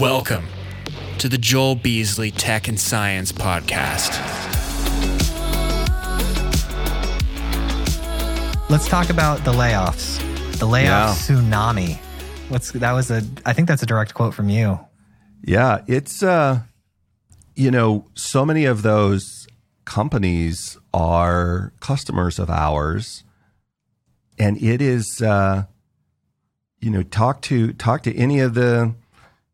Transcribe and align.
Welcome 0.00 0.46
to 1.18 1.28
the 1.28 1.36
Joel 1.36 1.74
Beasley 1.74 2.30
Tech 2.30 2.68
and 2.68 2.80
Science 2.80 3.32
Podcast. 3.32 4.16
Let's 8.70 8.88
talk 8.88 9.10
about 9.10 9.44
the 9.44 9.52
layoffs. 9.52 10.18
The 10.58 10.64
layoff 10.66 11.28
Yeah. 11.28 11.36
tsunami. 11.36 11.98
What's 12.48 12.72
that 12.72 12.92
was 12.92 13.10
a 13.10 13.22
I 13.44 13.52
think 13.52 13.68
that's 13.68 13.82
a 13.82 13.86
direct 13.86 14.14
quote 14.14 14.32
from 14.32 14.48
you. 14.48 14.80
Yeah, 15.44 15.82
it's 15.86 16.22
uh 16.22 16.60
you 17.54 17.70
know, 17.70 18.06
so 18.14 18.46
many 18.46 18.64
of 18.64 18.80
those 18.82 19.46
companies 19.84 20.78
are 20.94 21.72
customers 21.80 22.38
of 22.38 22.48
ours 22.48 23.22
and 24.38 24.56
it 24.62 24.80
is 24.80 25.20
uh 25.20 25.64
you 26.80 26.90
know, 26.90 27.02
talk 27.02 27.42
to 27.42 27.74
talk 27.74 28.02
to 28.04 28.16
any 28.16 28.40
of 28.40 28.54
the 28.54 28.94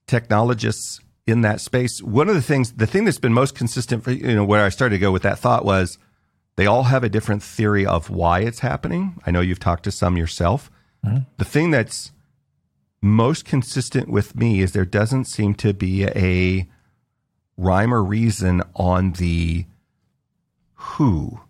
technologists 0.06 1.00
in 1.26 1.40
that 1.40 1.60
space. 1.60 2.02
One 2.02 2.28
of 2.28 2.34
the 2.34 2.42
things 2.42 2.72
the 2.72 2.86
thing 2.86 3.04
that's 3.04 3.18
been 3.18 3.32
most 3.32 3.54
consistent 3.54 4.04
for 4.04 4.12
you 4.12 4.34
know 4.34 4.44
where 4.44 4.64
I 4.64 4.68
started 4.68 4.96
to 4.96 5.00
go 5.00 5.12
with 5.12 5.22
that 5.22 5.38
thought 5.38 5.64
was 5.64 5.98
they 6.56 6.66
all 6.66 6.84
have 6.84 7.04
a 7.04 7.08
different 7.08 7.42
theory 7.42 7.84
of 7.84 8.10
why 8.10 8.40
it's 8.40 8.60
happening. 8.60 9.20
I 9.26 9.30
know 9.30 9.40
you've 9.40 9.60
talked 9.60 9.84
to 9.84 9.90
some 9.90 10.16
yourself. 10.16 10.70
Mm-hmm. 11.04 11.18
The 11.36 11.44
thing 11.44 11.70
that's 11.70 12.12
most 13.02 13.44
consistent 13.44 14.08
with 14.08 14.36
me 14.36 14.60
is 14.60 14.72
there 14.72 14.84
doesn't 14.84 15.26
seem 15.26 15.54
to 15.54 15.74
be 15.74 16.04
a 16.04 16.66
rhyme 17.56 17.92
or 17.92 18.02
reason 18.02 18.62
on 18.74 19.12
the 19.12 19.66
who 20.74 21.40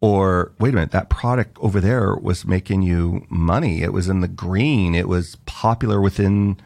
or 0.00 0.52
wait 0.58 0.70
a 0.70 0.72
minute 0.72 0.90
that 0.90 1.08
product 1.08 1.56
over 1.60 1.80
there 1.80 2.16
was 2.16 2.44
making 2.44 2.82
you 2.82 3.24
money 3.28 3.82
it 3.82 3.92
was 3.92 4.08
in 4.08 4.20
the 4.20 4.28
green 4.28 4.94
it 4.94 5.06
was 5.06 5.36
popular 5.46 6.00
within 6.00 6.56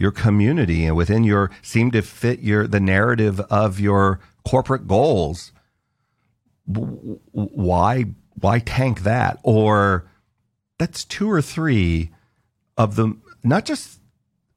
your 0.00 0.10
community 0.10 0.86
and 0.86 0.96
within 0.96 1.22
your 1.22 1.50
seem 1.62 1.90
to 1.90 2.00
fit 2.00 2.40
your 2.40 2.66
the 2.66 2.80
narrative 2.80 3.38
of 3.50 3.78
your 3.78 4.18
corporate 4.44 4.88
goals 4.88 5.52
why 6.72 8.06
why 8.40 8.58
tank 8.60 9.02
that? 9.02 9.38
Or 9.42 10.06
that's 10.78 11.04
two 11.04 11.30
or 11.30 11.42
three 11.42 12.10
of 12.76 12.96
the 12.96 13.16
not 13.42 13.64
just 13.64 14.00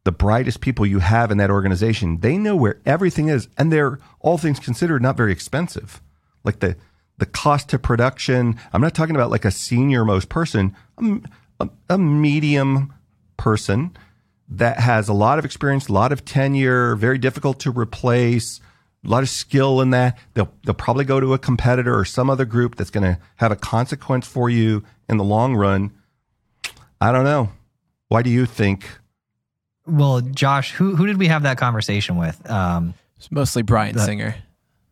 the 0.04 0.12
brightest 0.12 0.62
people 0.62 0.86
you 0.86 1.00
have 1.00 1.32
in 1.32 1.38
that 1.38 1.50
organization. 1.50 2.20
They 2.20 2.38
know 2.38 2.56
where 2.56 2.80
everything 2.86 3.30
is 3.30 3.48
and 3.58 3.72
they're 3.72 4.00
all 4.20 4.38
things 4.38 4.60
considered 4.60 5.02
not 5.02 5.18
very 5.18 5.32
expensive. 5.32 6.02
Like 6.44 6.60
the 6.60 6.76
the 7.20 7.26
cost 7.28 7.70
to 7.70 7.78
production 7.78 8.60
i'm 8.74 8.82
not 8.82 8.96
talking 8.96 9.16
about 9.16 9.30
like 9.30 9.46
a 9.46 9.52
senior 9.52 10.04
most 10.04 10.30
person 10.30 10.76
a, 11.60 11.70
a 11.88 11.98
medium 11.98 12.92
person 13.38 13.96
that 14.50 14.80
has 14.80 15.08
a 15.10 15.14
lot 15.14 15.40
of 15.40 15.46
experience 15.46 15.88
a 15.88 15.94
lot 15.94 16.12
of 16.12 16.24
tenure 16.26 16.96
very 16.96 17.18
difficult 17.18 17.60
to 17.60 17.72
replace 17.72 18.60
a 19.06 19.10
lot 19.10 19.24
of 19.24 19.30
skill 19.30 19.82
in 19.82 19.90
that 19.92 20.18
they'll, 20.34 20.52
they'll 20.64 20.74
probably 20.74 21.06
go 21.06 21.20
to 21.20 21.34
a 21.34 21.38
competitor 21.40 21.98
or 21.98 22.06
some 22.06 22.30
other 22.30 22.46
group 22.46 22.76
that's 22.76 22.90
going 22.90 23.04
to 23.04 23.18
have 23.38 23.52
a 23.52 23.56
consequence 23.56 24.28
for 24.28 24.50
you 24.50 24.84
in 25.10 25.18
the 25.18 25.24
long 25.24 25.56
run 25.56 25.92
i 27.02 27.12
don't 27.12 27.24
know 27.26 27.50
why 28.10 28.22
do 28.22 28.30
you 28.30 28.46
think 28.46 29.00
Well, 29.88 30.22
Josh, 30.22 30.72
who 30.72 30.96
who 30.96 31.08
did 31.08 31.18
we 31.18 31.28
have 31.28 31.44
that 31.44 31.58
conversation 31.58 32.16
with? 32.16 32.50
Um, 32.50 32.94
It's 33.18 33.32
mostly 33.32 33.64
Brian 33.64 33.96
The- 33.96 34.06
Singer. 34.06 34.36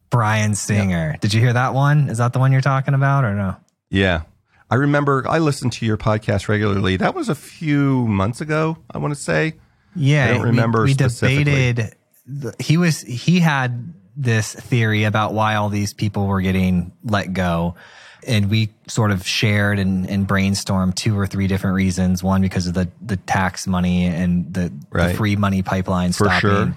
Brian 0.09 0.55
Singer. 0.55 1.16
Did 1.22 1.33
you 1.33 1.39
hear 1.39 1.53
that 1.53 1.73
one? 1.73 2.09
Is 2.09 2.17
that 2.17 2.33
the 2.33 2.39
one 2.39 2.52
you're 2.52 2.59
talking 2.59 2.94
about 2.94 3.23
or 3.23 3.33
no? 3.33 3.55
Yeah. 3.89 4.23
I 4.72 4.75
remember 4.75 5.25
I 5.27 5.38
listened 5.39 5.73
to 5.73 5.86
your 5.86 5.97
podcast 5.97 6.47
regularly. 6.47 6.95
That 6.97 7.14
was 7.14 7.27
a 7.30 7.36
few 7.36 8.08
months 8.08 8.39
ago, 8.41 8.78
I 8.89 8.97
want 8.97 9.13
to 9.13 9.19
say. 9.19 9.55
Yeah, 9.95 10.25
I 10.30 10.33
don't 10.36 10.44
remember 10.44 10.83
We, 10.83 10.94
specifically. 10.94 11.44
debated. 11.44 11.95
The, 12.25 12.55
he 12.59 12.78
was 12.78 13.02
he 13.02 13.39
had 13.41 13.94
this 14.16 14.53
theory 14.53 15.03
about 15.03 15.33
why 15.33 15.55
all 15.55 15.69
these 15.69 15.94
people 15.94 16.25
were 16.28 16.39
getting 16.41 16.94
let 17.03 17.33
go, 17.33 17.75
and 18.25 18.50
we 18.50 18.69
sort 18.88 19.12
of 19.12 19.28
shared 19.28 19.79
and, 19.79 20.09
and 20.09 20.25
brainstormed 20.28 20.95
two 20.95 21.18
or 21.19 21.28
three 21.28 21.47
different 21.47 21.75
reasons. 21.75 22.24
One 22.24 22.41
because 22.41 22.68
of 22.68 22.74
the 22.74 22.88
the 23.01 23.18
tax 23.18 23.68
money 23.68 24.06
and 24.06 24.53
the, 24.53 24.72
the 24.94 25.13
free 25.16 25.35
money 25.35 25.62
pipeline 25.63 26.13
For 26.13 26.25
stopping. 26.25 26.40
sure. 26.40 26.75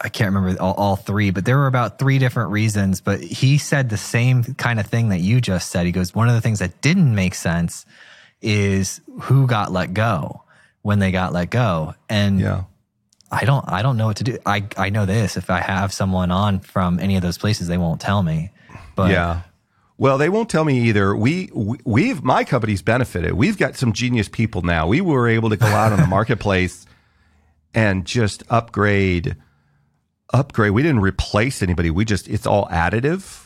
I 0.00 0.08
can't 0.08 0.34
remember 0.34 0.60
all, 0.60 0.74
all 0.74 0.96
three, 0.96 1.30
but 1.30 1.44
there 1.44 1.56
were 1.56 1.66
about 1.66 1.98
three 1.98 2.18
different 2.18 2.50
reasons. 2.50 3.00
But 3.00 3.20
he 3.20 3.58
said 3.58 3.90
the 3.90 3.96
same 3.96 4.42
kind 4.54 4.80
of 4.80 4.86
thing 4.86 5.10
that 5.10 5.20
you 5.20 5.40
just 5.40 5.70
said. 5.70 5.86
He 5.86 5.92
goes, 5.92 6.14
one 6.14 6.28
of 6.28 6.34
the 6.34 6.40
things 6.40 6.58
that 6.58 6.80
didn't 6.80 7.14
make 7.14 7.34
sense 7.34 7.86
is 8.42 9.00
who 9.22 9.46
got 9.46 9.72
let 9.72 9.94
go 9.94 10.42
when 10.82 10.98
they 10.98 11.10
got 11.12 11.32
let 11.32 11.50
go. 11.50 11.94
And 12.08 12.40
Yeah. 12.40 12.64
I 13.30 13.44
don't 13.46 13.64
I 13.68 13.82
don't 13.82 13.96
know 13.96 14.06
what 14.06 14.18
to 14.18 14.24
do. 14.24 14.38
I 14.46 14.64
I 14.76 14.90
know 14.90 15.06
this. 15.06 15.36
If 15.36 15.50
I 15.50 15.58
have 15.60 15.92
someone 15.92 16.30
on 16.30 16.60
from 16.60 17.00
any 17.00 17.16
of 17.16 17.22
those 17.22 17.38
places, 17.38 17.66
they 17.66 17.78
won't 17.78 18.00
tell 18.00 18.22
me. 18.22 18.50
But 18.94 19.10
yeah. 19.10 19.40
Well, 19.96 20.18
they 20.18 20.28
won't 20.28 20.48
tell 20.50 20.64
me 20.64 20.80
either. 20.88 21.16
We, 21.16 21.50
we 21.52 21.78
we've 21.84 22.22
my 22.22 22.44
company's 22.44 22.82
benefited. 22.82 23.32
We've 23.32 23.56
got 23.56 23.76
some 23.76 23.92
genius 23.92 24.28
people 24.28 24.62
now. 24.62 24.86
We 24.86 25.00
were 25.00 25.28
able 25.28 25.50
to 25.50 25.56
go 25.56 25.66
out 25.66 25.92
on 25.92 26.00
the 26.00 26.06
marketplace 26.18 26.86
and 27.74 28.04
just 28.04 28.44
upgrade 28.50 29.36
upgrade. 30.34 30.72
We 30.72 30.82
didn't 30.82 31.00
replace 31.00 31.62
anybody. 31.62 31.90
We 31.90 32.04
just 32.04 32.28
it's 32.28 32.46
all 32.46 32.66
additive. 32.66 33.40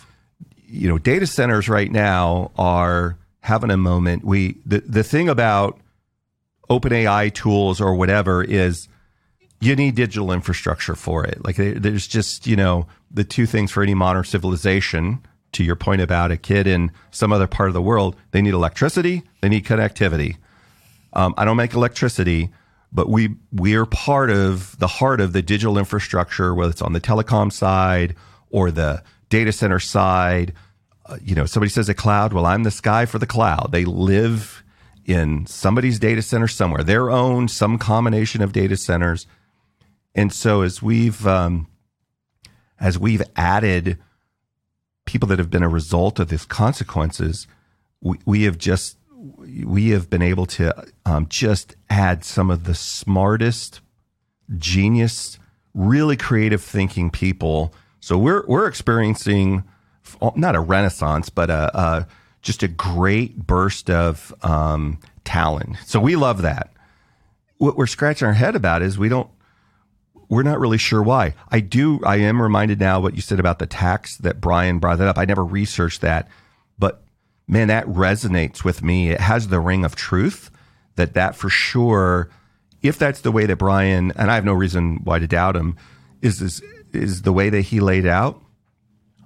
You 0.67 0.89
know, 0.89 0.99
data 0.99 1.27
centers 1.27 1.69
right 1.69 1.91
now 1.91 2.51
are 2.57 3.17
having 3.41 3.71
a 3.71 3.77
moment. 3.77 4.25
We 4.25 4.57
the 4.67 4.81
the 4.81 5.05
thing 5.05 5.29
about 5.29 5.79
open 6.71 6.93
AI 6.93 7.29
tools 7.31 7.81
or 7.81 7.95
whatever 7.95 8.43
is 8.43 8.89
you 9.61 9.75
need 9.75 9.95
digital 9.95 10.33
infrastructure 10.33 10.95
for 10.95 11.25
it. 11.25 11.45
Like 11.45 11.57
there's 11.57 12.07
just, 12.07 12.47
you 12.47 12.57
know, 12.57 12.87
the 13.11 13.25
two 13.25 13.47
things 13.47 13.71
for 13.71 13.83
any 13.83 13.95
modern 13.95 14.25
civilization, 14.25 15.21
to 15.53 15.65
your 15.65 15.77
point 15.77 16.01
about 16.01 16.31
a 16.31 16.37
kid 16.37 16.67
in 16.67 16.93
some 17.11 17.33
other 17.33 17.47
part 17.47 17.69
of 17.69 17.75
the 17.75 17.83
world, 17.83 18.15
they 18.33 18.43
need 18.43 18.55
electricity, 18.55 19.23
they 19.41 19.49
need 19.49 19.65
connectivity. 19.65 20.37
Um, 21.15 21.35
I 21.39 21.45
don't 21.45 21.57
make 21.57 21.73
electricity, 21.73 22.51
but 22.93 23.09
we 23.09 23.37
we 23.53 23.75
are 23.75 23.87
part 23.87 24.31
of 24.31 24.79
the 24.79 24.87
heart 24.87 25.21
of 25.21 25.33
the 25.33 25.43
digital 25.43 25.79
infrastructure, 25.79 26.55
whether 26.55 26.71
it's 26.71 26.83
on 26.83 26.93
the 26.93 27.01
telecom 27.01 27.53
side 27.53 28.15
or 28.51 28.71
the 28.71 29.03
data 29.29 29.53
center 29.53 29.79
side. 29.79 30.55
Uh, 31.07 31.19
you 31.23 31.35
know, 31.35 31.47
somebody 31.47 31.71
says 31.71 31.89
a 31.89 31.95
cloud. 31.95 32.33
Well, 32.33 32.47
I'm 32.47 32.63
the 32.63 32.71
sky 32.71 33.07
for 33.07 33.19
the 33.19 33.27
cloud. 33.27 33.71
They 33.73 33.85
live 33.85 34.63
in 35.05 35.47
somebody's 35.47 35.99
data 35.99 36.21
center 36.21 36.49
somewhere, 36.49 36.85
their 36.85 37.11
own, 37.11 37.49
some 37.49 37.79
combination 37.79 38.43
of 38.43 38.53
data 38.53 38.77
centers. 38.77 39.27
And 40.15 40.33
so 40.33 40.63
as 40.63 40.83
we've 40.83 41.27
um, 41.27 41.67
as 42.79 42.99
we've 42.99 43.23
added 43.37 43.99
people 45.07 45.29
that 45.29 45.39
have 45.39 45.51
been 45.51 45.63
a 45.63 45.69
result 45.69 46.19
of 46.19 46.29
these 46.29 46.45
consequences, 46.45 47.47
we, 48.03 48.19
we 48.27 48.43
have 48.43 48.59
just 48.59 48.98
we 49.19 49.91
have 49.91 50.09
been 50.09 50.23
able 50.23 50.47
to 50.47 50.87
um, 51.05 51.27
just 51.29 51.75
add 51.91 52.25
some 52.25 52.51
of 52.51 52.65
the 52.65 52.75
smartest, 52.75 53.81
genius, 54.57 55.39
really 55.75 56.17
creative 56.17 56.63
thinking 56.63 57.11
people. 57.11 57.75
So 58.01 58.17
we're 58.17 58.45
we're 58.47 58.67
experiencing 58.67 59.65
not 60.37 60.55
a 60.55 60.61
renaissance, 60.61 61.31
but 61.31 61.51
a, 61.51 61.79
a 61.79 62.07
just 62.43 62.63
a 62.63 62.69
great 62.69 63.47
burst 63.47 63.91
of 63.91 64.33
um, 64.43 65.01
talent. 65.25 65.77
So 65.85 66.01
we 66.01 66.15
love 66.17 66.43
that. 66.43 66.73
What 67.57 67.77
we're 67.77 67.87
scratching 67.89 68.27
our 68.27 68.35
head 68.35 68.55
about 68.55 68.83
is 68.83 68.99
we 68.99 69.09
don't 69.09 69.31
we're 70.29 70.45
not 70.45 70.61
really 70.61 70.79
sure 70.79 71.03
why. 71.03 71.35
I 71.51 71.61
do. 71.61 72.01
I 72.05 72.17
am 72.17 72.41
reminded 72.41 72.79
now 72.79 73.01
what 73.01 73.17
you 73.17 73.23
said 73.23 73.41
about 73.41 73.59
the 73.59 73.67
tax 73.67 74.17
that 74.19 74.41
Brian 74.41 74.79
brought 74.79 74.99
that 74.99 75.09
up. 75.09 75.19
I 75.19 75.25
never 75.25 75.45
researched 75.45 76.03
that, 76.03 76.29
but 76.79 77.03
man, 77.49 77.69
that 77.69 77.87
resonates 77.87 78.63
with 78.63 78.83
me. 78.83 79.11
It 79.11 79.21
has 79.21 79.49
the 79.49 79.59
ring 79.59 79.85
of 79.85 79.97
truth 79.97 80.51
that 80.97 81.15
that 81.15 81.35
for 81.35 81.49
sure, 81.49 82.29
if 82.83 82.99
that's 82.99 83.23
the 83.23 83.33
way 83.33 83.47
that 83.47 83.57
Brian 83.57 84.13
and 84.17 84.31
I 84.31 84.35
have 84.35 84.45
no 84.45 84.53
reason 84.53 85.01
why 85.03 85.19
to 85.19 85.27
doubt 85.27 85.57
him, 85.57 85.77
is 86.21 86.41
is 86.43 86.63
is 86.93 87.23
the 87.23 87.33
way 87.33 87.51
that 87.51 87.63
he 87.63 87.81
laid 87.81 88.07
out. 88.07 88.41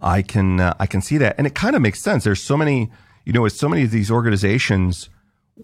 I 0.00 0.22
can 0.22 0.60
uh, 0.60 0.74
I 0.78 0.86
can 0.86 1.02
see 1.02 1.18
that, 1.18 1.34
and 1.36 1.46
it 1.46 1.54
kind 1.54 1.76
of 1.76 1.82
makes 1.82 2.00
sense. 2.00 2.24
There's 2.24 2.42
so 2.42 2.56
many, 2.56 2.90
you 3.24 3.32
know, 3.32 3.42
with 3.42 3.54
so 3.54 3.68
many 3.68 3.82
of 3.82 3.90
these 3.90 4.10
organizations, 4.10 5.10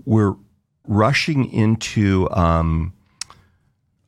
we're 0.04 0.34
rushing 0.86 1.50
into. 1.50 2.28
Um, 2.32 2.92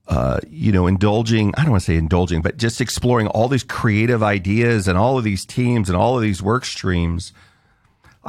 uh, 0.09 0.41
you 0.51 0.73
know, 0.73 0.89
indulging, 0.89 1.55
I 1.57 1.63
don't 1.63 1.71
want 1.71 1.85
to 1.85 1.93
say 1.93 1.97
indulging, 1.97 2.43
but 2.43 2.57
just 2.57 2.81
exploring 2.81 3.29
all 3.29 3.47
these 3.47 3.63
creative 3.63 4.25
ideas 4.25 4.89
and 4.89 4.99
all 4.99 5.17
of 5.17 5.23
these 5.23 5.47
teams 5.47 5.89
and 5.89 5.97
all 5.97 6.17
of 6.17 6.23
these 6.23 6.43
work 6.43 6.65
streams. 6.65 7.33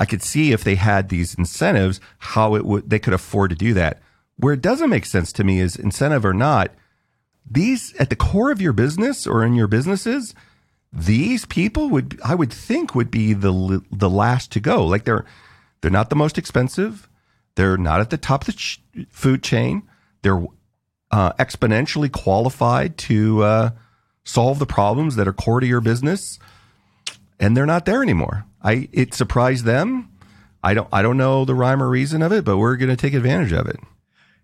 I 0.02 0.06
could 0.06 0.24
see 0.24 0.52
if 0.52 0.64
they 0.64 0.74
had 0.74 1.10
these 1.10 1.36
incentives, 1.36 2.02
how 2.18 2.56
it 2.56 2.66
would, 2.66 2.90
they 2.90 2.98
could 2.98 3.14
afford 3.14 3.52
to 3.52 3.56
do 3.56 3.76
that. 3.76 4.02
Where 4.36 4.56
it 4.56 4.62
doesn't 4.62 4.90
make 4.90 5.06
sense 5.06 5.32
to 5.34 5.44
me 5.44 5.60
is 5.60 5.76
incentive 5.76 6.26
or 6.26 6.34
not, 6.34 6.72
these 7.48 7.96
at 7.98 8.10
the 8.10 8.16
core 8.16 8.50
of 8.50 8.60
your 8.60 8.74
business 8.74 9.28
or 9.28 9.46
in 9.46 9.54
your 9.54 9.68
businesses, 9.68 10.34
these 10.92 11.46
people 11.46 11.92
would, 11.92 12.20
I 12.26 12.34
would 12.34 12.52
think 12.52 12.96
would 12.96 13.12
be 13.12 13.34
the, 13.34 13.84
the 13.92 14.10
last 14.10 14.52
to 14.54 14.60
go. 14.60 14.84
Like 14.84 15.04
they're, 15.04 15.24
they're 15.82 15.92
not 15.92 16.10
the 16.10 16.16
most 16.16 16.40
expensive. 16.40 17.08
They're 17.54 17.78
not 17.78 18.02
at 18.02 18.10
the 18.10 18.18
top 18.18 18.42
of 18.42 18.48
the 18.48 18.54
ch- 18.54 18.82
food 19.12 19.44
chain. 19.44 19.84
They're 20.24 20.44
uh, 21.12 21.34
exponentially 21.34 22.12
qualified 22.12 22.98
to 22.98 23.44
uh, 23.44 23.70
solve 24.24 24.58
the 24.58 24.66
problems 24.66 25.16
that 25.18 25.28
are 25.28 25.34
core 25.34 25.60
to 25.60 25.68
your 25.68 25.82
business, 25.82 26.40
and 27.40 27.56
they're 27.56 27.68
not 27.68 27.86
there 27.86 28.02
anymore. 28.02 28.46
I 28.64 28.88
it 28.92 29.14
surprised 29.14 29.66
them. 29.66 30.10
I 30.64 30.74
don't 30.74 30.88
I 30.92 31.02
don't 31.02 31.18
know 31.18 31.46
the 31.46 31.56
rhyme 31.56 31.82
or 31.82 31.90
reason 31.90 32.22
of 32.22 32.32
it, 32.32 32.46
but 32.46 32.58
we're 32.58 32.76
going 32.78 32.90
to 32.90 32.96
take 32.96 33.14
advantage 33.14 33.52
of 33.52 33.68
it. 33.68 33.78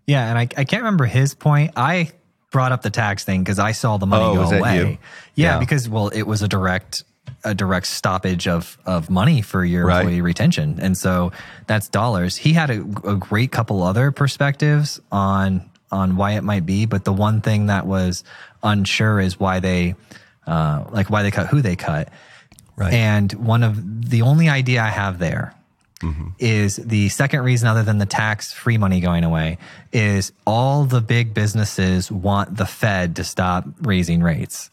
Yeah, 0.06 0.28
and 0.28 0.38
I, 0.38 0.42
I 0.56 0.64
can't 0.64 0.82
remember 0.82 1.04
his 1.04 1.34
point. 1.34 1.72
I 1.76 2.10
brought 2.50 2.72
up 2.72 2.80
the 2.82 2.90
tax 2.90 3.24
thing 3.24 3.42
because 3.42 3.58
I 3.58 3.72
saw 3.72 3.98
the 3.98 4.06
money 4.06 4.24
Oh, 4.24 4.34
go 4.50 4.56
away. 4.56 4.76
you? 4.78 4.84
Yeah, 5.34 5.54
Yeah. 5.54 5.58
because 5.58 5.88
well, 5.88 6.08
it 6.08 6.22
was 6.22 6.42
a 6.42 6.48
direct 6.48 7.04
a 7.44 7.54
direct 7.54 7.86
stoppage 7.86 8.48
of 8.48 8.78
of 8.86 9.10
money 9.10 9.42
for 9.42 9.62
your 9.64 9.86
Right. 9.86 10.00
employee 10.00 10.22
retention, 10.22 10.78
and 10.80 10.96
so 10.96 11.30
that's 11.66 11.88
dollars. 11.88 12.36
He 12.36 12.54
had 12.54 12.70
a, 12.70 12.80
a 13.04 13.16
great 13.16 13.52
couple 13.52 13.82
other 13.82 14.10
perspectives 14.10 14.98
on 15.12 15.70
on 15.92 16.16
why 16.16 16.32
it 16.32 16.42
might 16.42 16.66
be, 16.66 16.84
but 16.86 17.04
the 17.04 17.12
one 17.12 17.40
thing 17.42 17.66
that 17.66 17.86
was 17.86 18.24
unsure 18.62 19.20
is 19.20 19.38
why 19.38 19.60
they 19.60 19.94
uh, 20.46 20.84
like 20.90 21.10
why 21.10 21.22
they 21.22 21.30
cut 21.30 21.46
who 21.48 21.60
they 21.60 21.76
cut. 21.76 22.08
Right. 22.78 22.94
And 22.94 23.32
one 23.32 23.64
of 23.64 24.08
the 24.08 24.22
only 24.22 24.48
idea 24.48 24.82
I 24.82 24.88
have 24.88 25.18
there 25.18 25.52
mm-hmm. 26.00 26.28
is 26.38 26.76
the 26.76 27.08
second 27.08 27.40
reason, 27.40 27.66
other 27.66 27.82
than 27.82 27.98
the 27.98 28.06
tax 28.06 28.52
free 28.52 28.78
money 28.78 29.00
going 29.00 29.24
away, 29.24 29.58
is 29.92 30.32
all 30.46 30.84
the 30.84 31.00
big 31.00 31.34
businesses 31.34 32.10
want 32.10 32.56
the 32.56 32.66
Fed 32.66 33.16
to 33.16 33.24
stop 33.24 33.66
raising 33.82 34.22
rates. 34.22 34.70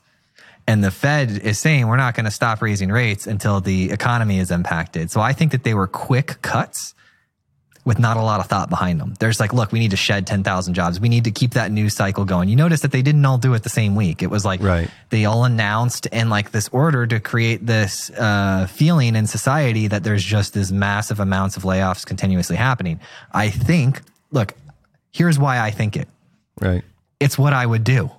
And 0.68 0.84
the 0.84 0.92
Fed 0.92 1.32
is 1.32 1.58
saying 1.58 1.88
we're 1.88 1.98
not 1.98 2.16
going 2.16 2.26
to 2.26 2.32
stop 2.32 2.62
raising 2.62 2.92
rates 2.92 3.26
until 3.26 3.60
the 3.60 3.92
economy 3.92 4.38
is 4.38 4.52
impacted. 4.52 5.10
So 5.10 5.20
I 5.20 5.34
think 5.34 5.52
that 5.52 5.64
they 5.64 5.74
were 5.74 5.88
quick 5.88 6.42
cuts 6.44 6.94
with 7.86 8.00
not 8.00 8.18
a 8.18 8.22
lot 8.22 8.40
of 8.40 8.48
thought 8.48 8.68
behind 8.70 9.00
them. 9.00 9.14
There's 9.20 9.40
like, 9.40 9.54
look, 9.54 9.72
we 9.72 9.78
need 9.80 9.92
to 9.92 9.98
shed 9.98 10.26
10,000 10.26 10.74
jobs. 10.74 11.00
We 11.00 11.08
need 11.08 11.24
to 11.26 11.32
keep 11.32 11.52
that 11.54 11.72
news 11.72 11.96
cycle 11.96 12.26
going. 12.26 12.50
You 12.50 12.56
notice 12.56 12.82
that 12.82 12.92
they 12.92 13.04
didn't 13.04 13.24
all 13.24 13.38
do 13.38 13.54
it 13.54 13.62
the 13.62 13.70
same 13.70 13.96
week. 13.96 14.24
It 14.24 14.32
was 14.32 14.44
like 14.44 14.62
Right. 14.62 14.90
they 15.12 15.26
all 15.26 15.46
announced 15.46 16.08
in 16.08 16.30
like 16.30 16.50
this 16.52 16.68
order 16.70 17.06
to 17.06 17.20
create 17.20 17.64
this 17.66 18.10
uh, 18.10 18.66
feeling 18.68 19.16
in 19.16 19.28
society 19.28 19.88
that 19.88 20.04
there's 20.04 20.24
just 20.24 20.56
this 20.56 20.72
massive 20.72 21.20
amounts 21.20 21.58
of 21.58 21.64
layoffs 21.64 22.06
continuously 22.06 22.56
happening. 22.56 23.00
I 23.32 23.52
think, 23.52 24.02
look, 24.32 24.54
here's 25.12 25.38
why 25.38 25.60
I 25.60 25.70
think 25.70 25.96
it. 25.96 26.08
Right. 26.60 26.84
It's 27.20 27.38
what 27.38 27.54
I 27.54 27.66
would 27.66 27.84
do. 27.84 28.10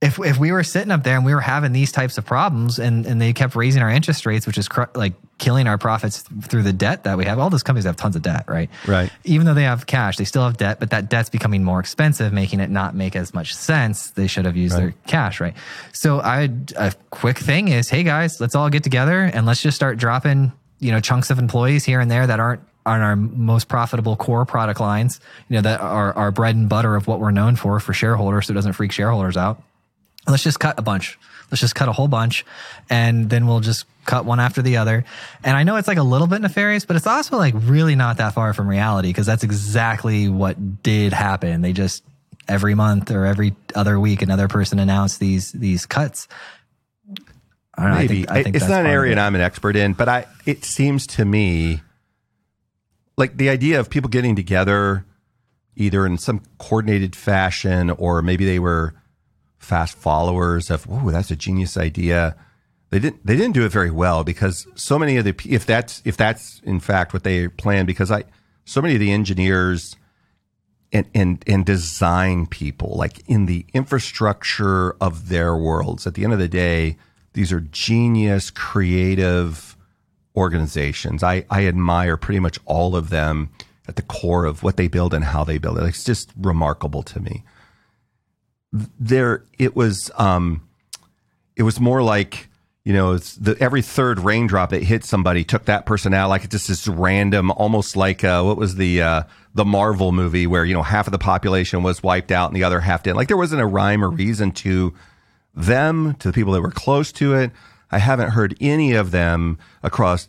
If, 0.00 0.18
if 0.18 0.38
we 0.38 0.52
were 0.52 0.64
sitting 0.64 0.90
up 0.90 1.02
there 1.02 1.16
and 1.16 1.24
we 1.24 1.32
were 1.32 1.40
having 1.40 1.72
these 1.72 1.90
types 1.90 2.18
of 2.18 2.26
problems 2.26 2.78
and, 2.78 3.06
and 3.06 3.22
they 3.22 3.32
kept 3.32 3.56
raising 3.56 3.80
our 3.80 3.90
interest 3.90 4.26
rates, 4.26 4.46
which 4.46 4.58
is 4.58 4.68
cr- 4.68 4.82
like 4.94 5.14
killing 5.38 5.66
our 5.66 5.78
profits 5.78 6.22
through 6.42 6.62
the 6.62 6.74
debt 6.74 7.04
that 7.04 7.16
we 7.16 7.24
have, 7.24 7.38
all 7.38 7.48
those 7.48 7.62
companies 7.62 7.86
have 7.86 7.96
tons 7.96 8.14
of 8.14 8.20
debt, 8.20 8.44
right? 8.46 8.68
Right. 8.86 9.10
Even 9.24 9.46
though 9.46 9.54
they 9.54 9.62
have 9.62 9.86
cash, 9.86 10.18
they 10.18 10.24
still 10.24 10.44
have 10.44 10.58
debt, 10.58 10.78
but 10.78 10.90
that 10.90 11.08
debt's 11.08 11.30
becoming 11.30 11.64
more 11.64 11.80
expensive, 11.80 12.34
making 12.34 12.60
it 12.60 12.68
not 12.68 12.94
make 12.94 13.16
as 13.16 13.32
much 13.32 13.54
sense. 13.54 14.10
They 14.10 14.26
should 14.26 14.44
have 14.44 14.56
used 14.56 14.76
their 14.76 14.94
cash, 15.06 15.40
right? 15.40 15.54
So 15.92 16.20
I, 16.20 16.50
a 16.76 16.92
quick 17.10 17.38
thing 17.38 17.68
is, 17.68 17.88
hey 17.88 18.02
guys, 18.02 18.40
let's 18.40 18.54
all 18.54 18.68
get 18.68 18.82
together 18.82 19.20
and 19.20 19.46
let's 19.46 19.62
just 19.62 19.76
start 19.76 19.96
dropping, 19.96 20.52
you 20.80 20.92
know, 20.92 21.00
chunks 21.00 21.30
of 21.30 21.38
employees 21.38 21.84
here 21.84 22.00
and 22.00 22.10
there 22.10 22.26
that 22.26 22.40
aren't 22.40 22.60
on 22.84 23.00
our 23.00 23.16
most 23.16 23.68
profitable 23.68 24.16
core 24.16 24.44
product 24.44 24.80
lines, 24.80 25.18
you 25.48 25.54
know, 25.54 25.62
that 25.62 25.80
are 25.80 26.12
our 26.12 26.30
bread 26.30 26.56
and 26.56 26.68
butter 26.68 26.94
of 26.94 27.06
what 27.06 27.20
we're 27.20 27.30
known 27.30 27.56
for 27.56 27.80
for 27.80 27.94
shareholders, 27.94 28.48
so 28.48 28.52
it 28.52 28.54
doesn't 28.54 28.74
freak 28.74 28.92
shareholders 28.92 29.38
out 29.38 29.62
let's 30.26 30.42
just 30.42 30.60
cut 30.60 30.78
a 30.78 30.82
bunch. 30.82 31.18
Let's 31.50 31.60
just 31.60 31.74
cut 31.74 31.88
a 31.88 31.92
whole 31.92 32.08
bunch 32.08 32.44
and 32.90 33.28
then 33.28 33.46
we'll 33.46 33.60
just 33.60 33.86
cut 34.06 34.24
one 34.24 34.40
after 34.40 34.62
the 34.62 34.78
other. 34.78 35.04
And 35.42 35.56
I 35.56 35.62
know 35.62 35.76
it's 35.76 35.88
like 35.88 35.98
a 35.98 36.02
little 36.02 36.26
bit 36.26 36.40
nefarious, 36.40 36.84
but 36.84 36.96
it's 36.96 37.06
also 37.06 37.36
like 37.36 37.54
really 37.56 37.94
not 37.94 38.16
that 38.16 38.34
far 38.34 38.52
from 38.52 38.68
reality 38.68 39.08
because 39.08 39.26
that's 39.26 39.44
exactly 39.44 40.28
what 40.28 40.82
did 40.82 41.12
happen. 41.12 41.60
They 41.60 41.72
just 41.72 42.02
every 42.48 42.74
month 42.74 43.10
or 43.10 43.24
every 43.24 43.54
other 43.74 43.98
week 43.98 44.22
another 44.22 44.48
person 44.48 44.78
announced 44.78 45.20
these 45.20 45.52
these 45.52 45.86
cuts. 45.86 46.28
I 47.76 47.82
don't 47.82 47.90
know. 47.90 47.96
I 47.96 48.00
Maybe 48.02 48.14
think, 48.16 48.30
I 48.30 48.42
think 48.42 48.56
it's 48.56 48.64
that's 48.64 48.70
not 48.70 48.80
an 48.80 48.90
area. 48.90 49.18
I'm 49.18 49.34
an 49.34 49.40
expert 49.40 49.76
in, 49.76 49.92
but 49.92 50.08
I 50.08 50.26
it 50.46 50.64
seems 50.64 51.06
to 51.08 51.24
me 51.24 51.82
like 53.16 53.36
the 53.36 53.48
idea 53.48 53.80
of 53.80 53.90
people 53.90 54.10
getting 54.10 54.36
together 54.36 55.04
either 55.76 56.06
in 56.06 56.18
some 56.18 56.42
coordinated 56.58 57.16
fashion 57.16 57.90
or 57.90 58.22
maybe 58.22 58.44
they 58.44 58.58
were 58.58 58.94
fast 59.64 59.96
followers 59.96 60.70
of 60.70 60.86
whoa 60.86 61.10
that's 61.10 61.30
a 61.30 61.36
genius 61.36 61.76
idea. 61.76 62.36
They 62.90 62.98
didn't 62.98 63.26
they 63.26 63.36
didn't 63.36 63.54
do 63.54 63.64
it 63.64 63.72
very 63.72 63.90
well 63.90 64.22
because 64.22 64.66
so 64.74 64.98
many 64.98 65.16
of 65.16 65.24
the 65.24 65.34
if 65.48 65.66
that's 65.66 66.02
if 66.04 66.16
that's 66.16 66.60
in 66.64 66.80
fact 66.80 67.12
what 67.12 67.24
they 67.24 67.48
planned 67.48 67.86
because 67.86 68.10
I 68.10 68.24
so 68.64 68.80
many 68.80 68.94
of 68.94 69.00
the 69.00 69.10
engineers 69.10 69.96
and 70.92 71.06
and 71.14 71.42
and 71.46 71.66
design 71.66 72.46
people 72.46 72.94
like 72.96 73.28
in 73.28 73.46
the 73.46 73.66
infrastructure 73.74 74.92
of 75.00 75.28
their 75.28 75.56
worlds 75.56 76.06
at 76.06 76.14
the 76.14 76.24
end 76.24 76.32
of 76.32 76.38
the 76.38 76.48
day 76.48 76.96
these 77.32 77.52
are 77.52 77.60
genius 77.60 78.50
creative 78.50 79.76
organizations. 80.36 81.22
I 81.22 81.44
i 81.50 81.66
admire 81.66 82.16
pretty 82.16 82.40
much 82.40 82.58
all 82.64 82.94
of 82.94 83.10
them 83.10 83.50
at 83.88 83.96
the 83.96 84.02
core 84.02 84.44
of 84.44 84.62
what 84.62 84.76
they 84.76 84.88
build 84.88 85.12
and 85.12 85.24
how 85.24 85.44
they 85.44 85.58
build 85.58 85.78
it. 85.78 85.84
It's 85.84 86.04
just 86.04 86.32
remarkable 86.36 87.02
to 87.02 87.20
me 87.20 87.44
there 88.98 89.44
it 89.58 89.76
was 89.76 90.10
um 90.16 90.60
it 91.56 91.62
was 91.62 91.78
more 91.78 92.02
like 92.02 92.48
you 92.84 92.92
know 92.92 93.16
the 93.16 93.56
every 93.60 93.82
third 93.82 94.18
raindrop 94.20 94.70
that 94.70 94.82
hit 94.82 95.04
somebody 95.04 95.44
took 95.44 95.66
that 95.66 95.86
person 95.86 96.12
out. 96.12 96.28
Like 96.28 96.44
it's 96.44 96.52
just 96.52 96.68
this 96.68 96.88
random 96.88 97.50
almost 97.52 97.96
like 97.96 98.24
uh 98.24 98.42
what 98.42 98.56
was 98.56 98.74
the 98.76 99.00
uh 99.00 99.22
the 99.54 99.64
marvel 99.64 100.10
movie 100.12 100.46
where 100.46 100.64
you 100.64 100.74
know 100.74 100.82
half 100.82 101.06
of 101.06 101.12
the 101.12 101.18
population 101.18 101.82
was 101.82 102.02
wiped 102.02 102.32
out 102.32 102.50
and 102.50 102.56
the 102.56 102.64
other 102.64 102.80
half 102.80 103.04
didn't. 103.04 103.16
Like 103.16 103.28
there 103.28 103.36
wasn't 103.36 103.62
a 103.62 103.66
rhyme 103.66 104.04
or 104.04 104.10
reason 104.10 104.50
to 104.52 104.92
them 105.54 106.14
to 106.16 106.28
the 106.28 106.34
people 106.34 106.52
that 106.54 106.60
were 106.60 106.72
close 106.72 107.12
to 107.12 107.34
it. 107.34 107.52
I 107.92 107.98
haven't 107.98 108.30
heard 108.30 108.56
any 108.60 108.92
of 108.92 109.12
them 109.12 109.56
across 109.84 110.26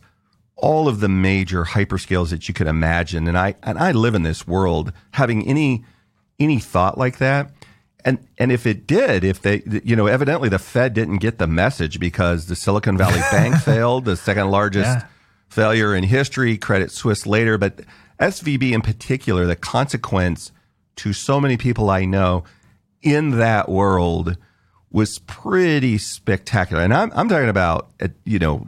all 0.54 0.86
of 0.86 1.00
the 1.00 1.08
major 1.08 1.64
hyperscales 1.64 2.30
that 2.30 2.46
you 2.46 2.54
could 2.54 2.68
imagine. 2.68 3.26
And 3.26 3.36
i 3.36 3.56
and 3.64 3.76
i 3.76 3.90
live 3.90 4.14
in 4.14 4.22
this 4.22 4.46
world 4.46 4.92
having 5.10 5.46
any 5.48 5.84
any 6.38 6.60
thought 6.60 6.96
like 6.96 7.18
that 7.18 7.50
and 8.06 8.18
and 8.38 8.50
if 8.50 8.66
it 8.66 8.86
did, 8.86 9.22
if 9.24 9.42
they, 9.42 9.62
you 9.84 9.94
know, 9.96 10.06
evidently 10.06 10.48
the 10.48 10.58
Fed 10.58 10.94
didn't 10.94 11.18
get 11.18 11.36
the 11.36 11.46
message 11.46 12.00
because 12.00 12.46
the 12.46 12.56
Silicon 12.56 12.96
Valley 12.96 13.20
Bank 13.30 13.56
failed, 13.56 14.06
the 14.06 14.16
second 14.16 14.50
largest 14.50 14.88
Yeah. 14.88 15.04
failure 15.50 15.94
in 15.94 16.04
history, 16.04 16.56
Credit 16.56 16.90
Suisse 16.90 17.26
later, 17.26 17.58
but 17.58 17.80
SVB 18.18 18.72
in 18.72 18.80
particular, 18.80 19.44
the 19.44 19.56
consequence 19.56 20.50
to 20.96 21.12
so 21.12 21.38
many 21.40 21.58
people 21.58 21.90
I 21.90 22.06
know 22.06 22.44
in 23.02 23.32
that 23.38 23.68
world 23.68 24.38
was 24.90 25.18
pretty 25.18 25.98
spectacular. 25.98 26.82
And 26.82 26.94
I'm 26.94 27.12
I'm 27.14 27.28
talking 27.28 27.50
about, 27.50 27.90
uh, 28.00 28.08
you 28.24 28.38
know, 28.38 28.66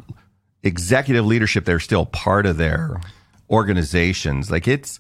executive 0.63 1.25
leadership. 1.25 1.65
They're 1.65 1.81
still 1.81 2.05
part 2.05 2.45
of 2.45 2.57
their 2.59 3.01
organizations. 3.49 4.51
Like 4.51 4.69
it's 4.69 4.99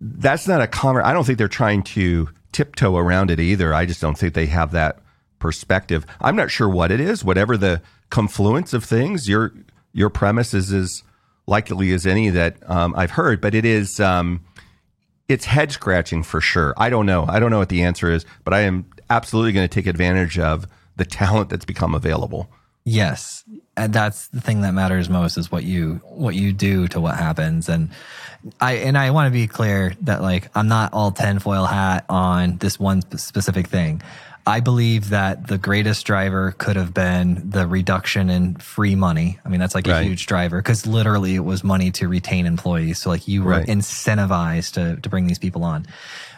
that's 0.00 0.48
not 0.48 0.62
a 0.62 0.66
conver 0.66 1.02
I 1.04 1.12
don't 1.12 1.24
think 1.24 1.36
they're 1.38 1.48
trying 1.48 1.82
to 1.82 2.28
tiptoe 2.52 2.96
around 2.96 3.30
it 3.30 3.40
either. 3.40 3.74
I 3.74 3.86
just 3.86 4.00
don't 4.00 4.18
think 4.18 4.34
they 4.34 4.46
have 4.46 4.72
that 4.72 4.98
perspective. 5.38 6.06
I'm 6.20 6.36
not 6.36 6.50
sure 6.50 6.68
what 6.68 6.90
it 6.90 7.00
is. 7.00 7.24
Whatever 7.24 7.56
the 7.56 7.82
confluence 8.10 8.72
of 8.72 8.84
things, 8.84 9.28
your 9.28 9.52
your 9.92 10.10
premise 10.10 10.54
is 10.54 10.72
as 10.72 11.02
likely 11.46 11.92
as 11.92 12.06
any 12.06 12.30
that 12.30 12.56
um, 12.70 12.94
I've 12.96 13.12
heard, 13.12 13.40
but 13.40 13.54
it 13.54 13.64
is 13.64 13.98
um, 14.00 14.44
it's 15.28 15.44
head 15.44 15.72
scratching 15.72 16.22
for 16.22 16.40
sure. 16.40 16.74
I 16.76 16.90
don't 16.90 17.06
know. 17.06 17.24
I 17.28 17.38
don't 17.38 17.50
know 17.50 17.58
what 17.58 17.68
the 17.68 17.82
answer 17.82 18.10
is, 18.10 18.24
but 18.44 18.54
I 18.54 18.60
am 18.60 18.86
absolutely 19.08 19.52
going 19.52 19.68
to 19.68 19.74
take 19.74 19.86
advantage 19.86 20.38
of 20.38 20.66
the 20.96 21.04
talent 21.04 21.50
that's 21.50 21.64
become 21.64 21.94
available. 21.94 22.50
Yes, 22.84 23.44
and 23.80 23.92
that's 23.92 24.28
the 24.28 24.40
thing 24.40 24.60
that 24.62 24.72
matters 24.74 25.08
most 25.08 25.36
is 25.36 25.50
what 25.50 25.64
you 25.64 26.00
what 26.04 26.34
you 26.34 26.52
do 26.52 26.86
to 26.88 27.00
what 27.00 27.16
happens. 27.16 27.68
And 27.68 27.90
I 28.60 28.74
and 28.74 28.96
I 28.96 29.10
want 29.10 29.26
to 29.26 29.30
be 29.32 29.46
clear 29.46 29.94
that 30.02 30.22
like 30.22 30.48
I'm 30.54 30.68
not 30.68 30.92
all 30.92 31.10
tinfoil 31.10 31.64
hat 31.66 32.04
on 32.08 32.56
this 32.58 32.78
one 32.78 33.02
specific 33.18 33.66
thing. 33.68 34.02
I 34.46 34.60
believe 34.60 35.10
that 35.10 35.46
the 35.48 35.58
greatest 35.58 36.06
driver 36.06 36.52
could 36.56 36.76
have 36.76 36.94
been 36.94 37.50
the 37.50 37.66
reduction 37.66 38.30
in 38.30 38.54
free 38.56 38.94
money. 38.94 39.38
I 39.44 39.50
mean, 39.50 39.60
that's 39.60 39.74
like 39.74 39.86
a 39.86 40.02
huge 40.02 40.26
driver 40.26 40.56
because 40.62 40.86
literally 40.86 41.34
it 41.34 41.44
was 41.44 41.62
money 41.62 41.90
to 41.92 42.08
retain 42.08 42.46
employees. 42.46 42.98
So 42.98 43.10
like 43.10 43.28
you 43.28 43.44
were 43.44 43.50
Right. 43.52 43.66
incentivized 43.66 44.72
to 44.74 45.00
to 45.00 45.08
bring 45.08 45.26
these 45.26 45.38
people 45.38 45.62
on. 45.62 45.86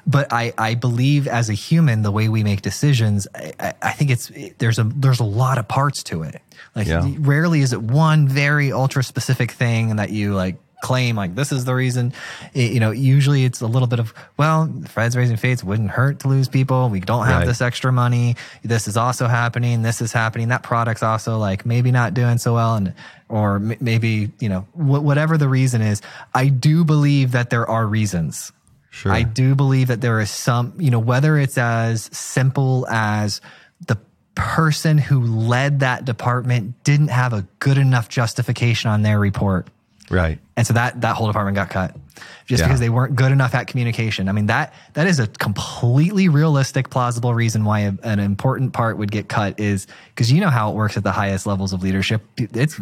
But 0.06 0.32
I, 0.32 0.52
I 0.58 0.74
believe 0.74 1.28
as 1.28 1.48
a 1.48 1.52
human, 1.54 2.02
the 2.02 2.10
way 2.10 2.28
we 2.28 2.42
make 2.42 2.62
decisions, 2.62 3.28
I, 3.34 3.74
I- 3.80 3.92
think 3.92 4.10
it's 4.10 4.32
there's 4.58 4.78
a 4.78 4.84
there's 4.84 5.20
a 5.20 5.24
lot 5.24 5.58
of 5.58 5.68
parts 5.68 6.02
to 6.04 6.22
it. 6.24 6.40
Like 6.74 6.86
Yeah. 6.88 7.08
rarely 7.18 7.60
is 7.60 7.72
it 7.72 7.80
one 7.82 8.26
very 8.26 8.72
ultra 8.72 9.04
specific 9.04 9.52
thing 9.52 9.96
that 9.96 10.10
you 10.10 10.34
like 10.34 10.56
claim 10.82 11.14
like 11.14 11.36
this 11.36 11.52
is 11.52 11.64
the 11.64 11.74
reason. 11.74 12.12
It- 12.54 12.72
you 12.72 12.80
know, 12.80 12.90
usually 12.90 13.44
it's 13.44 13.60
a 13.60 13.66
little 13.68 13.86
bit 13.86 14.00
of 14.00 14.12
well, 14.36 14.68
Fred's 14.88 15.16
raising 15.16 15.36
fates 15.36 15.62
wouldn't 15.62 15.90
hurt 15.90 16.18
to 16.20 16.28
lose 16.28 16.48
people. 16.48 16.88
We 16.88 16.98
don't 16.98 17.26
have 17.26 17.40
Right. 17.42 17.46
this 17.46 17.60
extra 17.60 17.92
money. 17.92 18.34
This 18.64 18.88
is 18.88 18.96
also 18.96 19.28
happening. 19.28 19.82
This 19.82 20.00
is 20.02 20.12
happening. 20.12 20.48
That 20.48 20.64
product's 20.64 21.04
also 21.04 21.38
like 21.38 21.64
maybe 21.64 21.92
not 21.92 22.12
doing 22.14 22.38
so 22.38 22.54
well, 22.54 22.74
and 22.74 22.92
or 23.28 23.56
m- 23.56 23.76
maybe 23.80 24.32
you 24.40 24.48
know 24.48 24.62
wh- 24.72 25.04
whatever 25.04 25.38
the 25.38 25.48
reason 25.48 25.80
is. 25.80 26.02
I 26.34 26.48
do 26.48 26.82
believe 26.84 27.30
that 27.32 27.50
there 27.50 27.70
are 27.70 27.86
reasons 27.86 28.50
Sure. 28.94 29.10
I 29.10 29.22
do 29.22 29.54
believe 29.54 29.88
that 29.88 30.02
there 30.02 30.20
is 30.20 30.30
some, 30.30 30.74
you 30.78 30.90
know, 30.90 30.98
whether 30.98 31.38
it's 31.38 31.56
as 31.56 32.10
simple 32.12 32.86
as 32.88 33.40
the 33.86 33.96
person 34.34 34.98
who 34.98 35.22
led 35.22 35.80
that 35.80 36.04
department 36.04 36.84
didn't 36.84 37.08
have 37.08 37.32
a 37.32 37.46
good 37.58 37.78
enough 37.78 38.10
justification 38.10 38.90
on 38.90 39.00
their 39.00 39.18
report. 39.18 39.68
Right. 40.10 40.38
And 40.58 40.66
so 40.66 40.74
that 40.74 41.00
that 41.00 41.16
whole 41.16 41.26
department 41.26 41.54
got 41.54 41.70
cut 41.70 41.96
just 42.44 42.60
Yeah. 42.60 42.66
because 42.66 42.80
they 42.80 42.90
weren't 42.90 43.16
good 43.16 43.32
enough 43.32 43.54
at 43.54 43.66
communication. 43.66 44.28
I 44.28 44.32
mean 44.32 44.46
that 44.46 44.74
that 44.92 45.06
is 45.06 45.18
a 45.20 45.26
completely 45.26 46.28
realistic, 46.28 46.90
plausible 46.90 47.32
reason 47.32 47.64
why 47.64 47.80
a, 47.80 47.92
an 48.02 48.18
important 48.18 48.74
part 48.74 48.98
would 48.98 49.10
get 49.10 49.30
cut 49.30 49.58
is 49.58 49.86
because 50.14 50.30
you 50.30 50.42
know 50.42 50.50
how 50.50 50.70
it 50.70 50.74
works 50.74 50.98
at 50.98 51.02
the 51.02 51.12
highest 51.12 51.46
levels 51.46 51.72
of 51.72 51.82
leadership. 51.82 52.20
It's 52.36 52.78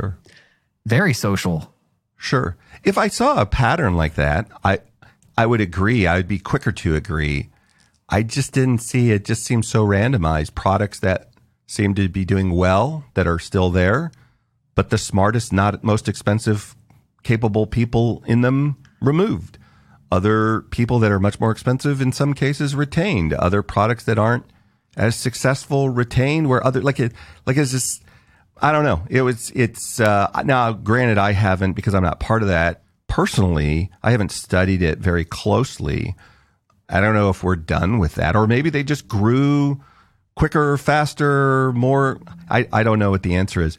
very 0.87 1.15
social. 1.15 1.73
Sure. 2.17 2.57
If 2.83 2.99
I 2.99 3.07
saw 3.07 3.41
a 3.41 3.47
pattern 3.47 3.95
like 3.97 4.17
that, 4.17 4.49
I 4.65 4.81
I 5.41 5.47
would 5.47 5.63
agree. 5.63 6.07
I 6.07 6.17
would 6.17 6.29
be 6.29 6.39
quicker 6.39 6.71
to 6.71 6.95
agree. 6.95 7.49
I 8.11 8.23
just 8.23 8.53
didn't 8.53 8.81
see 8.81 9.11
it. 9.11 9.25
Just 9.25 9.43
seems 9.43 9.67
so 9.67 9.87
randomized. 9.87 10.55
Products 10.55 11.01
that 11.01 11.31
seem 11.67 11.95
to 11.95 12.11
be 12.11 12.27
doing 12.27 12.51
well 12.51 13.05
that 13.15 13.27
are 13.27 13.39
still 13.39 13.71
there, 13.71 14.13
but 14.75 14.91
the 14.91 14.99
smartest, 14.99 15.51
not 15.51 15.83
most 15.83 16.09
expensive, 16.09 16.77
capable 17.23 17.67
people 17.67 18.23
in 18.27 18.43
them 18.43 18.77
removed. 19.01 19.57
Other 20.13 20.61
people 20.61 20.99
that 20.99 21.11
are 21.11 21.19
much 21.19 21.41
more 21.41 21.53
expensive 21.53 22.03
in 22.03 22.13
some 22.13 22.35
cases 22.35 22.75
retained. 22.75 23.33
Other 23.33 23.63
products 23.63 24.05
that 24.05 24.19
aren't 24.19 24.45
as 24.95 25.17
successful 25.17 25.89
retained. 25.89 26.51
Where 26.51 26.63
other 26.63 26.83
like 26.83 27.01
it 27.01 27.15
like 27.47 27.57
it's 27.57 27.71
just 27.71 28.05
I 28.61 28.73
don't 28.73 28.85
know. 28.85 29.05
It 29.09 29.23
was 29.23 29.51
it's 29.55 30.01
uh, 30.01 30.43
now 30.45 30.75
granted 30.75 31.17
I 31.17 31.33
haven't 31.33 31.73
because 31.73 31.95
I'm 31.95 32.03
not 32.03 32.21
part 32.21 32.43
of 32.43 32.49
that 32.49 32.83
personally. 33.11 33.91
I 34.03 34.13
haven't 34.13 34.31
studied 34.31 34.83
it 34.83 34.99
very 34.99 35.25
closely. 35.27 36.15
I 36.89 37.01
don't 37.01 37.15
know 37.15 37.29
if 37.29 37.43
we're 37.43 37.57
done 37.57 37.99
with 37.99 38.15
that, 38.15 38.37
or 38.37 38.47
maybe 38.47 38.71
they 38.71 38.85
just 38.85 39.09
grew 39.09 39.83
quicker, 40.37 40.79
faster, 40.79 41.73
more. 41.73 42.21
I, 42.49 42.69
I 42.73 42.83
don't 42.85 42.99
know 42.99 43.11
what 43.11 43.25
the 43.25 43.35
answer 43.35 43.61
is, 43.61 43.77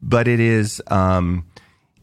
but 0.00 0.28
it 0.28 0.40
is. 0.40 0.80
Um, 0.86 1.44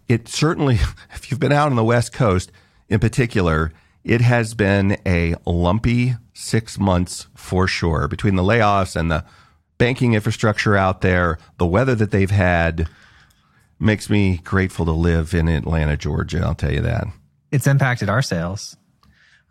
it 0.08 0.28
certainly, 0.28 0.76
if 1.16 1.32
you've 1.32 1.40
been 1.40 1.54
out 1.54 1.70
on 1.70 1.76
the 1.76 1.84
West 1.84 2.14
Coast 2.14 2.52
in 2.90 3.00
particular, 3.00 3.72
it 4.04 4.20
has 4.22 4.54
been 4.54 4.98
a 5.06 5.36
lumpy 5.46 6.16
six 6.34 6.78
months 6.78 7.28
for 7.36 7.68
sure 7.68 8.10
between 8.10 8.36
the 8.36 8.44
layoffs 8.44 8.98
and 8.98 9.10
the 9.10 9.24
banking 9.78 10.14
infrastructure 10.14 10.76
out 10.76 11.00
there, 11.00 11.38
the 11.58 11.66
weather 11.66 11.96
that 11.96 12.12
they've 12.12 12.32
had 12.32 12.90
makes 13.84 14.10
me 14.10 14.38
grateful 14.44 14.86
to 14.86 14.92
live 14.92 15.34
in 15.34 15.48
Atlanta, 15.48 15.98
Georgia. 15.98 16.42
I'll 16.44 16.56
tell 16.56 16.72
you 16.72 16.82
that. 16.82 17.06
It's 17.52 17.68
impacted 17.68 18.10
our 18.10 18.22
sales. 18.22 18.76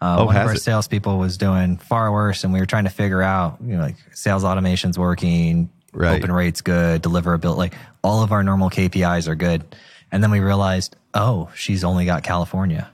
Uh, 0.01 0.17
Oh, 0.19 0.25
one 0.27 0.37
of 0.37 0.47
our 0.49 0.55
it? 0.55 0.61
salespeople 0.61 1.19
was 1.19 1.37
doing 1.39 1.77
far 1.77 2.11
worse, 2.11 2.43
and 2.43 2.53
we 2.53 2.59
were 2.59 2.67
trying 2.67 2.85
to 2.85 2.91
figure 2.91 3.23
out, 3.23 3.59
you 3.65 3.77
know, 3.77 3.83
like 3.83 3.97
sales 4.13 4.43
automation's 4.45 4.99
working, 4.99 5.71
Right. 5.93 6.17
open 6.21 6.33
rates 6.33 6.61
good, 6.63 7.03
deliverability, 7.03 7.57
like 7.57 7.75
all 8.03 8.23
of 8.23 8.33
our 8.33 8.43
normal 8.43 8.71
KPIs 8.71 9.29
are 9.29 9.35
good. 9.37 9.63
And 10.11 10.23
then 10.23 10.31
we 10.31 10.41
realized, 10.41 10.97
oh, 11.15 11.51
she's 11.55 11.85
only 11.85 12.05
got 12.07 12.23
California, 12.25 12.91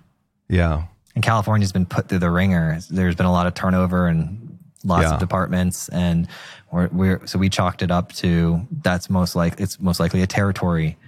Yeah. 0.49 0.83
and 1.15 1.25
California's 1.25 1.73
been 1.73 1.87
put 1.87 2.09
through 2.09 2.19
the 2.19 2.31
ringer. 2.31 2.79
There's 2.91 3.15
been 3.15 3.27
a 3.27 3.33
lot 3.33 3.47
of 3.47 3.55
turnover 3.55 4.07
and 4.09 4.59
lots 4.85 5.05
Yeah. 5.05 5.15
of 5.15 5.21
departments, 5.21 5.89
and 5.89 6.27
we're, 6.71 6.89
we're 6.89 7.27
so 7.27 7.39
we 7.39 7.49
chalked 7.49 7.81
it 7.83 7.91
up 7.91 8.13
to 8.15 8.67
that's 8.83 9.09
most 9.09 9.35
like 9.35 9.59
it's 9.61 9.81
most 9.81 9.99
likely 10.01 10.21
a 10.23 10.27
territory 10.27 10.99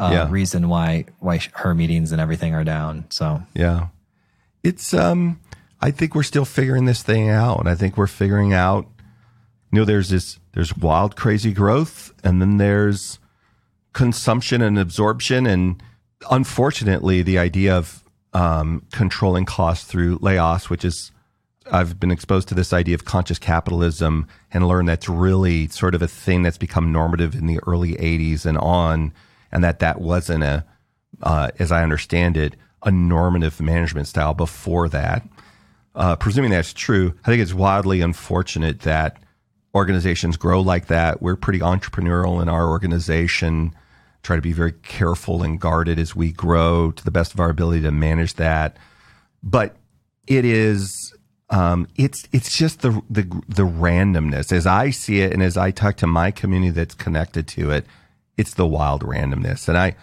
uh, 0.00 0.10
Yeah. 0.12 0.28
reason 0.30 0.68
why 0.68 1.04
why 1.20 1.40
her 1.54 1.74
meetings 1.74 2.10
and 2.12 2.20
everything 2.20 2.54
are 2.54 2.64
down. 2.64 3.04
So 3.10 3.42
Yeah. 3.54 3.88
It's 4.62 4.92
um 4.94 5.38
I 5.80 5.90
think 5.90 6.14
we're 6.14 6.22
still 6.24 6.44
figuring 6.44 6.84
this 6.86 7.02
thing 7.02 7.28
out. 7.30 7.58
And 7.60 7.68
I 7.68 7.74
think 7.74 7.96
we're 7.96 8.06
figuring 8.06 8.52
out 8.52 8.86
you 9.72 9.78
know 9.78 9.84
there's 9.84 10.08
this 10.08 10.38
there's 10.52 10.76
wild 10.76 11.14
crazy 11.16 11.52
growth 11.52 12.12
and 12.24 12.40
then 12.40 12.56
there's 12.56 13.18
consumption 13.92 14.62
and 14.62 14.78
absorption 14.78 15.46
and 15.46 15.82
unfortunately 16.30 17.22
the 17.22 17.38
idea 17.38 17.76
of 17.76 18.04
um, 18.32 18.82
controlling 18.92 19.44
costs 19.44 19.84
through 19.84 20.18
layoffs 20.20 20.68
which 20.70 20.84
is 20.84 21.10
I've 21.72 22.00
been 22.00 22.10
exposed 22.10 22.48
to 22.48 22.54
this 22.54 22.72
idea 22.72 22.94
of 22.94 23.04
conscious 23.04 23.38
capitalism 23.38 24.26
and 24.52 24.66
learned 24.66 24.88
that's 24.88 25.08
really 25.08 25.68
sort 25.68 25.94
of 25.94 26.02
a 26.02 26.08
thing 26.08 26.42
that's 26.42 26.58
become 26.58 26.90
normative 26.92 27.34
in 27.34 27.46
the 27.46 27.60
early 27.66 27.94
80s 27.94 28.44
and 28.46 28.58
on 28.58 29.12
and 29.52 29.64
that 29.64 29.78
that 29.80 30.00
wasn't 30.00 30.44
a 30.44 30.64
uh, 31.22 31.50
as 31.58 31.72
I 31.72 31.82
understand 31.82 32.36
it, 32.36 32.56
a 32.82 32.90
normative 32.90 33.60
management 33.60 34.08
style 34.08 34.34
before 34.34 34.88
that. 34.88 35.26
Uh, 35.94 36.16
presuming 36.16 36.50
that's 36.50 36.72
true, 36.72 37.14
I 37.24 37.26
think 37.26 37.42
it's 37.42 37.52
wildly 37.52 38.00
unfortunate 38.00 38.80
that 38.80 39.22
organizations 39.74 40.36
grow 40.36 40.60
like 40.60 40.86
that. 40.86 41.20
We're 41.20 41.36
pretty 41.36 41.60
entrepreneurial 41.60 42.40
in 42.40 42.48
our 42.48 42.68
organization, 42.68 43.74
try 44.22 44.36
to 44.36 44.42
be 44.42 44.52
very 44.52 44.72
careful 44.72 45.42
and 45.42 45.60
guarded 45.60 45.98
as 45.98 46.14
we 46.14 46.32
grow 46.32 46.90
to 46.92 47.04
the 47.04 47.10
best 47.10 47.34
of 47.34 47.40
our 47.40 47.50
ability 47.50 47.82
to 47.82 47.90
manage 47.90 48.34
that. 48.34 48.76
But 49.42 49.76
it 50.26 50.44
is. 50.44 51.14
Um, 51.52 51.88
it's 51.96 52.28
it's 52.30 52.56
just 52.56 52.82
the 52.82 53.02
the 53.10 53.22
the 53.48 53.64
randomness 53.64 54.52
as 54.52 54.68
I 54.68 54.90
see 54.90 55.20
it, 55.20 55.32
and 55.32 55.42
as 55.42 55.56
I 55.56 55.72
talk 55.72 55.96
to 55.96 56.06
my 56.06 56.30
community 56.30 56.70
that's 56.70 56.94
connected 56.94 57.48
to 57.48 57.72
it, 57.72 57.86
it's 58.40 58.54
the 58.54 58.66
wild 58.66 59.02
randomness. 59.02 59.68
And 59.68 59.76
I 59.76 59.94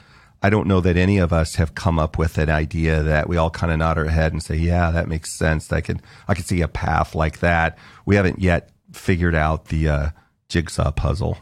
I 0.44 0.51
don't 0.51 0.67
know 0.67 0.79
that 0.82 0.96
any 0.96 1.17
of 1.17 1.34
us 1.34 1.56
have 1.56 1.74
come 1.74 1.98
up 1.98 2.20
with 2.20 2.38
an 2.38 2.50
idea 2.50 3.01
that 3.01 3.27
we 3.27 3.38
all 3.38 3.50
kind 3.50 3.72
of 3.72 3.79
nod 3.79 3.98
our 3.98 4.06
head 4.06 4.32
and 4.32 4.44
say, 4.44 4.56
yeah, 4.56 4.91
that 4.91 5.08
makes 5.08 5.34
sense. 5.34 5.72
I 5.74 5.82
could 5.82 6.01
I 6.27 6.36
could 6.36 6.46
see 6.46 6.62
a 6.62 6.67
path 6.67 7.15
like 7.15 7.39
that. 7.39 7.77
We 8.06 8.15
haven't 8.15 8.39
yet 8.39 8.70
figured 8.94 9.34
out 9.34 9.65
the 9.65 9.89
uh, 9.89 10.10
jigsaw 10.50 10.91
puzzle. 10.91 11.39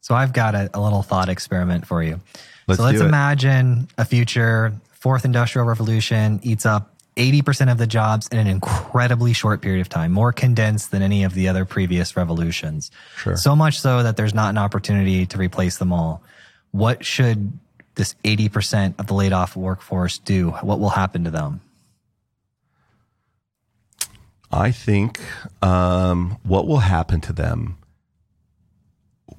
So 0.00 0.14
I've 0.14 0.32
got 0.32 0.54
a, 0.54 0.70
a 0.72 0.80
little 0.80 1.02
thought 1.02 1.28
experiment 1.28 1.86
for 1.86 2.02
you. 2.02 2.20
Let's 2.68 2.78
so 2.78 2.84
let's 2.84 3.00
imagine 3.00 3.88
a 3.98 4.04
future 4.04 4.72
fourth 4.92 5.24
industrial 5.24 5.66
revolution 5.66 6.38
eats 6.44 6.64
up 6.64 6.93
80% 7.16 7.70
of 7.70 7.78
the 7.78 7.86
jobs 7.86 8.28
in 8.28 8.38
an 8.38 8.46
incredibly 8.46 9.32
short 9.32 9.62
period 9.62 9.80
of 9.80 9.88
time, 9.88 10.12
more 10.12 10.32
condensed 10.32 10.90
than 10.90 11.02
any 11.02 11.24
of 11.24 11.34
the 11.34 11.48
other 11.48 11.64
previous 11.64 12.16
revolutions. 12.16 12.90
Sure. 13.16 13.36
So 13.36 13.54
much 13.54 13.80
so 13.80 14.02
that 14.02 14.16
there's 14.16 14.34
not 14.34 14.50
an 14.50 14.58
opportunity 14.58 15.26
to 15.26 15.38
replace 15.38 15.78
them 15.78 15.92
all. 15.92 16.22
What 16.72 17.04
should 17.04 17.52
this 17.94 18.14
80% 18.24 18.98
of 18.98 19.06
the 19.06 19.14
laid 19.14 19.32
off 19.32 19.56
workforce 19.56 20.18
do? 20.18 20.50
What 20.50 20.80
will 20.80 20.90
happen 20.90 21.24
to 21.24 21.30
them? 21.30 21.60
I 24.50 24.70
think 24.70 25.20
um, 25.62 26.38
what 26.42 26.66
will 26.66 26.78
happen 26.78 27.20
to 27.22 27.32
them. 27.32 27.76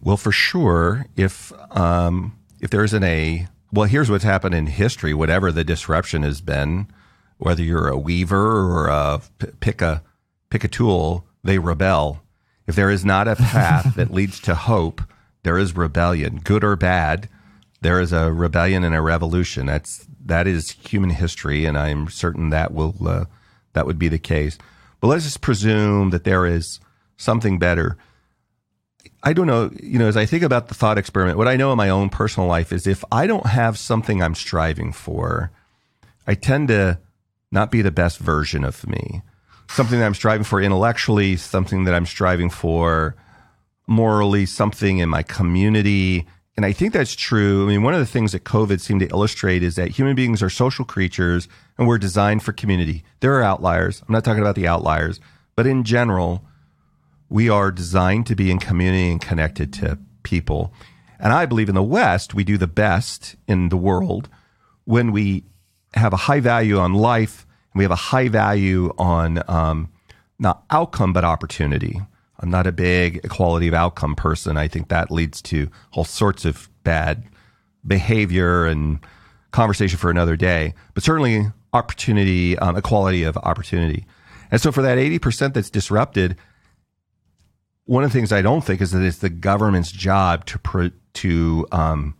Well, 0.01 0.17
for 0.17 0.31
sure, 0.31 1.05
if 1.15 1.53
um, 1.71 2.37
if 2.59 2.69
there 2.69 2.83
isn't 2.83 3.03
a 3.03 3.47
well, 3.71 3.87
here's 3.87 4.09
what's 4.09 4.23
happened 4.23 4.55
in 4.55 4.67
history. 4.67 5.13
Whatever 5.13 5.51
the 5.51 5.63
disruption 5.63 6.23
has 6.23 6.41
been, 6.41 6.87
whether 7.37 7.63
you're 7.63 7.87
a 7.87 7.97
weaver 7.97 8.37
or 8.37 8.87
a 8.87 9.21
pick 9.59 9.81
a 9.81 10.03
pick 10.49 10.63
a 10.63 10.67
tool, 10.67 11.25
they 11.43 11.59
rebel. 11.59 12.21
If 12.67 12.75
there 12.75 12.89
is 12.89 13.05
not 13.05 13.27
a 13.27 13.35
path 13.35 13.95
that 13.95 14.11
leads 14.11 14.39
to 14.41 14.55
hope, 14.55 15.01
there 15.43 15.57
is 15.57 15.75
rebellion, 15.75 16.39
good 16.43 16.63
or 16.63 16.75
bad. 16.75 17.29
There 17.81 17.99
is 17.99 18.11
a 18.11 18.33
rebellion 18.33 18.83
and 18.83 18.95
a 18.95 19.01
revolution. 19.01 19.67
That's 19.67 20.07
that 20.25 20.47
is 20.47 20.71
human 20.71 21.11
history, 21.11 21.65
and 21.65 21.77
I'm 21.77 22.09
certain 22.09 22.49
that 22.49 22.73
will 22.73 22.95
uh, 23.07 23.25
that 23.73 23.85
would 23.85 23.99
be 23.99 24.07
the 24.07 24.17
case. 24.17 24.57
But 24.99 25.07
let's 25.07 25.23
just 25.23 25.41
presume 25.41 26.09
that 26.09 26.23
there 26.23 26.45
is 26.45 26.79
something 27.17 27.59
better. 27.59 27.97
I 29.21 29.33
don't 29.33 29.47
know, 29.47 29.71
you 29.81 29.99
know, 29.99 30.07
as 30.07 30.17
I 30.17 30.25
think 30.25 30.43
about 30.43 30.67
the 30.67 30.75
thought 30.75 30.97
experiment, 30.97 31.37
what 31.37 31.47
I 31.47 31.57
know 31.57 31.71
in 31.71 31.77
my 31.77 31.89
own 31.89 32.09
personal 32.09 32.47
life 32.47 32.71
is 32.71 32.85
if 32.85 33.03
I 33.11 33.27
don't 33.27 33.47
have 33.47 33.77
something 33.77 34.21
I'm 34.21 34.35
striving 34.35 34.91
for, 34.91 35.51
I 36.27 36.35
tend 36.35 36.67
to 36.67 36.99
not 37.51 37.71
be 37.71 37.81
the 37.81 37.91
best 37.91 38.19
version 38.19 38.63
of 38.63 38.87
me. 38.87 39.21
Something 39.69 39.99
that 39.99 40.05
I'm 40.05 40.13
striving 40.13 40.43
for 40.43 40.61
intellectually, 40.61 41.35
something 41.37 41.85
that 41.85 41.95
I'm 41.95 42.05
striving 42.05 42.49
for 42.49 43.15
morally, 43.87 44.45
something 44.45 44.99
in 44.99 45.09
my 45.09 45.23
community. 45.23 46.25
And 46.55 46.65
I 46.65 46.71
think 46.71 46.93
that's 46.93 47.15
true. 47.15 47.65
I 47.65 47.67
mean, 47.67 47.83
one 47.83 47.93
of 47.93 47.99
the 47.99 48.05
things 48.05 48.31
that 48.31 48.43
COVID 48.43 48.79
seemed 48.79 49.01
to 49.01 49.09
illustrate 49.09 49.63
is 49.63 49.75
that 49.75 49.91
human 49.91 50.15
beings 50.15 50.41
are 50.41 50.49
social 50.49 50.85
creatures 50.85 51.47
and 51.77 51.87
we're 51.87 51.97
designed 51.97 52.43
for 52.43 52.53
community. 52.53 53.03
There 53.19 53.33
are 53.35 53.43
outliers. 53.43 54.01
I'm 54.07 54.13
not 54.13 54.23
talking 54.23 54.41
about 54.41 54.55
the 54.55 54.67
outliers, 54.67 55.19
but 55.55 55.67
in 55.67 55.83
general, 55.83 56.45
we 57.29 57.49
are 57.49 57.71
designed 57.71 58.27
to 58.27 58.35
be 58.35 58.51
in 58.51 58.59
community 58.59 59.11
and 59.11 59.21
connected 59.21 59.73
to 59.73 59.97
people. 60.23 60.73
And 61.19 61.33
I 61.33 61.45
believe 61.45 61.69
in 61.69 61.75
the 61.75 61.83
West, 61.83 62.33
we 62.33 62.43
do 62.43 62.57
the 62.57 62.67
best 62.67 63.35
in 63.47 63.69
the 63.69 63.77
world 63.77 64.29
when 64.85 65.11
we 65.11 65.43
have 65.95 66.13
a 66.13 66.17
high 66.17 66.39
value 66.39 66.77
on 66.77 66.93
life 66.93 67.45
and 67.73 67.79
we 67.79 67.83
have 67.83 67.91
a 67.91 67.95
high 67.95 68.27
value 68.27 68.93
on 68.97 69.41
um, 69.49 69.91
not 70.39 70.63
outcome, 70.69 71.13
but 71.13 71.23
opportunity. 71.23 71.99
I'm 72.39 72.49
not 72.49 72.67
a 72.67 72.71
big 72.71 73.21
equality 73.23 73.67
of 73.67 73.73
outcome 73.73 74.15
person. 74.15 74.57
I 74.57 74.67
think 74.67 74.89
that 74.89 75.11
leads 75.11 75.41
to 75.43 75.69
all 75.93 76.03
sorts 76.03 76.45
of 76.45 76.69
bad 76.83 77.23
behavior 77.85 78.65
and 78.65 78.99
conversation 79.51 79.97
for 79.97 80.09
another 80.09 80.35
day. 80.35 80.73
But 80.93 81.03
certainly, 81.03 81.47
opportunity, 81.73 82.57
um, 82.59 82.75
equality 82.75 83.23
of 83.23 83.37
opportunity. 83.37 84.05
And 84.51 84.61
so 84.61 84.71
for 84.71 84.81
that 84.81 84.97
80% 84.97 85.53
that's 85.53 85.69
disrupted, 85.69 86.37
one 87.85 88.03
of 88.03 88.11
the 88.11 88.17
things 88.17 88.31
I 88.31 88.41
don't 88.41 88.63
think 88.63 88.81
is 88.81 88.91
that 88.91 89.03
it's 89.03 89.19
the 89.19 89.29
government's 89.29 89.91
job 89.91 90.45
to 90.47 90.59
pro, 90.59 90.91
to 91.13 91.67
um, 91.71 92.15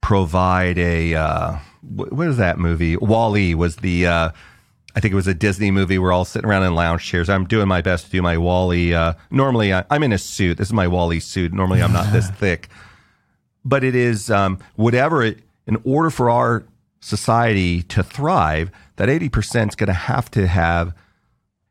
provide 0.00 0.78
a 0.78 1.14
uh, 1.14 1.58
what 1.88 2.28
is 2.28 2.36
that 2.36 2.58
movie? 2.58 2.96
WALL-E 2.96 3.54
was 3.54 3.76
the 3.76 4.06
uh, 4.06 4.30
I 4.94 5.00
think 5.00 5.12
it 5.12 5.16
was 5.16 5.26
a 5.26 5.34
Disney 5.34 5.70
movie. 5.70 5.98
We're 5.98 6.12
all 6.12 6.24
sitting 6.24 6.48
around 6.48 6.64
in 6.64 6.74
lounge 6.74 7.04
chairs. 7.04 7.28
I'm 7.28 7.46
doing 7.46 7.68
my 7.68 7.82
best 7.82 8.06
to 8.06 8.10
do 8.10 8.22
my 8.22 8.38
WALL-E. 8.38 8.94
Uh, 8.94 9.12
normally, 9.30 9.72
I, 9.72 9.84
am 9.90 10.02
in 10.02 10.12
a 10.12 10.18
suit. 10.18 10.56
This 10.58 10.68
is 10.68 10.72
my 10.72 10.88
WALL-E 10.88 11.20
suit. 11.20 11.52
Normally, 11.52 11.82
I'm 11.82 11.92
not 11.92 12.12
this 12.12 12.30
thick, 12.38 12.68
but 13.64 13.84
it 13.84 13.94
is 13.94 14.30
um, 14.30 14.58
whatever 14.76 15.22
it. 15.22 15.40
In 15.66 15.76
order 15.84 16.10
for 16.10 16.30
our 16.30 16.64
society 17.00 17.82
to 17.82 18.04
thrive, 18.04 18.70
that 18.96 19.08
80% 19.08 19.70
is 19.70 19.74
going 19.74 19.88
to 19.88 19.92
have 19.92 20.30
to 20.30 20.46
have 20.46 20.94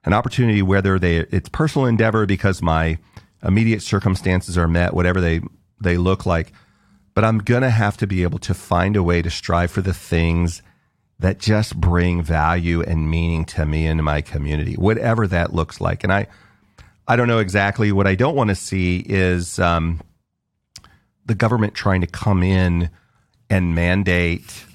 an 0.03 0.13
opportunity, 0.13 0.61
whether 0.61 0.99
they 0.99 1.17
it's 1.17 1.49
personal 1.49 1.87
endeavor 1.87 2.25
because 2.25 2.61
my 2.61 2.97
immediate 3.43 3.81
circumstances 3.81 4.57
are 4.57 4.67
met, 4.67 4.93
whatever 4.93 5.19
they 5.19 5.41
they 5.81 5.97
look 5.97 6.25
like. 6.25 6.51
But 7.15 7.23
I'm 7.23 7.39
gonna 7.39 7.71
have 7.71 7.97
to 7.97 8.07
be 8.07 8.21
able 8.21 8.39
to 8.39 8.53
find 8.53 8.95
a 8.95 9.01
way 9.01 9.23
to 9.23 9.31
strive 9.31 9.71
for 9.71 9.81
the 9.81 9.93
things 9.93 10.61
that 11.17 11.39
just 11.39 11.79
bring 11.79 12.21
value 12.21 12.81
and 12.81 13.09
meaning 13.09 13.45
to 13.45 13.65
me 13.65 13.87
and 13.87 14.03
my 14.03 14.21
community, 14.21 14.75
whatever 14.75 15.25
that 15.27 15.53
looks 15.53 15.81
like. 15.81 16.03
And 16.03 16.13
I, 16.13 16.27
I 17.07 17.15
don't 17.15 17.27
know 17.27 17.39
exactly 17.39 17.91
what 17.91 18.05
I 18.05 18.15
don't 18.15 18.35
want 18.35 18.49
to 18.49 18.55
see 18.55 18.97
is 18.97 19.57
um, 19.59 20.01
the 21.25 21.35
government 21.35 21.73
trying 21.73 22.01
to 22.01 22.07
come 22.07 22.43
in 22.43 22.89
and 23.49 23.75
mandate 23.75 24.65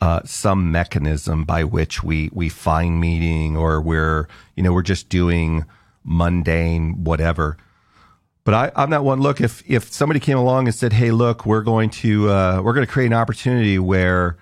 uh, 0.00 0.20
some 0.24 0.70
mechanism 0.70 1.44
by 1.44 1.64
which 1.64 2.02
we 2.04 2.28
we 2.32 2.48
find 2.48 3.00
meaning 3.00 3.56
or 3.56 3.80
we're 3.80 4.28
you 4.54 4.62
know 4.62 4.72
we're 4.72 4.82
just 4.82 5.08
doing 5.08 5.64
mundane 6.04 7.04
whatever. 7.04 7.56
But 8.44 8.54
I, 8.54 8.72
I'm 8.76 8.90
not 8.90 9.04
one. 9.04 9.20
Look, 9.20 9.40
if 9.40 9.62
if 9.68 9.90
somebody 9.92 10.20
came 10.20 10.36
along 10.36 10.66
and 10.66 10.74
said, 10.74 10.92
"Hey, 10.92 11.10
look, 11.10 11.46
we're 11.46 11.62
going 11.62 11.88
to 11.90 12.28
uh, 12.30 12.60
we're 12.62 12.74
going 12.74 12.86
to 12.86 12.92
create 12.92 13.06
an 13.06 13.14
opportunity 13.14 13.78
where 13.78 14.36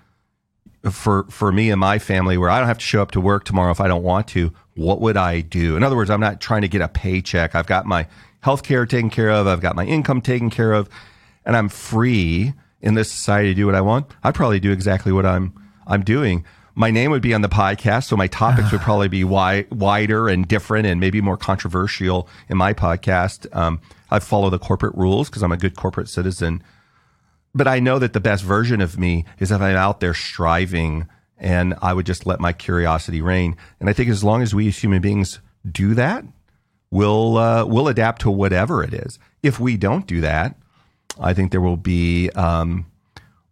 for 0.90 1.24
for 1.24 1.52
me 1.52 1.70
and 1.70 1.78
my 1.78 1.98
family 1.98 2.36
where 2.36 2.50
I 2.50 2.58
don't 2.58 2.66
have 2.66 2.78
to 2.78 2.84
show 2.84 3.02
up 3.02 3.12
to 3.12 3.20
work 3.20 3.44
tomorrow 3.44 3.70
if 3.70 3.80
I 3.80 3.86
don't 3.86 4.02
want 4.02 4.26
to, 4.28 4.52
what 4.74 5.00
would 5.00 5.16
I 5.16 5.40
do? 5.40 5.76
In 5.76 5.82
other 5.82 5.96
words, 5.96 6.10
I'm 6.10 6.20
not 6.20 6.40
trying 6.40 6.62
to 6.62 6.68
get 6.68 6.80
a 6.80 6.88
paycheck. 6.88 7.54
I've 7.54 7.66
got 7.66 7.86
my 7.86 8.08
health 8.40 8.64
care 8.64 8.84
taken 8.86 9.08
care 9.08 9.30
of, 9.30 9.46
I've 9.46 9.60
got 9.60 9.76
my 9.76 9.84
income 9.84 10.20
taken 10.20 10.50
care 10.50 10.72
of, 10.72 10.88
and 11.44 11.56
I'm 11.56 11.68
free 11.68 12.54
in 12.80 12.94
this 12.94 13.12
society 13.12 13.50
to 13.50 13.54
do 13.54 13.66
what 13.66 13.76
I 13.76 13.80
want. 13.80 14.06
I'd 14.24 14.34
probably 14.34 14.58
do 14.58 14.72
exactly 14.72 15.12
what 15.12 15.24
I'm 15.24 15.54
I'm 15.86 16.02
doing. 16.02 16.44
My 16.74 16.90
name 16.90 17.10
would 17.10 17.22
be 17.22 17.34
on 17.34 17.42
the 17.42 17.48
podcast, 17.48 18.04
so 18.04 18.16
my 18.16 18.26
topics 18.26 18.72
would 18.72 18.80
probably 18.82 19.08
be 19.08 19.22
wi- 19.22 19.66
wider 19.70 20.28
and 20.28 20.46
different 20.46 20.86
and 20.86 21.00
maybe 21.00 21.20
more 21.20 21.36
controversial 21.36 22.28
in 22.48 22.56
my 22.56 22.72
podcast. 22.72 23.54
Um, 23.54 23.80
I 24.10 24.18
follow 24.18 24.50
the 24.50 24.58
corporate 24.58 24.94
rules 24.94 25.28
because 25.28 25.42
I'm 25.42 25.52
a 25.52 25.56
good 25.56 25.76
corporate 25.76 26.08
citizen 26.08 26.62
but 27.54 27.68
I 27.68 27.80
know 27.80 27.98
that 27.98 28.12
the 28.12 28.20
best 28.20 28.44
version 28.44 28.80
of 28.80 28.98
me 28.98 29.24
is 29.38 29.50
if 29.50 29.60
I'm 29.60 29.76
out 29.76 30.00
there 30.00 30.14
striving 30.14 31.06
and 31.38 31.74
I 31.82 31.92
would 31.92 32.06
just 32.06 32.26
let 32.26 32.40
my 32.40 32.52
curiosity 32.52 33.20
reign. 33.20 33.56
And 33.80 33.90
I 33.90 33.92
think 33.92 34.08
as 34.08 34.24
long 34.24 34.42
as 34.42 34.54
we 34.54 34.68
as 34.68 34.78
human 34.78 35.02
beings 35.02 35.40
do 35.70 35.94
that, 35.94 36.24
we'll 36.90 37.36
uh, 37.36 37.64
we'll 37.66 37.88
adapt 37.88 38.22
to 38.22 38.30
whatever 38.30 38.82
it 38.82 38.94
is. 38.94 39.18
If 39.42 39.60
we 39.60 39.76
don't 39.76 40.06
do 40.06 40.20
that, 40.20 40.56
I 41.20 41.34
think 41.34 41.50
there 41.50 41.60
will 41.60 41.76
be 41.76 42.30
um, 42.30 42.86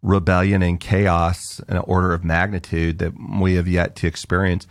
rebellion 0.01 0.63
and 0.63 0.79
chaos 0.79 1.59
in 1.67 1.77
an 1.77 1.83
order 1.85 2.13
of 2.13 2.23
magnitude 2.23 2.99
that 2.99 3.13
we 3.39 3.55
have 3.55 3.67
yet 3.67 3.95
to 3.95 4.07
experience 4.07 4.65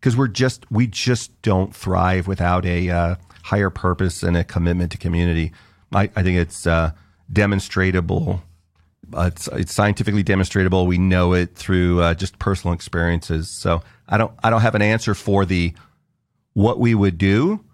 because 0.00 0.16
we're 0.16 0.28
just 0.28 0.70
we 0.70 0.86
just 0.86 1.40
don't 1.42 1.74
thrive 1.74 2.26
without 2.28 2.64
a 2.64 2.88
uh, 2.90 3.16
higher 3.42 3.70
purpose 3.70 4.22
and 4.22 4.36
a 4.36 4.44
commitment 4.44 4.92
to 4.92 4.98
community. 4.98 5.52
I, 5.92 6.10
I 6.14 6.22
think 6.22 6.38
it's 6.38 6.66
uh, 6.66 6.92
demonstrable 7.32 8.42
uh, 9.14 9.30
it's, 9.32 9.48
it's, 9.52 9.74
scientifically 9.74 10.22
demonstrable. 10.22 10.86
We 10.86 10.98
know 10.98 11.32
it 11.32 11.54
through 11.54 12.02
uh, 12.02 12.14
just 12.14 12.38
personal 12.38 12.74
experiences. 12.74 13.50
So 13.50 13.82
I 14.08 14.18
don't 14.18 14.32
I 14.42 14.50
don't 14.50 14.62
have 14.62 14.74
an 14.74 14.82
answer 14.82 15.14
for 15.14 15.44
the 15.44 15.74
what 16.54 16.80
we 16.80 16.94
would 16.94 17.18
do, 17.18 17.64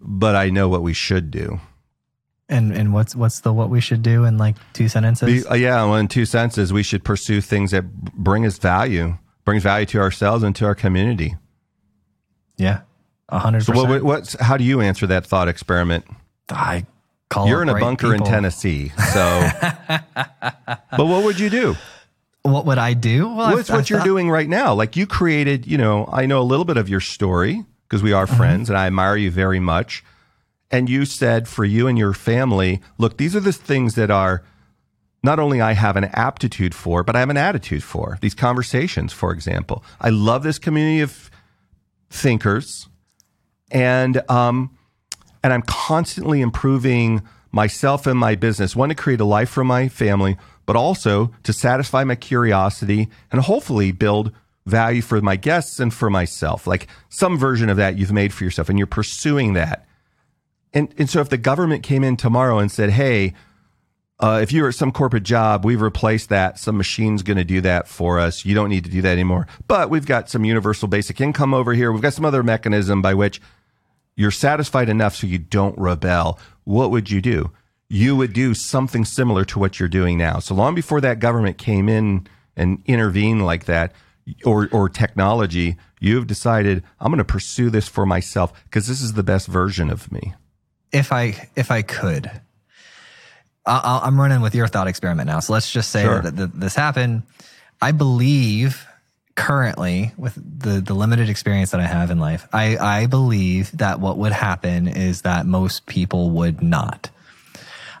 but 0.00 0.36
I 0.36 0.50
know 0.50 0.68
what 0.68 0.82
we 0.82 0.92
should 0.92 1.30
do. 1.30 1.60
And 2.50 2.72
and 2.72 2.92
what's 2.92 3.14
what's 3.14 3.40
the 3.40 3.52
what 3.52 3.70
we 3.70 3.80
should 3.80 4.02
do 4.02 4.24
in 4.24 4.36
like 4.36 4.56
two 4.72 4.88
sentences? 4.88 5.44
Be, 5.44 5.48
uh, 5.48 5.54
yeah, 5.54 5.84
well, 5.84 5.94
in 5.94 6.08
two 6.08 6.26
sentences, 6.26 6.72
we 6.72 6.82
should 6.82 7.04
pursue 7.04 7.40
things 7.40 7.70
that 7.70 7.84
bring 8.12 8.44
us 8.44 8.58
value, 8.58 9.16
brings 9.44 9.62
value 9.62 9.86
to 9.86 10.00
ourselves 10.00 10.42
and 10.42 10.54
to 10.56 10.66
our 10.66 10.74
community. 10.74 11.36
Yeah, 12.56 12.80
hundred. 13.30 13.62
So 13.62 13.72
what, 13.72 14.02
what's 14.02 14.38
how 14.40 14.56
do 14.56 14.64
you 14.64 14.80
answer 14.80 15.06
that 15.06 15.24
thought 15.24 15.46
experiment? 15.46 16.04
I 16.48 16.86
Call 17.30 17.46
You're 17.46 17.62
in 17.62 17.68
a 17.68 17.78
bunker 17.78 18.10
people. 18.10 18.26
in 18.26 18.32
Tennessee, 18.32 18.88
so. 19.12 19.48
but 20.16 21.06
what 21.06 21.22
would 21.22 21.38
you 21.38 21.48
do? 21.48 21.76
What 22.42 22.66
would 22.66 22.78
I 22.78 22.92
do? 22.92 23.28
Well, 23.28 23.54
What's 23.54 23.70
what 23.70 23.88
you're 23.88 24.02
doing 24.02 24.28
right 24.28 24.48
now? 24.48 24.74
Like 24.74 24.96
you 24.96 25.06
created, 25.06 25.64
you 25.64 25.78
know, 25.78 26.08
I 26.12 26.26
know 26.26 26.40
a 26.40 26.42
little 26.42 26.64
bit 26.64 26.76
of 26.76 26.88
your 26.88 26.98
story 26.98 27.64
because 27.88 28.02
we 28.02 28.12
are 28.12 28.26
mm-hmm. 28.26 28.36
friends 28.36 28.68
and 28.68 28.76
I 28.76 28.88
admire 28.88 29.16
you 29.16 29.30
very 29.30 29.60
much. 29.60 30.02
And 30.70 30.88
you 30.88 31.04
said 31.04 31.48
for 31.48 31.64
you 31.64 31.86
and 31.88 31.98
your 31.98 32.12
family, 32.12 32.80
look, 32.98 33.16
these 33.16 33.34
are 33.34 33.40
the 33.40 33.52
things 33.52 33.94
that 33.96 34.10
are 34.10 34.44
not 35.22 35.38
only 35.38 35.60
I 35.60 35.72
have 35.72 35.96
an 35.96 36.04
aptitude 36.04 36.74
for, 36.74 37.02
but 37.02 37.16
I 37.16 37.20
have 37.20 37.30
an 37.30 37.36
attitude 37.36 37.82
for. 37.82 38.18
These 38.20 38.34
conversations, 38.34 39.12
for 39.12 39.32
example. 39.32 39.84
I 40.00 40.10
love 40.10 40.42
this 40.42 40.58
community 40.58 41.00
of 41.00 41.30
thinkers. 42.08 42.88
And 43.70 44.22
um, 44.30 44.76
and 45.42 45.52
I'm 45.52 45.62
constantly 45.62 46.40
improving 46.40 47.22
myself 47.52 48.06
and 48.06 48.18
my 48.18 48.34
business. 48.34 48.76
One 48.76 48.88
to 48.90 48.94
create 48.94 49.20
a 49.20 49.24
life 49.24 49.50
for 49.50 49.64
my 49.64 49.88
family, 49.88 50.36
but 50.66 50.76
also 50.76 51.32
to 51.42 51.52
satisfy 51.52 52.04
my 52.04 52.14
curiosity 52.14 53.08
and 53.32 53.40
hopefully 53.40 53.92
build 53.92 54.32
value 54.66 55.02
for 55.02 55.20
my 55.20 55.36
guests 55.36 55.80
and 55.80 55.92
for 55.92 56.10
myself. 56.10 56.66
Like 56.66 56.86
some 57.08 57.38
version 57.38 57.68
of 57.68 57.76
that 57.76 57.98
you've 57.98 58.12
made 58.12 58.32
for 58.32 58.44
yourself 58.44 58.68
and 58.68 58.78
you're 58.78 58.86
pursuing 58.86 59.54
that. 59.54 59.86
And, 60.72 60.94
and 60.98 61.10
so 61.10 61.20
if 61.20 61.28
the 61.28 61.38
government 61.38 61.82
came 61.82 62.04
in 62.04 62.16
tomorrow 62.16 62.58
and 62.58 62.70
said, 62.70 62.90
hey, 62.90 63.34
uh, 64.20 64.40
if 64.42 64.52
you're 64.52 64.68
at 64.68 64.74
some 64.74 64.92
corporate 64.92 65.22
job, 65.22 65.64
we've 65.64 65.80
replaced 65.80 66.28
that. 66.28 66.58
Some 66.58 66.76
machine's 66.76 67.22
going 67.22 67.38
to 67.38 67.44
do 67.44 67.62
that 67.62 67.88
for 67.88 68.18
us. 68.18 68.44
You 68.44 68.54
don't 68.54 68.68
need 68.68 68.84
to 68.84 68.90
do 68.90 69.02
that 69.02 69.12
anymore. 69.12 69.46
But 69.66 69.88
we've 69.88 70.06
got 70.06 70.28
some 70.28 70.44
universal 70.44 70.88
basic 70.88 71.20
income 71.20 71.54
over 71.54 71.72
here. 71.72 71.90
We've 71.90 72.02
got 72.02 72.12
some 72.12 72.26
other 72.26 72.42
mechanism 72.42 73.00
by 73.00 73.14
which 73.14 73.40
you're 74.16 74.30
satisfied 74.30 74.90
enough 74.90 75.16
so 75.16 75.26
you 75.26 75.38
don't 75.38 75.78
rebel, 75.78 76.38
what 76.64 76.90
would 76.90 77.10
you 77.10 77.22
do? 77.22 77.50
You 77.88 78.14
would 78.16 78.34
do 78.34 78.52
something 78.52 79.04
similar 79.06 79.44
to 79.46 79.58
what 79.58 79.80
you're 79.80 79.88
doing 79.88 80.18
now. 80.18 80.38
So 80.38 80.54
long 80.54 80.74
before 80.74 81.00
that 81.00 81.18
government 81.18 81.56
came 81.56 81.88
in 81.88 82.28
and 82.54 82.82
intervened 82.84 83.44
like 83.46 83.64
that, 83.64 83.94
or, 84.44 84.68
or 84.70 84.88
technology, 84.88 85.76
you've 85.98 86.26
decided 86.26 86.84
I'm 87.00 87.10
going 87.10 87.18
to 87.18 87.24
pursue 87.24 87.70
this 87.70 87.88
for 87.88 88.04
myself 88.04 88.52
because 88.64 88.86
this 88.86 89.00
is 89.00 89.14
the 89.14 89.22
best 89.22 89.46
version 89.46 89.90
of 89.90 90.12
me. 90.12 90.34
If 90.92 91.12
I 91.12 91.48
if 91.56 91.70
I 91.70 91.82
could, 91.82 92.30
i 93.66 94.06
am 94.06 94.20
running 94.20 94.40
with 94.40 94.54
your 94.54 94.66
thought 94.66 94.88
experiment 94.88 95.26
now. 95.26 95.40
So 95.40 95.52
let's 95.52 95.70
just 95.70 95.90
say 95.90 96.02
sure. 96.02 96.20
that, 96.22 96.36
that 96.36 96.58
this 96.58 96.74
happened. 96.74 97.22
I 97.80 97.92
believe 97.92 98.86
currently 99.36 100.12
with 100.16 100.34
the 100.34 100.80
the 100.80 100.94
limited 100.94 101.28
experience 101.28 101.70
that 101.70 101.80
I 101.80 101.86
have 101.86 102.10
in 102.10 102.18
life, 102.18 102.46
I 102.52 102.76
I 102.76 103.06
believe 103.06 103.70
that 103.78 104.00
what 104.00 104.18
would 104.18 104.32
happen 104.32 104.88
is 104.88 105.22
that 105.22 105.46
most 105.46 105.86
people 105.86 106.30
would 106.30 106.62
not. 106.62 107.10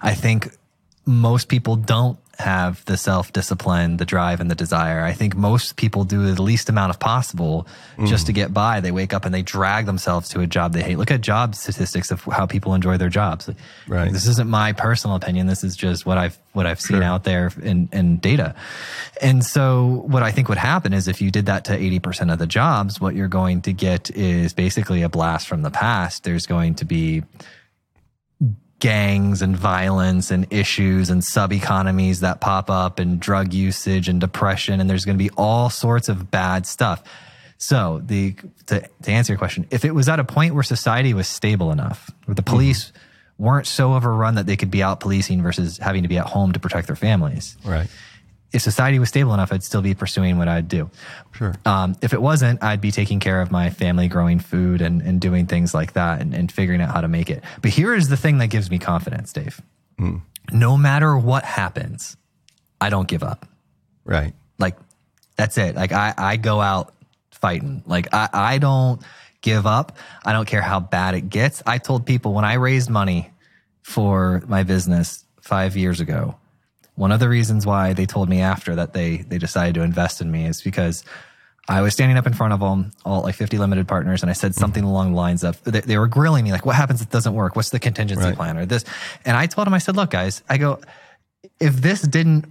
I 0.02 0.14
think 0.14 0.54
most 1.06 1.48
people 1.48 1.76
don't 1.76 2.18
have 2.40 2.84
the 2.86 2.96
self 2.96 3.32
discipline, 3.32 3.96
the 3.98 4.04
drive, 4.04 4.40
and 4.40 4.50
the 4.50 4.54
desire. 4.54 5.04
I 5.04 5.12
think 5.12 5.36
most 5.36 5.76
people 5.76 6.04
do 6.04 6.32
the 6.32 6.42
least 6.42 6.68
amount 6.68 6.90
of 6.90 6.98
possible 6.98 7.66
mm. 7.96 8.06
just 8.06 8.26
to 8.26 8.32
get 8.32 8.52
by. 8.52 8.80
They 8.80 8.90
wake 8.90 9.14
up 9.14 9.24
and 9.24 9.34
they 9.34 9.42
drag 9.42 9.86
themselves 9.86 10.28
to 10.30 10.40
a 10.40 10.46
job 10.46 10.72
they 10.72 10.82
hate. 10.82 10.98
Look 10.98 11.10
at 11.10 11.20
job 11.20 11.54
statistics 11.54 12.10
of 12.10 12.22
how 12.24 12.46
people 12.46 12.74
enjoy 12.74 12.96
their 12.96 13.08
jobs. 13.08 13.48
Right. 13.86 14.12
This 14.12 14.26
isn't 14.26 14.48
my 14.48 14.72
personal 14.72 15.16
opinion. 15.16 15.46
This 15.46 15.62
is 15.62 15.76
just 15.76 16.06
what 16.06 16.18
I've 16.18 16.38
what 16.52 16.66
I've 16.66 16.80
seen 16.80 16.98
sure. 16.98 17.04
out 17.04 17.24
there 17.24 17.52
in, 17.62 17.88
in 17.92 18.16
data. 18.16 18.54
And 19.22 19.44
so 19.44 20.02
what 20.06 20.22
I 20.22 20.32
think 20.32 20.48
would 20.48 20.58
happen 20.58 20.92
is 20.92 21.06
if 21.06 21.20
you 21.20 21.30
did 21.30 21.46
that 21.46 21.64
to 21.66 21.78
80% 21.78 22.32
of 22.32 22.38
the 22.38 22.46
jobs, 22.46 23.00
what 23.00 23.14
you're 23.14 23.28
going 23.28 23.62
to 23.62 23.72
get 23.72 24.10
is 24.10 24.52
basically 24.52 25.02
a 25.02 25.08
blast 25.08 25.46
from 25.46 25.62
the 25.62 25.70
past. 25.70 26.24
There's 26.24 26.46
going 26.46 26.74
to 26.76 26.84
be 26.84 27.22
gangs 28.80 29.42
and 29.42 29.56
violence 29.56 30.30
and 30.30 30.46
issues 30.50 31.10
and 31.10 31.22
sub 31.22 31.52
economies 31.52 32.20
that 32.20 32.40
pop 32.40 32.70
up 32.70 32.98
and 32.98 33.20
drug 33.20 33.52
usage 33.52 34.08
and 34.08 34.20
depression 34.20 34.80
and 34.80 34.90
there's 34.90 35.04
going 35.04 35.16
to 35.16 35.22
be 35.22 35.30
all 35.36 35.70
sorts 35.70 36.08
of 36.08 36.30
bad 36.30 36.66
stuff. 36.66 37.02
So 37.58 38.00
the 38.04 38.34
to, 38.66 38.88
to 39.02 39.10
answer 39.10 39.34
your 39.34 39.38
question, 39.38 39.66
if 39.70 39.84
it 39.84 39.94
was 39.94 40.08
at 40.08 40.18
a 40.18 40.24
point 40.24 40.54
where 40.54 40.62
society 40.62 41.12
was 41.12 41.28
stable 41.28 41.70
enough, 41.70 42.10
where 42.24 42.34
the 42.34 42.42
police 42.42 42.86
mm-hmm. 42.86 43.44
weren't 43.44 43.66
so 43.66 43.92
overrun 43.92 44.36
that 44.36 44.46
they 44.46 44.56
could 44.56 44.70
be 44.70 44.82
out 44.82 45.00
policing 45.00 45.42
versus 45.42 45.76
having 45.76 46.02
to 46.02 46.08
be 46.08 46.16
at 46.16 46.26
home 46.26 46.52
to 46.52 46.58
protect 46.58 46.86
their 46.86 46.96
families. 46.96 47.58
Right. 47.62 47.88
If 48.52 48.62
society 48.62 48.98
was 48.98 49.08
stable 49.08 49.32
enough, 49.32 49.52
I'd 49.52 49.62
still 49.62 49.82
be 49.82 49.94
pursuing 49.94 50.38
what 50.38 50.48
I'd 50.48 50.68
do. 50.68 50.90
Sure. 51.32 51.54
Um, 51.64 51.96
if 52.02 52.12
it 52.12 52.20
wasn't, 52.20 52.62
I'd 52.62 52.80
be 52.80 52.90
taking 52.90 53.20
care 53.20 53.40
of 53.40 53.50
my 53.50 53.70
family, 53.70 54.08
growing 54.08 54.40
food 54.40 54.82
and, 54.82 55.02
and 55.02 55.20
doing 55.20 55.46
things 55.46 55.72
like 55.72 55.92
that 55.92 56.20
and, 56.20 56.34
and 56.34 56.50
figuring 56.50 56.80
out 56.80 56.92
how 56.92 57.00
to 57.00 57.08
make 57.08 57.30
it. 57.30 57.44
But 57.62 57.70
here 57.70 57.94
is 57.94 58.08
the 58.08 58.16
thing 58.16 58.38
that 58.38 58.48
gives 58.48 58.70
me 58.70 58.78
confidence, 58.78 59.32
Dave. 59.32 59.60
No 60.52 60.76
matter 60.76 61.16
what 61.16 61.44
happens, 61.44 62.16
I 62.80 62.90
don't 62.90 63.06
give 63.06 63.22
up. 63.22 63.46
Right. 64.04 64.34
Like 64.58 64.76
that's 65.36 65.56
it. 65.56 65.76
Like 65.76 65.92
I, 65.92 66.14
I 66.16 66.36
go 66.36 66.60
out 66.60 66.92
fighting. 67.30 67.82
Like 67.86 68.12
I, 68.12 68.28
I 68.32 68.58
don't 68.58 69.00
give 69.42 69.66
up. 69.66 69.96
I 70.24 70.32
don't 70.32 70.46
care 70.46 70.62
how 70.62 70.80
bad 70.80 71.14
it 71.14 71.28
gets. 71.28 71.62
I 71.66 71.78
told 71.78 72.04
people 72.04 72.34
when 72.34 72.44
I 72.44 72.54
raised 72.54 72.90
money 72.90 73.30
for 73.82 74.42
my 74.46 74.64
business 74.64 75.24
five 75.40 75.76
years 75.76 76.00
ago, 76.00 76.36
one 77.00 77.12
of 77.12 77.18
the 77.18 77.30
reasons 77.30 77.64
why 77.64 77.94
they 77.94 78.04
told 78.04 78.28
me 78.28 78.40
after 78.42 78.74
that 78.76 78.92
they 78.92 79.18
they 79.18 79.38
decided 79.38 79.74
to 79.74 79.82
invest 79.82 80.20
in 80.20 80.30
me 80.30 80.44
is 80.44 80.60
because 80.60 81.02
I 81.66 81.80
was 81.80 81.94
standing 81.94 82.18
up 82.18 82.26
in 82.26 82.34
front 82.34 82.52
of 82.52 82.60
them, 82.60 82.90
all 83.04 83.22
like 83.22 83.36
50 83.36 83.56
limited 83.56 83.88
partners, 83.88 84.22
and 84.22 84.30
I 84.30 84.34
said 84.34 84.52
mm-hmm. 84.52 84.60
something 84.60 84.84
along 84.84 85.12
the 85.12 85.16
lines 85.16 85.42
of 85.42 85.62
they, 85.64 85.80
they 85.80 85.96
were 85.96 86.08
grilling 86.08 86.44
me 86.44 86.52
like, 86.52 86.66
"What 86.66 86.76
happens 86.76 87.00
if 87.00 87.06
it 87.08 87.12
doesn't 87.12 87.32
work? 87.32 87.56
What's 87.56 87.70
the 87.70 87.78
contingency 87.78 88.26
Right. 88.26 88.36
plan 88.36 88.58
or 88.58 88.66
this?" 88.66 88.84
And 89.24 89.34
I 89.34 89.46
told 89.46 89.66
them, 89.66 89.72
I 89.72 89.78
said, 89.78 89.96
"Look, 89.96 90.10
guys, 90.10 90.42
I 90.50 90.58
go, 90.58 90.80
if 91.58 91.80
this 91.80 92.02
didn't 92.02 92.44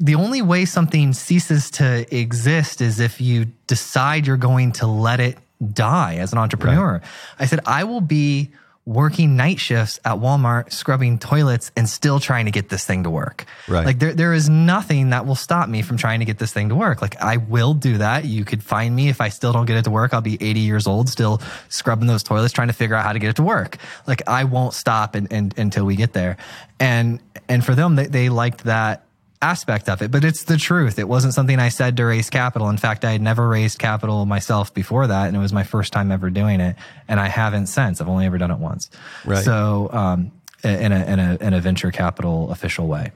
the 0.00 0.14
only 0.14 0.40
way 0.40 0.64
something 0.64 1.12
ceases 1.12 1.70
to 1.72 2.06
exist 2.14 2.80
is 2.80 2.98
if 2.98 3.20
you 3.20 3.46
decide 3.66 4.26
you're 4.26 4.36
going 4.36 4.72
to 4.72 4.86
let 4.86 5.20
it 5.20 5.36
die 5.72 6.16
as 6.16 6.32
an 6.32 6.38
entrepreneur. 6.38 7.00
I 7.38 7.46
said, 7.46 7.60
I 7.64 7.84
will 7.84 8.02
be 8.02 8.50
working 8.86 9.34
night 9.36 9.58
shifts 9.58 9.98
at 10.04 10.14
Walmart, 10.18 10.72
scrubbing 10.72 11.18
toilets 11.18 11.72
and 11.76 11.88
still 11.88 12.20
trying 12.20 12.44
to 12.44 12.52
get 12.52 12.68
this 12.68 12.84
thing 12.84 13.02
to 13.02 13.10
work. 13.10 13.44
Right. 13.66 13.84
Like 13.84 13.98
there, 13.98 14.14
there 14.14 14.32
is 14.32 14.48
nothing 14.48 15.10
that 15.10 15.26
will 15.26 15.34
stop 15.34 15.68
me 15.68 15.82
from 15.82 15.96
trying 15.96 16.20
to 16.20 16.24
get 16.24 16.38
this 16.38 16.52
thing 16.52 16.68
to 16.68 16.76
work. 16.76 17.02
Like 17.02 17.20
I 17.20 17.38
will 17.38 17.74
do 17.74 17.98
that. 17.98 18.24
You 18.24 18.44
could 18.44 18.62
find 18.62 18.94
me 18.94 19.08
if 19.08 19.20
I 19.20 19.28
still 19.28 19.52
don't 19.52 19.66
get 19.66 19.76
it 19.76 19.82
to 19.84 19.90
work. 19.90 20.14
I'll 20.14 20.20
be 20.20 20.38
80 20.40 20.60
years 20.60 20.86
old, 20.86 21.08
still 21.08 21.42
scrubbing 21.68 22.06
those 22.06 22.22
toilets, 22.22 22.52
trying 22.52 22.68
to 22.68 22.74
figure 22.74 22.94
out 22.94 23.04
how 23.04 23.12
to 23.12 23.18
get 23.18 23.30
it 23.30 23.36
to 23.36 23.42
work. 23.42 23.78
Like 24.06 24.22
I 24.28 24.44
won't 24.44 24.72
stop 24.72 25.16
and, 25.16 25.32
and, 25.32 25.52
until 25.58 25.84
we 25.84 25.96
get 25.96 26.12
there. 26.12 26.36
And, 26.78 27.20
and 27.48 27.64
for 27.64 27.74
them, 27.74 27.96
they, 27.96 28.06
they 28.06 28.28
liked 28.28 28.64
that 28.64 29.05
aspect 29.42 29.88
of 29.88 30.02
it, 30.02 30.10
but 30.10 30.24
it's 30.24 30.44
the 30.44 30.56
truth. 30.56 30.98
It 30.98 31.08
wasn't 31.08 31.34
something 31.34 31.58
I 31.58 31.68
said 31.68 31.96
to 31.98 32.04
raise 32.04 32.30
capital. 32.30 32.68
In 32.70 32.76
fact, 32.78 33.04
I 33.04 33.12
had 33.12 33.20
never 33.20 33.46
raised 33.48 33.78
capital 33.78 34.24
myself 34.26 34.72
before 34.72 35.06
that, 35.06 35.26
and 35.28 35.36
it 35.36 35.40
was 35.40 35.52
my 35.52 35.64
first 35.64 35.92
time 35.92 36.10
ever 36.10 36.30
doing 36.30 36.60
it, 36.60 36.76
and 37.08 37.20
I 37.20 37.28
haven't 37.28 37.66
since. 37.66 38.00
I've 38.00 38.08
only 38.08 38.26
ever 38.26 38.38
done 38.38 38.50
it 38.50 38.58
once. 38.58 38.88
Right. 39.24 39.44
So, 39.44 39.90
um, 39.92 40.32
in 40.64 40.90
a 40.92 41.04
in 41.04 41.18
a 41.20 41.36
in 41.40 41.54
a 41.54 41.60
venture 41.60 41.90
capital 41.92 42.50
official 42.50 42.86
way. 42.88 43.12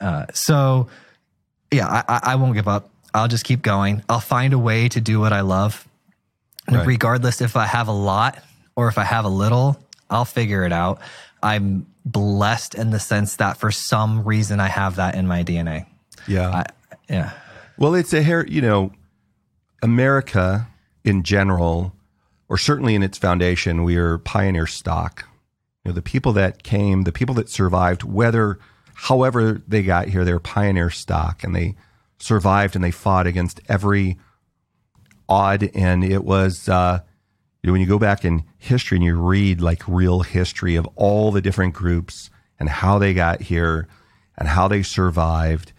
Uh, 0.00 0.26
so, 0.32 0.88
yeah, 1.72 2.02
I, 2.08 2.20
I- 2.22 2.34
won't 2.36 2.54
give 2.54 2.68
up. 2.68 2.88
I'll 3.12 3.26
just 3.28 3.44
keep 3.44 3.62
going. 3.62 4.02
I'll 4.08 4.20
find 4.20 4.52
a 4.52 4.58
way 4.58 4.88
to 4.90 5.00
do 5.00 5.18
what 5.18 5.32
I 5.32 5.40
love, 5.40 5.86
Right. 6.70 6.86
regardless 6.86 7.40
if 7.40 7.56
I 7.56 7.66
have 7.66 7.88
a 7.88 7.92
lot 7.92 8.38
or 8.76 8.86
if 8.88 8.96
I 8.96 9.02
have 9.04 9.24
a 9.24 9.28
little. 9.28 9.76
I'll 10.08 10.24
figure 10.24 10.64
it 10.64 10.72
out. 10.72 11.00
I'm 11.42 11.86
blessed 12.12 12.74
in 12.74 12.90
the 12.90 13.00
sense 13.00 13.36
that 13.36 13.58
for 13.58 13.70
some 13.70 14.24
reason 14.24 14.60
I 14.60 14.68
have 14.68 14.96
that 14.96 15.14
in 15.14 15.26
my 15.26 15.44
DNA. 15.44 15.86
Yeah. 16.26 16.50
I, 16.50 16.64
yeah. 17.08 17.32
Well, 17.76 17.94
it's 17.94 18.12
a 18.12 18.22
hair, 18.22 18.46
you 18.46 18.60
know, 18.60 18.92
America 19.82 20.68
in 21.04 21.22
general, 21.22 21.94
or 22.48 22.58
certainly 22.58 22.94
in 22.94 23.02
its 23.02 23.18
foundation, 23.18 23.84
we 23.84 23.96
are 23.96 24.18
pioneer 24.18 24.66
stock. 24.66 25.24
You 25.84 25.90
know, 25.90 25.94
the 25.94 26.02
people 26.02 26.32
that 26.34 26.62
came, 26.62 27.04
the 27.04 27.12
people 27.12 27.34
that 27.36 27.48
survived, 27.48 28.02
whether, 28.02 28.58
however 28.94 29.62
they 29.66 29.82
got 29.82 30.08
here, 30.08 30.24
they're 30.24 30.40
pioneer 30.40 30.90
stock 30.90 31.44
and 31.44 31.54
they 31.54 31.76
survived 32.18 32.74
and 32.74 32.82
they 32.82 32.90
fought 32.90 33.26
against 33.26 33.60
every 33.68 34.18
odd. 35.28 35.70
And 35.74 36.02
it 36.02 36.24
was, 36.24 36.68
uh, 36.68 37.00
when 37.62 37.80
you 37.80 37.86
go 37.86 37.98
back 37.98 38.24
in 38.24 38.44
history 38.56 38.96
and 38.96 39.04
you 39.04 39.20
read 39.20 39.60
like 39.60 39.82
real 39.86 40.20
history 40.20 40.76
of 40.76 40.88
all 40.96 41.32
the 41.32 41.40
different 41.40 41.74
groups 41.74 42.30
and 42.58 42.68
how 42.68 42.98
they 42.98 43.14
got 43.14 43.42
here 43.42 43.88
and 44.36 44.48
how 44.48 44.68
they 44.68 44.82
survived, 44.82 45.72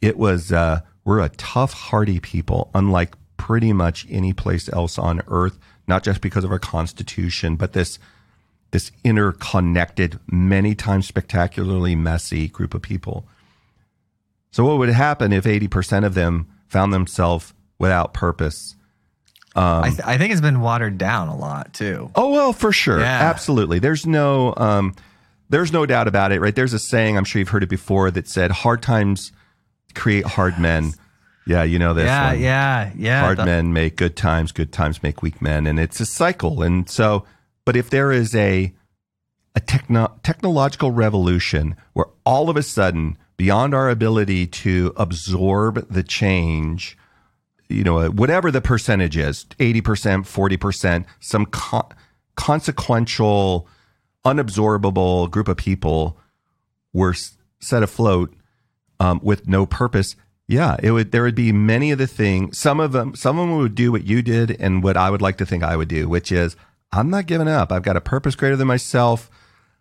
it 0.00 0.16
was 0.16 0.52
uh, 0.52 0.80
we're 1.04 1.20
a 1.20 1.30
tough, 1.30 1.72
hardy 1.72 2.20
people, 2.20 2.70
unlike 2.74 3.14
pretty 3.36 3.72
much 3.72 4.06
any 4.10 4.32
place 4.32 4.68
else 4.72 4.98
on 4.98 5.22
earth. 5.28 5.58
Not 5.86 6.02
just 6.02 6.20
because 6.20 6.44
of 6.44 6.50
our 6.50 6.58
constitution, 6.58 7.56
but 7.56 7.72
this 7.74 7.98
this 8.70 8.90
interconnected, 9.04 10.18
many 10.26 10.74
times 10.74 11.06
spectacularly 11.06 11.94
messy 11.94 12.48
group 12.48 12.74
of 12.74 12.82
people. 12.82 13.28
So, 14.50 14.64
what 14.64 14.78
would 14.78 14.88
happen 14.88 15.32
if 15.32 15.46
eighty 15.46 15.68
percent 15.68 16.04
of 16.04 16.14
them 16.14 16.48
found 16.68 16.92
themselves 16.92 17.52
without 17.78 18.14
purpose? 18.14 18.76
I, 19.56 19.90
th- 19.90 20.00
I 20.04 20.18
think 20.18 20.32
it's 20.32 20.40
been 20.40 20.60
watered 20.60 20.98
down 20.98 21.28
a 21.28 21.36
lot 21.36 21.72
too. 21.74 22.10
Oh 22.14 22.30
well, 22.30 22.52
for 22.52 22.72
sure, 22.72 22.98
Yeah. 23.00 23.06
absolutely. 23.30 23.78
There's 23.78 24.04
no, 24.06 24.52
um, 24.56 24.94
there's 25.50 25.72
no 25.72 25.86
doubt 25.86 26.08
about 26.08 26.32
it, 26.32 26.40
right? 26.40 26.54
There's 26.54 26.72
a 26.72 26.78
saying 26.78 27.16
I'm 27.16 27.24
sure 27.24 27.38
you've 27.38 27.48
heard 27.50 27.62
it 27.62 27.68
before 27.68 28.10
that 28.10 28.26
said, 28.28 28.50
"Hard 28.50 28.82
times 28.82 29.30
create 29.94 30.24
hard 30.26 30.58
men." 30.58 30.92
Yeah, 31.46 31.62
you 31.62 31.78
know 31.78 31.92
this 31.94 32.06
yeah, 32.06 32.32
one. 32.32 32.40
yeah, 32.40 32.90
yeah. 32.96 33.20
hard 33.20 33.36
The- 33.38 33.44
men 33.44 33.72
make 33.72 33.96
good 33.96 34.16
times, 34.16 34.50
good 34.52 34.72
times 34.72 35.02
make 35.02 35.22
weak 35.22 35.40
men, 35.42 35.66
and 35.66 35.78
it's 35.78 36.00
a 36.00 36.06
cycle. 36.06 36.62
And 36.62 36.88
so, 36.88 37.24
but 37.66 37.76
if 37.76 37.90
there 37.90 38.10
is 38.10 38.34
a 38.34 38.72
a 39.54 39.60
techno- 39.60 40.18
technological 40.24 40.90
revolution 40.90 41.76
where 41.92 42.06
all 42.24 42.50
of 42.50 42.56
a 42.56 42.62
sudden, 42.62 43.16
beyond 43.36 43.72
our 43.74 43.88
ability 43.90 44.46
to 44.48 44.92
absorb 44.96 45.86
the 45.88 46.02
change, 46.02 46.96
you 47.68 47.84
know, 47.84 48.08
whatever 48.08 48.50
the 48.50 48.60
percentage 48.60 49.16
is 49.16 49.44
80%, 49.58 49.82
40%, 49.82 51.04
some 51.20 51.46
con- 51.46 51.88
consequential, 52.36 53.68
unabsorbable 54.24 55.30
group 55.30 55.48
of 55.48 55.56
people 55.56 56.18
were 56.92 57.14
set 57.60 57.82
afloat 57.82 58.34
um, 59.00 59.20
with 59.22 59.48
no 59.48 59.66
purpose. 59.66 60.16
Yeah, 60.46 60.76
it 60.82 60.90
would. 60.90 61.10
There 61.10 61.22
would 61.22 61.34
be 61.34 61.52
many 61.52 61.90
of 61.90 61.98
the 61.98 62.06
things. 62.06 62.58
Some 62.58 62.78
of 62.78 62.92
them, 62.92 63.14
some 63.14 63.38
of 63.38 63.48
them 63.48 63.58
would 63.58 63.74
do 63.74 63.90
what 63.90 64.04
you 64.04 64.20
did 64.20 64.56
and 64.60 64.82
what 64.82 64.96
I 64.96 65.10
would 65.10 65.22
like 65.22 65.38
to 65.38 65.46
think 65.46 65.62
I 65.62 65.76
would 65.76 65.88
do, 65.88 66.06
which 66.08 66.30
is 66.30 66.54
I'm 66.92 67.08
not 67.08 67.26
giving 67.26 67.48
up. 67.48 67.72
I've 67.72 67.82
got 67.82 67.96
a 67.96 68.00
purpose 68.00 68.34
greater 68.34 68.56
than 68.56 68.68
myself. 68.68 69.30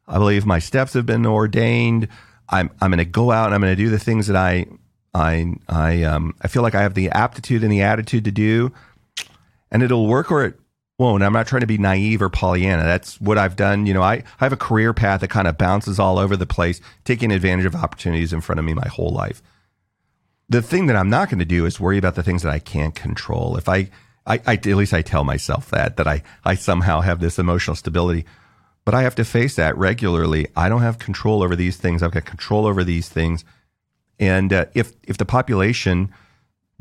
I 0.07 0.17
believe 0.17 0.45
my 0.45 0.59
steps 0.59 0.93
have 0.93 1.05
been 1.05 1.25
ordained. 1.25 2.07
I'm 2.47 2.69
I'm 2.79 2.91
going 2.91 2.97
to 2.99 3.05
go 3.05 3.31
out 3.31 3.47
and 3.47 3.55
I'm 3.55 3.61
going 3.61 3.75
to 3.75 3.83
do 3.83 3.89
the 3.89 3.99
things 3.99 4.27
that 4.27 4.37
I 4.37 4.67
I 5.13 5.56
I 5.67 6.04
um 6.04 6.36
I 6.41 6.47
feel 6.47 6.63
like 6.63 6.76
I 6.76 6.82
have 6.82 6.93
the 6.93 7.10
aptitude 7.10 7.63
and 7.63 7.71
the 7.71 7.82
attitude 7.82 8.26
to 8.26 8.32
do, 8.32 8.71
and 9.71 9.84
it'll 9.84 10.08
work 10.08 10.32
or 10.32 10.45
it 10.45 10.60
won't. 10.97 11.23
I'm 11.23 11.34
not 11.34 11.47
trying 11.47 11.62
to 11.62 11.67
be 11.67 11.78
naive 11.78 12.21
or 12.21 12.30
Pollyanna. 12.30 12.84
That's 12.84 13.19
what 13.19 13.38
I've 13.38 13.56
done. 13.56 13.86
You 13.86 13.93
know, 13.93 14.02
I, 14.02 14.15
I 14.39 14.45
have 14.45 14.54
a 14.54 14.58
career 14.58 14.93
path 14.93 15.21
that 15.21 15.30
kind 15.30 15.47
of 15.47 15.58
bounces 15.58 15.99
all 15.99 16.17
over 16.17 16.36
the 16.38 16.45
place, 16.45 16.82
taking 17.04 17.32
advantage 17.32 17.65
of 17.65 17.76
opportunities 17.76 18.34
in 18.34 18.41
front 18.41 18.60
of 18.60 18.65
me 18.65 18.73
my 18.73 18.88
whole 18.88 19.10
life. 19.10 19.41
The 20.49 20.62
thing 20.62 20.88
that 20.88 20.95
I'm 20.95 21.10
not 21.10 21.30
going 21.30 21.39
to 21.39 21.45
do 21.45 21.65
is 21.65 21.80
worry 21.80 21.97
about 21.97 22.15
the 22.15 22.23
things 22.23 22.43
that 22.43 22.52
I 22.54 22.60
can't 22.60 22.93
control. 22.93 23.58
If 23.58 23.67
I, 23.67 23.89
I, 24.26 24.39
I 24.45 24.54
at 24.54 24.65
least 24.65 24.93
I 24.93 25.02
tell 25.02 25.23
myself 25.23 25.69
that 25.71 25.97
that 25.97 26.08
I 26.08 26.23
I 26.45 26.56
somehow 26.56 27.02
have 27.02 27.19
this 27.19 27.39
emotional 27.39 27.76
stability, 27.76 28.26
but 28.86 28.93
I 28.93 29.04
have 29.04 29.15
to 29.15 29.26
face 29.26 29.56
that 29.56 29.78
regularly. 29.78 30.47
I 30.56 30.69
don't 30.69 30.82
have 30.82 30.99
control 30.99 31.43
over 31.43 31.56
these 31.56 31.78
things. 31.78 32.04
I've 32.04 32.12
got 32.12 32.26
control 32.26 32.65
over 32.65 32.84
these 32.84 33.10
things, 33.10 33.43
and 34.27 34.53
uh, 34.53 34.65
if 34.73 34.93
if 35.03 35.17
the 35.17 35.25
population 35.25 36.13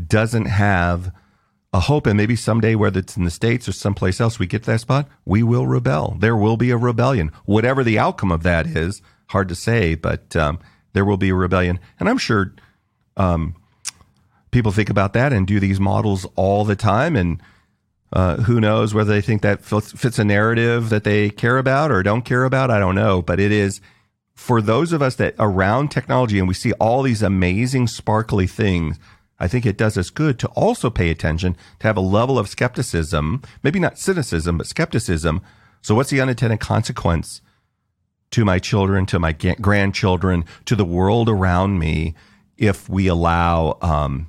doesn't 0.04 0.46
have 0.46 1.12
a 1.72 1.80
hope 1.80 2.06
and 2.06 2.16
maybe 2.16 2.36
someday 2.36 2.74
whether 2.74 3.00
it's 3.00 3.16
in 3.16 3.24
the 3.24 3.30
states 3.30 3.68
or 3.68 3.72
someplace 3.72 4.20
else 4.20 4.38
we 4.38 4.46
get 4.46 4.62
to 4.62 4.70
that 4.70 4.80
spot 4.80 5.08
we 5.24 5.42
will 5.42 5.66
rebel. 5.66 6.16
There 6.18 6.36
will 6.36 6.56
be 6.56 6.70
a 6.70 6.76
rebellion. 6.76 7.32
Whatever 7.44 7.82
the 7.82 7.98
outcome 7.98 8.30
of 8.30 8.42
that 8.42 8.66
is 8.66 9.02
hard 9.28 9.48
to 9.48 9.54
say 9.54 9.94
but 9.94 10.34
um, 10.36 10.58
there 10.92 11.04
will 11.04 11.16
be 11.16 11.30
a 11.30 11.34
rebellion. 11.34 11.78
And 11.98 12.08
i'm 12.08 12.18
sure 12.18 12.54
um, 13.16 13.54
people 14.50 14.72
think 14.72 14.90
about 14.90 15.12
that 15.14 15.32
and 15.32 15.46
do 15.46 15.60
these 15.60 15.80
models 15.80 16.26
all 16.36 16.64
the 16.64 16.76
time 16.76 17.16
and 17.16 17.42
uh, 18.12 18.36
who 18.36 18.60
knows 18.60 18.92
whether 18.92 19.10
they 19.10 19.22
think 19.22 19.40
that 19.40 19.64
fits, 19.64 19.92
fits 19.92 20.18
a 20.18 20.24
narrative 20.24 20.90
that 20.90 21.04
they 21.04 21.30
care 21.30 21.56
about 21.56 21.90
or 21.90 22.02
don't 22.02 22.26
care 22.26 22.44
about? 22.44 22.70
I 22.70 22.78
don't 22.78 22.94
know 22.94 23.22
but 23.22 23.40
it 23.40 23.52
is 23.52 23.80
for 24.34 24.62
those 24.62 24.92
of 24.92 25.02
us 25.02 25.16
that 25.16 25.34
around 25.38 25.90
technology 25.90 26.38
and 26.38 26.48
we 26.48 26.54
see 26.54 26.72
all 26.74 27.02
these 27.02 27.22
amazing 27.22 27.86
sparkly 27.86 28.46
things 28.46 28.98
I 29.42 29.48
think 29.48 29.66
it 29.66 29.76
does 29.76 29.98
us 29.98 30.08
good 30.08 30.38
to 30.38 30.48
also 30.50 30.88
pay 30.88 31.10
attention 31.10 31.56
to 31.80 31.86
have 31.88 31.96
a 31.96 32.00
level 32.00 32.38
of 32.38 32.48
skepticism, 32.48 33.42
maybe 33.64 33.80
not 33.80 33.98
cynicism, 33.98 34.56
but 34.56 34.68
skepticism. 34.68 35.42
So, 35.80 35.96
what's 35.96 36.10
the 36.10 36.20
unintended 36.20 36.60
consequence 36.60 37.40
to 38.30 38.44
my 38.44 38.60
children, 38.60 39.04
to 39.06 39.18
my 39.18 39.32
grandchildren, 39.32 40.44
to 40.66 40.76
the 40.76 40.84
world 40.84 41.28
around 41.28 41.80
me 41.80 42.14
if 42.56 42.88
we 42.88 43.08
allow, 43.08 43.78
um, 43.82 44.28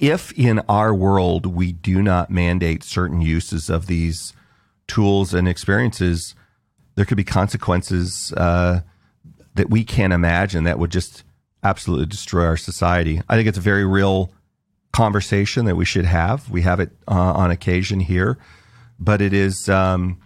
if 0.00 0.30
in 0.38 0.60
our 0.68 0.94
world 0.94 1.44
we 1.44 1.72
do 1.72 2.00
not 2.00 2.30
mandate 2.30 2.84
certain 2.84 3.22
uses 3.22 3.68
of 3.68 3.88
these 3.88 4.34
tools 4.86 5.34
and 5.34 5.48
experiences, 5.48 6.36
there 6.94 7.04
could 7.04 7.16
be 7.16 7.24
consequences 7.24 8.32
uh, 8.36 8.82
that 9.54 9.70
we 9.70 9.84
can't 9.84 10.12
imagine 10.12 10.64
that 10.64 10.78
would 10.78 10.90
just 10.90 11.24
absolutely 11.62 12.06
destroy 12.06 12.44
our 12.44 12.56
society. 12.56 13.20
I 13.28 13.36
think 13.36 13.48
it's 13.48 13.58
a 13.58 13.62
very 13.62 13.84
real 13.84 14.32
conversation 14.92 15.64
that 15.66 15.76
we 15.76 15.84
should 15.84 16.04
have. 16.04 16.50
We 16.50 16.62
have 16.62 16.80
it 16.80 16.90
uh, 17.08 17.12
on 17.14 17.50
occasion 17.50 18.00
here, 18.00 18.38
but 18.98 19.20
it 19.20 19.32
is. 19.32 19.68
Um, 19.68 20.20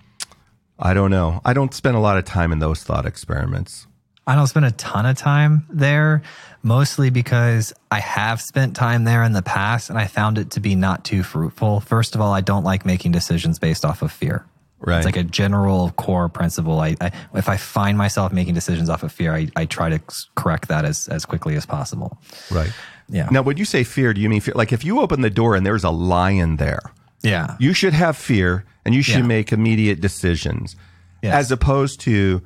I 0.79 0.93
don't 0.93 1.11
know. 1.11 1.41
I 1.45 1.55
don't 1.55 1.73
spend 1.73 1.97
a 1.97 2.01
lot 2.01 2.19
of 2.19 2.25
time 2.25 2.53
in 2.53 2.59
those 2.59 2.83
thought 2.83 3.07
experiments. 3.07 3.87
I 4.27 4.35
don't 4.35 4.49
spend 4.49 4.67
a 4.67 4.73
ton 4.73 5.07
of 5.07 5.17
time 5.17 5.65
there, 5.71 6.23
mostly 6.63 7.11
because 7.11 7.73
I 7.91 8.01
have 8.01 8.43
spent 8.43 8.75
time 8.75 9.05
there 9.05 9.23
in 9.23 9.33
the 9.33 9.43
past 9.43 9.89
and 9.89 9.99
I 9.99 10.07
found 10.07 10.37
it 10.37 10.51
to 10.53 10.61
be 10.61 10.75
not 10.75 11.05
too 11.05 11.23
fruitful. 11.23 11.81
First 11.81 12.15
of 12.15 12.21
all, 12.21 12.33
I 12.33 12.41
don't 12.41 12.65
like 12.65 12.85
making 12.85 13.13
decisions 13.13 13.59
based 13.59 13.85
off 13.85 14.03
of 14.03 14.11
fear. 14.11 14.45
Right. 14.79 14.99
It's 14.99 15.07
like 15.07 15.17
a 15.17 15.25
general 15.25 15.91
core 15.93 16.29
principle. 16.29 16.81
I, 16.81 16.97
I 17.01 17.11
if 17.35 17.49
I 17.49 17.57
find 17.57 17.97
myself 17.97 18.33
making 18.33 18.55
decisions 18.55 18.91
off 18.91 19.03
of 19.03 19.11
fear, 19.11 19.35
I, 19.35 19.49
I 19.57 19.65
try 19.65 19.89
to 19.89 20.01
correct 20.35 20.69
that 20.69 20.85
as, 20.85 21.09
as 21.09 21.25
quickly 21.25 21.57
as 21.57 21.65
possible. 21.65 22.19
Right. 22.51 22.71
Yeah. 23.09 23.29
Now, 23.31 23.43
when 23.43 23.57
you 23.57 23.65
say 23.65 23.85
fear, 23.85 24.13
do 24.13 24.21
you 24.21 24.29
mean 24.29 24.41
fear? 24.41 24.55
Like 24.55 24.73
if 24.73 24.85
you 24.85 25.01
open 25.01 25.23
the 25.23 25.31
door 25.31 25.55
and 25.57 25.65
there's 25.65 25.85
a 25.85 25.91
lion 25.91 26.57
there, 26.57 26.81
Yeah. 27.23 27.57
you 27.59 27.73
should 27.73 27.95
have 27.95 28.17
fear 28.19 28.65
and 28.85 28.95
you 28.95 29.03
should 29.03 29.21
Yeah. 29.21 29.27
make 29.27 29.53
immediate 29.53 30.01
decisions 30.01 30.77
Yes. 31.23 31.35
as 31.35 31.51
opposed 31.53 32.01
to 32.01 32.43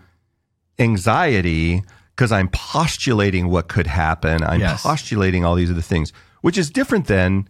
anxiety 0.79 1.83
because 2.15 2.33
I'm 2.33 2.49
postulating 2.49 3.49
what 3.49 3.69
could 3.69 3.87
happen. 3.87 4.43
I'm 4.43 4.61
Yes. 4.61 4.83
postulating 4.83 5.45
all 5.45 5.55
these 5.55 5.71
other 5.71 5.81
things, 5.83 6.13
which 6.43 6.59
is 6.59 6.71
different 6.71 7.07
than 7.07 7.49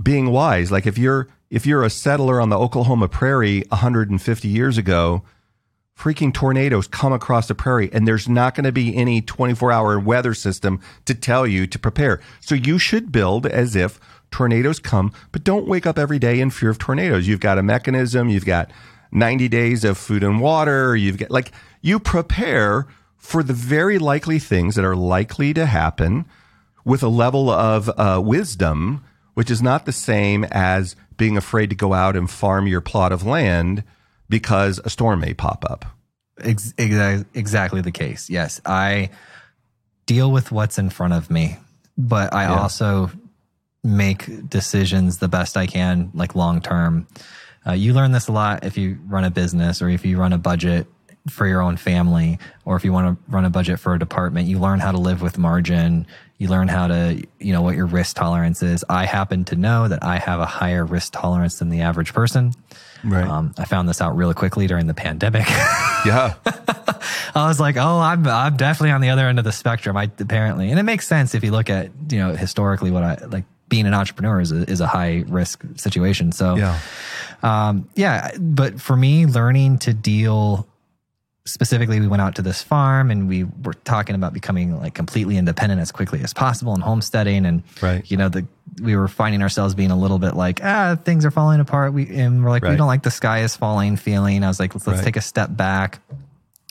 being 0.00 0.30
wise. 0.30 0.70
Like 0.72 0.86
if 0.86 0.98
you're 0.98 1.28
if 1.50 1.66
you're 1.66 1.82
a 1.82 1.90
settler 1.90 2.40
on 2.40 2.48
the 2.48 2.58
Oklahoma 2.58 3.08
prairie 3.08 3.64
150 3.70 4.48
years 4.48 4.78
ago, 4.78 5.24
freaking 5.98 6.32
tornadoes 6.32 6.86
come 6.86 7.12
across 7.12 7.48
the 7.48 7.54
prairie 7.54 7.90
and 7.92 8.06
there's 8.06 8.28
not 8.28 8.54
going 8.54 8.64
to 8.64 8.72
be 8.72 8.96
any 8.96 9.20
24 9.20 9.72
hour 9.72 9.98
weather 9.98 10.32
system 10.32 10.80
to 11.04 11.14
tell 11.14 11.46
you 11.46 11.66
to 11.66 11.78
prepare. 11.78 12.20
So 12.40 12.54
you 12.54 12.78
should 12.78 13.12
build 13.12 13.46
as 13.46 13.76
if 13.76 14.00
tornadoes 14.30 14.78
come, 14.78 15.12
but 15.32 15.44
don't 15.44 15.66
wake 15.66 15.86
up 15.86 15.98
every 15.98 16.20
day 16.20 16.40
in 16.40 16.50
fear 16.50 16.70
of 16.70 16.78
tornadoes. 16.78 17.26
You've 17.26 17.40
got 17.40 17.58
a 17.58 17.62
mechanism, 17.62 18.28
you've 18.28 18.46
got 18.46 18.70
90 19.12 19.48
days 19.48 19.84
of 19.84 19.98
food 19.98 20.22
and 20.22 20.40
water, 20.40 20.94
you've 20.96 21.18
got 21.18 21.32
like 21.32 21.50
you 21.82 21.98
prepare 21.98 22.86
for 23.18 23.42
the 23.42 23.52
very 23.52 23.98
likely 23.98 24.38
things 24.38 24.76
that 24.76 24.84
are 24.84 24.96
likely 24.96 25.52
to 25.52 25.66
happen 25.66 26.24
with 26.84 27.02
a 27.02 27.08
level 27.08 27.50
of 27.50 27.90
uh, 27.98 28.20
wisdom, 28.24 29.04
which 29.40 29.50
is 29.50 29.62
not 29.62 29.86
the 29.86 29.92
same 29.92 30.44
as 30.50 30.96
being 31.16 31.38
afraid 31.38 31.70
to 31.70 31.74
go 31.74 31.94
out 31.94 32.14
and 32.14 32.28
farm 32.30 32.66
your 32.66 32.82
plot 32.82 33.10
of 33.10 33.24
land 33.24 33.82
because 34.28 34.78
a 34.84 34.90
storm 34.90 35.18
may 35.20 35.32
pop 35.32 35.64
up. 35.64 35.86
Ex- 36.42 36.74
exa- 36.74 37.24
exactly 37.32 37.80
the 37.80 37.90
case. 37.90 38.28
Yes, 38.28 38.60
I 38.66 39.08
deal 40.04 40.30
with 40.30 40.52
what's 40.52 40.78
in 40.78 40.90
front 40.90 41.14
of 41.14 41.30
me, 41.30 41.56
but 41.96 42.34
I 42.34 42.42
Yeah. 42.42 42.58
also 42.60 43.10
make 43.82 44.50
decisions 44.50 45.16
the 45.18 45.28
best 45.28 45.56
I 45.56 45.66
can, 45.66 46.10
like 46.12 46.34
long 46.34 46.60
term. 46.60 47.06
Uh, 47.66 47.72
you 47.72 47.94
learn 47.94 48.12
this 48.12 48.28
a 48.28 48.32
lot 48.32 48.62
if 48.66 48.76
you 48.76 48.98
run 49.08 49.24
a 49.24 49.30
business 49.30 49.80
or 49.80 49.88
if 49.88 50.04
you 50.04 50.18
run 50.18 50.34
a 50.34 50.38
budget 50.38 50.86
for 51.30 51.46
your 51.46 51.62
own 51.62 51.78
family, 51.78 52.38
or 52.66 52.76
if 52.76 52.84
you 52.84 52.92
want 52.92 53.06
to 53.18 53.32
run 53.32 53.46
a 53.46 53.50
budget 53.50 53.80
for 53.80 53.94
a 53.94 53.98
department. 53.98 54.48
You 54.48 54.58
learn 54.58 54.80
how 54.80 54.92
to 54.92 54.98
live 54.98 55.22
with 55.22 55.38
margin. 55.38 56.06
You 56.40 56.48
learn 56.48 56.68
how 56.68 56.86
to, 56.88 57.22
you 57.38 57.52
know, 57.52 57.60
what 57.60 57.76
your 57.76 57.84
risk 57.84 58.16
tolerance 58.16 58.62
is. 58.62 58.82
I 58.88 59.04
happen 59.04 59.44
to 59.44 59.56
know 59.56 59.86
that 59.88 60.02
I 60.02 60.16
have 60.18 60.40
a 60.40 60.46
higher 60.46 60.84
risk 60.86 61.12
tolerance 61.12 61.58
than 61.58 61.68
the 61.68 61.82
average 61.82 62.14
person. 62.14 62.54
Right. 63.04 63.26
Um, 63.28 63.54
I 63.58 63.66
found 63.66 63.88
this 63.90 64.00
out 64.00 64.16
really 64.16 64.32
quickly 64.32 64.66
during 64.66 64.86
the 64.86 64.94
pandemic. 64.94 65.46
yeah. 66.06 66.34
I 67.34 67.46
was 67.46 67.60
like, 67.60 67.76
oh, 67.76 67.98
I'm 68.00 68.26
I'm 68.26 68.56
definitely 68.56 68.90
on 68.92 69.02
the 69.02 69.10
other 69.10 69.28
end 69.28 69.38
of 69.38 69.44
the 69.44 69.52
spectrum. 69.52 69.96
I 69.98 70.10
apparently, 70.18 70.70
and 70.70 70.78
it 70.78 70.82
makes 70.82 71.06
sense 71.06 71.34
if 71.34 71.44
you 71.44 71.50
look 71.50 71.68
at 71.70 71.90
you 72.10 72.18
know 72.18 72.34
historically 72.34 72.90
what 72.90 73.02
I 73.02 73.14
like. 73.26 73.44
Being 73.68 73.86
an 73.86 73.94
entrepreneur 73.94 74.40
is 74.40 74.50
a, 74.50 74.68
is 74.68 74.80
a 74.80 74.86
high 74.88 75.22
risk 75.28 75.62
situation. 75.76 76.32
So 76.32 76.56
Yeah. 76.56 76.76
um, 77.44 77.88
yeah, 77.94 78.32
but 78.36 78.80
for 78.80 78.96
me, 78.96 79.26
learning 79.26 79.78
to 79.80 79.94
deal 79.94 80.66
specifically, 81.50 82.00
we 82.00 82.06
went 82.06 82.22
out 82.22 82.34
to 82.36 82.42
this 82.42 82.62
farm 82.62 83.10
and 83.10 83.28
we 83.28 83.44
were 83.64 83.74
talking 83.74 84.14
about 84.14 84.32
becoming 84.32 84.78
like 84.80 84.94
completely 84.94 85.36
independent 85.36 85.80
as 85.80 85.92
quickly 85.92 86.20
as 86.22 86.32
possible 86.32 86.72
and 86.74 86.82
homesteading. 86.82 87.44
And, 87.46 87.62
Right. 87.82 88.08
you 88.10 88.16
know, 88.16 88.28
the, 88.28 88.46
we 88.82 88.96
were 88.96 89.08
finding 89.08 89.42
ourselves 89.42 89.74
being 89.74 89.90
a 89.90 89.96
little 89.98 90.18
bit 90.18 90.34
like, 90.34 90.60
ah, 90.62 90.96
things 91.04 91.24
are 91.24 91.30
falling 91.30 91.60
apart. 91.60 91.92
We, 91.92 92.06
and 92.16 92.42
we're 92.44 92.50
like, 92.50 92.62
we 92.62 92.76
don't 92.76 92.86
like 92.86 93.02
the 93.02 93.10
sky 93.10 93.40
is 93.40 93.56
falling 93.56 93.96
feeling. 93.96 94.42
I 94.44 94.48
was 94.48 94.60
like, 94.60 94.74
let's, 94.74 94.86
let's 94.86 94.98
Right. 94.98 95.04
take 95.04 95.16
a 95.16 95.20
step 95.20 95.54
back 95.54 95.98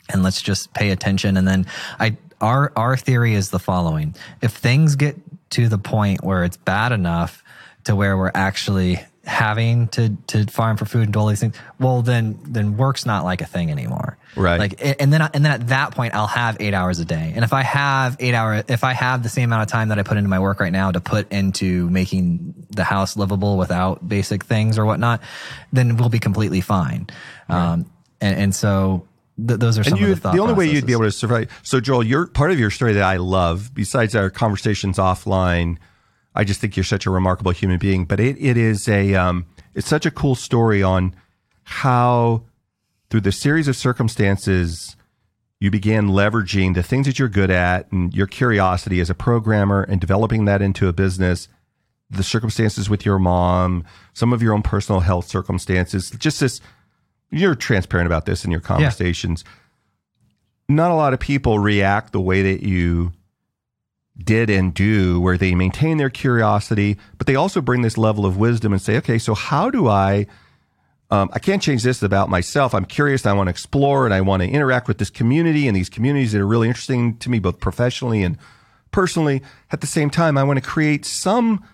and 0.08 0.22
let's 0.22 0.42
just 0.42 0.72
pay 0.74 0.90
attention. 0.90 1.36
And 1.36 1.46
then 1.46 1.66
I, 1.98 2.16
our, 2.40 2.72
our 2.74 2.96
theory 2.96 3.34
is 3.34 3.50
the 3.50 3.58
following. 3.58 4.14
If 4.40 4.52
things 4.52 4.96
get 4.96 5.16
to 5.50 5.68
the 5.68 5.78
point 5.78 6.24
where 6.24 6.44
it's 6.44 6.56
bad 6.56 6.92
enough 6.92 7.44
to 7.84 7.94
where 7.96 8.16
we're 8.16 8.32
actually 8.34 9.00
having 9.30 9.86
to, 9.88 10.16
to 10.26 10.44
farm 10.46 10.76
for 10.76 10.84
food 10.84 11.04
and 11.04 11.12
do 11.12 11.20
all 11.20 11.28
these 11.28 11.38
things, 11.38 11.56
well, 11.78 12.02
then, 12.02 12.38
then 12.42 12.76
work's 12.76 13.06
not 13.06 13.24
like 13.24 13.40
a 13.40 13.46
thing 13.46 13.70
anymore. 13.70 14.18
Right. 14.34 14.58
Like, 14.58 15.00
and 15.00 15.12
then, 15.12 15.22
and 15.22 15.44
then 15.44 15.52
at 15.52 15.68
that 15.68 15.94
point, 15.94 16.14
I'll 16.14 16.26
have 16.26 16.56
eight 16.58 16.74
hours 16.74 16.98
a 16.98 17.04
day. 17.04 17.32
And 17.34 17.44
if 17.44 17.52
I 17.52 17.62
have 17.62 18.16
eight 18.18 18.34
hour, 18.34 18.64
if 18.68 18.82
I 18.82 18.92
have 18.92 19.22
the 19.22 19.28
same 19.28 19.50
amount 19.50 19.62
of 19.62 19.68
time 19.68 19.88
that 19.88 19.98
I 19.98 20.02
put 20.02 20.16
into 20.16 20.28
my 20.28 20.40
work 20.40 20.58
right 20.58 20.72
now 20.72 20.90
to 20.90 21.00
put 21.00 21.32
into 21.32 21.88
making 21.90 22.66
the 22.70 22.82
house 22.82 23.16
livable 23.16 23.56
without 23.56 24.06
basic 24.06 24.44
things 24.44 24.78
or 24.78 24.84
whatnot, 24.84 25.22
then 25.72 25.96
we'll 25.96 26.08
be 26.08 26.18
completely 26.18 26.60
fine. 26.60 27.06
Um, 27.48 27.90
and, 28.20 28.36
and 28.36 28.54
so 28.54 29.06
th- 29.38 29.60
those 29.60 29.78
are 29.78 29.84
some 29.84 29.94
And 29.94 30.02
you, 30.02 30.14
the 30.16 30.32
the, 30.32 30.38
only 30.40 30.54
way 30.54 30.68
you'd 30.68 30.86
be 30.86 30.92
able 30.92 31.04
to 31.04 31.12
survive. 31.12 31.50
So, 31.62 31.80
Joel, 31.80 32.02
you're 32.02 32.26
part 32.26 32.50
of 32.50 32.58
your 32.58 32.70
story 32.70 32.94
that 32.94 33.04
I 33.04 33.16
love, 33.16 33.72
besides 33.74 34.16
our 34.16 34.28
conversations 34.28 34.98
offline. 34.98 35.78
I 36.34 36.44
just 36.44 36.60
think 36.60 36.76
you're 36.76 36.84
such 36.84 37.06
a 37.06 37.10
remarkable 37.10 37.52
human 37.52 37.78
being. 37.78 38.04
But 38.04 38.20
it, 38.20 38.36
it 38.40 38.56
is 38.56 38.88
a, 38.88 39.14
um, 39.14 39.46
it's 39.74 39.88
such 39.88 40.06
a 40.06 40.10
cool 40.10 40.34
story 40.34 40.82
on 40.82 41.14
how, 41.64 42.44
through 43.10 43.22
the 43.22 43.32
series 43.32 43.68
of 43.68 43.76
circumstances, 43.76 44.96
you 45.58 45.70
began 45.70 46.08
leveraging 46.08 46.74
the 46.74 46.82
things 46.82 47.06
that 47.06 47.18
you're 47.18 47.28
good 47.28 47.50
at 47.50 47.90
and 47.92 48.14
your 48.14 48.26
curiosity 48.26 49.00
as 49.00 49.10
a 49.10 49.14
programmer 49.14 49.82
and 49.82 50.00
developing 50.00 50.44
that 50.46 50.62
into 50.62 50.88
a 50.88 50.92
business. 50.92 51.48
The 52.08 52.22
circumstances 52.22 52.88
with 52.90 53.04
your 53.04 53.18
mom, 53.18 53.84
some 54.14 54.32
of 54.32 54.42
your 54.42 54.54
own 54.54 54.62
personal 54.62 55.00
health 55.00 55.28
circumstances, 55.28 56.10
just 56.10 56.40
this. 56.40 56.60
You're 57.32 57.54
transparent 57.54 58.08
about 58.08 58.26
this 58.26 58.44
in 58.44 58.50
your 58.50 58.60
conversations 58.60 59.44
not 60.70 60.90
a 60.90 60.94
lot 60.94 61.12
of 61.12 61.20
people 61.20 61.58
react 61.58 62.12
the 62.12 62.20
way 62.20 62.42
that 62.54 62.66
you 62.66 63.12
did 64.16 64.50
and 64.50 64.74
do, 64.74 65.20
where 65.20 65.38
they 65.38 65.54
maintain 65.54 65.96
their 65.96 66.10
curiosity, 66.10 66.98
but 67.18 67.26
they 67.26 67.34
also 67.34 67.60
bring 67.60 67.82
this 67.82 67.96
level 67.96 68.26
of 68.26 68.36
wisdom 68.36 68.72
and 68.72 68.82
say, 68.82 68.96
okay, 68.98 69.18
so 69.18 69.34
how 69.34 69.70
do 69.70 69.88
I? 69.88 70.26
Um, 71.10 71.28
I 71.32 71.38
can't 71.38 71.62
change 71.62 71.82
this 71.82 72.02
about 72.02 72.28
myself. 72.28 72.74
I'm 72.74 72.84
curious. 72.84 73.26
I 73.26 73.32
want 73.32 73.48
to 73.48 73.50
explore 73.50 74.04
and 74.04 74.14
I 74.14 74.20
want 74.20 74.42
to 74.42 74.48
interact 74.48 74.86
with 74.86 74.98
this 74.98 75.10
community 75.10 75.66
and 75.66 75.76
these 75.76 75.88
communities 75.88 76.32
that 76.32 76.40
are 76.40 76.46
really 76.46 76.68
interesting 76.68 77.16
to 77.18 77.30
me, 77.30 77.38
both 77.38 77.58
professionally 77.60 78.22
and 78.22 78.38
personally. 78.92 79.42
At 79.72 79.80
the 79.80 79.86
same 79.86 80.10
time, 80.10 80.38
I 80.38 80.44
want 80.44 80.58
to 80.58 80.64
create 80.68 81.04
some, 81.04 81.64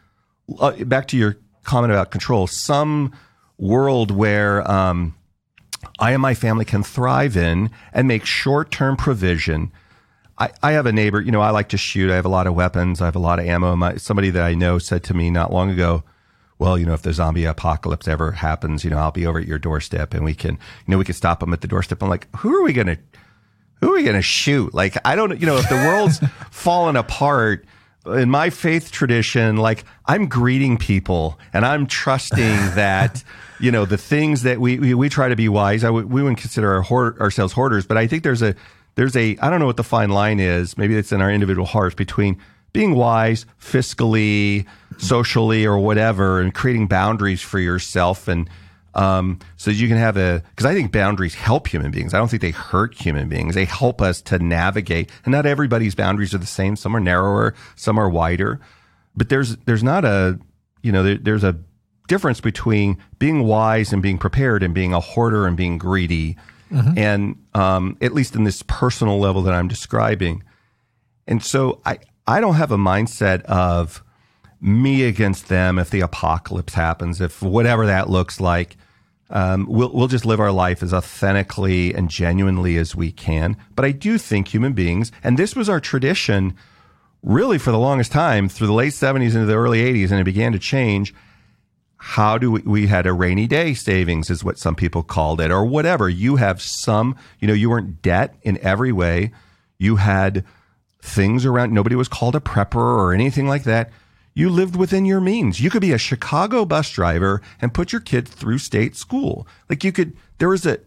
uh, 0.59 0.73
back 0.85 1.09
to 1.09 1.19
your 1.19 1.37
comment 1.65 1.93
about 1.93 2.11
control, 2.11 2.47
some 2.47 3.13
world 3.59 4.11
where, 4.11 4.69
um, 4.71 5.15
I 5.99 6.13
and 6.13 6.23
my 6.23 6.35
family 6.35 6.65
can 6.65 6.83
thrive 6.83 7.37
in 7.37 7.71
and 7.93 8.09
make 8.09 8.25
short 8.25 8.71
term 8.71 8.97
provision. 8.97 9.73
I, 10.39 10.51
I 10.63 10.73
have 10.73 10.87
a 10.87 10.93
neighbor, 10.93 11.21
you 11.21 11.33
know, 11.33 11.41
I 11.41 11.51
like 11.51 11.71
to 11.71 11.79
shoot. 11.79 12.11
I 12.11 12.17
have 12.17 12.27
a 12.27 12.31
lot 12.31 12.47
of 12.47 12.55
weapons. 12.55 13.01
I 13.01 13.07
have 13.07 13.17
a 13.17 13.21
lot 13.21 13.39
of 13.39 13.47
ammo. 13.47 13.75
My, 13.77 13.97
somebody 13.97 14.31
that 14.31 14.45
I 14.45 14.55
know 14.55 14.79
said 14.79 15.03
to 15.05 15.15
me 15.15 15.31
not 15.31 15.53
long 15.53 15.71
ago, 15.71 16.05
well, 16.59 16.79
you 16.79 16.87
know, 16.87 16.95
if 16.95 17.03
the 17.03 17.13
zombie 17.13 17.45
apocalypse 17.45 18.09
ever 18.09 18.33
happens, 18.33 18.85
you 18.85 18.91
know, 18.91 18.99
I'll 18.99 19.13
be 19.13 19.27
over 19.27 19.39
at 19.39 19.47
your 19.47 19.59
doorstep 19.59 20.15
and 20.15 20.25
we 20.25 20.35
can, 20.35 20.53
you 20.53 20.59
know, 20.89 20.99
we 20.99 21.05
can 21.05 21.15
stop 21.15 21.41
them 21.41 21.53
at 21.53 21.61
the 21.61 21.69
doorstep. 21.69 22.03
I'm 22.03 22.09
like, 22.09 22.35
who 22.37 22.55
are 22.55 22.63
we 22.63 22.73
going 22.73 22.87
to, 22.87 22.99
who 23.81 23.93
are 23.93 23.97
we 23.97 24.03
going 24.03 24.17
to 24.17 24.23
shoot? 24.23 24.75
Like, 24.75 24.97
I 25.05 25.17
don't, 25.17 25.39
you 25.41 25.47
know, 25.47 25.57
if 25.57 25.69
the 25.69 25.77
world's 25.77 26.19
fallen 26.51 26.97
apart, 26.97 27.65
in 28.07 28.31
my 28.31 28.51
faith 28.51 28.93
tradition, 28.93 29.57
like 29.57 29.85
I'm 30.07 30.29
greeting 30.29 30.79
people 30.79 31.39
and 31.53 31.67
I'm 31.67 31.87
trusting 31.87 32.39
that, 32.75 33.25
you 33.59 33.73
know, 33.73 33.85
the 33.85 33.99
things 33.99 34.43
that 34.43 34.61
we, 34.61 34.79
we, 34.79 34.95
we 34.95 35.09
try 35.09 35.29
to 35.29 35.37
be 35.37 35.49
wise. 35.49 35.83
I 35.83 35.91
would, 35.91 36.11
we 36.11 36.23
wouldn't 36.23 36.39
consider 36.39 36.73
our 36.75 36.83
hoard, 36.83 37.19
ourselves 37.19 37.53
hoarders, 37.53 37.85
but 37.87 37.97
I 37.97 38.07
think 38.07 38.23
there's 38.23 38.43
a, 38.43 38.55
there's 38.97 39.17
a, 39.17 39.39
I 39.41 39.49
don't 39.49 39.61
know 39.61 39.67
what 39.67 39.77
the 39.77 39.85
fine 39.85 40.11
line 40.11 40.41
is. 40.41 40.77
Maybe 40.77 40.97
it's 40.97 41.13
in 41.13 41.21
our 41.23 41.31
individual 41.31 41.67
hearts 41.67 41.95
between 41.95 42.39
being 42.73 42.95
wise 42.95 43.47
fiscally, 43.61 44.67
socially, 44.99 45.65
or 45.65 45.79
whatever, 45.79 46.41
and 46.41 46.53
creating 46.53 46.89
boundaries 46.89 47.41
for 47.41 47.59
yourself 47.59 48.29
and, 48.29 48.51
um, 48.97 49.41
so 49.59 49.71
you 49.71 49.89
can 49.89 49.99
have 49.99 50.17
a 50.17 50.43
because 50.51 50.65
I 50.65 50.73
think 50.73 50.91
boundaries 50.91 51.35
help 51.35 51.69
human 51.69 51.91
beings. 51.91 52.15
I 52.15 52.19
don't 52.19 52.29
think 52.29 52.41
they 52.41 52.51
hurt 52.51 52.95
human 52.95 53.29
beings. 53.29 53.55
They 53.55 53.67
help 53.67 54.01
us 54.01 54.23
to 54.23 54.39
navigate, 54.39 55.11
and 55.27 55.33
not 55.33 55.45
everybody's 55.45 55.95
boundaries 55.95 56.33
are 56.33 56.39
the 56.39 56.47
same. 56.47 56.77
Some 56.77 56.97
are 56.97 57.01
narrower, 57.01 57.55
some 57.75 57.99
are 57.99 58.09
wider. 58.09 58.59
But 59.15 59.29
there's 59.29 59.57
there's 59.59 59.83
not 59.83 60.07
a 60.07 60.39
you 60.83 60.93
know 60.93 61.03
there, 61.03 61.19
there's 61.19 61.45
a 61.45 61.59
difference 62.09 62.41
between 62.41 62.97
being 63.19 63.43
wise 63.43 63.93
and 63.93 64.01
being 64.01 64.17
prepared, 64.17 64.63
and 64.63 64.73
being 64.73 64.95
a 64.95 65.01
hoarder 65.01 65.47
and 65.47 65.59
being 65.59 65.77
greedy, 65.77 66.39
and 66.71 67.37
um, 67.55 67.97
at 68.01 68.13
least 68.13 68.35
in 68.35 68.45
this 68.45 68.63
personal 68.67 69.19
level 69.19 69.43
that 69.43 69.55
I'm 69.55 69.69
describing. 69.69 70.43
And 71.27 71.43
so 71.43 71.81
I, 71.85 71.99
I 72.27 72.41
don't 72.41 72.55
have 72.55 72.73
a 72.73 72.77
mindset 72.77 73.43
of 73.43 74.03
me 74.61 75.05
against 75.05 75.49
them 75.49 75.79
if 75.79 75.91
the 75.91 76.01
apocalypse 76.01 76.75
happens, 76.75 77.21
if 77.21 77.43
whatever 77.43 77.87
that 77.87 78.11
looks 78.11 78.41
like. 78.41 78.77
Um, 79.29 79.67
we'll, 79.69 79.93
we'll 79.93 80.07
just 80.07 80.25
live 80.25 80.39
our 80.39 80.53
life 80.53 80.83
as 80.83 80.95
authentically 80.95 81.93
and 81.93 82.09
genuinely 82.09 82.77
as 82.77 82.95
we 82.95 83.11
can. 83.11 83.57
But 83.75 83.85
I 83.85 83.91
do 83.91 84.19
think 84.19 84.49
human 84.49 84.73
beings, 84.73 85.11
and 85.25 85.37
this 85.37 85.57
was 85.57 85.69
our 85.69 85.81
tradition 85.81 86.55
really 87.23 87.59
for 87.59 87.73
the 87.73 87.79
longest 87.79 88.13
time 88.13 88.49
through 88.49 88.69
the 88.69 88.73
late 88.73 88.93
70s 88.93 89.35
into 89.35 89.47
the 89.47 89.57
early 89.57 89.81
80s, 89.81 90.11
and 90.13 90.21
it 90.21 90.25
began 90.25 90.53
to 90.53 90.61
change. 90.61 91.13
How 91.97 92.39
do 92.39 92.51
we, 92.53 92.61
we 92.63 92.87
had 92.87 93.07
a 93.07 93.13
rainy 93.13 93.47
day 93.47 93.75
savings, 93.75 94.31
is 94.31 94.45
what 94.45 94.59
some 94.59 94.75
people 94.75 95.03
called 95.03 95.41
it, 95.41 95.51
or 95.51 95.65
whatever. 95.65 96.09
You 96.09 96.37
have 96.37 96.61
some, 96.61 97.17
you 97.41 97.49
know, 97.49 97.55
you 97.55 97.71
weren't 97.71 98.03
debt 98.03 98.35
in 98.43 98.59
every 98.59 98.93
way. 98.93 99.33
You 99.79 99.97
had 99.97 100.45
things 101.01 101.45
around, 101.45 101.73
nobody 101.73 101.97
was 101.97 102.09
called 102.09 102.37
a 102.37 102.41
prepper 102.41 102.77
or 102.77 103.13
anything 103.13 103.47
like 103.47 103.65
that 103.65 103.91
you 104.37 104.51
lived 104.51 104.77
within 104.77 105.07
your 105.07 105.21
means. 105.21 105.61
You 105.61 105.71
could 105.71 105.81
be 105.81 105.93
a 105.93 105.99
Chicago 105.99 106.67
bus 106.67 106.91
driver 106.91 107.41
and 107.59 107.73
put 107.73 107.91
your 107.91 108.03
kid 108.03 108.29
through 108.29 108.59
state 108.59 108.95
school. 108.95 109.49
Like 109.71 109.83
you 109.83 109.93
could, 109.93 110.15
there 110.37 110.51
was 110.51 110.67
a, 110.67 110.79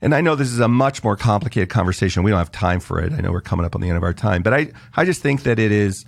and 0.00 0.12
I 0.12 0.20
know 0.20 0.34
this 0.34 0.50
is 0.50 0.58
a 0.58 0.66
much 0.66 1.04
more 1.04 1.16
complicated 1.16 1.68
conversation. 1.70 2.24
We 2.24 2.32
don't 2.32 2.38
have 2.38 2.50
time 2.50 2.80
for 2.80 3.00
it. 3.00 3.12
I 3.12 3.20
know 3.20 3.30
we're 3.30 3.40
coming 3.40 3.64
up 3.64 3.76
on 3.76 3.80
the 3.80 3.88
end 3.88 3.96
of 3.96 4.02
our 4.02 4.12
time, 4.12 4.42
but 4.42 4.52
I, 4.52 4.72
I 4.96 5.04
just 5.04 5.22
think 5.22 5.44
that 5.44 5.60
it 5.60 5.70
is, 5.70 6.04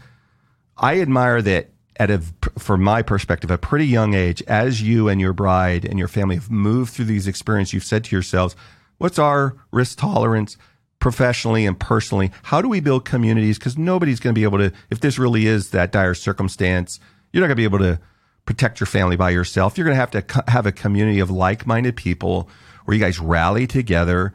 I 0.77 1.01
admire 1.01 1.40
that 1.40 1.71
at 1.98 2.11
a, 2.11 2.22
from 2.58 2.82
my 2.82 3.02
perspective, 3.02 3.50
a 3.50 3.58
pretty 3.58 3.87
young 3.87 4.14
age, 4.14 4.42
as 4.46 4.82
you 4.82 5.08
and 5.08 5.20
your 5.20 5.32
bride 5.32 5.84
and 5.84 5.98
your 5.98 6.08
family 6.08 6.37
have 6.37 6.50
moved 6.50 6.92
through 6.92 7.06
these 7.06 7.26
experiences, 7.26 7.72
you've 7.72 7.84
said 7.84 8.04
to 8.04 8.14
yourselves, 8.14 8.54
what's 8.98 9.18
our 9.18 9.56
risk 9.72 9.98
tolerance? 9.98 10.56
professionally 11.00 11.66
and 11.66 11.78
personally? 11.78 12.30
How 12.44 12.61
do 12.61 12.68
we 12.68 12.80
build 12.80 13.04
communities? 13.04 13.58
Because 13.58 13.78
nobody's 13.78 14.20
going 14.20 14.34
to 14.34 14.38
be 14.38 14.44
able 14.44 14.58
to, 14.58 14.72
if 14.90 15.00
this 15.00 15.18
really 15.18 15.46
is 15.46 15.70
that 15.70 15.92
dire 15.92 16.14
circumstance, 16.14 16.98
you're 17.32 17.40
not 17.40 17.46
going 17.46 17.56
to 17.56 17.61
be 17.61 17.64
able 17.64 17.78
to 17.78 18.00
protect 18.46 18.80
your 18.80 18.87
family 18.87 19.16
by 19.16 19.30
yourself. 19.30 19.76
You're 19.76 19.84
going 19.84 19.94
to 19.94 20.00
have 20.00 20.11
to 20.12 20.22
co- 20.22 20.42
have 20.48 20.66
a 20.66 20.72
community 20.72 21.20
of 21.20 21.30
like 21.30 21.66
minded 21.66 21.96
people 21.96 22.48
where 22.84 22.96
you 22.96 23.00
guys 23.02 23.20
rally 23.20 23.66
together. 23.66 24.32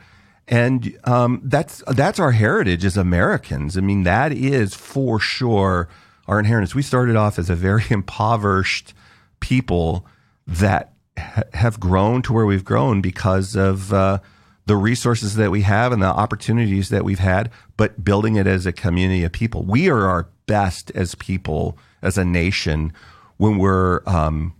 And 0.47 0.97
um, 1.05 1.41
that's 1.43 1.81
that's 1.87 2.19
our 2.19 2.31
heritage 2.31 2.85
as 2.85 2.97
Americans. 2.97 3.77
I 3.77 3.81
mean, 3.81 4.03
that 4.03 4.31
is 4.31 4.75
for 4.75 5.19
sure 5.19 5.89
our 6.27 6.39
inheritance. 6.39 6.75
We 6.75 6.81
started 6.81 7.15
off 7.15 7.37
as 7.39 7.49
a 7.49 7.55
very 7.55 7.83
impoverished 7.89 8.93
people 9.39 10.05
that 10.47 10.93
ha- 11.17 11.43
have 11.53 11.79
grown 11.79 12.21
to 12.23 12.33
where 12.33 12.45
we've 12.45 12.65
grown 12.65 13.01
because 13.01 13.55
of 13.55 13.93
uh, 13.93 14.19
the 14.65 14.75
resources 14.75 15.35
that 15.35 15.51
we 15.51 15.61
have 15.61 15.91
and 15.91 16.01
the 16.01 16.07
opportunities 16.07 16.89
that 16.89 17.03
we've 17.03 17.19
had, 17.19 17.51
but 17.77 18.03
building 18.03 18.35
it 18.35 18.47
as 18.47 18.65
a 18.65 18.71
community 18.71 19.23
of 19.23 19.31
people. 19.31 19.63
We 19.63 19.89
are 19.89 20.07
our 20.07 20.29
best 20.45 20.91
as 20.95 21.15
people, 21.15 21.77
as 22.01 22.17
a 22.17 22.25
nation, 22.25 22.93
when 23.37 23.57
we're 23.57 24.01
um, 24.05 24.53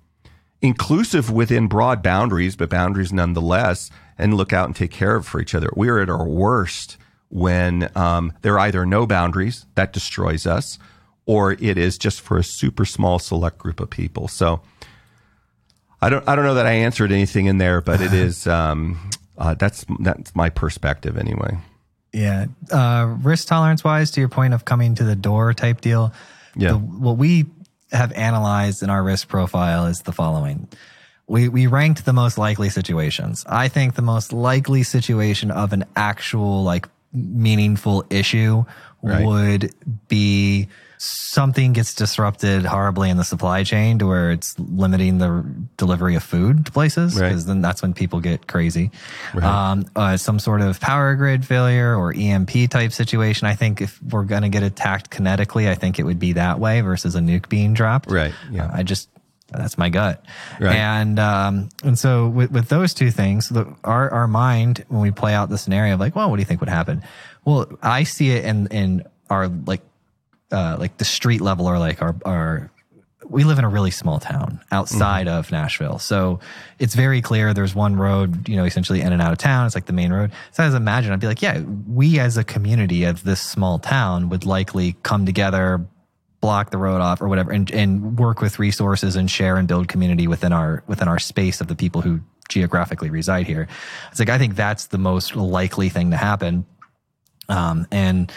inclusive 0.61 1.29
within 1.29 1.67
broad 1.67 2.01
boundaries, 2.01 2.55
but 2.55 2.69
boundaries 2.69 3.13
nonetheless, 3.13 3.89
and 4.17 4.33
look 4.35 4.53
out 4.53 4.67
and 4.67 4.75
take 4.75 4.91
care 4.91 5.15
of 5.15 5.25
for 5.25 5.39
each 5.39 5.55
other. 5.55 5.69
We 5.75 5.89
are 5.89 5.99
at 5.99 6.09
our 6.09 6.27
worst 6.27 6.97
when 7.29 7.89
um, 7.95 8.31
there 8.41 8.53
are 8.53 8.59
either 8.59 8.85
no 8.85 9.07
boundaries 9.07 9.65
that 9.75 9.91
destroys 9.91 10.45
us, 10.45 10.77
or 11.25 11.53
it 11.53 11.77
is 11.77 11.97
just 11.97 12.21
for 12.21 12.37
a 12.37 12.43
super 12.43 12.85
small 12.85 13.19
select 13.19 13.57
group 13.57 13.79
of 13.79 13.89
people. 13.89 14.27
So. 14.27 14.61
I 16.01 16.09
don't. 16.09 16.27
I 16.27 16.35
don't 16.35 16.43
know 16.43 16.55
that 16.55 16.65
I 16.65 16.73
answered 16.73 17.13
anything 17.13 17.45
in 17.45 17.59
there, 17.59 17.79
but 17.79 18.01
it 18.01 18.11
is. 18.13 18.45
Um, 18.45 19.09
uh, 19.37 19.53
that's 19.53 19.85
that's 19.99 20.35
my 20.35 20.49
perspective 20.49 21.17
anyway. 21.17 21.57
Yeah, 22.11 22.45
uh, 22.71 23.15
risk 23.21 23.47
tolerance 23.47 23.83
wise, 23.83 24.11
to 24.11 24.19
your 24.19 24.29
point 24.29 24.53
of 24.53 24.65
coming 24.65 24.95
to 24.95 25.03
the 25.03 25.15
door 25.15 25.53
type 25.53 25.81
deal. 25.81 26.13
Yeah, 26.55 26.73
the, 26.73 26.77
what 26.77 27.17
we 27.17 27.45
have 27.91 28.11
analyzed 28.11 28.83
in 28.83 28.89
our 28.89 29.01
risk 29.01 29.27
profile 29.27 29.87
is 29.87 30.01
the 30.01 30.11
following. 30.11 30.67
We 31.25 31.47
we 31.47 31.67
ranked 31.67 32.05
the 32.05 32.13
most 32.13 32.37
likely 32.37 32.69
situations. 32.69 33.45
I 33.47 33.67
think 33.67 33.95
the 33.95 34.01
most 34.01 34.33
likely 34.33 34.83
situation 34.83 35.49
of 35.51 35.73
an 35.73 35.85
actual 35.95 36.63
like 36.63 36.87
meaningful 37.13 38.05
issue 38.09 38.65
right. 39.01 39.25
would 39.25 39.73
be 40.07 40.67
something 41.03 41.73
gets 41.73 41.93
disrupted 41.93 42.63
horribly 42.63 43.09
in 43.09 43.17
the 43.17 43.25
supply 43.25 43.63
chain 43.63 43.99
to 43.99 44.07
where 44.07 44.31
it's 44.31 44.57
limiting 44.57 45.17
the 45.17 45.43
delivery 45.75 46.15
of 46.15 46.23
food 46.23 46.65
to 46.65 46.71
places 46.71 47.15
because 47.15 47.43
right. 47.43 47.47
then 47.47 47.61
that's 47.61 47.81
when 47.81 47.93
people 47.93 48.21
get 48.21 48.47
crazy. 48.47 48.89
Right. 49.33 49.43
Um, 49.43 49.85
uh, 49.97 50.15
some 50.15 50.39
sort 50.39 50.61
of 50.61 50.79
power 50.79 51.15
grid 51.15 51.45
failure 51.45 51.93
or 51.93 52.13
EMP 52.15 52.69
type 52.69 52.93
situation. 52.93 53.47
I 53.47 53.55
think 53.55 53.81
if 53.81 54.01
we're 54.01 54.23
going 54.23 54.43
to 54.43 54.49
get 54.49 54.63
attacked 54.63 55.09
kinetically, 55.09 55.67
I 55.67 55.75
think 55.75 55.99
it 55.99 56.03
would 56.03 56.19
be 56.19 56.33
that 56.33 56.59
way 56.59 56.79
versus 56.79 57.15
a 57.15 57.19
nuke 57.19 57.49
being 57.49 57.73
dropped. 57.73 58.09
Right. 58.09 58.33
Yeah. 58.49 58.67
Uh, 58.67 58.71
I 58.75 58.83
just 58.83 59.09
that's 59.49 59.77
my 59.77 59.89
gut. 59.89 60.23
Right. 60.57 60.75
And 60.75 61.19
um, 61.19 61.69
and 61.83 61.99
so 61.99 62.29
with, 62.29 62.49
with 62.51 62.69
those 62.69 62.93
two 62.93 63.11
things, 63.11 63.49
the, 63.49 63.75
our 63.83 64.09
our 64.09 64.27
mind 64.27 64.85
when 64.87 65.01
we 65.01 65.11
play 65.11 65.33
out 65.33 65.49
the 65.49 65.57
scenario 65.57 65.95
of 65.95 65.99
like, 65.99 66.15
well, 66.15 66.29
what 66.29 66.37
do 66.37 66.41
you 66.41 66.45
think 66.45 66.61
would 66.61 66.69
happen? 66.69 67.03
Well, 67.43 67.67
I 67.81 68.03
see 68.03 68.31
it 68.31 68.45
in 68.45 68.67
in 68.67 69.03
our 69.29 69.49
like 69.49 69.81
uh, 70.53 70.77
like 70.79 70.97
the 70.97 71.05
street 71.05 71.41
level 71.41 71.67
or 71.67 71.79
like 71.79 72.01
our 72.01 72.15
our 72.23 72.71
we 73.29 73.43
live 73.43 73.57
in 73.57 73.65
a 73.65 73.69
really 73.69 73.91
small 73.91 74.19
town 74.19 74.59
outside 74.71 75.27
mm-hmm. 75.27 75.37
of 75.37 75.51
Nashville. 75.51 75.97
So 75.99 76.39
it's 76.79 76.93
very 76.93 77.21
clear 77.21 77.53
there's 77.53 77.73
one 77.73 77.95
road, 77.95 78.47
you 78.47 78.55
know, 78.55 78.65
essentially 78.65 79.01
in 79.01 79.11
and 79.11 79.21
out 79.21 79.31
of 79.31 79.37
town. 79.37 79.65
It's 79.65 79.75
like 79.75 79.85
the 79.85 79.93
main 79.93 80.11
road. 80.11 80.31
So 80.51 80.63
I 80.63 80.65
was 80.65 80.75
imagine, 80.75 81.11
I'd 81.11 81.19
be 81.19 81.27
like, 81.27 81.41
yeah, 81.41 81.61
we 81.61 82.19
as 82.19 82.37
a 82.37 82.43
community 82.43 83.05
of 83.05 83.23
this 83.23 83.41
small 83.41 83.79
town 83.79 84.29
would 84.29 84.45
likely 84.45 84.95
come 85.03 85.25
together, 85.25 85.85
block 86.41 86.71
the 86.71 86.77
road 86.77 87.01
off 87.01 87.21
or 87.21 87.27
whatever, 87.27 87.51
and, 87.51 87.71
and 87.71 88.19
work 88.19 88.41
with 88.41 88.59
resources 88.59 89.15
and 89.15 89.31
share 89.31 89.55
and 89.57 89.67
build 89.67 89.87
community 89.87 90.27
within 90.27 90.53
our 90.53 90.83
within 90.87 91.07
our 91.07 91.19
space 91.19 91.61
of 91.61 91.67
the 91.67 91.75
people 91.75 92.01
who 92.01 92.19
geographically 92.49 93.09
reside 93.09 93.47
here. 93.47 93.67
It's 94.11 94.19
like 94.19 94.29
I 94.29 94.37
think 94.37 94.55
that's 94.55 94.87
the 94.87 94.97
most 94.97 95.35
likely 95.35 95.89
thing 95.89 96.11
to 96.11 96.17
happen. 96.17 96.65
Um, 97.49 97.87
and 97.91 98.31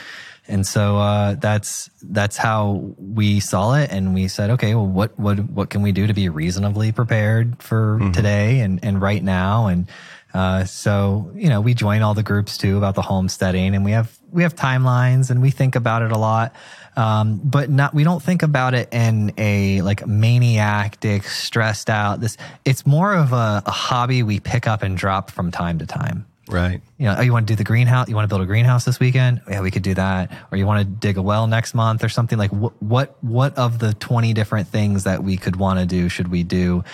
and 0.48 0.66
so 0.66 0.98
uh, 0.98 1.34
that's 1.34 1.90
that's 2.02 2.36
how 2.36 2.94
we 2.98 3.40
saw 3.40 3.74
it, 3.74 3.90
and 3.90 4.14
we 4.14 4.28
said, 4.28 4.50
okay, 4.50 4.74
well, 4.74 4.86
what 4.86 5.18
what 5.18 5.38
what 5.50 5.70
can 5.70 5.82
we 5.82 5.92
do 5.92 6.06
to 6.06 6.14
be 6.14 6.28
reasonably 6.28 6.92
prepared 6.92 7.60
for 7.62 7.98
mm-hmm. 7.98 8.12
today 8.12 8.60
and 8.60 8.82
and 8.84 9.00
right 9.00 9.22
now? 9.22 9.66
And 9.66 9.88
uh, 10.34 10.64
so 10.64 11.30
you 11.34 11.48
know, 11.48 11.60
we 11.60 11.74
join 11.74 12.02
all 12.02 12.14
the 12.14 12.22
groups 12.22 12.58
too 12.58 12.76
about 12.76 12.94
the 12.94 13.02
homesteading, 13.02 13.74
and 13.74 13.84
we 13.84 13.92
have 13.92 14.16
we 14.30 14.42
have 14.42 14.54
timelines, 14.54 15.30
and 15.30 15.42
we 15.42 15.50
think 15.50 15.74
about 15.74 16.02
it 16.02 16.12
a 16.12 16.18
lot. 16.18 16.54
Um, 16.96 17.40
but 17.42 17.68
not 17.68 17.92
we 17.92 18.04
don't 18.04 18.22
think 18.22 18.42
about 18.42 18.72
it 18.74 18.88
in 18.92 19.32
a 19.36 19.82
like 19.82 20.06
maniactic, 20.06 21.24
stressed 21.24 21.90
out. 21.90 22.20
This 22.20 22.36
it's 22.64 22.86
more 22.86 23.14
of 23.14 23.32
a, 23.32 23.62
a 23.66 23.70
hobby 23.70 24.22
we 24.22 24.40
pick 24.40 24.66
up 24.66 24.82
and 24.82 24.96
drop 24.96 25.30
from 25.30 25.50
time 25.50 25.78
to 25.80 25.86
time. 25.86 26.26
Right. 26.48 26.80
You 26.96 27.06
know, 27.06 27.16
oh, 27.18 27.22
you 27.22 27.32
want 27.32 27.48
to 27.48 27.52
do 27.52 27.56
the 27.56 27.64
greenhouse? 27.64 28.08
You 28.08 28.14
want 28.14 28.24
to 28.24 28.28
build 28.28 28.40
a 28.40 28.46
greenhouse 28.46 28.84
this 28.84 29.00
weekend? 29.00 29.40
Yeah, 29.48 29.62
we 29.62 29.72
could 29.72 29.82
do 29.82 29.94
that. 29.94 30.30
Or 30.52 30.58
you 30.58 30.64
want 30.64 30.78
to 30.78 30.84
dig 30.84 31.16
a 31.16 31.22
well 31.22 31.48
next 31.48 31.74
month 31.74 32.04
or 32.04 32.08
something 32.08 32.38
like 32.38 32.52
what, 32.52 32.80
what, 32.80 33.16
what 33.22 33.58
of 33.58 33.80
the 33.80 33.94
20 33.94 34.32
different 34.32 34.68
things 34.68 35.04
that 35.04 35.24
we 35.24 35.36
could 35.36 35.56
want 35.56 35.80
to 35.80 35.86
do 35.86 36.08
should 36.08 36.28
we 36.28 36.44
do? 36.44 36.84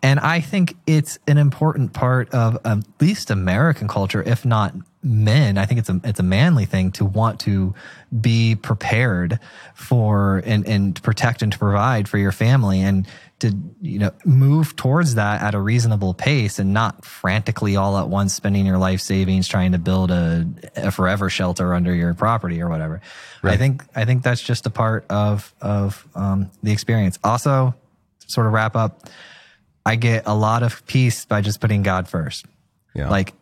And 0.00 0.20
I 0.20 0.40
think 0.40 0.76
it's 0.86 1.18
an 1.26 1.38
important 1.38 1.92
part 1.92 2.30
of 2.30 2.58
at 2.64 2.78
least 3.00 3.30
American 3.30 3.88
culture, 3.88 4.22
if 4.22 4.44
not 4.44 4.74
men. 5.02 5.58
I 5.58 5.66
think 5.66 5.80
it's 5.80 5.88
a, 5.88 6.00
it's 6.04 6.20
a 6.20 6.24
manly 6.24 6.64
thing 6.64 6.92
to 6.92 7.04
want 7.04 7.40
to 7.40 7.74
be 8.20 8.54
prepared 8.54 9.40
for 9.74 10.42
and, 10.46 10.66
and 10.68 11.02
protect 11.02 11.42
and 11.42 11.50
to 11.52 11.58
provide 11.58 12.08
for 12.08 12.18
your 12.18 12.32
family. 12.32 12.80
And 12.80 13.08
to 13.40 13.56
you 13.80 13.98
know 13.98 14.12
move 14.24 14.76
towards 14.76 15.16
that 15.16 15.42
at 15.42 15.54
a 15.54 15.60
reasonable 15.60 16.14
pace 16.14 16.58
and 16.58 16.72
not 16.72 17.04
frantically 17.04 17.76
all 17.76 17.98
at 17.98 18.08
once 18.08 18.34
spending 18.34 18.66
your 18.66 18.78
life 18.78 19.00
savings 19.00 19.48
trying 19.48 19.72
to 19.72 19.78
build 19.78 20.10
a, 20.10 20.46
a 20.76 20.90
forever 20.90 21.28
shelter 21.28 21.74
under 21.74 21.94
your 21.94 22.14
property 22.14 22.62
or 22.62 22.68
whatever. 22.68 23.00
Right. 23.42 23.54
I 23.54 23.56
think 23.56 23.84
I 23.96 24.04
think 24.04 24.22
that's 24.22 24.42
just 24.42 24.66
a 24.66 24.70
part 24.70 25.06
of 25.10 25.54
of 25.60 26.06
um, 26.14 26.50
the 26.62 26.72
experience. 26.72 27.18
Also, 27.24 27.74
sort 28.30 28.46
of 28.46 28.52
wrap 28.52 28.76
up, 28.76 29.08
I 29.84 29.96
get 29.96 30.24
a 30.26 30.34
lot 30.34 30.62
of 30.62 30.86
peace 30.86 31.24
by 31.24 31.40
just 31.40 31.60
putting 31.60 31.82
God 31.82 32.08
first. 32.08 32.46
Yeah. 32.94 33.10
Like, 33.10 33.34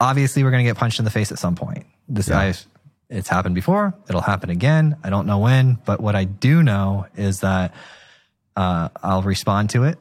obviously, 0.00 0.44
we're 0.44 0.50
going 0.50 0.64
to 0.64 0.70
get 0.70 0.76
punched 0.76 0.98
in 0.98 1.04
the 1.04 1.10
face 1.10 1.32
at 1.32 1.38
some 1.38 1.54
point. 1.54 1.86
This 2.08 2.28
yeah. 2.28 2.38
I've, 2.38 2.66
it's 3.08 3.28
happened 3.28 3.54
before. 3.54 3.94
It'll 4.08 4.20
happen 4.20 4.50
again. 4.50 4.96
I 5.02 5.10
don't 5.10 5.26
know 5.26 5.38
when, 5.38 5.78
but 5.84 6.00
what 6.00 6.14
I 6.14 6.24
do 6.24 6.62
know 6.62 7.06
is 7.16 7.40
that 7.40 7.74
uh, 8.56 8.88
I'll 9.02 9.22
respond 9.22 9.70
to 9.70 9.84
it 9.84 9.98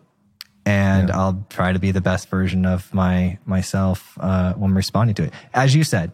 and 0.65 1.09
yeah. 1.09 1.17
I'll 1.17 1.45
try 1.49 1.73
to 1.73 1.79
be 1.79 1.91
the 1.91 2.01
best 2.01 2.29
version 2.29 2.65
of 2.65 2.93
my 2.93 3.37
myself 3.45 4.17
uh, 4.19 4.53
when 4.53 4.73
responding 4.73 5.15
to 5.15 5.23
it. 5.23 5.33
As 5.53 5.75
you 5.75 5.83
said, 5.83 6.11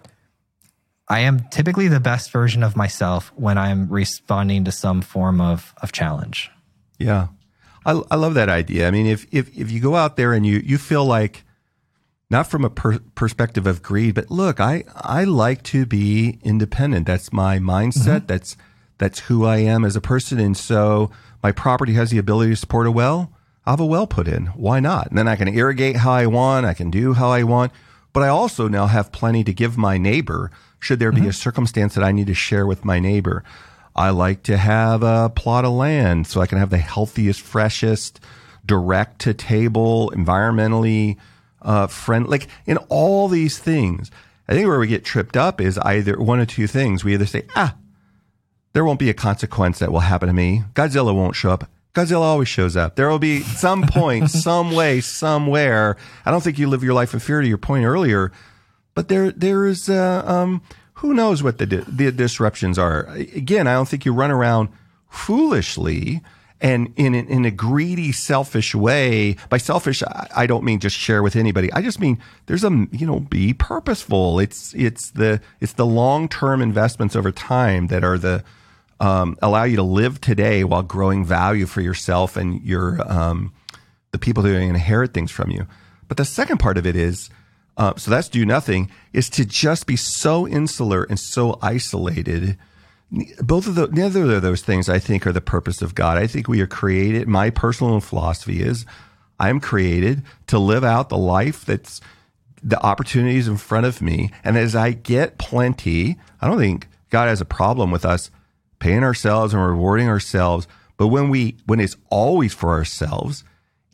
I 1.09 1.21
am 1.21 1.41
typically 1.51 1.87
the 1.87 1.99
best 1.99 2.31
version 2.31 2.63
of 2.63 2.75
myself 2.75 3.31
when 3.35 3.57
I'm 3.57 3.89
responding 3.89 4.65
to 4.65 4.71
some 4.71 5.01
form 5.01 5.41
of 5.41 5.73
of 5.81 5.91
challenge. 5.91 6.49
Yeah, 6.97 7.27
I, 7.85 8.01
I 8.11 8.15
love 8.15 8.33
that 8.35 8.49
idea. 8.49 8.87
I 8.87 8.91
mean, 8.91 9.05
if 9.05 9.25
if 9.31 9.55
if 9.57 9.71
you 9.71 9.79
go 9.79 9.95
out 9.95 10.15
there 10.15 10.33
and 10.33 10.45
you 10.45 10.57
you 10.59 10.77
feel 10.77 11.05
like 11.05 11.43
not 12.29 12.47
from 12.47 12.65
a 12.65 12.69
per- 12.69 12.99
perspective 13.15 13.65
of 13.65 13.81
greed, 13.81 14.15
but 14.15 14.29
look, 14.29 14.59
I, 14.59 14.83
I 14.95 15.23
like 15.23 15.63
to 15.63 15.85
be 15.85 16.39
independent. 16.43 17.07
That's 17.07 17.31
my 17.31 17.57
mindset. 17.57 18.17
Mm-hmm. 18.17 18.25
That's, 18.25 18.57
that's 18.97 19.19
who 19.19 19.45
I 19.45 19.57
am 19.57 19.85
as 19.85 19.95
a 19.95 20.01
person. 20.01 20.39
And 20.39 20.55
so 20.57 21.11
my 21.43 21.51
property 21.51 21.93
has 21.93 22.09
the 22.11 22.17
ability 22.17 22.51
to 22.51 22.55
support 22.55 22.87
a 22.87 22.91
well. 22.91 23.31
I'll 23.65 23.73
have 23.73 23.79
a 23.79 23.85
well 23.85 24.07
put 24.07 24.27
in. 24.27 24.47
Why 24.47 24.79
not? 24.79 25.07
And 25.09 25.17
then 25.17 25.27
I 25.27 25.35
can 25.35 25.47
irrigate 25.47 25.97
how 25.97 26.11
I 26.13 26.25
want. 26.25 26.65
I 26.65 26.73
can 26.73 26.89
do 26.89 27.13
how 27.13 27.29
I 27.29 27.43
want. 27.43 27.71
But 28.13 28.23
I 28.23 28.29
also 28.29 28.67
now 28.67 28.87
have 28.87 29.11
plenty 29.11 29.43
to 29.43 29.53
give 29.53 29.77
my 29.77 29.97
neighbor 29.97 30.49
should 30.79 30.99
there 30.99 31.11
be 31.11 31.21
Mm-hmm. 31.21 31.29
a 31.29 31.33
circumstance 31.33 31.95
that 31.95 32.03
I 32.03 32.11
need 32.11 32.27
to 32.27 32.33
share 32.33 32.65
with 32.65 32.85
my 32.85 32.99
neighbor. 32.99 33.43
I 33.95 34.11
like 34.11 34.43
to 34.43 34.57
have 34.57 35.01
a 35.03 35.29
plot 35.29 35.65
of 35.65 35.73
land 35.73 36.27
so 36.27 36.39
I 36.39 36.45
can 36.47 36.59
have 36.59 36.69
the 36.69 36.77
healthiest, 36.77 37.41
freshest, 37.41 38.19
direct 38.65 39.19
to 39.21 39.33
table, 39.33 40.11
environmentally 40.15 41.17
uh, 41.61 41.87
friend. 41.87 42.27
Like 42.27 42.47
in 42.65 42.77
all 42.89 43.27
these 43.27 43.57
things, 43.57 44.11
I 44.47 44.53
think 44.53 44.67
where 44.67 44.79
we 44.79 44.87
get 44.87 45.03
tripped 45.03 45.35
up 45.35 45.59
is 45.59 45.77
either 45.79 46.19
one 46.19 46.39
of 46.39 46.47
two 46.47 46.67
things. 46.67 47.03
We 47.03 47.13
either 47.13 47.25
say, 47.25 47.43
ah, 47.55 47.75
there 48.77 48.85
won't 48.85 48.99
be 48.99 49.09
a 49.09 49.13
consequence 49.15 49.79
that 49.79 49.91
will 49.91 50.01
happen 50.01 50.27
to 50.27 50.33
me. 50.33 50.61
Godzilla 50.75 51.11
won't 51.11 51.35
show 51.35 51.49
up. 51.49 51.67
Godzilla 51.95 52.21
always 52.21 52.47
shows 52.47 52.77
up. 52.77 52.95
There 52.95 53.09
will 53.09 53.17
be 53.17 53.39
some 53.39 53.81
point, 53.81 54.29
some 54.45 54.71
way, 54.71 55.01
somewhere. 55.01 55.97
I 56.27 56.29
don't 56.29 56.43
think 56.43 56.59
you 56.59 56.69
live 56.69 56.83
your 56.83 56.93
life 56.93 57.11
in 57.11 57.19
fear 57.19 57.41
to 57.41 57.47
your 57.47 57.57
point 57.57 57.85
earlier, 57.85 58.31
but 58.93 59.07
there, 59.07 59.31
there 59.31 59.65
is, 59.65 59.89
uh, 59.89 60.21
um, 60.27 60.61
who 60.93 61.15
knows 61.15 61.41
what 61.41 61.57
the, 61.57 61.65
di- 61.65 61.85
the 61.87 62.11
disruptions 62.11 62.77
are. 62.77 63.07
Again, 63.07 63.65
I 63.65 63.73
don't 63.73 63.87
think 63.87 64.05
you 64.05 64.13
run 64.13 64.29
around 64.29 64.69
foolishly 65.09 66.21
and 66.61 66.93
in, 66.97 67.15
in, 67.15 67.27
in 67.29 67.45
a 67.45 67.51
greedy, 67.51 68.11
selfish 68.11 68.75
way. 68.75 69.37
By 69.49 69.57
selfish, 69.57 70.03
I, 70.03 70.27
I 70.35 70.45
don't 70.45 70.63
mean 70.63 70.79
just 70.79 70.95
share 70.95 71.23
with 71.23 71.35
anybody. 71.35 71.73
I 71.73 71.81
just 71.81 71.99
mean 71.99 72.19
there's 72.45 72.63
a, 72.63 72.87
you 72.91 73.07
know, 73.07 73.21
be 73.21 73.55
purposeful. 73.55 74.39
It's, 74.39 74.75
it's 74.75 75.09
the, 75.09 75.41
it's 75.61 75.73
the 75.73 75.85
long-term 75.87 76.61
investments 76.61 77.15
over 77.15 77.31
time 77.31 77.87
that 77.87 78.03
are 78.03 78.19
the, 78.19 78.43
um, 78.99 79.37
allow 79.41 79.63
you 79.63 79.75
to 79.75 79.83
live 79.83 80.19
today 80.21 80.63
while 80.63 80.81
growing 80.81 81.25
value 81.25 81.65
for 81.65 81.81
yourself 81.81 82.35
and 82.37 82.61
your 82.63 83.01
um, 83.11 83.53
the 84.11 84.17
people 84.17 84.43
who 84.43 84.53
inherit 84.53 85.13
things 85.13 85.31
from 85.31 85.51
you. 85.51 85.67
But 86.07 86.17
the 86.17 86.25
second 86.25 86.57
part 86.57 86.77
of 86.77 86.87
it 86.87 86.95
is, 86.95 87.29
uh, 87.75 87.95
so 87.97 88.09
that's 88.09 88.29
do 88.29 88.45
nothing, 88.45 88.89
is 89.13 89.29
to 89.31 89.45
just 89.45 89.85
be 89.85 89.95
so 89.95 90.47
insular 90.47 91.03
and 91.03 91.19
so 91.19 91.59
isolated. 91.61 92.57
Both 93.39 93.67
of 93.67 93.75
the 93.75 93.87
neither 93.87 94.23
of 94.23 94.41
those 94.41 94.61
things 94.61 94.89
I 94.89 94.99
think 94.99 95.27
are 95.27 95.31
the 95.31 95.41
purpose 95.41 95.81
of 95.81 95.95
God. 95.95 96.17
I 96.17 96.27
think 96.27 96.47
we 96.47 96.61
are 96.61 96.67
created. 96.67 97.27
My 97.27 97.49
personal 97.49 97.99
philosophy 97.99 98.61
is, 98.61 98.85
I'm 99.39 99.59
created 99.59 100.23
to 100.47 100.57
live 100.57 100.83
out 100.83 101.09
the 101.09 101.17
life 101.17 101.63
that's 101.63 102.01
the 102.63 102.81
opportunities 102.83 103.47
in 103.47 103.57
front 103.57 103.85
of 103.85 104.01
me, 104.01 104.31
and 104.43 104.57
as 104.57 104.75
I 104.75 104.91
get 104.91 105.37
plenty, 105.37 106.17
I 106.41 106.47
don't 106.47 106.57
think 106.57 106.87
God 107.11 107.27
has 107.27 107.39
a 107.39 107.45
problem 107.45 107.91
with 107.91 108.03
us 108.03 108.31
paying 108.79 109.03
ourselves 109.03 109.53
and 109.53 109.65
rewarding 109.65 110.07
ourselves. 110.07 110.67
But 110.97 111.07
when 111.07 111.29
we, 111.29 111.57
when 111.65 111.79
it's 111.79 111.95
always 112.09 112.53
for 112.53 112.69
ourselves, 112.69 113.43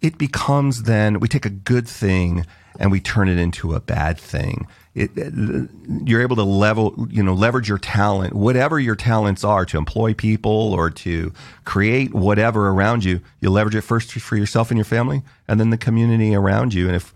it 0.02 0.18
becomes 0.18 0.84
then 0.84 1.20
we 1.20 1.28
take 1.28 1.46
a 1.46 1.50
good 1.50 1.88
thing 1.88 2.46
and 2.80 2.92
we 2.92 3.00
turn 3.00 3.30
it 3.30 3.38
into 3.38 3.74
a 3.74 3.80
bad 3.80 4.18
thing. 4.18 4.68
It, 4.96 5.12
uh, 5.18 5.68
you're 6.06 6.22
able 6.22 6.36
to 6.36 6.44
level, 6.44 7.08
you 7.10 7.24
know, 7.24 7.34
leverage 7.34 7.70
your 7.70 7.78
talent, 7.78 8.34
whatever 8.34 8.80
your 8.80 8.96
talents 8.96 9.44
are 9.44 9.66
to 9.66 9.78
employ 9.78 10.14
people 10.14 10.74
or 10.74 10.90
to 10.90 11.34
create 11.66 12.14
whatever 12.14 12.70
around 12.70 13.04
you. 13.04 13.22
You 13.40 13.50
leverage 13.50 13.76
it 13.76 13.82
first 13.82 14.12
for 14.12 14.36
yourself 14.36 14.70
and 14.70 14.78
your 14.78 14.86
family 14.86 15.24
and 15.48 15.60
then 15.60 15.70
the 15.70 15.78
community 15.78 16.36
around 16.36 16.74
you. 16.74 16.88
And 16.88 16.96
if 16.96 17.14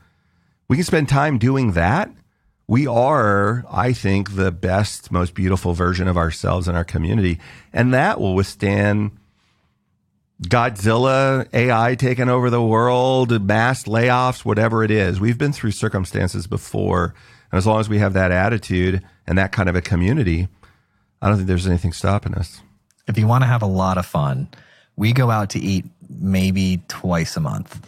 we 0.68 0.78
can 0.78 0.86
spend 0.86 1.10
time 1.10 1.38
doing 1.38 1.74
that, 1.74 2.10
we 2.68 2.86
are, 2.86 3.66
I 3.72 3.94
think, 3.94 4.36
the 4.36 4.52
best, 4.52 5.12
most 5.12 5.34
beautiful 5.34 5.74
version 5.74 6.08
of 6.08 6.18
ourselves 6.18 6.68
in 6.68 6.76
our 6.76 6.84
community. 6.84 7.40
And 7.72 7.94
that 7.94 8.20
will 8.20 8.36
withstand 8.36 9.12
Godzilla, 10.44 11.48
AI 11.54 11.96
taking 11.96 12.30
over 12.30 12.50
the 12.50 12.62
world, 12.62 13.42
mass 13.42 13.86
layoffs, 13.86 14.44
whatever 14.44 14.84
it 14.84 14.92
is. 14.92 15.20
We've 15.20 15.38
been 15.38 15.54
through 15.54 15.72
circumstances 15.72 16.46
before. 16.46 17.16
And 17.52 17.58
as 17.58 17.66
long 17.66 17.80
as 17.80 17.88
we 17.88 18.00
have 18.00 18.14
that 18.14 18.32
attitude 18.32 19.02
and 19.26 19.38
that 19.38 19.54
kind 19.54 19.70
of 19.70 19.76
a 19.76 19.82
community, 19.82 20.50
I 21.22 21.30
don't 21.30 21.38
think 21.38 21.48
there's 21.48 21.68
anything 21.68 21.94
stopping 21.94 22.36
us. 22.36 22.62
If 23.08 23.18
you 23.18 23.26
want 23.26 23.44
to 23.44 23.48
have 23.48 23.62
a 23.62 23.68
lot 23.68 23.98
of 23.98 24.06
fun, 24.06 24.50
we 24.98 25.14
go 25.14 25.32
out 25.32 25.52
to 25.52 25.60
eat 25.60 25.86
maybe 26.10 26.82
twice 26.90 27.38
a 27.38 27.40
month. 27.40 27.80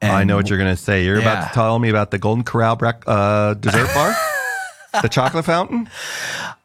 And 0.00 0.12
I 0.12 0.24
know 0.24 0.36
what 0.36 0.48
you're 0.50 0.58
going 0.58 0.74
to 0.74 0.80
say. 0.80 1.04
You're 1.04 1.16
Yeah. 1.20 1.22
about 1.32 1.48
to 1.48 1.54
tell 1.54 1.78
me 1.78 1.88
about 1.88 2.10
the 2.10 2.18
Golden 2.18 2.44
Corral 2.44 2.76
brec- 2.76 3.04
uh, 3.06 3.54
dessert 3.54 3.88
bar, 3.94 4.14
the 5.02 5.08
chocolate 5.08 5.44
fountain. 5.44 5.88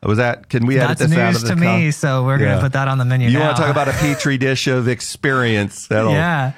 Was 0.04 0.18
that? 0.18 0.50
Can 0.50 0.66
we 0.66 0.78
edit 0.80 0.98
That's 0.98 1.12
this 1.12 1.20
out 1.20 1.36
of 1.36 1.42
the 1.42 1.48
to 1.50 1.54
con- 1.56 1.60
me, 1.80 1.92
so 1.92 2.26
we're 2.26 2.40
Yeah. 2.40 2.50
gonna 2.56 2.62
put 2.62 2.74
that 2.74 2.88
on 2.88 2.98
the 2.98 3.06
menu. 3.06 3.30
You 3.30 3.40
want 3.40 3.56
to 3.56 3.62
talk 3.62 3.72
about 3.72 3.88
a 3.88 3.92
petri 4.00 4.38
dish 4.38 4.68
of 4.68 4.88
experience? 4.88 5.88
That'll, 5.88 6.12
yeah. 6.12 6.52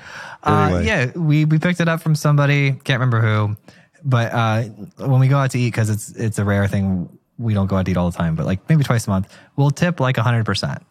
Uh, 0.43 0.65
Anyway. 0.71 0.85
yeah, 0.85 1.05
we, 1.15 1.45
we 1.45 1.57
picked 1.59 1.79
it 1.79 1.87
up 1.87 2.01
from 2.01 2.15
somebody, 2.15 2.71
can't 2.71 2.99
remember 2.99 3.21
who, 3.21 3.55
but 4.03 4.33
uh, 4.33 4.63
when 4.97 5.19
we 5.19 5.27
go 5.29 5.37
out 5.37 5.51
to 5.51 5.59
eat, 5.59 5.67
because 5.71 5.89
it's 5.89 6.09
it's 6.11 6.37
a 6.39 6.43
rare 6.45 6.67
thing, 6.67 7.07
we 7.37 7.53
don't 7.53 7.67
go 7.67 7.77
out 7.77 7.85
to 7.85 7.91
eat 7.91 7.97
all 7.97 8.09
the 8.11 8.17
time, 8.17 8.35
but 8.35 8.45
like 8.45 8.67
maybe 8.67 8.83
twice 8.83 9.07
a 9.07 9.09
month, 9.09 9.31
we'll 9.55 9.71
tip 9.71 9.99
like 9.99 10.15
100%. 10.17 10.81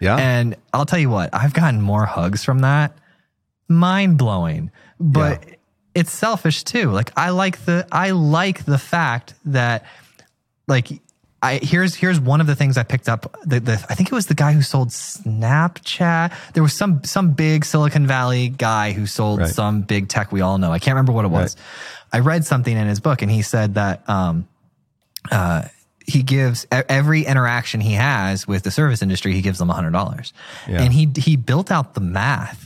yeah. 0.00 0.16
And 0.16 0.56
I'll 0.72 0.86
tell 0.86 0.98
you 0.98 1.10
what, 1.10 1.30
I've 1.34 1.52
gotten 1.52 1.80
more 1.82 2.06
hugs 2.06 2.42
from 2.44 2.60
that. 2.60 2.96
Mind 3.68 4.16
blowing. 4.18 4.70
But 5.00 5.44
it's 5.94 6.12
selfish 6.12 6.64
too. 6.64 6.90
Like 6.90 7.12
I 7.16 7.30
like 7.30 7.64
the 7.64 7.86
I 7.92 8.10
like 8.10 8.64
the 8.64 8.78
fact 8.78 9.34
that 9.46 9.84
like 10.66 10.88
I 11.42 11.56
here's 11.62 11.94
here's 11.94 12.18
one 12.18 12.40
of 12.40 12.46
the 12.46 12.54
things 12.56 12.76
I 12.78 12.82
picked 12.82 13.08
up. 13.08 13.36
The, 13.44 13.60
the 13.60 13.72
I 13.88 13.94
think 13.94 14.10
it 14.10 14.14
was 14.14 14.26
the 14.26 14.34
guy 14.34 14.52
who 14.52 14.62
sold 14.62 14.88
Snapchat. 14.88 16.32
There 16.54 16.62
was 16.62 16.72
some 16.74 17.04
some 17.04 17.32
big 17.32 17.64
Silicon 17.64 18.06
Valley 18.06 18.48
guy 18.48 18.92
who 18.92 19.06
sold 19.06 19.40
Right. 19.40 19.48
some 19.48 19.82
big 19.82 20.08
tech 20.08 20.32
we 20.32 20.40
all 20.40 20.58
know. 20.58 20.72
I 20.72 20.78
can't 20.78 20.94
remember 20.94 21.12
what 21.12 21.24
it 21.24 21.28
was. 21.30 21.56
I 22.12 22.20
read 22.20 22.44
something 22.44 22.74
in 22.76 22.86
his 22.86 23.00
book 23.00 23.22
and 23.22 23.30
he 23.30 23.42
said 23.42 23.74
that 23.74 24.08
um 24.08 24.48
uh 25.30 25.62
he 26.06 26.22
gives 26.22 26.66
every 26.70 27.24
interaction 27.24 27.80
he 27.80 27.94
has 27.94 28.46
with 28.46 28.62
the 28.62 28.70
service 28.70 29.02
industry, 29.02 29.32
he 29.32 29.42
gives 29.42 29.58
them 29.58 29.68
hundred 29.68 29.90
dollars, 29.92 30.32
Yeah. 30.68 30.82
and 30.82 30.92
he 30.92 31.08
he 31.16 31.36
built 31.36 31.70
out 31.72 31.94
the 31.94 32.00
math, 32.00 32.65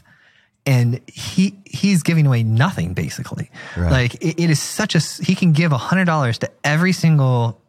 and 0.70 1.00
he 1.06 1.58
he's 1.64 2.02
giving 2.04 2.26
away 2.26 2.42
nothing 2.44 2.94
basically. 2.94 3.50
Right. 3.76 3.90
Like 3.90 4.14
it, 4.16 4.40
it 4.42 4.50
is 4.50 4.60
such 4.62 4.94
a 4.94 5.00
he 5.24 5.34
can 5.34 5.52
give 5.52 5.72
hundred 5.72 6.04
dollars 6.04 6.38
to 6.38 6.50
every 6.62 6.92
single 6.92 7.60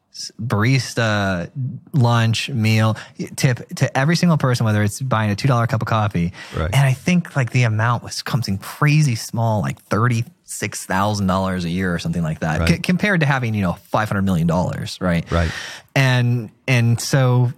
barista 0.42 1.50
lunch 1.94 2.50
meal 2.50 2.98
tip 3.36 3.68
to 3.76 3.98
every 3.98 4.16
single 4.16 4.38
person, 4.38 4.66
whether 4.66 4.84
it's 4.84 5.02
buying 5.02 5.32
a 5.32 5.36
two 5.36 5.48
dollar 5.48 5.68
cup 5.68 5.82
of 5.82 5.88
coffee. 5.88 6.34
Right. 6.56 6.70
And 6.74 6.86
I 6.86 6.94
think 6.94 7.36
like 7.36 7.52
the 7.52 7.64
amount 7.64 8.04
was 8.04 8.22
something 8.28 8.58
crazy 8.58 9.16
small, 9.16 9.62
like 9.62 9.82
thirty 9.84 10.26
six 10.44 10.86
thousand 10.86 11.28
dollars 11.28 11.64
a 11.66 11.70
year 11.70 11.94
or 11.94 12.00
something 12.00 12.24
like 12.24 12.42
that, 12.42 12.60
Right. 12.60 12.70
C- 12.70 12.80
compared 12.80 13.22
to 13.22 13.26
having 13.26 13.54
you 13.54 13.62
know 13.62 13.74
five 13.74 14.10
hundred 14.10 14.24
million 14.24 14.48
dollars, 14.48 14.98
right? 15.02 15.30
Right. 15.32 15.52
And 15.96 16.52
and 16.68 17.00
so 17.00 17.52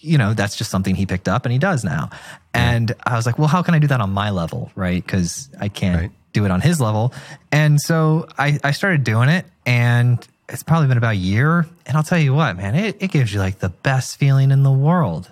you 0.00 0.18
know 0.18 0.34
that's 0.34 0.56
just 0.56 0.70
something 0.70 0.94
he 0.94 1.06
picked 1.06 1.28
up 1.28 1.44
and 1.44 1.52
he 1.52 1.58
does 1.58 1.84
now. 1.84 2.10
And 2.52 2.92
I 3.06 3.14
was 3.16 3.26
like, 3.26 3.38
well, 3.38 3.48
how 3.48 3.62
can 3.62 3.74
I 3.74 3.78
do 3.78 3.86
that 3.88 4.00
on 4.00 4.10
my 4.10 4.30
level, 4.30 4.70
right? 4.74 5.04
Because 5.04 5.48
I 5.60 5.68
can't 5.68 6.00
Right. 6.00 6.10
do 6.32 6.44
it 6.44 6.50
on 6.50 6.60
his 6.60 6.80
level. 6.80 7.12
And 7.52 7.80
so 7.80 8.26
I 8.38 8.58
I 8.64 8.72
started 8.72 9.04
doing 9.04 9.28
it 9.28 9.46
and. 9.66 10.26
It's 10.52 10.64
probably 10.64 10.88
been 10.88 10.98
about 10.98 11.12
a 11.12 11.14
year. 11.14 11.64
And 11.86 11.96
I'll 11.96 12.02
tell 12.02 12.18
you 12.18 12.34
what, 12.34 12.56
man, 12.56 12.74
it, 12.74 12.96
it 13.00 13.12
gives 13.12 13.32
you 13.32 13.38
like 13.38 13.60
the 13.60 13.68
best 13.68 14.16
feeling 14.18 14.50
in 14.50 14.64
the 14.64 14.72
world. 14.72 15.30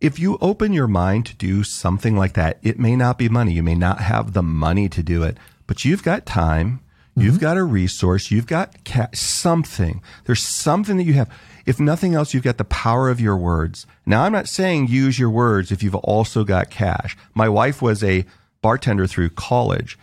if 0.00 0.18
you 0.18 0.36
open 0.40 0.72
your 0.72 0.88
mind 0.88 1.26
to 1.26 1.34
do 1.36 1.62
something 1.62 2.16
like 2.16 2.32
that, 2.32 2.58
it 2.60 2.76
may 2.76 2.96
not 2.96 3.18
be 3.18 3.28
money. 3.28 3.52
You 3.52 3.62
may 3.62 3.76
not 3.76 4.00
have 4.00 4.32
the 4.32 4.42
money 4.42 4.88
to 4.88 5.00
do 5.00 5.22
it, 5.22 5.36
but 5.68 5.84
you've 5.84 6.02
got 6.02 6.26
time. 6.26 6.80
You've 7.14 7.34
mm-hmm. 7.34 7.40
got 7.42 7.56
a 7.56 7.62
resource. 7.62 8.32
You've 8.32 8.48
got 8.48 8.84
ca- 8.84 9.10
something. 9.14 10.02
There's 10.24 10.42
something 10.42 10.96
that 10.96 11.04
you 11.04 11.12
have. 11.14 11.30
If 11.66 11.78
nothing 11.78 12.14
else, 12.14 12.34
you've 12.34 12.42
got 12.42 12.58
the 12.58 12.64
power 12.64 13.08
of 13.08 13.20
your 13.20 13.36
words. 13.36 13.86
Now, 14.04 14.24
I'm 14.24 14.32
not 14.32 14.48
saying 14.48 14.88
use 14.88 15.18
your 15.18 15.30
words 15.30 15.70
if 15.70 15.82
you've 15.82 15.94
also 15.94 16.44
got 16.44 16.70
cash. 16.70 17.16
My 17.34 17.48
wife 17.48 17.80
was 17.80 18.02
a 18.02 18.24
bartender 18.62 19.06
through 19.06 19.30
college. 19.30 19.98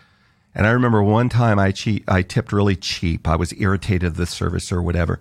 And 0.55 0.65
I 0.65 0.71
remember 0.71 1.03
one 1.03 1.29
time 1.29 1.59
I 1.59 1.71
cheat, 1.71 2.03
I 2.07 2.21
tipped 2.21 2.51
really 2.51 2.75
cheap. 2.75 3.27
I 3.27 3.35
was 3.35 3.53
irritated 3.59 4.11
at 4.11 4.15
the 4.15 4.25
service 4.25 4.71
or 4.71 4.81
whatever. 4.81 5.19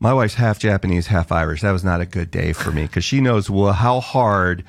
My 0.00 0.12
wife's 0.12 0.34
half 0.34 0.58
Japanese, 0.58 1.06
half 1.06 1.30
Irish. 1.30 1.60
That 1.62 1.70
was 1.70 1.84
not 1.84 2.00
a 2.00 2.06
good 2.06 2.30
day 2.30 2.52
for 2.52 2.72
me 2.72 2.82
because 2.82 3.04
she 3.04 3.20
knows 3.20 3.48
well 3.48 3.72
how 3.72 4.00
hard, 4.00 4.64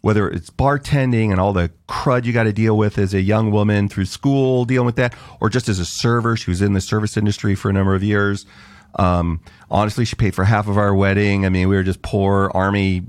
whether 0.00 0.28
it's 0.28 0.48
bartending 0.48 1.32
and 1.32 1.40
all 1.40 1.52
the 1.52 1.72
crud 1.88 2.24
you 2.24 2.32
got 2.32 2.44
to 2.44 2.52
deal 2.52 2.76
with 2.76 2.96
as 2.96 3.12
a 3.12 3.20
young 3.20 3.50
woman 3.50 3.88
through 3.88 4.04
school, 4.04 4.64
dealing 4.64 4.86
with 4.86 4.96
that, 4.96 5.12
or 5.40 5.50
just 5.50 5.68
as 5.68 5.80
a 5.80 5.84
server. 5.84 6.36
She 6.36 6.50
was 6.50 6.62
in 6.62 6.72
the 6.72 6.80
service 6.80 7.16
industry 7.16 7.56
for 7.56 7.68
a 7.68 7.72
number 7.72 7.96
of 7.96 8.04
years. 8.04 8.46
Um, 8.96 9.40
honestly, 9.70 10.04
she 10.04 10.16
paid 10.16 10.34
for 10.34 10.44
half 10.44 10.68
of 10.68 10.78
our 10.78 10.94
wedding. 10.94 11.44
I 11.46 11.48
mean, 11.48 11.68
we 11.68 11.76
were 11.76 11.82
just 11.82 12.02
poor 12.02 12.50
army 12.54 13.02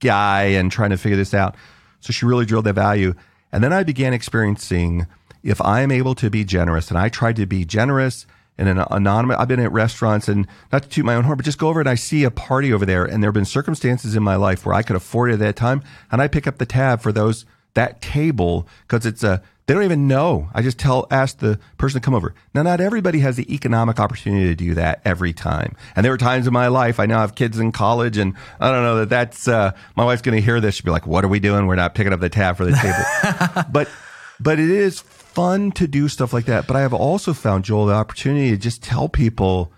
guy 0.00 0.42
and 0.44 0.70
trying 0.70 0.90
to 0.90 0.96
figure 0.96 1.16
this 1.16 1.34
out. 1.34 1.56
So 2.00 2.12
she 2.12 2.26
really 2.26 2.46
drilled 2.46 2.66
that 2.66 2.74
value. 2.74 3.14
And 3.52 3.64
then 3.64 3.72
I 3.72 3.82
began 3.82 4.12
experiencing 4.12 5.06
if 5.42 5.60
I 5.60 5.80
am 5.80 5.90
able 5.90 6.14
to 6.16 6.30
be 6.30 6.44
generous, 6.44 6.88
and 6.90 6.98
I 6.98 7.08
tried 7.08 7.36
to 7.36 7.46
be 7.46 7.64
generous 7.64 8.26
in 8.58 8.68
an 8.68 8.84
anonymous. 8.90 9.38
I've 9.38 9.48
been 9.48 9.60
at 9.60 9.72
restaurants 9.72 10.28
and 10.28 10.46
not 10.70 10.82
to 10.82 10.88
toot 10.88 11.04
my 11.04 11.14
own 11.14 11.24
horn, 11.24 11.38
but 11.38 11.46
just 11.46 11.58
go 11.58 11.68
over 11.68 11.80
and 11.80 11.88
I 11.88 11.94
see 11.94 12.24
a 12.24 12.30
party 12.30 12.72
over 12.72 12.84
there, 12.84 13.04
and 13.04 13.22
there 13.22 13.28
have 13.28 13.34
been 13.34 13.46
circumstances 13.46 14.14
in 14.14 14.22
my 14.22 14.36
life 14.36 14.66
where 14.66 14.74
I 14.74 14.82
could 14.82 14.96
afford 14.96 15.30
it 15.30 15.34
at 15.34 15.38
that 15.40 15.56
time, 15.56 15.82
and 16.12 16.20
I 16.20 16.28
pick 16.28 16.46
up 16.46 16.58
the 16.58 16.66
tab 16.66 17.00
for 17.00 17.10
those 17.10 17.46
that 17.74 18.02
table 18.02 18.68
because 18.82 19.06
it's 19.06 19.22
a 19.22 19.42
they 19.66 19.74
don't 19.74 19.84
even 19.84 20.08
know. 20.08 20.50
I 20.52 20.62
just 20.62 20.78
tell 20.78 21.06
ask 21.10 21.38
the 21.38 21.60
person 21.78 22.00
to 22.00 22.04
come 22.04 22.14
over. 22.14 22.34
Now, 22.54 22.62
not 22.62 22.80
everybody 22.80 23.20
has 23.20 23.36
the 23.36 23.54
economic 23.54 24.00
opportunity 24.00 24.46
to 24.46 24.54
do 24.54 24.74
that 24.74 25.00
every 25.04 25.32
time, 25.32 25.76
and 25.94 26.04
there 26.04 26.12
were 26.12 26.18
times 26.18 26.46
in 26.46 26.52
my 26.52 26.68
life 26.68 26.98
I 26.98 27.06
now 27.06 27.20
have 27.20 27.34
kids 27.34 27.58
in 27.58 27.70
college, 27.70 28.16
and 28.16 28.34
I 28.58 28.70
don't 28.70 28.82
know 28.82 28.96
that 28.96 29.08
that's 29.08 29.46
uh, 29.46 29.72
my 29.96 30.04
wife's 30.04 30.22
going 30.22 30.36
to 30.36 30.42
hear 30.42 30.60
this. 30.60 30.76
She'll 30.76 30.86
be 30.86 30.90
like, 30.90 31.06
"What 31.06 31.24
are 31.24 31.28
we 31.28 31.40
doing? 31.40 31.66
We're 31.66 31.76
not 31.76 31.94
picking 31.94 32.12
up 32.12 32.20
the 32.20 32.28
tab 32.28 32.56
for 32.56 32.64
the 32.64 32.72
table." 32.72 33.64
but 33.72 33.88
but 34.40 34.58
it 34.58 34.70
is 34.70 35.00
fun 35.00 35.70
to 35.72 35.86
do 35.86 36.08
stuff 36.08 36.32
like 36.32 36.46
that. 36.46 36.66
But 36.66 36.76
I 36.76 36.80
have 36.80 36.94
also 36.94 37.32
found 37.32 37.64
Joel 37.64 37.86
the 37.86 37.94
opportunity 37.94 38.50
to 38.50 38.56
just 38.56 38.82
tell 38.82 39.08
people, 39.08 39.72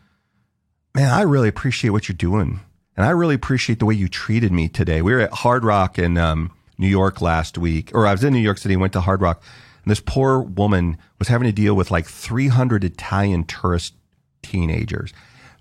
man, 0.95 1.13
I 1.13 1.23
really 1.23 1.49
appreciate 1.49 1.91
what 1.91 2.09
you're 2.09 2.17
doing, 2.17 2.61
and 2.97 3.05
I 3.05 3.11
really 3.11 3.35
appreciate 3.35 3.79
the 3.79 3.87
way 3.87 3.95
you 3.95 4.09
treated 4.09 4.53
me 4.53 4.69
today. 4.69 5.03
We 5.03 5.13
were 5.13 5.21
at 5.21 5.33
Hard 5.33 5.65
Rock 5.65 5.99
in 5.99 6.17
um, 6.17 6.51
New 6.79 6.89
York 6.89 7.21
last 7.21 7.59
week, 7.59 7.91
or 7.95 8.07
I 8.07 8.13
was 8.13 8.25
in 8.25 8.33
New 8.33 8.41
York 8.41 8.59
City, 8.59 8.77
went 8.77 8.93
to 8.95 9.01
Hard 9.01 9.21
Rock, 9.21 9.43
and 9.85 9.91
this 9.91 10.01
poor 10.01 10.41
woman 10.41 10.97
was 11.19 11.29
having 11.29 11.47
to 11.47 11.53
deal 11.53 11.75
with 11.75 11.91
like 11.91 12.07
300 12.07 12.85
Italian 12.85 13.45
tourist 13.45 13.95
teenagers, 14.43 15.13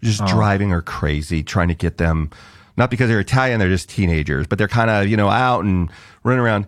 just 0.03 0.22
oh. 0.22 0.28
driving 0.28 0.69
her 0.69 0.82
crazy, 0.82 1.43
trying 1.43 1.69
to 1.69 1.76
get 1.76 1.97
them. 1.97 2.30
Not 2.78 2.89
because 2.89 3.09
they're 3.09 3.19
Italian, 3.19 3.59
they're 3.59 3.69
just 3.69 3.89
teenagers, 3.89 4.47
but 4.47 4.57
they're 4.57 4.67
kind 4.67 4.89
of, 4.89 5.07
you 5.07 5.17
know, 5.17 5.30
out 5.30 5.65
and 5.65 5.89
running 6.24 6.39
around 6.39 6.67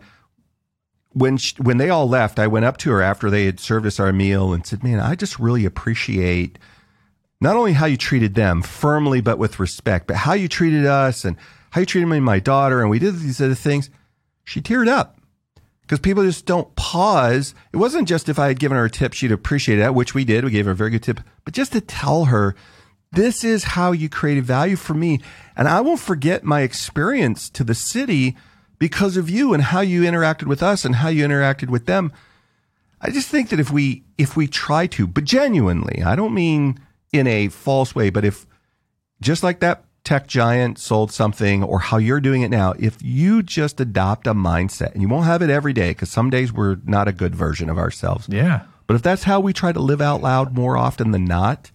when 1.14 1.38
she, 1.38 1.56
when 1.62 1.78
they 1.78 1.90
all 1.90 2.10
left, 2.10 2.40
I 2.40 2.48
went 2.48 2.66
up 2.66 2.78
to 2.78 2.92
her 2.92 3.02
after 3.02 3.30
they 3.30 3.46
had 3.46 3.60
served 3.60 3.86
us 3.86 4.00
our 4.00 4.12
meal 4.12 4.52
and 4.52 4.66
said, 4.66 4.84
"Man, 4.84 5.00
I 5.00 5.16
just 5.16 5.40
really 5.40 5.64
appreciate 5.64 6.58
not 7.40 7.56
only 7.56 7.74
how 7.74 7.86
you 7.86 7.98
treated 7.98 8.36
them 8.36 8.62
firmly 8.62 9.22
but 9.22 9.38
with 9.38 9.60
respect, 9.60 10.08
but 10.08 10.16
how 10.18 10.34
you 10.34 10.48
treated 10.48 10.86
us 10.86 11.24
and 11.24 11.38
how 11.70 11.82
you 11.82 11.86
treated 11.86 12.08
me 12.08 12.18
and 12.18 12.26
my 12.26 12.40
daughter, 12.40 12.82
and 12.82 12.90
we 12.90 13.00
did 13.00 13.20
these 13.20 13.40
other 13.40 13.56
things." 13.56 13.90
She 14.44 14.60
teared 14.62 14.90
up 14.90 15.18
because 15.94 16.02
people 16.02 16.24
just 16.24 16.48
don't 16.48 16.76
pause. 16.76 17.54
It 17.72 17.78
wasn't 17.78 18.08
just 18.08 18.28
if 18.28 18.40
I 18.40 18.48
had 18.48 18.58
given 18.58 18.78
her 18.78 18.86
a 18.86 18.90
tip, 18.90 19.14
she'd 19.14 19.32
appreciate 19.32 19.76
that, 19.76 19.94
which 19.94 20.16
we 20.16 20.26
did. 20.26 20.44
We 20.44 20.50
gave 20.50 20.66
her 20.66 20.72
a 20.72 20.76
very 20.76 20.90
good 20.90 21.04
tip, 21.04 21.20
but 21.46 21.54
just 21.54 21.72
to 21.74 21.82
tell 21.82 22.26
her, 22.26 22.56
this 23.12 23.44
is 23.44 23.64
how 23.64 23.92
you 23.92 24.10
created 24.10 24.44
value 24.44 24.76
for 24.76 24.96
me. 24.96 25.22
And 25.56 25.68
I 25.68 25.82
won't 25.82 26.00
forget 26.00 26.44
my 26.44 26.62
experience 26.62 27.48
to 27.52 27.64
the 27.64 27.76
city 27.76 28.36
because 28.80 29.18
of 29.18 29.30
you 29.30 29.54
and 29.54 29.62
how 29.62 29.82
you 29.82 30.02
interacted 30.02 30.48
with 30.48 30.64
us 30.64 30.84
and 30.84 30.96
how 30.96 31.10
you 31.10 31.24
interacted 31.24 31.70
with 31.70 31.86
them. 31.86 32.12
I 33.00 33.12
just 33.12 33.30
think 33.30 33.50
that 33.50 33.60
if 33.60 33.70
we 33.70 34.04
if 34.18 34.36
we 34.36 34.48
try 34.48 34.88
to, 34.88 35.06
but 35.06 35.26
genuinely, 35.26 36.02
I 36.02 36.16
don't 36.16 36.34
mean 36.34 36.80
in 37.12 37.28
a 37.28 37.50
false 37.50 37.94
way, 37.94 38.10
but 38.10 38.26
if 38.26 38.48
just 39.22 39.44
like 39.44 39.60
that 39.60 39.84
tech 40.04 40.28
giant 40.28 40.78
sold 40.78 41.12
something 41.12 41.64
or 41.64 41.80
how 41.80 41.98
you're 41.98 42.20
doing 42.20 42.42
it 42.42 42.50
now, 42.50 42.74
if 42.78 42.98
you 43.02 43.42
just 43.42 43.80
adopt 43.80 44.28
a 44.28 44.34
mindset 44.34 44.92
and 44.94 45.02
you 45.02 45.08
won't 45.08 45.26
have 45.26 45.42
it 45.42 45.50
every 45.50 45.74
day 45.74 45.92
because 45.92 46.10
some 46.10 46.30
days 46.30 46.52
we're 46.52 46.78
not 46.86 47.08
a 47.08 47.14
good 47.14 47.34
version 47.36 47.70
of 47.70 47.78
ourselves. 47.78 48.28
Yeah. 48.30 48.66
But 48.86 48.96
if 48.96 49.02
that's 49.02 49.24
how 49.24 49.40
we 49.40 49.54
try 49.54 49.72
to 49.72 49.80
live 49.80 50.02
out 50.02 50.22
loud 50.22 50.54
more 50.54 50.78
often 50.78 51.12
than 51.12 51.26
not, 51.26 51.72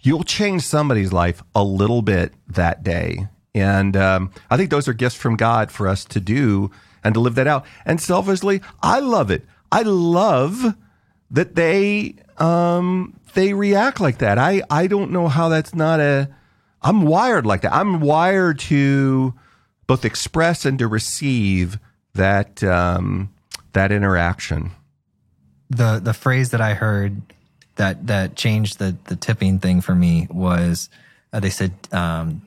you'll 0.00 0.22
change 0.22 0.62
somebody's 0.62 1.12
life 1.12 1.42
a 1.54 1.64
little 1.64 2.02
bit 2.02 2.32
that 2.48 2.82
day. 2.82 3.26
And 3.54 3.96
um, 3.96 4.32
I 4.48 4.56
think 4.56 4.70
those 4.70 4.86
are 4.86 4.92
gifts 4.92 5.16
from 5.16 5.36
God 5.36 5.72
for 5.72 5.88
us 5.88 6.04
to 6.06 6.20
do 6.20 6.70
and 7.02 7.14
to 7.14 7.20
live 7.20 7.34
that 7.34 7.48
out. 7.48 7.66
And 7.84 8.00
selfishly, 8.00 8.60
I 8.82 9.00
love 9.00 9.30
it. 9.30 9.44
I 9.72 9.82
love 9.82 10.76
that 11.30 11.54
they 11.54 12.14
um, 12.38 13.18
they 13.34 13.52
react 13.52 14.00
like 14.00 14.18
that. 14.18 14.38
I 14.38 14.62
I 14.70 14.86
don't 14.86 15.10
know 15.10 15.28
how 15.28 15.48
that's 15.48 15.74
not 15.74 16.00
a. 16.00 16.28
I'm 16.82 17.02
wired 17.02 17.46
like 17.46 17.62
that. 17.62 17.74
I'm 17.74 18.00
wired 18.00 18.58
to 18.60 19.34
both 19.86 20.04
express 20.04 20.64
and 20.64 20.78
to 20.78 20.88
receive 20.88 21.78
that 22.14 22.62
um, 22.64 23.32
that 23.72 23.92
interaction. 23.92 24.72
the 25.70 26.00
the 26.02 26.12
phrase 26.12 26.50
that 26.50 26.60
I 26.60 26.74
heard 26.74 27.22
that 27.76 28.06
that 28.08 28.36
changed 28.36 28.78
the 28.78 28.96
the 29.04 29.16
tipping 29.16 29.58
thing 29.58 29.80
for 29.80 29.94
me 29.94 30.26
was 30.30 30.88
uh, 31.32 31.40
they 31.40 31.50
said 31.50 31.72
um, 31.92 32.42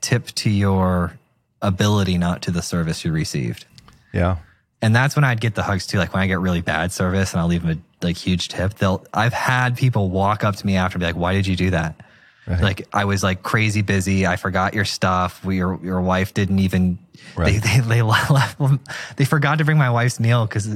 tip 0.00 0.26
to 0.26 0.50
your 0.50 1.18
ability, 1.60 2.18
not 2.18 2.42
to 2.42 2.50
the 2.50 2.62
service 2.62 3.04
you 3.04 3.12
received. 3.12 3.66
Yeah. 4.12 4.36
And 4.80 4.94
that's 4.94 5.14
when 5.14 5.24
I'd 5.24 5.40
get 5.40 5.54
the 5.54 5.62
hugs 5.62 5.86
too. 5.86 5.98
Like 5.98 6.12
when 6.12 6.22
I 6.22 6.26
get 6.26 6.40
really 6.40 6.60
bad 6.60 6.92
service 6.92 7.32
and 7.32 7.40
I'll 7.40 7.46
leave 7.46 7.62
them 7.62 7.82
a 8.02 8.04
like 8.06 8.16
huge 8.16 8.48
tip. 8.48 8.74
They'll 8.74 9.04
I've 9.14 9.32
had 9.32 9.76
people 9.76 10.10
walk 10.10 10.42
up 10.44 10.56
to 10.56 10.66
me 10.66 10.76
after 10.76 10.96
and 10.96 11.00
be 11.00 11.06
like, 11.06 11.16
"Why 11.16 11.32
did 11.32 11.46
you 11.46 11.56
do 11.56 11.70
that?" 11.70 11.94
Like 12.46 12.88
I 12.92 13.04
was 13.04 13.22
like 13.22 13.42
crazy 13.42 13.82
busy. 13.82 14.26
I 14.26 14.36
forgot 14.36 14.74
your 14.74 14.84
stuff. 14.84 15.44
We, 15.44 15.56
your 15.58 15.78
your 15.82 16.00
wife 16.00 16.34
didn't 16.34 16.58
even 16.58 16.98
Right. 17.36 17.62
they, 17.62 17.78
they 17.78 17.80
they 17.80 18.02
left. 18.02 18.58
They 19.16 19.24
forgot 19.24 19.58
to 19.58 19.64
bring 19.64 19.78
my 19.78 19.90
wife's 19.90 20.18
meal 20.18 20.44
because 20.46 20.68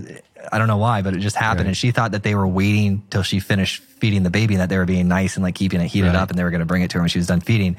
I 0.52 0.58
don't 0.58 0.68
know 0.68 0.76
why, 0.76 1.02
but 1.02 1.14
it 1.14 1.18
just 1.20 1.34
happened. 1.36 1.62
Right. 1.62 1.66
And 1.68 1.76
she 1.76 1.90
thought 1.90 2.12
that 2.12 2.22
they 2.22 2.34
were 2.36 2.46
waiting 2.46 3.02
till 3.10 3.22
she 3.24 3.40
finished 3.40 3.82
feeding 3.82 4.22
the 4.22 4.30
baby 4.30 4.54
and 4.54 4.60
that 4.60 4.68
they 4.68 4.78
were 4.78 4.84
being 4.84 5.08
nice 5.08 5.34
and 5.36 5.42
like 5.42 5.56
keeping 5.56 5.80
it 5.80 5.88
heated 5.88 6.08
Right. 6.08 6.16
up 6.16 6.30
and 6.30 6.38
they 6.38 6.44
were 6.44 6.50
going 6.50 6.60
to 6.60 6.66
bring 6.66 6.82
it 6.82 6.90
to 6.90 6.98
her 6.98 7.02
when 7.02 7.08
she 7.08 7.18
was 7.18 7.26
done 7.26 7.40
feeding. 7.40 7.76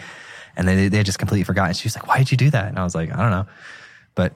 And 0.57 0.67
they 0.67 0.89
they 0.89 1.03
just 1.03 1.17
completely 1.19 1.45
forgot. 1.45 1.67
And 1.67 1.77
She 1.77 1.85
was 1.85 1.95
like, 1.95 2.07
"Why 2.07 2.17
did 2.17 2.29
you 2.31 2.37
do 2.37 2.49
that?" 2.49 2.67
And 2.67 2.77
I 2.77 2.83
was 2.83 2.93
like, 2.93 3.13
"I 3.13 3.21
don't 3.21 3.31
know," 3.31 3.45
but 4.15 4.33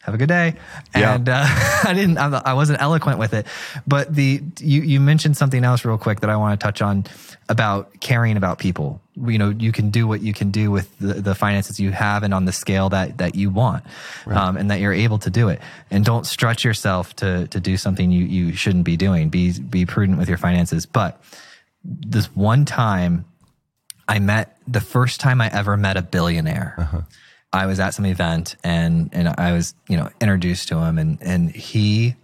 have 0.00 0.14
a 0.14 0.18
good 0.18 0.28
day. 0.28 0.54
Yeah. 0.96 1.14
And 1.14 1.28
uh, 1.28 1.44
I 1.84 1.92
didn't, 1.94 2.18
I'm, 2.18 2.34
I 2.34 2.54
wasn't 2.54 2.80
eloquent 2.80 3.18
with 3.18 3.34
it, 3.34 3.46
but 3.86 4.14
the 4.14 4.42
you 4.60 4.82
you 4.82 5.00
mentioned 5.00 5.36
something 5.36 5.64
else 5.64 5.84
real 5.84 5.98
quick 5.98 6.20
that 6.20 6.30
I 6.30 6.36
want 6.36 6.58
to 6.58 6.64
touch 6.64 6.80
on 6.80 7.04
about 7.48 8.00
caring 8.00 8.36
about 8.36 8.58
people. 8.58 9.00
You 9.16 9.38
know, 9.38 9.50
you 9.50 9.72
can 9.72 9.90
do 9.90 10.06
what 10.06 10.22
you 10.22 10.32
can 10.32 10.50
do 10.50 10.70
with 10.70 10.96
the, 10.98 11.14
the 11.14 11.34
finances 11.34 11.80
you 11.80 11.90
have 11.90 12.22
and 12.22 12.32
on 12.32 12.44
the 12.44 12.52
scale 12.52 12.88
that 12.90 13.18
that 13.18 13.34
you 13.34 13.50
want, 13.50 13.84
um, 14.26 14.56
and 14.56 14.70
that 14.70 14.80
you're 14.80 14.92
able 14.92 15.18
to 15.18 15.30
do 15.30 15.48
it. 15.48 15.60
And 15.90 16.04
don't 16.04 16.26
stretch 16.26 16.64
yourself 16.64 17.14
to 17.16 17.48
to 17.48 17.60
do 17.60 17.76
something 17.76 18.10
you 18.10 18.24
you 18.24 18.54
shouldn't 18.54 18.84
be 18.84 18.96
doing. 18.96 19.28
Be 19.28 19.58
be 19.58 19.84
prudent 19.84 20.18
with 20.18 20.28
your 20.28 20.38
finances. 20.38 20.86
But 20.86 21.20
this 21.84 22.26
one 22.34 22.64
time 22.64 23.24
I 24.08 24.20
met 24.20 24.56
the 24.66 24.80
first 24.80 25.20
time 25.20 25.40
I 25.40 25.48
ever 25.52 25.76
met 25.76 25.96
a 25.96 26.02
billionaire. 26.02 27.06
I 27.52 27.66
was 27.66 27.80
at 27.80 27.94
some 27.94 28.04
event 28.04 28.56
and 28.62 29.10
and 29.12 29.28
I 29.28 29.52
was 29.52 29.74
you 29.88 29.96
know 29.96 30.10
introduced 30.20 30.68
to 30.68 30.78
him 30.78 30.98
and 30.98 31.18
and 31.20 31.50
he 31.50 32.16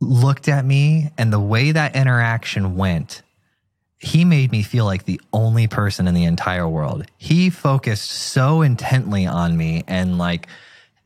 looked 0.00 0.48
at 0.48 0.64
me 0.64 1.10
and 1.18 1.32
the 1.32 1.40
way 1.40 1.72
that 1.72 1.96
interaction 1.96 2.76
went 2.76 3.22
he 3.98 4.24
made 4.24 4.52
me 4.52 4.62
feel 4.62 4.84
like 4.84 5.04
the 5.04 5.20
only 5.32 5.66
person 5.66 6.06
in 6.06 6.14
the 6.14 6.24
entire 6.24 6.68
world. 6.68 7.04
He 7.16 7.50
focused 7.50 8.10
so 8.10 8.62
intently 8.62 9.26
on 9.26 9.56
me 9.56 9.82
and 9.88 10.18
like 10.18 10.46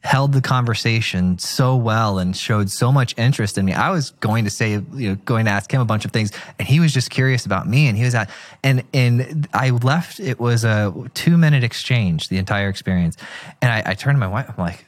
held 0.03 0.33
the 0.33 0.41
conversation 0.41 1.39
so 1.39 1.77
well 1.77 2.19
and 2.19 2.37
showed 2.37 2.69
so 2.71 2.91
much 2.91 3.15
interest 3.17 3.57
in 3.57 3.65
me. 3.65 3.73
I 3.73 3.91
was 3.91 4.11
going 4.21 4.45
to 4.45 4.51
say, 4.51 4.73
you 4.73 5.11
know, 5.11 5.15
going 5.15 5.45
to 5.45 5.51
ask 5.51 5.73
him 5.73 5.81
a 5.81 5.85
bunch 5.85 6.05
of 6.05 6.11
things 6.11 6.33
and 6.59 6.67
he 6.67 6.81
was 6.81 6.93
just 6.93 7.11
curious 7.11 7.47
about 7.47 7.69
me 7.69 7.87
and 7.87 7.97
he 7.97 8.05
was 8.05 8.15
at, 8.15 8.29
and, 8.65 8.83
and 8.93 9.49
I 9.55 9.71
left, 9.71 10.19
it 10.19 10.41
was 10.41 10.65
a 10.65 10.93
two 11.15 11.37
minute 11.37 11.63
exchange, 11.63 12.29
the 12.29 12.39
entire 12.39 12.69
experience. 12.69 13.17
And 13.61 13.73
I, 13.73 13.93
I 13.93 13.95
turned 13.95 14.17
to 14.17 14.21
my 14.21 14.27
wife, 14.27 14.49
I'm 14.49 14.57
like, 14.65 14.85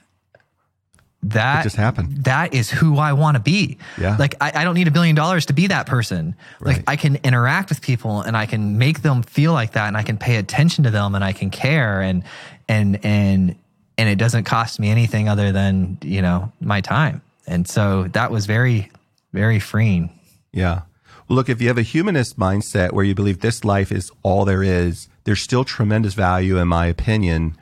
that 1.22 1.62
just 1.62 1.76
happened. 1.76 2.24
That 2.24 2.52
is 2.52 2.70
who 2.70 2.98
I 2.98 3.14
want 3.14 3.36
to 3.36 3.42
be. 3.42 3.78
Yeah. 3.98 4.16
Like 4.18 4.34
I, 4.40 4.52
I 4.56 4.64
don't 4.64 4.74
need 4.74 4.88
a 4.88 4.90
billion 4.90 5.14
dollars 5.14 5.46
to 5.46 5.52
be 5.52 5.68
that 5.68 5.86
person. 5.86 6.36
Right. 6.60 6.76
Like 6.76 6.84
I 6.86 6.96
can 6.96 7.16
interact 7.16 7.70
with 7.70 7.80
people 7.80 8.20
and 8.20 8.36
I 8.36 8.46
can 8.46 8.76
make 8.78 9.00
them 9.00 9.22
feel 9.22 9.52
like 9.52 9.72
that 9.72 9.88
and 9.88 9.96
I 9.96 10.02
can 10.02 10.18
pay 10.18 10.36
attention 10.36 10.84
to 10.84 10.90
them 10.90 11.14
and 11.14 11.24
I 11.24 11.32
can 11.32 11.50
care 11.50 12.02
and 12.02 12.24
and 12.68 13.02
and 13.04 13.56
and 13.96 14.08
it 14.08 14.16
doesn't 14.16 14.44
cost 14.44 14.80
me 14.80 14.90
anything 14.90 15.28
other 15.28 15.52
than, 15.52 15.98
you 16.02 16.22
know, 16.22 16.52
my 16.60 16.80
time. 16.80 17.22
And 17.46 17.68
so 17.68 18.04
that 18.08 18.30
was 18.30 18.46
very, 18.46 18.90
very 19.32 19.60
freeing. 19.60 20.10
Yeah. 20.52 20.82
Well, 21.28 21.36
look, 21.36 21.48
if 21.48 21.60
you 21.60 21.68
have 21.68 21.78
a 21.78 21.82
humanist 21.82 22.38
mindset 22.38 22.92
where 22.92 23.04
you 23.04 23.14
believe 23.14 23.40
this 23.40 23.64
life 23.64 23.90
is 23.90 24.10
all 24.22 24.44
there 24.44 24.62
is, 24.62 25.08
there's 25.24 25.40
still 25.40 25.64
tremendous 25.64 26.14
value, 26.14 26.58
in 26.58 26.68
my 26.68 26.86
opinion, 26.86 27.56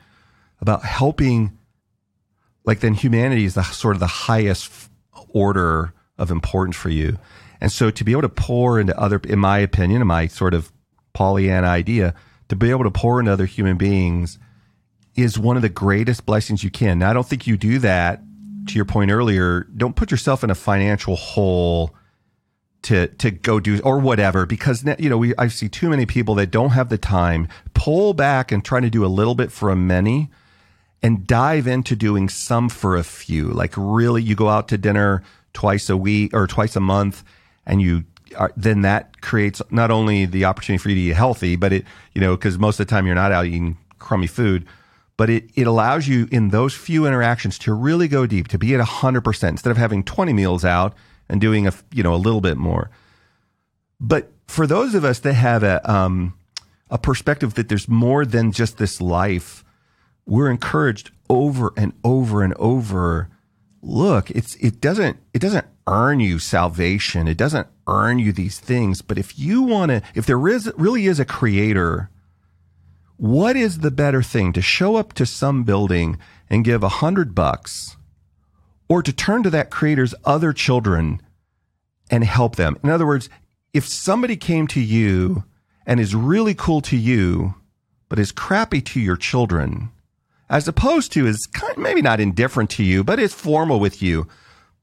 about 0.59 0.83
helping. 0.83 1.57
Like 2.65 2.81
then, 2.81 2.93
humanity 2.93 3.45
is 3.45 3.55
the 3.55 3.63
sort 3.63 3.95
of 3.95 3.99
the 3.99 4.07
highest 4.07 4.71
order 5.29 5.93
of 6.17 6.29
importance 6.29 6.75
for 6.75 6.89
you, 6.89 7.17
and 7.59 7.71
so 7.71 7.89
to 7.89 8.03
be 8.03 8.11
able 8.11 8.21
to 8.21 8.29
pour 8.29 8.79
into 8.79 8.97
other, 8.99 9.19
in 9.23 9.39
my 9.39 9.59
opinion, 9.59 10.01
in 10.01 10.07
my 10.07 10.27
sort 10.27 10.53
of 10.53 10.71
Pollyanna 11.13 11.67
idea, 11.67 12.13
to 12.49 12.55
be 12.55 12.69
able 12.69 12.83
to 12.83 12.91
pour 12.91 13.19
into 13.19 13.31
other 13.31 13.45
human 13.45 13.77
beings 13.77 14.37
is 15.15 15.37
one 15.37 15.55
of 15.55 15.61
the 15.61 15.69
greatest 15.69 16.25
blessings 16.25 16.63
you 16.63 16.71
can. 16.71 16.99
Now, 16.99 17.09
I 17.09 17.13
don't 17.13 17.27
think 17.27 17.47
you 17.47 17.57
do 17.57 17.79
that. 17.79 18.21
To 18.67 18.75
your 18.75 18.85
point 18.85 19.11
earlier, 19.11 19.67
don't 19.75 19.93
put 19.93 20.09
yourself 20.09 20.41
in 20.41 20.49
a 20.49 20.55
financial 20.55 21.17
hole 21.17 21.93
to 22.83 23.07
to 23.07 23.29
go 23.29 23.59
do 23.59 23.81
or 23.81 23.99
whatever 23.99 24.45
because 24.45 24.85
you 24.99 25.09
know 25.09 25.17
we 25.17 25.33
I 25.37 25.49
see 25.49 25.67
too 25.67 25.89
many 25.89 26.05
people 26.05 26.35
that 26.35 26.49
don't 26.49 26.69
have 26.69 26.87
the 26.87 26.97
time 26.97 27.49
pull 27.73 28.13
back 28.13 28.53
and 28.53 28.63
try 28.63 28.79
to 28.79 28.89
do 28.89 29.05
a 29.05 29.07
little 29.07 29.35
bit 29.35 29.51
for 29.51 29.69
a 29.69 29.75
many 29.75 30.29
and 31.01 31.27
dive 31.27 31.67
into 31.67 31.95
doing 31.95 32.29
some 32.29 32.69
for 32.69 32.95
a 32.95 33.03
few 33.03 33.49
like 33.49 33.73
really 33.75 34.21
you 34.21 34.35
go 34.35 34.47
out 34.47 34.69
to 34.69 34.77
dinner 34.77 35.23
twice 35.53 35.89
a 35.89 35.97
week 35.97 36.33
or 36.33 36.47
twice 36.47 36.75
a 36.75 36.81
month 36.81 37.23
and 37.65 37.81
you 37.81 38.03
uh, 38.37 38.49
then 38.55 38.81
that 38.81 39.21
creates 39.21 39.61
not 39.69 39.91
only 39.91 40.25
the 40.25 40.45
opportunity 40.45 40.81
for 40.81 40.89
you 40.89 40.95
to 40.95 41.01
eat 41.01 41.15
healthy, 41.15 41.55
but 41.55 41.73
it, 41.73 41.85
you 42.13 42.21
know, 42.21 42.35
because 42.35 42.57
most 42.57 42.79
of 42.79 42.87
the 42.87 42.89
time 42.89 43.05
you're 43.05 43.15
not 43.15 43.31
out 43.31 43.45
eating 43.45 43.77
crummy 43.99 44.27
food, 44.27 44.65
but 45.17 45.29
it, 45.29 45.49
it 45.55 45.67
allows 45.67 46.07
you 46.07 46.27
in 46.31 46.49
those 46.49 46.73
few 46.73 47.05
interactions 47.05 47.59
to 47.59 47.73
really 47.73 48.07
go 48.07 48.25
deep, 48.25 48.47
to 48.49 48.57
be 48.57 48.73
at 48.73 48.85
100% 48.85 49.49
instead 49.49 49.71
of 49.71 49.77
having 49.77 50.03
20 50.03 50.33
meals 50.33 50.65
out 50.65 50.93
and 51.29 51.39
doing 51.39 51.67
a, 51.67 51.73
you 51.93 52.03
know, 52.03 52.13
a 52.13 52.17
little 52.17 52.41
bit 52.41 52.57
more. 52.57 52.89
But 53.99 54.31
for 54.47 54.67
those 54.67 54.95
of 54.95 55.05
us 55.05 55.19
that 55.19 55.33
have 55.33 55.63
a, 55.63 55.89
um, 55.89 56.33
a 56.89 56.97
perspective 56.97 57.53
that 57.55 57.69
there's 57.69 57.87
more 57.87 58.25
than 58.25 58.51
just 58.51 58.77
this 58.77 58.99
life, 58.99 59.63
we're 60.25 60.49
encouraged 60.49 61.11
over 61.29 61.73
and 61.77 61.93
over 62.03 62.43
and 62.43 62.53
over. 62.55 63.29
Look, 63.81 64.31
it's, 64.31 64.55
it 64.55 64.81
doesn't, 64.81 65.17
it 65.33 65.39
doesn't 65.39 65.67
earn 65.87 66.19
you 66.19 66.39
salvation. 66.39 67.27
It 67.27 67.37
doesn't 67.37 67.67
earn 67.87 68.19
you 68.19 68.31
these 68.31 68.59
things. 68.59 69.01
But 69.01 69.17
if 69.17 69.37
you 69.37 69.61
want 69.61 69.89
to, 69.89 70.01
if 70.15 70.25
there 70.25 70.47
is, 70.47 70.71
really 70.77 71.05
is 71.05 71.19
a 71.19 71.25
creator, 71.25 72.09
what 73.17 73.55
is 73.55 73.79
the 73.79 73.91
better 73.91 74.21
thing 74.21 74.53
to 74.53 74.61
show 74.61 74.95
up 74.95 75.13
to 75.13 75.25
some 75.25 75.63
building 75.63 76.17
and 76.49 76.65
give 76.65 76.83
a 76.83 76.89
hundred 76.89 77.35
bucks 77.35 77.95
or 78.89 79.01
to 79.01 79.13
turn 79.13 79.43
to 79.43 79.49
that 79.49 79.71
creator's 79.71 80.15
other 80.25 80.53
children 80.53 81.21
and 82.09 82.23
help 82.23 82.55
them? 82.55 82.77
In 82.83 82.89
other 82.89 83.05
words, 83.05 83.29
if 83.73 83.87
somebody 83.87 84.35
came 84.35 84.67
to 84.67 84.79
you 84.79 85.43
and 85.85 85.99
is 85.99 86.15
really 86.15 86.53
cool 86.53 86.81
to 86.81 86.97
you, 86.97 87.55
but 88.09 88.19
is 88.19 88.31
crappy 88.31 88.81
to 88.81 88.99
your 88.99 89.17
children, 89.17 89.89
as 90.49 90.67
opposed 90.67 91.11
to 91.13 91.25
is 91.25 91.47
kind 91.51 91.77
maybe 91.77 92.01
not 92.01 92.19
indifferent 92.19 92.69
to 92.71 92.83
you, 92.83 93.03
but 93.03 93.19
is 93.19 93.33
formal 93.33 93.79
with 93.79 94.01
you, 94.01 94.27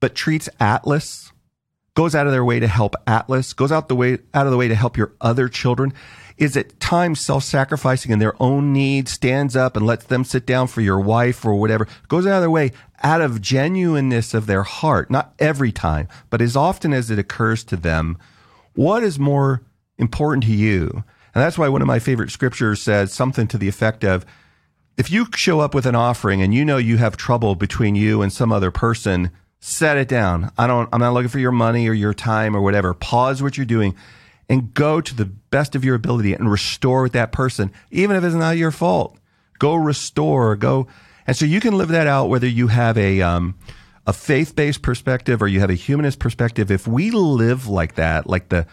but 0.01 0.14
treats 0.14 0.49
Atlas, 0.59 1.33
goes 1.95 2.14
out 2.14 2.26
of 2.26 2.33
their 2.33 2.45
way 2.45 2.59
to 2.59 2.66
help 2.66 2.95
Atlas, 3.07 3.53
goes 3.53 3.70
out 3.70 3.89
the 3.89 3.95
way 3.95 4.18
out 4.35 4.47
of 4.47 4.51
the 4.51 4.57
way 4.57 4.68
to 4.68 4.74
help 4.74 4.97
your 4.97 5.12
other 5.20 5.49
children, 5.49 5.93
is 6.41 6.57
at 6.57 6.80
times 6.80 7.20
self-sacrificing 7.20 8.11
in 8.11 8.18
their 8.18 8.34
own 8.43 8.72
needs, 8.72 9.12
stands 9.12 9.55
up 9.55 9.76
and 9.76 9.86
lets 9.86 10.07
them 10.07 10.24
sit 10.24 10.47
down 10.47 10.66
for 10.66 10.80
your 10.80 10.99
wife 10.99 11.45
or 11.45 11.55
whatever, 11.55 11.86
goes 12.09 12.26
out 12.26 12.36
of 12.36 12.41
their 12.41 12.51
way 12.51 12.72
out 13.03 13.20
of 13.20 13.41
genuineness 13.41 14.34
of 14.34 14.47
their 14.47 14.62
heart, 14.62 15.11
not 15.11 15.34
every 15.38 15.70
time, 15.70 16.09
but 16.28 16.41
as 16.41 16.57
often 16.57 16.93
as 16.93 17.11
it 17.11 17.18
occurs 17.18 17.62
to 17.64 17.76
them, 17.76 18.18
what 18.74 19.03
is 19.03 19.18
more 19.18 19.62
important 19.99 20.45
to 20.45 20.53
you? 20.53 21.05
And 21.34 21.43
that's 21.43 21.59
why 21.59 21.68
one 21.68 21.82
of 21.82 21.88
my 21.88 21.99
favorite 21.99 22.30
scriptures 22.30 22.82
says 22.82 23.12
something 23.12 23.47
to 23.49 23.59
the 23.59 23.68
effect 23.68 24.05
of, 24.05 24.26
if 24.97 25.11
you 25.11 25.26
show 25.34 25.61
up 25.61 25.74
with 25.74 25.86
an 25.86 25.95
offering 25.95 26.43
and 26.43 26.53
you 26.53 26.64
know 26.64 26.76
you 26.76 26.97
have 26.99 27.16
trouble 27.16 27.55
between 27.55 27.95
you 27.95 28.20
and 28.20 28.32
some 28.32 28.53
other 28.53 28.70
person, 28.70 29.30
set 29.61 29.97
it 29.97 30.09
down. 30.09 30.53
I 30.59 30.66
don't, 30.66 30.88
I'm 30.93 31.01
not 31.01 31.14
looking 31.14 31.28
for 31.28 31.38
your 31.38 31.53
money 31.53 31.88
or 31.88 31.95
your 31.95 32.14
time 32.14 32.55
or 32.57 32.61
whatever. 32.61 32.93
Pause 32.93 33.43
what 33.43 33.57
you're 33.57 33.66
doing 33.66 33.95
and 34.51 34.74
go 34.74 35.01
to 35.01 35.14
the 35.14 35.24
best 35.24 35.76
of 35.76 35.84
your 35.84 35.94
ability 35.94 36.34
and 36.34 36.51
restore 36.51 37.03
with 37.03 37.12
that 37.12 37.30
person, 37.30 37.70
even 37.92 38.16
if 38.16 38.24
it's 38.24 38.34
not 38.34 38.57
your 38.57 38.72
fault. 38.72 39.16
Go 39.61 39.76
restore, 39.76 40.57
go. 40.57 40.88
And 41.24 41.36
so 41.36 41.44
you 41.44 41.61
can 41.61 41.78
live 41.78 41.90
that 41.90 42.09
out 42.09 42.28
whether 42.28 42.48
you 42.48 42.66
have 42.66 42.98
a, 42.98 43.22
um, 43.22 43.55
a 44.09 44.12
faith 44.12 44.57
based 44.57 44.82
perspective 44.82 45.40
or 45.40 45.46
you 45.46 45.61
have 45.61 45.70
a 45.70 45.74
humanist 45.74 46.18
perspective. 46.18 46.68
If 46.68 46.88
we 46.88 47.12
live 47.12 47.68
like 47.68 47.94
that, 47.94 48.26
like 48.26 48.48
the, 48.48 48.66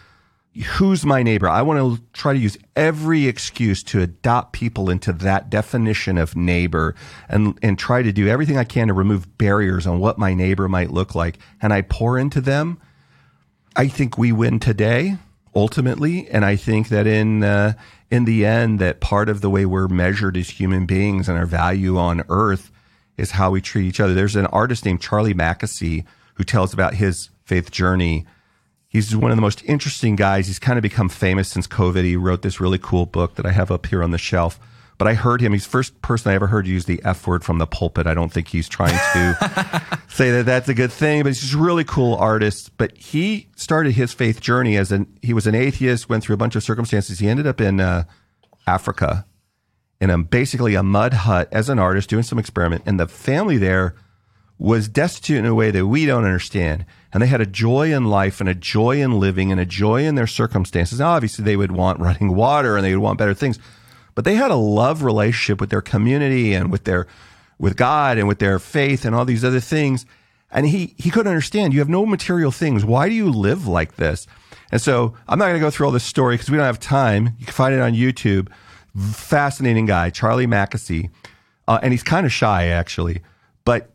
who's 0.78 1.06
my 1.06 1.22
neighbor? 1.22 1.48
I 1.48 1.62
want 1.62 1.78
to 1.78 2.02
try 2.12 2.32
to 2.32 2.38
use 2.40 2.58
every 2.74 3.28
excuse 3.28 3.84
to 3.84 4.00
adopt 4.00 4.54
people 4.54 4.90
into 4.90 5.12
that 5.12 5.48
definition 5.48 6.18
of 6.18 6.34
neighbor 6.34 6.96
and, 7.28 7.56
and 7.62 7.78
try 7.78 8.02
to 8.02 8.10
do 8.10 8.26
everything 8.26 8.56
I 8.58 8.64
can 8.64 8.88
to 8.88 8.94
remove 8.94 9.38
barriers 9.38 9.86
on 9.86 10.00
what 10.00 10.18
my 10.18 10.34
neighbor 10.34 10.68
might 10.68 10.90
look 10.90 11.14
like. 11.14 11.38
And 11.62 11.72
I 11.72 11.82
pour 11.82 12.18
into 12.18 12.40
them. 12.40 12.80
I 13.76 13.86
think 13.86 14.18
we 14.18 14.32
win 14.32 14.58
today 14.58 15.18
ultimately. 15.58 16.28
And 16.28 16.44
I 16.44 16.56
think 16.56 16.88
that 16.88 17.06
in, 17.06 17.42
uh, 17.42 17.74
in 18.10 18.24
the 18.24 18.46
end, 18.46 18.78
that 18.78 19.00
part 19.00 19.28
of 19.28 19.40
the 19.40 19.50
way 19.50 19.66
we're 19.66 19.88
measured 19.88 20.36
as 20.36 20.50
human 20.50 20.86
beings 20.86 21.28
and 21.28 21.36
our 21.36 21.46
value 21.46 21.98
on 21.98 22.22
earth 22.28 22.70
is 23.16 23.32
how 23.32 23.50
we 23.50 23.60
treat 23.60 23.86
each 23.86 24.00
other. 24.00 24.14
There's 24.14 24.36
an 24.36 24.46
artist 24.46 24.84
named 24.84 25.00
Charlie 25.00 25.34
Mackesy 25.34 26.04
who 26.34 26.44
tells 26.44 26.72
about 26.72 26.94
his 26.94 27.30
faith 27.44 27.70
journey 27.70 28.26
He's 28.88 29.14
one 29.14 29.30
of 29.30 29.36
the 29.36 29.42
most 29.42 29.62
interesting 29.64 30.16
guys. 30.16 30.46
He's 30.46 30.58
kind 30.58 30.78
of 30.78 30.82
become 30.82 31.10
famous 31.10 31.48
since 31.48 31.66
COVID. 31.66 32.04
He 32.04 32.16
wrote 32.16 32.40
this 32.40 32.58
really 32.58 32.78
cool 32.78 33.04
book 33.04 33.34
that 33.34 33.44
I 33.44 33.52
have 33.52 33.70
up 33.70 33.86
here 33.86 34.02
on 34.02 34.12
the 34.12 34.18
shelf. 34.18 34.58
But 34.98 35.06
I 35.06 35.14
heard 35.14 35.40
him. 35.40 35.52
He's 35.52 35.64
the 35.64 35.70
first 35.70 36.02
person 36.02 36.32
I 36.32 36.34
ever 36.34 36.48
heard 36.48 36.66
use 36.66 36.84
the 36.84 37.00
F 37.04 37.26
word 37.26 37.44
from 37.44 37.58
the 37.58 37.66
pulpit. 37.66 38.08
I 38.08 38.14
don't 38.14 38.32
think 38.32 38.48
he's 38.48 38.68
trying 38.68 38.98
to 39.14 39.98
say 40.08 40.32
that 40.32 40.44
that's 40.44 40.68
a 40.68 40.74
good 40.74 40.92
thing, 40.92 41.22
but 41.22 41.28
he's 41.28 41.40
just 41.40 41.54
a 41.54 41.58
really 41.58 41.84
cool 41.84 42.16
artist. 42.16 42.76
But 42.76 42.96
he 42.98 43.48
started 43.54 43.92
his 43.92 44.12
faith 44.12 44.40
journey 44.40 44.76
as 44.76 44.90
an, 44.90 45.06
he 45.22 45.32
was 45.32 45.46
an 45.46 45.54
atheist, 45.54 46.08
went 46.08 46.24
through 46.24 46.34
a 46.34 46.38
bunch 46.38 46.56
of 46.56 46.64
circumstances. 46.64 47.20
He 47.20 47.28
ended 47.28 47.46
up 47.46 47.60
in 47.60 47.78
uh, 47.78 48.04
Africa 48.66 49.24
in 50.00 50.10
a, 50.10 50.18
basically 50.18 50.74
a 50.74 50.82
mud 50.82 51.12
hut 51.12 51.48
as 51.52 51.68
an 51.68 51.78
artist 51.78 52.10
doing 52.10 52.24
some 52.24 52.38
experiment. 52.38 52.82
And 52.84 52.98
the 52.98 53.08
family 53.08 53.56
there 53.56 53.94
was 54.58 54.88
destitute 54.88 55.38
in 55.38 55.46
a 55.46 55.54
way 55.54 55.70
that 55.70 55.86
we 55.86 56.06
don't 56.06 56.24
understand. 56.24 56.84
And 57.12 57.22
they 57.22 57.28
had 57.28 57.40
a 57.40 57.46
joy 57.46 57.92
in 57.92 58.06
life 58.06 58.40
and 58.40 58.48
a 58.48 58.54
joy 58.54 59.00
in 59.00 59.20
living 59.20 59.52
and 59.52 59.60
a 59.60 59.64
joy 59.64 60.04
in 60.04 60.16
their 60.16 60.26
circumstances. 60.26 60.98
Now, 60.98 61.10
obviously, 61.10 61.44
they 61.44 61.56
would 61.56 61.72
want 61.72 62.00
running 62.00 62.34
water 62.34 62.76
and 62.76 62.84
they 62.84 62.94
would 62.94 63.02
want 63.02 63.18
better 63.18 63.34
things, 63.34 63.58
but 64.18 64.24
they 64.24 64.34
had 64.34 64.50
a 64.50 64.56
love 64.56 65.04
relationship 65.04 65.60
with 65.60 65.70
their 65.70 65.80
community 65.80 66.52
and 66.52 66.72
with 66.72 66.82
their, 66.82 67.06
with 67.56 67.76
God 67.76 68.18
and 68.18 68.26
with 68.26 68.40
their 68.40 68.58
faith 68.58 69.04
and 69.04 69.14
all 69.14 69.24
these 69.24 69.44
other 69.44 69.60
things. 69.60 70.04
And 70.50 70.66
he, 70.66 70.96
he 70.98 71.08
couldn't 71.08 71.30
understand. 71.30 71.72
You 71.72 71.78
have 71.78 71.88
no 71.88 72.04
material 72.04 72.50
things. 72.50 72.84
Why 72.84 73.08
do 73.08 73.14
you 73.14 73.30
live 73.30 73.68
like 73.68 73.94
this? 73.94 74.26
And 74.72 74.80
so 74.80 75.14
I'm 75.28 75.38
not 75.38 75.44
going 75.44 75.60
to 75.60 75.64
go 75.64 75.70
through 75.70 75.86
all 75.86 75.92
this 75.92 76.02
story 76.02 76.34
because 76.34 76.50
we 76.50 76.56
don't 76.56 76.66
have 76.66 76.80
time. 76.80 77.36
You 77.38 77.46
can 77.46 77.54
find 77.54 77.72
it 77.72 77.80
on 77.80 77.92
YouTube. 77.92 78.50
Fascinating 79.12 79.86
guy, 79.86 80.10
Charlie 80.10 80.48
Mackesy. 80.48 81.10
Uh, 81.68 81.78
and 81.80 81.92
he's 81.92 82.02
kind 82.02 82.26
of 82.26 82.32
shy, 82.32 82.66
actually. 82.66 83.22
But 83.64 83.92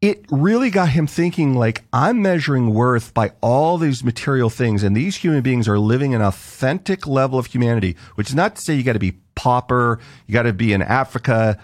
it 0.00 0.24
really 0.30 0.70
got 0.70 0.90
him 0.90 1.06
thinking 1.06 1.54
like 1.54 1.82
I'm 1.92 2.22
measuring 2.22 2.72
worth 2.72 3.12
by 3.12 3.32
all 3.40 3.78
these 3.78 4.04
material 4.04 4.48
things 4.48 4.84
and 4.84 4.96
these 4.96 5.16
human 5.16 5.42
beings 5.42 5.66
are 5.66 5.78
living 5.78 6.14
an 6.14 6.22
authentic 6.22 7.06
level 7.06 7.38
of 7.38 7.46
humanity, 7.46 7.96
which 8.14 8.28
is 8.28 8.34
not 8.34 8.56
to 8.56 8.62
say 8.62 8.74
you 8.74 8.84
got 8.84 8.92
to 8.92 9.00
be 9.00 9.18
pauper, 9.34 9.98
you 10.26 10.32
got 10.32 10.42
to 10.42 10.52
be 10.52 10.72
in 10.72 10.82
Africa, 10.82 11.58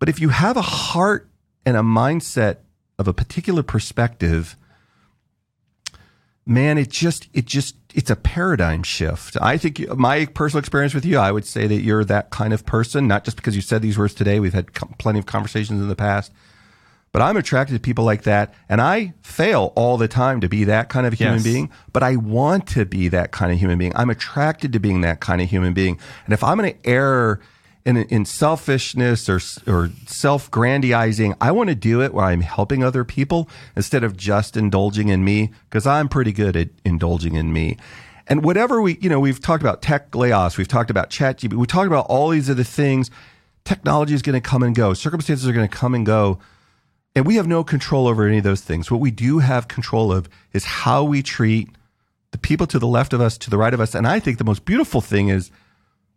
but 0.00 0.08
if 0.08 0.20
you 0.20 0.30
have 0.30 0.56
a 0.56 0.62
heart 0.62 1.30
and 1.64 1.76
a 1.76 1.80
mindset 1.80 2.58
of 2.98 3.06
a 3.06 3.14
particular 3.14 3.62
perspective, 3.62 4.56
man, 6.44 6.78
it 6.78 6.90
just 6.90 7.28
it 7.32 7.44
just 7.44 7.76
it's 7.94 8.10
a 8.10 8.16
paradigm 8.16 8.82
shift. 8.82 9.36
I 9.40 9.56
think 9.56 9.88
my 9.96 10.26
personal 10.26 10.58
experience 10.58 10.94
with 10.94 11.04
you, 11.04 11.18
I 11.18 11.30
would 11.30 11.46
say 11.46 11.68
that 11.68 11.82
you're 11.82 12.04
that 12.04 12.30
kind 12.30 12.52
of 12.52 12.66
person, 12.66 13.06
not 13.06 13.24
just 13.24 13.36
because 13.36 13.54
you 13.54 13.62
said 13.62 13.82
these 13.82 13.98
words 13.98 14.14
today. 14.14 14.40
We've 14.40 14.52
had 14.52 14.72
plenty 14.98 15.20
of 15.20 15.26
conversations 15.26 15.80
in 15.80 15.88
the 15.88 15.94
past 15.94 16.32
but 17.12 17.22
I'm 17.22 17.36
attracted 17.36 17.74
to 17.74 17.80
people 17.80 18.04
like 18.04 18.22
that. 18.22 18.54
And 18.68 18.80
I 18.80 19.14
fail 19.22 19.72
all 19.76 19.96
the 19.96 20.08
time 20.08 20.40
to 20.40 20.48
be 20.48 20.64
that 20.64 20.88
kind 20.88 21.06
of 21.06 21.14
human 21.14 21.36
yes. 21.36 21.44
being, 21.44 21.70
but 21.92 22.02
I 22.02 22.16
want 22.16 22.66
to 22.68 22.84
be 22.84 23.08
that 23.08 23.30
kind 23.30 23.52
of 23.52 23.58
human 23.58 23.78
being. 23.78 23.92
I'm 23.96 24.10
attracted 24.10 24.72
to 24.74 24.78
being 24.78 25.00
that 25.02 25.20
kind 25.20 25.40
of 25.40 25.48
human 25.48 25.72
being. 25.72 25.98
And 26.24 26.34
if 26.34 26.44
I'm 26.44 26.58
going 26.58 26.74
to 26.74 26.88
err 26.88 27.40
in, 27.84 27.96
in 27.96 28.26
selfishness 28.26 29.28
or, 29.28 29.40
or 29.66 29.90
self 30.06 30.50
grandizing, 30.50 31.34
I 31.40 31.52
want 31.52 31.70
to 31.70 31.74
do 31.74 32.02
it 32.02 32.12
where 32.12 32.26
I'm 32.26 32.42
helping 32.42 32.84
other 32.84 33.04
people 33.04 33.48
instead 33.74 34.04
of 34.04 34.16
just 34.16 34.56
indulging 34.56 35.08
in 35.08 35.24
me 35.24 35.52
because 35.70 35.86
I'm 35.86 36.08
pretty 36.08 36.32
good 36.32 36.56
at 36.56 36.68
indulging 36.84 37.34
in 37.34 37.52
me. 37.52 37.78
And 38.26 38.44
whatever 38.44 38.82
we, 38.82 38.98
you 39.00 39.08
know, 39.08 39.20
we've 39.20 39.40
talked 39.40 39.62
about 39.62 39.80
tech 39.80 40.10
layoffs, 40.10 40.58
we've 40.58 40.68
talked 40.68 40.90
about 40.90 41.08
chat 41.08 41.42
we 41.42 41.66
talked 41.66 41.86
about 41.86 42.06
all 42.10 42.28
these 42.28 42.50
other 42.50 42.62
things. 42.62 43.10
Technology 43.64 44.12
is 44.12 44.20
going 44.20 44.34
to 44.34 44.46
come 44.46 44.62
and 44.62 44.74
go. 44.74 44.92
Circumstances 44.92 45.48
are 45.48 45.52
going 45.52 45.68
to 45.68 45.74
come 45.74 45.94
and 45.94 46.04
go 46.04 46.38
and 47.14 47.26
we 47.26 47.36
have 47.36 47.46
no 47.46 47.64
control 47.64 48.06
over 48.06 48.26
any 48.26 48.38
of 48.38 48.44
those 48.44 48.60
things. 48.60 48.90
What 48.90 49.00
we 49.00 49.10
do 49.10 49.38
have 49.38 49.68
control 49.68 50.12
of 50.12 50.28
is 50.52 50.64
how 50.64 51.04
we 51.04 51.22
treat 51.22 51.68
the 52.30 52.38
people 52.38 52.66
to 52.68 52.78
the 52.78 52.86
left 52.86 53.12
of 53.12 53.20
us, 53.20 53.38
to 53.38 53.50
the 53.50 53.58
right 53.58 53.74
of 53.74 53.80
us. 53.80 53.94
And 53.94 54.06
I 54.06 54.20
think 54.20 54.38
the 54.38 54.44
most 54.44 54.64
beautiful 54.64 55.00
thing 55.00 55.28
is 55.28 55.50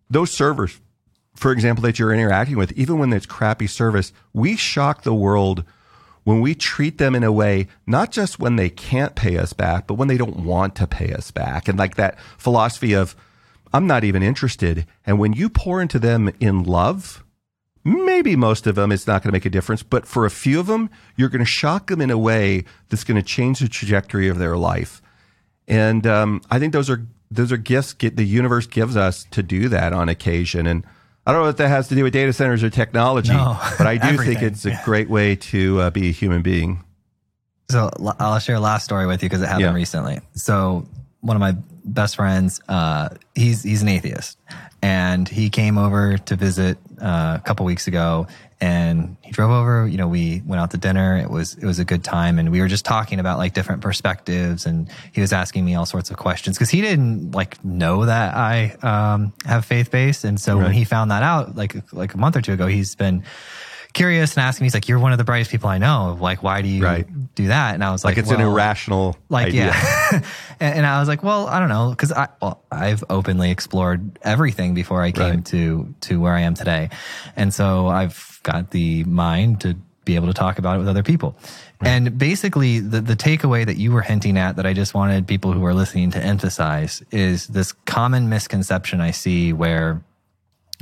those 0.10 0.32
servers, 0.32 0.80
for 1.36 1.52
example, 1.52 1.82
that 1.84 1.98
you're 1.98 2.14
interacting 2.14 2.58
with, 2.58 2.72
even 2.74 3.00
when 3.00 3.14
it's 3.14 3.26
crappy 3.26 3.68
service, 3.68 4.12
we 4.34 4.56
shock 4.56 5.04
the 5.04 5.14
world 5.14 5.64
when 6.24 6.42
we 6.42 6.54
treat 6.54 6.98
them 6.98 7.16
in 7.16 7.24
a 7.24 7.32
way, 7.32 7.68
not 7.88 8.12
just 8.12 8.40
when 8.40 8.56
they 8.56 8.70
can't 8.70 9.16
pay 9.16 9.38
us 9.38 9.54
back, 9.54 9.88
but 9.88 9.96
when 9.96 10.08
they 10.08 10.18
don't 10.18 10.44
want 10.44 10.76
to 10.76 10.86
pay 10.86 11.14
us 11.14 11.32
back. 11.32 11.68
And 11.68 11.80
like 11.80 11.96
that 11.96 12.20
philosophy 12.38 12.94
of, 12.94 13.16
I'm 13.74 13.88
not 13.88 14.04
even 14.04 14.22
interested. 14.22 14.86
And 15.06 15.18
when 15.18 15.34
you 15.34 15.50
pour 15.50 15.82
into 15.82 15.98
them 15.98 16.30
in 16.40 16.64
love, 16.64 17.21
maybe 17.84 18.36
most 18.36 18.68
of 18.68 18.76
them 18.76 18.92
it's 18.92 19.08
not 19.08 19.24
going 19.24 19.30
to 19.30 19.34
make 19.34 19.46
a 19.46 19.50
difference 19.50 19.82
but 19.84 20.06
for 20.06 20.26
a 20.26 20.30
few 20.30 20.60
of 20.60 20.68
them 20.68 20.90
you're 21.16 21.30
going 21.30 21.40
to 21.40 21.46
shock 21.46 21.88
them 21.88 22.02
in 22.02 22.12
a 22.12 22.18
way 22.18 22.64
that's 22.90 23.04
going 23.04 23.16
to 23.16 23.24
change 23.24 23.60
the 23.60 23.68
trajectory 23.68 24.28
of 24.28 24.38
their 24.38 24.58
life. 24.58 25.02
And 25.68 26.06
um, 26.06 26.42
i 26.50 26.60
think 26.60 26.74
those 26.74 26.90
are 26.90 27.06
those 27.30 27.52
are 27.52 27.58
gifts 27.58 27.94
get, 27.94 28.18
the 28.18 28.26
universe 28.26 28.68
gives 28.68 28.98
us 28.98 29.26
to 29.32 29.42
do 29.42 29.70
that 29.70 29.94
on 29.94 30.10
occasion. 30.10 30.68
And 30.68 30.86
i 31.26 31.32
don't 31.32 31.44
know 31.44 31.50
if 31.50 31.58
that 31.58 31.70
has 31.70 31.88
to 31.90 31.96
do 31.96 32.04
with 32.04 32.14
data 32.14 32.34
centers 32.34 32.64
or 32.64 32.70
technology 32.70 33.34
no, 33.34 33.58
but 33.78 33.88
i 33.88 33.98
do 33.98 34.18
think 34.18 34.42
it's 34.42 34.66
a 34.66 34.80
great 34.86 35.10
way 35.10 35.36
to 35.36 35.82
uh, 35.82 35.90
be 35.90 36.10
a 36.10 36.12
human 36.12 36.42
being. 36.42 36.84
So 37.70 37.90
i'll 38.20 38.40
share 38.40 38.58
a 38.58 38.60
last 38.60 38.84
story 38.84 39.08
with 39.08 39.24
you 39.24 39.30
because 39.30 39.42
it 39.42 39.48
happened 39.48 39.62
yeah. 39.66 39.74
recently. 39.74 40.20
So 40.34 40.86
one 41.22 41.38
of 41.38 41.40
my 41.40 41.56
best 41.86 42.16
friends, 42.16 42.60
uh, 42.68 43.10
he's 43.34 43.64
he's 43.64 43.82
an 43.82 43.88
atheist, 43.88 44.38
and 44.82 45.28
he 45.28 45.50
came 45.50 45.78
over 45.78 46.18
to 46.18 46.36
visit 46.36 46.78
uh, 47.02 47.38
a 47.40 47.42
couple 47.44 47.66
weeks 47.66 47.88
ago, 47.88 48.28
and 48.60 49.18
he 49.22 49.32
drove 49.32 49.52
over. 49.52 49.88
You 49.88 49.98
know, 49.98 50.08
we 50.08 50.42
went 50.46 50.62
out 50.62 50.72
to 50.72 50.78
dinner. 50.78 51.18
It 51.18 51.30
was 51.30 51.56
it 51.56 51.66
was 51.66 51.80
a 51.80 51.86
good 51.86 52.04
time, 52.04 52.40
and 52.40 52.52
we 52.52 52.62
were 52.62 52.68
just 52.68 52.86
talking 52.86 53.20
about 53.20 53.38
like 53.38 53.54
different 53.54 53.82
perspectives, 53.82 54.66
and 54.66 54.90
he 55.12 55.22
was 55.22 55.34
asking 55.34 55.66
me 55.66 55.76
all 55.76 55.86
sorts 55.86 56.12
of 56.12 56.18
questions 56.18 56.58
because 56.58 56.70
he 56.70 56.82
didn't 56.82 57.32
like 57.32 57.64
know 57.66 58.06
that 58.06 58.36
I 58.36 58.76
um, 58.84 59.34
have 59.46 59.66
faith 59.66 59.92
based, 59.92 60.24
and 60.24 60.40
so 60.40 60.58
when 60.58 60.72
he 60.72 60.84
found 60.84 61.12
that 61.12 61.24
out 61.24 61.56
like 61.56 61.76
like 61.92 62.14
a 62.14 62.18
month 62.18 62.36
or 62.36 62.42
two 62.42 62.54
ago, 62.54 62.68
he's 62.68 62.96
been 62.96 63.24
curious 63.94 64.36
and 64.36 64.44
asking 64.44 64.64
me, 64.64 64.66
he's 64.68 64.74
like, 64.74 64.88
"You're 64.88 65.00
one 65.00 65.12
of 65.12 65.18
the 65.18 65.24
brightest 65.24 65.52
people 65.52 65.70
I 65.70 65.78
know. 65.78 66.18
Like, 66.20 66.44
why 66.44 66.62
do 66.62 66.68
you 66.68 66.84
Right. 66.84 67.08
Do 67.36 67.48
that?" 67.48 67.74
And 67.76 67.84
I 67.84 67.92
was 67.92 68.04
like, 68.04 68.18
Like 68.18 68.24
it's 68.24 68.32
an 68.32 68.42
irrational 68.42 69.18
like 69.30 69.48
idea. 69.48 69.68
yeah 69.74 70.22
and, 70.60 70.86
i 70.86 71.00
was 71.00 71.08
like 71.08 71.24
well 71.24 71.48
i 71.48 71.60
don't 71.60 71.70
know 71.70 71.90
because 71.92 72.12
i 72.12 72.28
well, 72.42 72.62
i've 72.72 73.04
openly 73.10 73.50
explored 73.52 74.20
everything 74.22 74.74
before 74.74 75.02
i 75.02 75.12
came 75.12 75.36
Right. 75.36 75.46
to 75.46 75.94
to 76.02 76.20
where 76.20 76.34
i 76.34 76.42
am 76.42 76.54
today 76.54 76.90
and 77.36 77.54
so 77.54 77.88
i've 77.88 78.40
got 78.44 78.72
the 78.72 79.04
mind 79.06 79.62
to 79.62 79.76
be 80.06 80.16
able 80.16 80.28
to 80.28 80.34
talk 80.34 80.60
about 80.60 80.76
it 80.76 80.80
with 80.80 80.88
other 80.88 81.04
people 81.04 81.36
and 81.84 82.18
basically 82.18 82.80
the, 82.80 83.02
the 83.02 83.16
takeaway 83.16 83.66
that 83.66 83.78
you 83.78 83.92
were 83.92 84.02
hinting 84.02 84.38
at 84.38 84.56
that 84.58 84.66
i 84.66 84.74
just 84.74 84.94
wanted 84.94 85.26
people 85.28 85.52
who 85.54 85.64
are 85.66 85.74
listening 85.74 86.12
to 86.12 86.20
emphasize 86.20 87.02
is 87.12 87.48
this 87.48 87.72
common 87.86 88.28
misconception 88.30 89.00
i 89.02 89.12
see 89.12 89.54
where 89.54 90.04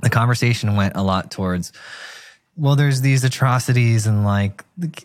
the 0.02 0.10
conversation 0.10 0.76
went 0.76 0.96
a 0.96 1.04
lot 1.04 1.30
towards 1.32 1.72
well 2.60 2.76
there's 2.76 3.00
these 3.02 3.24
atrocities 3.24 4.06
and 4.06 4.26
like 4.26 4.64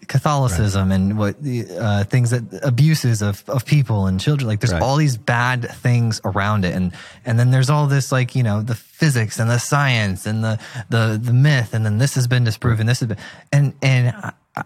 catholicism 0.09 0.91
and 0.91 1.17
what 1.17 1.41
the 1.43 1.67
uh, 1.79 2.05
things 2.05 2.31
that 2.31 2.43
abuses 2.63 3.23
of, 3.23 3.45
of 3.49 3.65
people 3.65 4.07
and 4.07 4.21
children. 4.21 4.49
Like 4.49 4.61
there's 4.61 4.73
Right. 4.73 4.83
all 4.83 4.97
these 4.97 5.17
bad 5.17 5.71
things 5.87 6.21
around 6.25 6.65
it. 6.65 6.75
And 6.75 6.93
and 7.25 7.39
then 7.39 7.51
there's 7.53 7.71
all 7.71 7.87
this 7.87 8.11
like 8.11 8.35
you 8.35 8.43
know 8.43 8.61
the 8.63 8.75
physics 8.75 9.39
and 9.39 9.49
the 9.49 9.59
science 9.59 10.27
and 10.27 10.43
the 10.43 10.59
the 10.91 11.21
the 11.23 11.33
myth. 11.33 11.75
And 11.75 11.85
then 11.87 11.99
this 11.99 12.15
has 12.17 12.27
been 12.27 12.45
disproven 12.45 12.87
this 12.87 13.01
has 13.01 13.09
been 13.09 13.19
and 13.53 13.73
and 13.83 14.13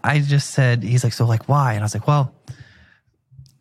I 0.03 0.21
just 0.21 0.51
said 0.51 0.83
he's 0.83 1.05
like 1.05 1.13
so 1.13 1.27
like 1.27 1.49
why? 1.49 1.73
And 1.75 1.81
I 1.83 1.85
was 1.85 1.95
like 1.95 2.09
well 2.09 2.33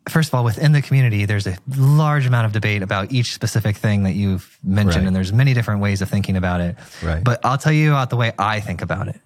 first 0.10 0.30
of 0.30 0.36
all, 0.36 0.44
within 0.44 0.72
the 0.72 0.82
community, 0.82 1.26
there's 1.26 1.48
a 1.48 1.58
large 1.78 2.26
amount 2.26 2.46
of 2.46 2.52
debate 2.52 2.82
about 2.82 3.12
each 3.12 3.34
specific 3.34 3.76
thing 3.78 4.04
that 4.04 4.14
you've 4.14 4.58
mentioned, 4.64 4.98
Right. 5.04 5.08
and 5.08 5.16
there's 5.16 5.34
many 5.34 5.54
different 5.54 5.82
ways 5.82 6.02
of 6.02 6.10
thinking 6.10 6.36
about 6.38 6.62
it. 6.62 6.76
Right. 7.04 7.24
But 7.24 7.44
I'll 7.46 7.58
tell 7.58 7.72
you 7.74 7.92
about 7.92 8.10
the 8.10 8.16
way 8.18 8.32
I 8.38 8.60
think 8.60 8.82
about 8.82 9.08
it. 9.08 9.20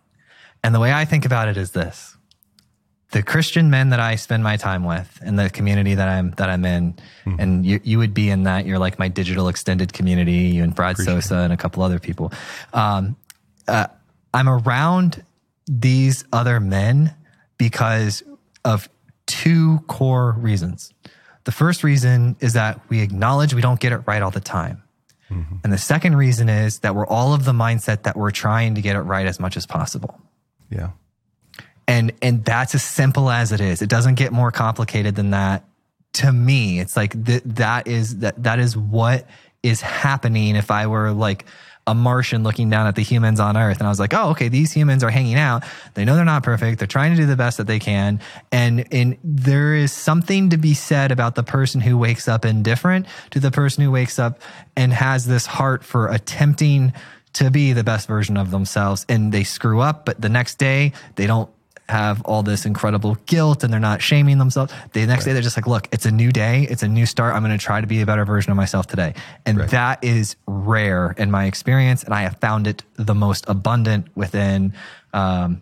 And 0.63 0.73
the 0.75 0.79
way 0.79 0.93
I 0.93 1.05
think 1.05 1.25
about 1.25 1.47
it 1.47 1.57
is 1.57 1.71
this. 1.71 2.15
The 3.11 3.23
Christian 3.23 3.69
men 3.69 3.89
that 3.89 3.99
I 3.99 4.15
spend 4.15 4.41
my 4.43 4.55
time 4.57 4.86
with 4.86 5.19
and 5.21 5.38
the 5.38 5.49
community 5.49 5.95
that 5.95 6.07
I'm 6.07 6.32
that 6.38 6.49
I'm 6.49 6.63
in, 6.63 6.95
and 7.25 7.65
you 7.65 7.82
you 7.84 7.97
would 7.97 8.13
be 8.13 8.29
in 8.29 8.43
that. 8.43 8.65
You're 8.65 8.79
like 8.79 8.97
my 8.99 9.09
digital 9.09 9.49
extended 9.49 9.91
community, 9.91 10.53
you 10.55 10.63
and 10.63 10.73
Brad 10.73 10.97
Sosa 10.97 11.36
and 11.39 11.51
a 11.51 11.57
couple 11.57 11.84
other 11.84 11.99
people. 11.99 12.32
Um, 12.73 13.17
uh, 13.67 13.88
I'm 14.34 14.47
around 14.47 15.25
these 15.67 16.23
other 16.32 16.61
men 16.61 17.13
because 17.57 18.23
of 18.63 18.88
two 19.32 19.79
core 19.88 20.34
reasons. 20.34 20.93
The 21.45 21.51
first 21.51 21.84
reason 21.84 22.36
is 22.41 22.53
that 22.53 22.82
we 22.89 22.99
acknowledge 23.01 23.53
we 23.53 23.61
don't 23.61 23.79
get 23.79 23.93
it 23.93 24.01
right 24.05 24.21
all 24.21 24.29
the 24.29 24.41
time. 24.41 24.84
Mm-hmm. 25.29 25.55
And 25.63 25.71
the 25.71 25.77
second 25.77 26.17
reason 26.17 26.49
is 26.49 26.79
that 26.79 26.93
we're 26.93 27.07
all 27.07 27.34
of 27.34 27.45
the 27.45 27.53
mindset 27.53 28.03
that 28.03 28.17
we're 28.17 28.32
trying 28.32 28.75
to 28.75 28.82
get 28.82 28.95
it 28.95 29.01
right 29.01 29.25
as 29.25 29.39
much 29.39 29.55
as 29.55 29.65
possible. 29.65 30.19
Yeah. 30.69 30.89
And 31.88 32.11
and 32.21 32.43
that's 32.43 32.75
as 32.75 32.84
simple 32.84 33.29
as 33.29 33.51
it 33.51 33.61
is. 33.61 33.82
It 33.82 33.89
doesn't 33.89 34.15
get 34.15 34.32
more 34.34 34.51
complicated 34.51 35.15
than 35.15 35.32
that. 35.32 35.63
To 36.15 36.32
me, 36.32 36.79
it's 36.79 36.97
like 36.97 37.25
th- 37.25 37.43
that 37.45 37.88
is 37.88 38.19
that 38.19 38.43
that 38.43 38.59
is 38.59 38.75
what 38.75 39.25
is 39.63 39.79
happening 39.82 40.55
if 40.55 40.69
I 40.69 40.88
were 40.88 41.11
like 41.11 41.45
a 41.91 41.93
Martian 41.93 42.41
looking 42.41 42.69
down 42.69 42.87
at 42.87 42.95
the 42.95 43.03
humans 43.03 43.39
on 43.39 43.57
Earth 43.57 43.77
and 43.79 43.85
I 43.85 43.89
was 43.89 43.99
like, 43.99 44.13
"Oh, 44.13 44.29
okay, 44.29 44.47
these 44.47 44.71
humans 44.71 45.03
are 45.03 45.09
hanging 45.09 45.35
out. 45.35 45.63
They 45.93 46.05
know 46.05 46.15
they're 46.15 46.25
not 46.25 46.41
perfect. 46.43 46.79
They're 46.79 46.87
trying 46.87 47.11
to 47.11 47.17
do 47.17 47.27
the 47.27 47.35
best 47.35 47.57
that 47.57 47.67
they 47.67 47.79
can." 47.79 48.21
And 48.51 48.85
and 48.91 49.17
there 49.23 49.75
is 49.75 49.91
something 49.91 50.49
to 50.51 50.57
be 50.57 50.73
said 50.73 51.11
about 51.11 51.35
the 51.35 51.43
person 51.43 51.81
who 51.81 51.97
wakes 51.97 52.27
up 52.27 52.45
indifferent 52.45 53.05
to 53.31 53.39
the 53.39 53.51
person 53.51 53.83
who 53.83 53.91
wakes 53.91 54.17
up 54.17 54.41
and 54.75 54.93
has 54.93 55.27
this 55.27 55.45
heart 55.45 55.83
for 55.83 56.07
attempting 56.07 56.93
to 57.33 57.51
be 57.51 57.73
the 57.73 57.83
best 57.83 58.07
version 58.07 58.37
of 58.37 58.51
themselves 58.51 59.05
and 59.07 59.31
they 59.31 59.43
screw 59.43 59.79
up, 59.79 60.05
but 60.05 60.19
the 60.21 60.29
next 60.29 60.55
day 60.55 60.93
they 61.15 61.27
don't 61.27 61.49
have 61.91 62.21
all 62.23 62.41
this 62.41 62.65
incredible 62.65 63.15
guilt 63.25 63.63
and 63.63 63.71
they're 63.71 63.79
not 63.79 64.01
shaming 64.01 64.37
themselves. 64.37 64.73
The 64.93 65.05
next 65.05 65.25
day 65.25 65.33
they're 65.33 65.41
just 65.41 65.57
like, 65.57 65.67
look, 65.67 65.87
it's 65.91 66.05
a 66.05 66.11
new 66.11 66.31
day. 66.31 66.65
It's 66.69 66.83
a 66.83 66.87
new 66.87 67.05
start. 67.05 67.35
I'm 67.35 67.43
going 67.43 67.57
to 67.57 67.63
try 67.63 67.81
to 67.81 67.87
be 67.87 68.01
a 68.01 68.05
better 68.05 68.25
version 68.25 68.51
of 68.51 68.57
myself 68.57 68.87
today. 68.87 69.13
And 69.45 69.59
that 69.59 70.03
is 70.03 70.35
rare 70.47 71.13
in 71.17 71.29
my 71.29 71.45
experience. 71.45 72.03
And 72.03 72.13
I 72.13 72.23
have 72.23 72.37
found 72.37 72.65
it 72.65 72.83
the 72.95 73.13
most 73.13 73.45
abundant 73.47 74.07
within 74.15 74.73
um, 75.13 75.61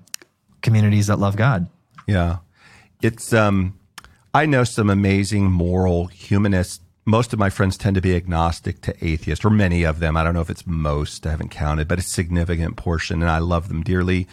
communities 0.61 1.07
that 1.07 1.19
love 1.19 1.35
God. 1.35 1.67
Yeah. 2.07 2.37
It's 3.01 3.33
um 3.33 3.75
I 4.33 4.45
know 4.45 4.63
some 4.63 4.89
amazing 4.89 5.51
moral 5.51 6.07
humanists. 6.07 6.81
Most 7.05 7.33
of 7.33 7.39
my 7.39 7.49
friends 7.49 7.77
tend 7.77 7.95
to 7.95 8.01
be 8.01 8.15
agnostic 8.15 8.81
to 8.81 8.93
atheist, 9.03 9.43
or 9.43 9.49
many 9.49 9.83
of 9.83 9.99
them. 9.99 10.15
I 10.15 10.23
don't 10.23 10.35
know 10.35 10.41
if 10.41 10.51
it's 10.51 10.67
most, 10.67 11.25
I 11.25 11.31
haven't 11.31 11.49
counted, 11.49 11.87
but 11.87 11.97
a 11.97 12.03
significant 12.03 12.77
portion, 12.77 13.23
and 13.23 13.31
I 13.31 13.39
love 13.39 13.69
them 13.69 13.81
dearly. 13.81 14.27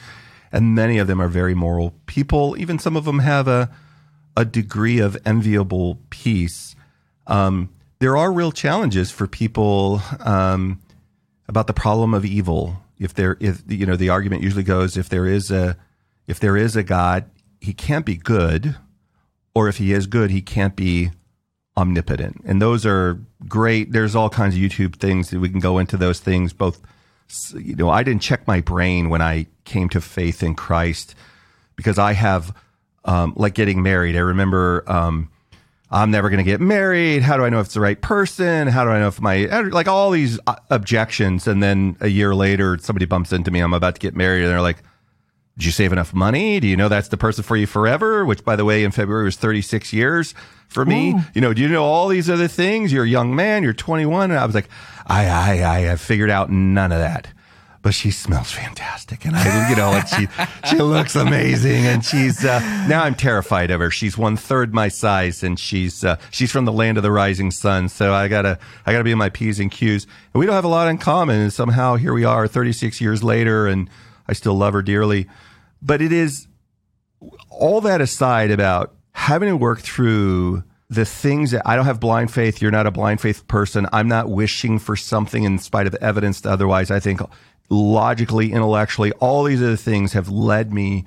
And 0.57 0.75
many 0.75 0.99
of 0.99 1.07
them 1.07 1.21
are 1.21 1.29
very 1.29 1.55
moral 1.55 1.93
people. 2.07 2.57
Even 2.59 2.79
some 2.79 2.97
of 2.97 3.05
them 3.05 3.19
have 3.19 3.47
a 3.47 3.71
a 4.37 4.45
degree 4.45 4.99
of 4.99 5.17
enviable 5.25 5.99
peace. 6.11 6.77
Um, 7.27 7.71
there 7.99 8.17
are 8.17 8.31
real 8.31 8.53
challenges 8.53 9.11
for 9.11 9.27
people 9.27 10.03
um, 10.21 10.81
about 11.49 11.67
the 11.67 11.73
problem 11.73 12.13
of 12.13 12.25
evil. 12.25 12.77
If 12.99 13.15
there, 13.15 13.37
if 13.41 13.63
you 13.67 13.87
know, 13.87 13.97
the 13.97 14.11
argument 14.11 14.43
usually 14.43 14.63
goes, 14.63 14.97
if 14.97 15.09
there 15.09 15.27
is 15.27 15.51
a, 15.51 15.77
if 16.27 16.39
there 16.39 16.57
is 16.57 16.77
a 16.77 16.83
God, 16.83 17.25
he 17.61 17.73
can't 17.73 18.05
be 18.05 18.17
good, 18.17 18.77
or 19.55 19.69
if 19.69 19.79
he 19.79 19.93
is 19.93 20.07
good, 20.07 20.31
he 20.31 20.43
can't 20.43 20.77
be 20.77 21.11
omnipotent. 21.77 22.43
And 22.45 22.61
those 22.61 22.85
are 22.85 23.19
great. 23.49 23.93
There's 23.93 24.15
all 24.15 24.29
kinds 24.29 24.55
of 24.55 24.61
YouTube 24.61 24.97
things 24.97 25.31
that 25.31 25.41
we 25.41 25.49
can 25.49 25.61
go 25.61 25.79
into 25.79 25.97
those 25.97 26.21
things. 26.21 26.53
Both, 26.53 26.81
you 27.55 27.77
know, 27.77 27.91
I 27.91 28.03
didn't 28.03 28.23
check 28.23 28.47
my 28.47 28.61
brain 28.61 29.11
when 29.11 29.23
I 29.23 29.47
came 29.65 29.89
to 29.91 30.01
faith 30.01 30.43
in 30.43 30.55
Christ 30.55 31.15
because 31.75 31.99
I 31.99 32.13
have, 32.13 32.55
um, 33.05 33.35
like 33.37 33.55
getting 33.55 33.83
married. 33.83 34.17
I 34.17 34.21
remember, 34.21 34.85
um, 34.91 35.31
I'm 35.91 36.11
never 36.11 36.31
going 36.31 36.39
to 36.39 36.45
get 36.45 36.61
married. 36.61 37.23
How 37.23 37.37
do 37.37 37.45
I 37.45 37.49
know 37.49 37.61
if 37.61 37.67
it's 37.67 37.75
the 37.75 37.81
right 37.81 38.01
person? 38.01 38.67
How 38.67 38.85
do 38.85 38.91
I 38.91 38.99
know 38.99 39.09
if 39.09 39.21
my 39.21 39.45
like 39.45 39.87
all 39.87 40.11
these 40.11 40.39
uh, 40.47 40.57
objections? 40.71 41.47
And 41.47 41.63
then 41.63 41.97
a 42.01 42.09
year 42.09 42.35
later, 42.35 42.77
somebody 42.79 43.07
bumps 43.07 43.33
into 43.33 43.51
me. 43.51 43.61
I'm 43.61 43.73
about 43.73 43.95
to 43.95 44.01
get 44.01 44.17
married, 44.17 44.43
and 44.43 44.51
they're 44.51 44.61
like, 44.61 44.83
"Did 45.57 45.67
you 45.67 45.71
save 45.71 45.93
enough 45.93 46.13
money? 46.13 46.59
Do 46.59 46.67
you 46.67 46.77
know 46.77 46.89
that's 46.89 47.09
the 47.09 47.17
person 47.17 47.45
for 47.45 47.57
you 47.57 47.69
forever?" 47.69 48.25
Which, 48.25 48.45
by 48.45 48.57
the 48.57 48.65
way, 48.65 48.83
in 48.83 48.91
February 48.91 49.25
was 49.27 49.37
36 49.37 49.93
years 49.93 50.35
for 50.77 50.85
me. 50.85 51.15
You 51.33 51.41
know, 51.41 51.55
do 51.55 51.63
you 51.63 51.69
know 51.69 51.85
all 51.85 52.09
these 52.09 52.29
other 52.29 52.49
things? 52.49 52.93
You're 52.93 53.05
a 53.05 53.09
young 53.09 53.35
man. 53.35 53.63
You're 53.63 53.73
21. 53.73 54.31
And 54.31 54.39
I 54.39 54.45
was 54.45 54.55
like, 54.55 54.69
I, 55.07 55.27
I, 55.27 55.77
I 55.77 55.81
have 55.81 56.03
figured 56.03 56.29
out 56.29 56.51
none 56.51 56.93
of 56.93 56.99
that. 56.99 57.29
But 57.81 57.95
she 57.95 58.11
smells 58.11 58.51
fantastic, 58.51 59.25
and 59.25 59.37
I, 59.37 59.71
you 59.71 59.77
know, 59.77 59.93
and 59.93 60.09
she 60.09 60.27
she 60.69 60.83
looks 60.83 61.15
amazing, 61.15 61.87
and 61.87 62.05
she's 62.05 62.45
uh, 62.45 62.59
now 62.89 63.05
I'm 63.05 63.15
terrified 63.15 63.71
of 63.71 63.79
her. 63.79 63.93
She's 63.93 64.19
one 64.19 64.37
third 64.37 64.75
my 64.75 64.89
size, 64.89 65.45
and 65.45 65.57
she's 65.57 66.03
uh, 66.05 66.17
she's 66.33 66.51
from 66.51 66.65
the 66.65 66.73
land 66.73 66.97
of 66.97 67.05
the 67.05 67.13
rising 67.13 67.53
sun. 67.53 67.89
So 67.89 68.13
I 68.13 68.27
gotta 68.27 68.59
I 68.87 68.91
gotta 68.91 69.05
be 69.05 69.13
in 69.13 69.19
my 69.19 69.29
p's 69.29 69.61
and 69.61 69.71
q's. 69.71 70.03
And 70.35 70.41
we 70.41 70.47
don't 70.47 70.57
have 70.57 70.65
a 70.65 70.69
lot 70.69 70.89
in 70.89 70.99
common, 70.99 71.41
and 71.41 71.53
somehow 71.53 71.95
here 71.95 72.13
we 72.13 72.25
are, 72.25 72.49
36 72.49 73.01
years 73.01 73.23
later, 73.23 73.69
and 73.69 73.89
I 74.27 74.33
still 74.33 74.55
love 74.55 74.73
her 74.73 74.83
dearly. 74.83 75.29
But 75.81 76.03
it 76.03 76.11
is 76.11 76.49
all 77.51 77.81
that 77.83 78.01
aside 78.01 78.51
about 78.51 78.97
having 79.13 79.49
to 79.49 79.57
work 79.57 79.81
through 79.81 80.63
the 80.89 81.05
things 81.05 81.51
that 81.51 81.63
I 81.67 81.77
don't 81.77 81.87
have 81.87 82.01
blind 82.01 82.33
faith. 82.33 82.63
You're 82.63 82.71
not 82.71 82.87
a 82.87 82.93
blind 82.93 83.21
faith 83.21 83.47
person. 83.49 83.87
I'm 83.93 84.09
not 84.09 84.31
wishing 84.31 84.79
for 84.79 84.97
something 84.97 85.45
in 85.45 85.59
spite 85.59 85.87
of 85.87 85.95
evidence. 85.97 86.45
Otherwise, 86.47 86.91
I 86.91 87.01
think 87.01 87.21
logically, 87.69 88.53
intellectually, 88.53 89.13
all 89.13 89.45
these 89.45 89.63
other 89.63 89.77
things 89.77 90.13
have 90.13 90.29
led 90.29 90.73
me 90.73 91.05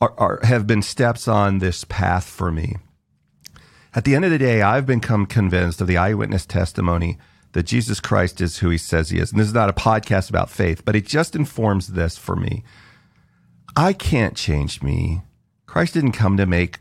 or, 0.00 0.10
or 0.20 0.40
have 0.42 0.66
been 0.66 0.82
steps 0.82 1.28
on 1.28 1.58
this 1.58 1.84
path 1.84 2.24
for 2.24 2.50
me. 2.50 2.76
At 3.94 4.04
the 4.04 4.14
end 4.14 4.24
of 4.24 4.30
the 4.30 4.38
day, 4.38 4.62
I've 4.62 4.86
become 4.86 5.26
convinced 5.26 5.80
of 5.80 5.86
the 5.86 5.98
eyewitness 5.98 6.46
testimony 6.46 7.18
that 7.52 7.64
Jesus 7.64 8.00
Christ 8.00 8.40
is 8.40 8.58
who 8.58 8.70
he 8.70 8.78
says 8.78 9.10
he 9.10 9.18
is. 9.18 9.30
And 9.30 9.40
this 9.40 9.46
is 9.46 9.54
not 9.54 9.68
a 9.68 9.74
podcast 9.74 10.30
about 10.30 10.50
faith, 10.50 10.84
but 10.84 10.96
it 10.96 11.06
just 11.06 11.36
informs 11.36 11.88
this 11.88 12.16
for 12.16 12.34
me. 12.34 12.64
I 13.76 13.92
can't 13.92 14.34
change 14.34 14.82
me. 14.82 15.22
Christ 15.66 15.94
didn't 15.94 16.12
come 16.12 16.36
to 16.38 16.46
make 16.46 16.78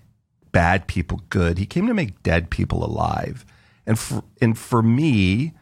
bad 0.52 0.88
people 0.88 1.22
good. 1.30 1.58
He 1.58 1.66
came 1.66 1.88
to 1.88 1.94
make 1.94 2.24
dead 2.24 2.50
people 2.50 2.84
alive. 2.84 3.46
And 3.86 3.98
for, 3.98 4.24
and 4.42 4.58
for 4.58 4.82
me, 4.82 5.54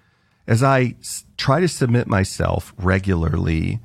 as 0.47 0.63
I 0.63 0.95
try 1.37 1.59
to 1.59 1.67
submit 1.67 2.07
myself 2.07 2.73
regularly, 2.77 3.79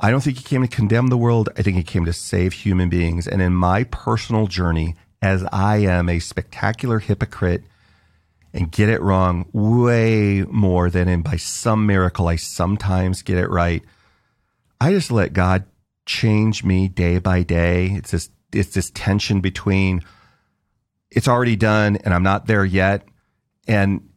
I 0.00 0.10
don't 0.10 0.20
think 0.20 0.38
he 0.38 0.44
came 0.44 0.62
to 0.62 0.68
condemn 0.68 1.08
the 1.08 1.16
world. 1.16 1.48
I 1.56 1.62
think 1.62 1.76
he 1.76 1.82
came 1.82 2.04
to 2.04 2.12
save 2.12 2.52
human 2.52 2.88
beings. 2.88 3.26
And 3.26 3.40
in 3.40 3.54
my 3.54 3.84
personal 3.84 4.46
journey, 4.46 4.96
as 5.22 5.44
I 5.52 5.78
am 5.78 6.08
a 6.08 6.18
spectacular 6.18 6.98
hypocrite 6.98 7.64
and 8.52 8.70
get 8.70 8.88
it 8.88 9.00
wrong 9.00 9.46
way 9.52 10.42
more 10.42 10.90
than 10.90 11.08
in 11.08 11.22
by 11.22 11.36
some 11.36 11.86
miracle 11.86 12.28
I 12.28 12.36
sometimes 12.36 13.22
get 13.22 13.38
it 13.38 13.50
right. 13.50 13.82
I 14.80 14.92
just 14.92 15.10
let 15.10 15.32
God 15.32 15.64
change 16.06 16.62
me 16.62 16.88
day 16.88 17.18
by 17.18 17.42
day. 17.42 17.86
It's 17.86 18.10
this 18.10 18.30
it's 18.52 18.74
this 18.74 18.90
tension 18.94 19.40
between 19.40 20.02
it's 21.14 21.28
already 21.28 21.56
done 21.56 21.96
and 21.96 22.12
I'm 22.12 22.22
not 22.22 22.46
there 22.46 22.64
yet. 22.64 23.06
And 23.66 24.08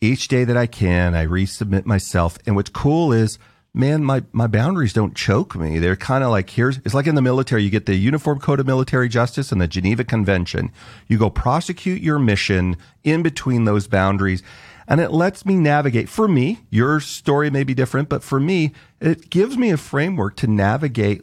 each 0.00 0.28
day 0.28 0.44
that 0.44 0.56
I 0.56 0.66
can, 0.66 1.14
I 1.14 1.26
resubmit 1.26 1.86
myself. 1.86 2.38
And 2.46 2.54
what's 2.54 2.70
cool 2.70 3.12
is 3.12 3.38
man, 3.76 4.02
my, 4.02 4.24
my 4.32 4.46
boundaries 4.46 4.94
don't 4.94 5.14
choke 5.14 5.54
me. 5.54 5.78
They're 5.78 5.96
kind 5.96 6.24
of 6.24 6.30
like 6.30 6.48
here's, 6.48 6.78
it's 6.78 6.94
like 6.94 7.06
in 7.06 7.14
the 7.14 7.22
military, 7.22 7.62
you 7.62 7.68
get 7.68 7.84
the 7.84 7.94
Uniform 7.94 8.38
Code 8.40 8.58
of 8.58 8.66
Military 8.66 9.08
Justice 9.08 9.52
and 9.52 9.60
the 9.60 9.68
Geneva 9.68 10.02
Convention. 10.02 10.72
You 11.08 11.18
go 11.18 11.28
prosecute 11.28 12.00
your 12.00 12.18
mission 12.18 12.78
in 13.04 13.22
between 13.22 13.64
those 13.64 13.86
boundaries. 13.86 14.42
And 14.88 14.98
it 14.98 15.10
lets 15.10 15.44
me 15.44 15.56
navigate. 15.56 16.08
For 16.08 16.26
me, 16.26 16.60
your 16.70 17.00
story 17.00 17.50
may 17.50 17.64
be 17.64 17.74
different, 17.74 18.08
but 18.08 18.22
for 18.22 18.40
me, 18.40 18.72
it 18.98 19.28
gives 19.28 19.58
me 19.58 19.70
a 19.70 19.76
framework 19.76 20.36
to 20.36 20.46
navigate 20.46 21.20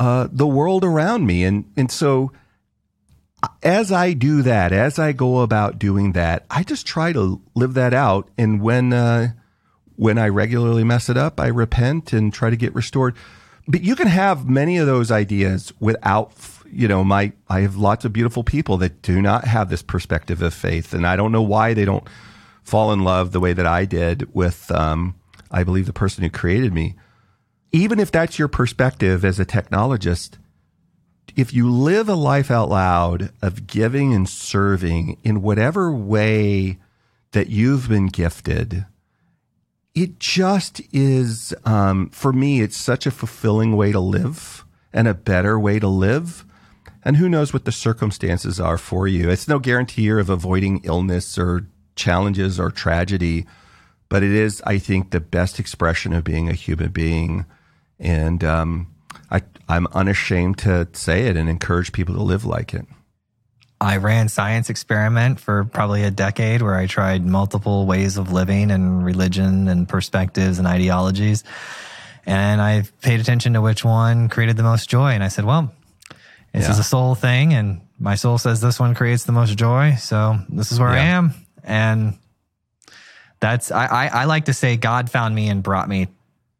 uh, 0.00 0.26
the 0.32 0.48
world 0.48 0.82
around 0.82 1.26
me. 1.26 1.44
And, 1.44 1.70
and 1.76 1.92
so 1.92 2.32
as 3.62 3.92
I 3.92 4.12
do 4.12 4.42
that, 4.42 4.72
as 4.72 4.98
I 4.98 5.12
go 5.12 5.40
about 5.40 5.78
doing 5.78 6.12
that, 6.12 6.44
I 6.50 6.62
just 6.62 6.86
try 6.86 7.12
to 7.12 7.40
live 7.54 7.74
that 7.74 7.94
out. 7.94 8.28
And 8.38 8.60
when, 8.60 8.92
uh, 8.92 9.32
when 9.96 10.18
I 10.18 10.28
regularly 10.28 10.84
mess 10.84 11.08
it 11.08 11.16
up, 11.16 11.40
I 11.40 11.48
repent 11.48 12.12
and 12.12 12.32
try 12.32 12.50
to 12.50 12.56
get 12.56 12.74
restored. 12.74 13.16
But 13.68 13.82
you 13.82 13.94
can 13.94 14.08
have 14.08 14.48
many 14.48 14.78
of 14.78 14.86
those 14.86 15.10
ideas 15.10 15.72
without, 15.78 16.32
you 16.70 16.88
know, 16.88 17.04
my, 17.04 17.32
I 17.48 17.60
have 17.60 17.76
lots 17.76 18.04
of 18.04 18.12
beautiful 18.12 18.42
people 18.42 18.78
that 18.78 19.02
do 19.02 19.22
not 19.22 19.44
have 19.44 19.70
this 19.70 19.82
perspective 19.82 20.42
of 20.42 20.54
faith. 20.54 20.92
And 20.94 21.06
I 21.06 21.16
don't 21.16 21.32
know 21.32 21.42
why 21.42 21.74
they 21.74 21.84
don't 21.84 22.06
fall 22.62 22.92
in 22.92 23.04
love 23.04 23.32
the 23.32 23.40
way 23.40 23.52
that 23.52 23.66
I 23.66 23.84
did 23.84 24.34
with, 24.34 24.70
um, 24.70 25.14
I 25.50 25.64
believe 25.64 25.86
the 25.86 25.92
person 25.92 26.24
who 26.24 26.30
created 26.30 26.72
me. 26.72 26.96
Even 27.72 27.98
if 27.98 28.10
that's 28.10 28.38
your 28.38 28.48
perspective 28.48 29.24
as 29.24 29.40
a 29.40 29.46
technologist, 29.46 30.38
if 31.36 31.54
you 31.54 31.70
live 31.70 32.08
a 32.08 32.14
life 32.14 32.50
out 32.50 32.68
loud 32.68 33.30
of 33.40 33.66
giving 33.66 34.12
and 34.14 34.28
serving 34.28 35.18
in 35.22 35.42
whatever 35.42 35.92
way 35.92 36.78
that 37.32 37.48
you've 37.48 37.88
been 37.88 38.06
gifted, 38.06 38.86
it 39.94 40.18
just 40.18 40.80
is, 40.92 41.54
um, 41.64 42.10
for 42.10 42.32
me, 42.32 42.60
it's 42.60 42.76
such 42.76 43.06
a 43.06 43.10
fulfilling 43.10 43.76
way 43.76 43.92
to 43.92 44.00
live 44.00 44.64
and 44.92 45.08
a 45.08 45.14
better 45.14 45.58
way 45.58 45.78
to 45.78 45.88
live. 45.88 46.44
And 47.04 47.16
who 47.16 47.28
knows 47.28 47.52
what 47.52 47.64
the 47.64 47.72
circumstances 47.72 48.60
are 48.60 48.78
for 48.78 49.08
you. 49.08 49.30
It's 49.30 49.48
no 49.48 49.58
guarantee 49.58 50.08
of 50.10 50.30
avoiding 50.30 50.80
illness 50.84 51.38
or 51.38 51.66
challenges 51.96 52.60
or 52.60 52.70
tragedy, 52.70 53.46
but 54.08 54.22
it 54.22 54.32
is, 54.32 54.62
I 54.66 54.78
think, 54.78 55.10
the 55.10 55.20
best 55.20 55.58
expression 55.58 56.12
of 56.12 56.24
being 56.24 56.48
a 56.48 56.54
human 56.54 56.90
being. 56.90 57.46
And 57.98 58.44
um, 58.44 58.94
I, 59.32 59.40
I'm 59.68 59.86
unashamed 59.88 60.58
to 60.58 60.86
say 60.92 61.26
it 61.26 61.36
and 61.36 61.48
encourage 61.48 61.92
people 61.92 62.14
to 62.16 62.22
live 62.22 62.44
like 62.44 62.74
it. 62.74 62.86
I 63.80 63.96
ran 63.96 64.28
science 64.28 64.70
experiment 64.70 65.40
for 65.40 65.64
probably 65.64 66.04
a 66.04 66.10
decade 66.10 66.62
where 66.62 66.76
I 66.76 66.86
tried 66.86 67.24
multiple 67.26 67.84
ways 67.86 68.16
of 68.16 68.30
living 68.30 68.70
and 68.70 69.04
religion 69.04 69.66
and 69.66 69.88
perspectives 69.88 70.58
and 70.58 70.68
ideologies. 70.68 71.42
And 72.24 72.60
I 72.60 72.84
paid 73.00 73.18
attention 73.18 73.54
to 73.54 73.60
which 73.60 73.84
one 73.84 74.28
created 74.28 74.56
the 74.56 74.62
most 74.62 74.88
joy. 74.88 75.12
And 75.12 75.24
I 75.24 75.28
said, 75.28 75.44
well, 75.44 75.72
this 76.52 76.66
yeah. 76.66 76.70
is 76.70 76.78
a 76.78 76.84
soul 76.84 77.16
thing. 77.16 77.54
And 77.54 77.80
my 77.98 78.14
soul 78.14 78.38
says 78.38 78.60
this 78.60 78.78
one 78.78 78.94
creates 78.94 79.24
the 79.24 79.32
most 79.32 79.56
joy. 79.58 79.96
So 79.98 80.38
this 80.48 80.70
is 80.70 80.78
where 80.78 80.94
yeah. 80.94 81.02
I 81.02 81.04
am. 81.06 81.34
And 81.64 82.18
that's, 83.40 83.72
I, 83.72 83.86
I, 83.86 84.06
I 84.06 84.24
like 84.26 84.44
to 84.44 84.54
say 84.54 84.76
God 84.76 85.10
found 85.10 85.34
me 85.34 85.48
and 85.48 85.60
brought 85.60 85.88
me 85.88 86.06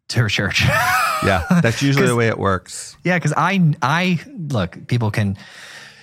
to 0.08 0.28
church. 0.28 0.64
yeah. 1.24 1.60
That's 1.62 1.82
usually 1.82 2.06
the 2.06 2.16
way 2.22 2.28
it 2.28 2.38
works. 2.38 2.96
Yeah. 3.04 3.18
Cause 3.18 3.32
I, 3.36 3.74
I 3.82 4.20
look, 4.26 4.86
people 4.86 5.10
can, 5.10 5.36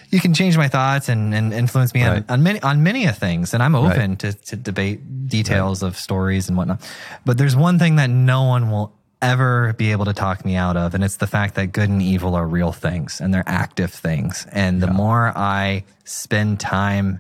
you 0.10 0.20
can 0.20 0.34
change 0.34 0.58
my 0.58 0.68
thoughts 0.68 1.10
and, 1.10 1.34
and 1.34 1.54
influence 1.54 1.94
me 1.94 2.04
right. 2.04 2.18
on, 2.18 2.26
on, 2.30 2.44
many 2.44 2.62
on 2.62 2.84
many 2.84 3.06
of 3.06 3.18
things, 3.18 3.54
and 3.54 3.62
I'm 3.62 3.76
open 3.76 4.12
right. 4.12 4.20
to, 4.20 4.34
to 4.34 4.56
debate 4.56 5.28
details 5.28 5.84
right. 5.84 5.90
of 5.90 5.98
stories 5.98 6.50
and 6.50 6.58
whatnot. 6.58 6.82
But 7.26 7.38
there's 7.38 7.56
one 7.56 7.78
thing 7.78 7.98
that 7.98 8.10
no 8.10 8.44
one 8.44 8.72
will 8.72 8.94
ever 9.22 9.74
be 9.74 9.92
able 9.92 10.06
to 10.06 10.14
talk 10.14 10.46
me 10.46 10.56
out 10.56 10.78
of, 10.78 10.96
and 10.96 11.04
it's 11.04 11.18
the 11.18 11.28
fact 11.28 11.56
that 11.56 11.68
good 11.68 11.90
and 11.90 12.02
evil 12.02 12.36
are 12.36 12.48
real 12.48 12.72
things 12.72 13.22
and 13.22 13.34
they're 13.34 13.44
active 13.46 13.92
things. 13.92 14.48
And 14.52 14.82
the 14.82 14.88
more 14.88 15.32
I 15.36 15.84
spend 16.06 16.60
time 16.60 17.20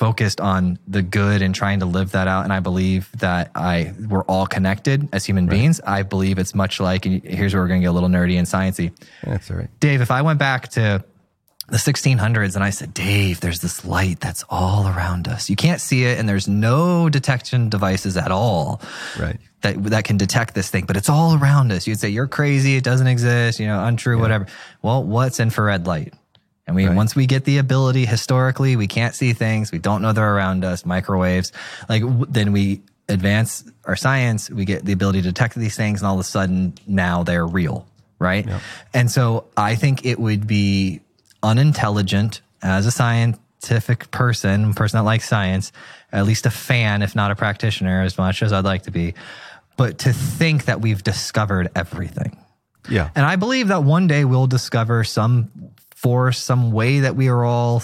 focused 0.00 0.40
on 0.40 0.78
the 0.88 1.02
good 1.02 1.42
and 1.42 1.54
trying 1.54 1.80
to 1.80 1.84
live 1.84 2.12
that 2.12 2.26
out 2.26 2.42
and 2.44 2.54
i 2.54 2.58
believe 2.58 3.10
that 3.18 3.50
i 3.54 3.92
we're 4.08 4.24
all 4.24 4.46
connected 4.46 5.06
as 5.12 5.26
human 5.26 5.46
right. 5.46 5.58
beings 5.58 5.78
i 5.86 6.02
believe 6.02 6.38
it's 6.38 6.54
much 6.54 6.80
like 6.80 7.04
and 7.04 7.22
here's 7.22 7.52
where 7.52 7.62
we're 7.62 7.68
going 7.68 7.82
to 7.82 7.84
get 7.84 7.90
a 7.90 7.92
little 7.92 8.08
nerdy 8.08 8.38
and 8.38 8.46
sciencey 8.46 8.90
that's 9.24 9.50
all 9.50 9.58
right 9.58 9.68
dave 9.78 10.00
if 10.00 10.10
i 10.10 10.22
went 10.22 10.38
back 10.38 10.68
to 10.68 11.04
the 11.68 11.76
1600s 11.76 12.56
and 12.56 12.64
I 12.64 12.70
said, 12.70 12.92
Dave, 12.92 13.38
there's 13.38 13.60
this 13.60 13.84
light 13.84 14.18
that's 14.18 14.44
all 14.50 14.88
around 14.88 15.28
us. 15.28 15.48
You 15.48 15.54
can't 15.54 15.80
see 15.80 16.04
it 16.04 16.18
and 16.18 16.28
there's 16.28 16.48
no 16.48 17.08
detection 17.08 17.68
devices 17.68 18.16
at 18.16 18.32
all. 18.32 18.82
Right. 19.16 19.38
That, 19.60 19.80
that 19.84 20.04
can 20.04 20.16
detect 20.16 20.54
this 20.54 20.68
thing, 20.68 20.84
but 20.84 20.96
it's 20.96 21.08
all 21.08 21.36
around 21.36 21.70
us. 21.70 21.86
You'd 21.86 22.00
say, 22.00 22.08
you're 22.08 22.26
crazy. 22.26 22.74
It 22.74 22.82
doesn't 22.82 23.06
exist, 23.06 23.60
you 23.60 23.66
know, 23.66 23.84
untrue, 23.84 24.16
yeah. 24.16 24.22
whatever. 24.22 24.46
Well, 24.82 25.04
what's 25.04 25.38
infrared 25.38 25.86
light? 25.86 26.12
And 26.66 26.76
we, 26.76 26.86
right. 26.86 26.94
once 26.94 27.16
we 27.16 27.26
get 27.26 27.44
the 27.44 27.58
ability 27.58 28.06
historically, 28.06 28.76
we 28.76 28.86
can't 28.86 29.14
see 29.14 29.32
things. 29.32 29.72
We 29.72 29.78
don't 29.78 30.02
know 30.02 30.12
they're 30.12 30.34
around 30.34 30.64
us, 30.64 30.86
microwaves. 30.86 31.52
Like 31.88 32.02
then 32.28 32.52
we 32.52 32.82
advance 33.08 33.64
our 33.84 33.96
science. 33.96 34.48
We 34.50 34.64
get 34.64 34.84
the 34.84 34.92
ability 34.92 35.22
to 35.22 35.28
detect 35.28 35.56
these 35.56 35.76
things 35.76 36.00
and 36.00 36.08
all 36.08 36.14
of 36.14 36.20
a 36.20 36.24
sudden 36.24 36.74
now 36.86 37.24
they're 37.24 37.46
real. 37.46 37.86
Right. 38.18 38.46
Yep. 38.46 38.60
And 38.94 39.10
so 39.10 39.46
I 39.56 39.74
think 39.74 40.04
it 40.04 40.20
would 40.20 40.46
be 40.46 41.00
unintelligent 41.42 42.42
as 42.62 42.86
a 42.86 42.90
scientific 42.90 44.10
person, 44.10 44.70
a 44.70 44.74
person 44.74 44.98
that 44.98 45.04
likes 45.04 45.26
science, 45.26 45.72
at 46.12 46.26
least 46.26 46.46
a 46.46 46.50
fan, 46.50 47.02
if 47.02 47.16
not 47.16 47.30
a 47.30 47.34
practitioner, 47.34 48.02
as 48.02 48.18
much 48.18 48.42
as 48.42 48.52
I'd 48.52 48.64
like 48.64 48.82
to 48.82 48.90
be, 48.90 49.14
but 49.76 49.98
to 50.00 50.12
think 50.12 50.66
that 50.66 50.80
we've 50.80 51.02
discovered 51.02 51.70
everything. 51.74 52.36
Yeah. 52.88 53.10
And 53.14 53.24
I 53.24 53.36
believe 53.36 53.68
that 53.68 53.84
one 53.84 54.06
day 54.06 54.24
we'll 54.24 54.46
discover 54.46 55.04
some 55.04 55.50
force, 56.02 56.38
some 56.38 56.72
way 56.72 57.00
that 57.00 57.16
we 57.16 57.28
are 57.28 57.44
all 57.44 57.82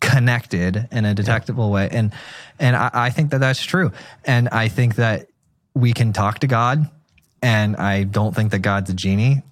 connected 0.00 0.88
in 0.92 1.04
a 1.04 1.14
detectable 1.14 1.68
yeah. 1.68 1.74
way. 1.74 1.88
And, 1.90 2.12
and 2.58 2.76
I, 2.76 2.90
I 2.92 3.10
think 3.10 3.30
that 3.30 3.38
that's 3.38 3.62
true. 3.62 3.92
And 4.24 4.48
I 4.50 4.68
think 4.68 4.96
that 4.96 5.28
we 5.74 5.92
can 5.92 6.12
talk 6.12 6.40
to 6.40 6.46
God. 6.46 6.90
And 7.42 7.76
I 7.76 8.04
don't 8.04 8.34
think 8.34 8.50
that 8.50 8.60
God's 8.60 8.90
a 8.90 8.94
genie 8.94 9.42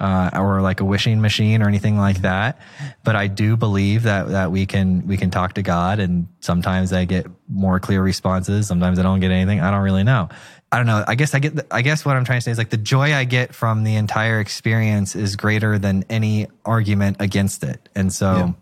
uh, 0.00 0.30
or 0.34 0.62
like 0.62 0.80
a 0.80 0.84
wishing 0.84 1.20
machine 1.20 1.62
or 1.62 1.68
anything 1.68 1.98
like 1.98 2.22
that. 2.22 2.58
But 3.04 3.16
I 3.16 3.26
do 3.26 3.56
believe 3.56 4.04
that 4.04 4.28
that 4.28 4.50
we 4.50 4.66
can 4.66 5.06
we 5.06 5.16
can 5.16 5.30
talk 5.30 5.54
to 5.54 5.62
God, 5.62 6.00
and 6.00 6.26
sometimes 6.40 6.92
I 6.92 7.04
get 7.04 7.26
more 7.48 7.78
clear 7.78 8.02
responses. 8.02 8.66
Sometimes 8.66 8.98
I 8.98 9.02
don't 9.02 9.20
get 9.20 9.30
anything. 9.30 9.60
I 9.60 9.70
don't 9.70 9.82
really 9.82 10.04
know. 10.04 10.30
I 10.72 10.76
don't 10.76 10.86
know. 10.86 11.04
I 11.06 11.16
guess 11.16 11.34
I 11.34 11.40
get. 11.40 11.56
The, 11.56 11.66
I 11.70 11.82
guess 11.82 12.04
what 12.04 12.16
I'm 12.16 12.24
trying 12.24 12.38
to 12.38 12.42
say 12.42 12.52
is 12.52 12.58
like 12.58 12.70
the 12.70 12.76
joy 12.76 13.12
I 13.12 13.24
get 13.24 13.54
from 13.54 13.82
the 13.82 13.96
entire 13.96 14.38
experience 14.38 15.16
is 15.16 15.34
greater 15.34 15.78
than 15.78 16.04
any 16.08 16.46
argument 16.64 17.16
against 17.18 17.64
it, 17.64 17.88
and 17.94 18.12
so 18.12 18.32
yeah. 18.34 18.52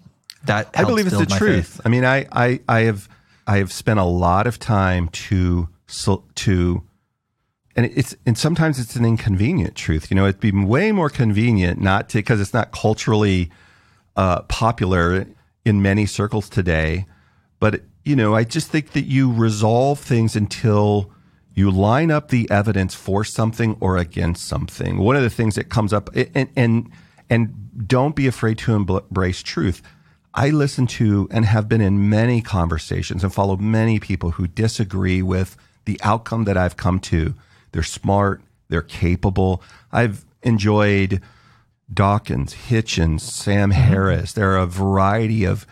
that 0.46 0.70
I 0.74 0.84
believe 0.84 1.06
it's 1.06 1.18
the 1.18 1.26
truth. 1.26 1.68
Faith. 1.68 1.80
I 1.84 1.90
mean, 1.90 2.04
I 2.06 2.26
I 2.32 2.60
I 2.66 2.80
have 2.80 3.08
I 3.46 3.58
have 3.58 3.72
spent 3.72 3.98
a 3.98 4.04
lot 4.04 4.46
of 4.46 4.58
time 4.58 5.08
to 5.08 5.68
to 6.34 6.82
and 7.78 7.86
it's 7.94 8.16
and 8.26 8.36
sometimes 8.36 8.80
it's 8.80 8.96
an 8.96 9.04
inconvenient 9.04 9.76
truth. 9.76 10.10
You 10.10 10.16
know, 10.16 10.26
it'd 10.26 10.40
be 10.40 10.50
way 10.50 10.90
more 10.90 11.08
convenient 11.08 11.80
not 11.80 12.08
to 12.08 12.18
because 12.18 12.40
it's 12.40 12.52
not 12.52 12.72
culturally 12.72 13.50
uh, 14.16 14.42
popular 14.42 15.26
in 15.64 15.80
many 15.80 16.04
circles 16.04 16.48
today. 16.48 17.06
But 17.60 17.82
you 18.04 18.16
know, 18.16 18.34
I 18.34 18.42
just 18.42 18.68
think 18.68 18.92
that 18.92 19.04
you 19.04 19.32
resolve 19.32 20.00
things 20.00 20.34
until 20.34 21.12
you 21.58 21.70
line 21.70 22.10
up 22.10 22.28
the 22.28 22.50
evidence 22.50 22.94
for 22.94 23.24
something 23.24 23.76
or 23.80 23.96
against 23.96 24.46
something. 24.46 24.98
One 24.98 25.16
of 25.16 25.22
the 25.22 25.30
things 25.30 25.56
that 25.56 25.68
comes 25.68 25.92
up 25.92 26.08
and 26.14 26.48
and 26.56 26.90
and 27.28 27.86
don't 27.86 28.16
be 28.16 28.26
afraid 28.26 28.58
to 28.58 28.74
embrace 28.74 29.42
truth. 29.42 29.82
I 30.34 30.50
listen 30.50 30.86
to 30.86 31.28
and 31.30 31.44
have 31.44 31.68
been 31.68 31.80
in 31.80 32.08
many 32.08 32.40
conversations 32.40 33.24
and 33.24 33.34
followed 33.34 33.60
many 33.60 33.98
people 33.98 34.32
who 34.32 34.46
disagree 34.46 35.20
with 35.20 35.56
the 35.84 36.00
outcome 36.02 36.44
that 36.44 36.56
I've 36.56 36.76
come 36.76 37.00
to 37.00 37.34
they're 37.72 37.82
smart. 37.82 38.42
They're 38.68 38.82
capable. 38.82 39.62
I've 39.92 40.24
enjoyed 40.42 41.20
Dawkins, 41.92 42.54
Hitchens, 42.54 43.20
Sam 43.20 43.70
mm-hmm. 43.70 43.80
Harris. 43.80 44.32
There 44.32 44.52
are 44.52 44.58
a 44.58 44.66
variety 44.66 45.44
of 45.44 45.66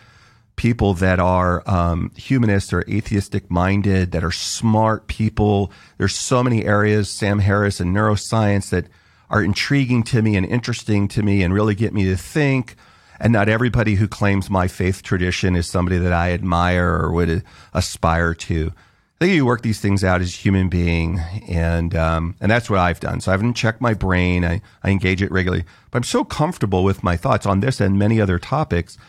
people 0.57 0.93
that 0.95 1.19
are 1.19 1.63
um, 1.69 2.11
humanist 2.15 2.73
or 2.73 2.83
atheistic 2.89 3.49
minded, 3.49 4.11
that 4.11 4.23
are 4.23 4.31
smart 4.31 5.07
people. 5.07 5.71
There's 5.97 6.15
so 6.15 6.43
many 6.43 6.65
areas, 6.65 7.09
Sam 7.09 7.39
Harris 7.39 7.79
and 7.79 7.95
neuroscience, 7.95 8.69
that 8.71 8.87
are 9.29 9.41
intriguing 9.41 10.03
to 10.03 10.21
me 10.21 10.35
and 10.35 10.45
interesting 10.45 11.07
to 11.09 11.23
me 11.23 11.43
and 11.43 11.53
really 11.53 11.75
get 11.75 11.93
me 11.93 12.03
to 12.05 12.17
think. 12.17 12.75
and 13.19 13.33
not 13.33 13.49
everybody 13.49 13.95
who 13.95 14.07
claims 14.07 14.47
my 14.47 14.67
faith 14.67 15.01
tradition 15.01 15.55
is 15.55 15.67
somebody 15.67 15.97
that 15.97 16.13
I 16.13 16.33
admire 16.33 16.93
or 17.01 17.11
would 17.11 17.43
aspire 17.73 18.35
to. 18.35 18.71
I 19.19 19.25
think 19.25 19.33
you 19.33 19.45
work 19.45 19.63
these 19.63 19.81
things 19.81 20.03
out 20.03 20.21
as 20.21 20.35
a 20.35 20.37
human 20.37 20.69
being, 20.69 21.19
and 21.49 21.95
um, 21.95 22.35
and 22.39 22.51
that's 22.51 22.69
what 22.69 22.77
I've 22.77 22.99
done. 22.99 23.19
So 23.19 23.31
I 23.31 23.33
haven't 23.33 23.55
checked 23.55 23.81
my 23.81 23.95
brain. 23.95 24.45
I, 24.45 24.61
I 24.83 24.91
engage 24.91 25.23
it 25.23 25.31
regularly, 25.31 25.65
but 25.89 25.97
I'm 25.97 26.03
so 26.03 26.23
comfortable 26.23 26.83
with 26.83 27.01
my 27.01 27.17
thoughts 27.17 27.47
on 27.47 27.59
this 27.59 27.81
and 27.81 27.97
many 27.97 28.21
other 28.21 28.37
topics 28.37 28.99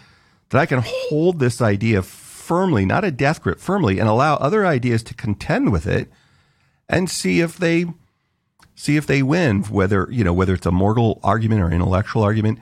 that 0.51 0.61
I 0.61 0.66
can 0.66 0.82
hold 0.84 1.38
this 1.38 1.61
idea 1.61 2.03
firmly, 2.03 2.86
not 2.86 3.05
a 3.05 3.11
death 3.11 3.42
grip, 3.42 3.61
firmly, 3.61 3.99
and 3.99 4.09
allow 4.09 4.36
other 4.36 4.66
ideas 4.66 5.03
to 5.05 5.14
contend 5.14 5.72
with 5.72 5.86
it, 5.86 6.11
and 6.88 7.11
see 7.11 7.40
if 7.40 7.59
they 7.59 7.86
see 8.74 8.96
if 8.96 9.07
they 9.07 9.22
win. 9.22 9.62
Whether 9.64 10.09
you 10.11 10.24
know 10.24 10.32
whether 10.32 10.55
it's 10.55 10.66
a 10.66 10.72
moral 10.72 11.20
argument 11.22 11.62
or 11.62 11.70
intellectual 11.70 12.22
argument. 12.22 12.61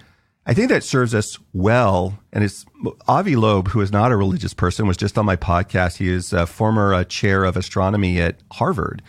I 0.48 0.54
think 0.54 0.68
that 0.68 0.84
serves 0.84 1.12
us 1.12 1.38
well. 1.52 2.20
And 2.32 2.44
it's 2.44 2.64
Avi 3.08 3.34
Loeb, 3.34 3.68
who 3.68 3.80
is 3.80 3.90
not 3.90 4.12
a 4.12 4.16
religious 4.16 4.54
person, 4.54 4.86
was 4.86 4.96
just 4.96 5.18
on 5.18 5.26
my 5.26 5.34
podcast. 5.34 5.96
He 5.96 6.08
is 6.08 6.32
a 6.32 6.46
former 6.46 6.94
uh, 6.94 7.02
chair 7.02 7.42
of 7.42 7.56
astronomy 7.56 8.20
at 8.20 8.38
Harvard. 8.52 9.02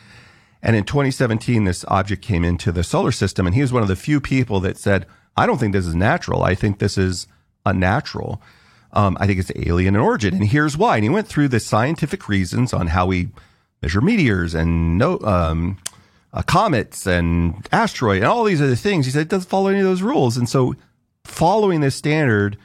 And 0.63 0.75
in 0.75 0.83
2017, 0.83 1.65
this 1.65 1.85
object 1.89 2.23
came 2.23 2.43
into 2.43 2.71
the 2.71 2.83
solar 2.83 3.11
system. 3.11 3.45
And 3.45 3.53
he 3.53 3.61
was 3.61 3.71
one 3.71 3.83
of 3.83 3.87
the 3.87 3.95
few 3.95 4.19
people 4.19 4.59
that 4.61 4.77
said, 4.77 5.05
I 5.35 5.45
don't 5.45 5.59
think 5.59 5.73
this 5.73 5.85
is 5.85 5.93
natural. 5.93 6.41
I 6.41 6.55
think 6.55 6.79
this 6.79 6.97
is 6.97 7.27
unnatural. 7.67 8.41
Um, 8.93 9.17
I 9.19 9.27
think 9.27 9.39
it's 9.39 9.51
alien 9.55 9.95
in 9.95 10.01
origin. 10.01 10.35
And 10.35 10.45
here's 10.45 10.77
why. 10.77 10.95
And 10.95 11.03
he 11.03 11.09
went 11.09 11.27
through 11.27 11.49
the 11.49 11.59
scientific 11.59 12.27
reasons 12.29 12.73
on 12.73 12.87
how 12.87 13.05
we 13.05 13.29
measure 13.81 14.01
meteors 14.01 14.53
and 14.53 14.97
no, 14.97 15.19
um, 15.19 15.77
uh, 16.33 16.41
comets 16.41 17.05
and 17.05 17.67
asteroid 17.71 18.17
and 18.17 18.25
all 18.25 18.43
these 18.43 18.61
other 18.61 18.75
things. 18.75 19.05
He 19.05 19.11
said 19.11 19.23
it 19.23 19.29
doesn't 19.29 19.49
follow 19.49 19.67
any 19.67 19.79
of 19.79 19.85
those 19.85 20.01
rules. 20.01 20.37
And 20.37 20.47
so 20.47 20.75
following 21.23 21.81
this 21.81 21.95
standard, 21.95 22.57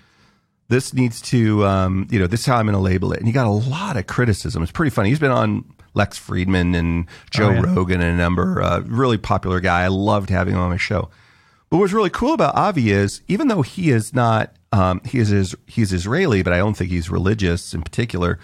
this 0.69 0.95
needs 0.95 1.21
to, 1.23 1.67
um, 1.67 2.07
you 2.11 2.19
know, 2.19 2.27
this 2.27 2.41
is 2.41 2.47
how 2.47 2.57
I'm 2.57 2.67
going 2.67 2.75
to 2.75 2.81
label 2.81 3.13
it. 3.13 3.19
And 3.19 3.27
he 3.27 3.33
got 3.33 3.47
a 3.47 3.51
lot 3.51 3.97
of 3.97 4.07
criticism. 4.07 4.63
It's 4.63 4.73
pretty 4.73 4.91
funny. 4.91 5.11
He's 5.11 5.19
been 5.19 5.31
on 5.31 5.65
Lex 5.95 6.19
Fridman 6.19 6.75
and 6.77 7.07
Joe 7.31 7.49
oh, 7.49 7.53
yeah. 7.53 7.75
Rogan 7.75 8.01
and 8.01 8.15
a 8.15 8.17
number, 8.17 8.63
uh, 8.63 8.81
really 8.81 9.19
popular 9.19 9.61
guy. 9.61 9.83
I 9.83 9.89
loved 9.89 10.31
having 10.31 10.55
him 10.55 10.61
on 10.61 10.71
my 10.71 10.77
show. 10.79 11.11
But 11.69 11.79
what's 11.79 11.93
really 11.93 12.11
cool 12.11 12.35
about 12.35 12.55
Avi 12.55 12.91
is, 12.91 13.23
even 13.29 13.49
though 13.49 13.63
he 13.63 13.91
is 13.91 14.15
not, 14.15 14.55
um, 14.73 15.01
he 15.05 15.19
is 15.19 15.55
he's 15.67 15.93
Israeli, 15.93 16.43
but 16.43 16.53
I 16.53 16.59
don't 16.59 16.75
think 16.75 16.91
he's 16.91 17.11
religious 17.11 17.75
in 17.75 17.83
particular 17.83 18.39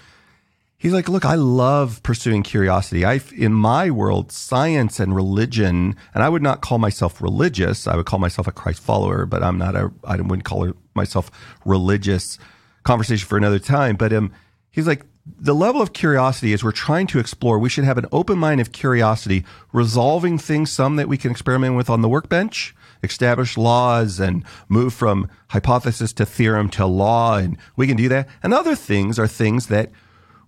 he's 0.78 0.92
like, 0.92 1.08
look, 1.08 1.24
I 1.24 1.34
love 1.34 2.02
pursuing 2.02 2.42
curiosity. 2.42 3.04
I, 3.04 3.20
in 3.36 3.52
my 3.52 3.90
world, 3.90 4.32
science 4.32 4.98
and 4.98 5.14
religion, 5.14 5.96
and 6.14 6.22
I 6.22 6.28
would 6.28 6.42
not 6.42 6.62
call 6.62 6.78
myself 6.78 7.20
religious. 7.20 7.86
I 7.86 7.96
would 7.96 8.06
call 8.06 8.20
myself 8.20 8.46
a 8.46 8.52
Christ 8.52 8.80
follower, 8.80 9.26
but 9.26 9.42
I'm 9.42 9.58
not 9.58 9.76
a, 9.76 9.92
I 10.04 10.16
wouldn't 10.16 10.44
call 10.44 10.72
myself 10.94 11.30
religious. 11.66 12.38
Conversation 12.84 13.26
for 13.26 13.36
another 13.36 13.58
time. 13.58 13.96
But 13.96 14.12
um, 14.12 14.32
he's 14.70 14.86
like, 14.86 15.04
the 15.26 15.54
level 15.54 15.82
of 15.82 15.92
curiosity 15.92 16.54
is 16.54 16.64
we're 16.64 16.72
trying 16.72 17.06
to 17.08 17.18
explore. 17.18 17.58
We 17.58 17.68
should 17.68 17.84
have 17.84 17.98
an 17.98 18.06
open 18.12 18.38
mind 18.38 18.62
of 18.62 18.72
curiosity, 18.72 19.44
resolving 19.74 20.38
things, 20.38 20.72
some 20.72 20.96
that 20.96 21.08
we 21.08 21.18
can 21.18 21.30
experiment 21.30 21.76
with 21.76 21.90
on 21.90 22.00
the 22.00 22.08
workbench, 22.08 22.74
establish 23.02 23.56
laws 23.56 24.20
and 24.20 24.44
move 24.68 24.92
from 24.92 25.28
hypothesis 25.48 26.12
to 26.14 26.26
theorem 26.26 26.68
to 26.70 26.86
law. 26.86 27.36
And 27.36 27.56
we 27.76 27.86
can 27.86 27.96
do 27.96 28.08
that. 28.08 28.28
And 28.42 28.52
other 28.52 28.74
things 28.74 29.18
are 29.18 29.26
things 29.26 29.66
that 29.66 29.90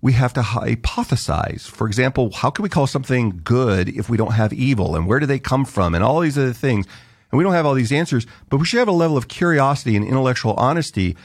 we 0.02 0.12
have 0.14 0.32
to 0.34 0.40
hypothesize. 0.40 1.62
For 1.62 1.86
example, 1.86 2.32
how 2.32 2.50
can 2.50 2.62
we 2.62 2.68
call 2.68 2.86
something 2.86 3.40
good 3.44 3.88
if 3.88 4.08
we 4.08 4.16
don't 4.16 4.32
have 4.32 4.52
evil? 4.52 4.96
And 4.96 5.06
where 5.06 5.20
do 5.20 5.26
they 5.26 5.38
come 5.38 5.64
from? 5.64 5.94
And 5.94 6.02
all 6.02 6.20
these 6.20 6.38
other 6.38 6.52
things. 6.52 6.86
And 7.30 7.38
we 7.38 7.44
don't 7.44 7.52
have 7.52 7.66
all 7.66 7.74
these 7.74 7.92
answers, 7.92 8.26
but 8.48 8.56
we 8.56 8.66
should 8.66 8.78
have 8.78 8.88
a 8.88 8.92
level 8.92 9.16
of 9.16 9.28
curiosity 9.28 9.96
and 9.96 10.04
intellectual 10.04 10.54
honesty 10.54 11.16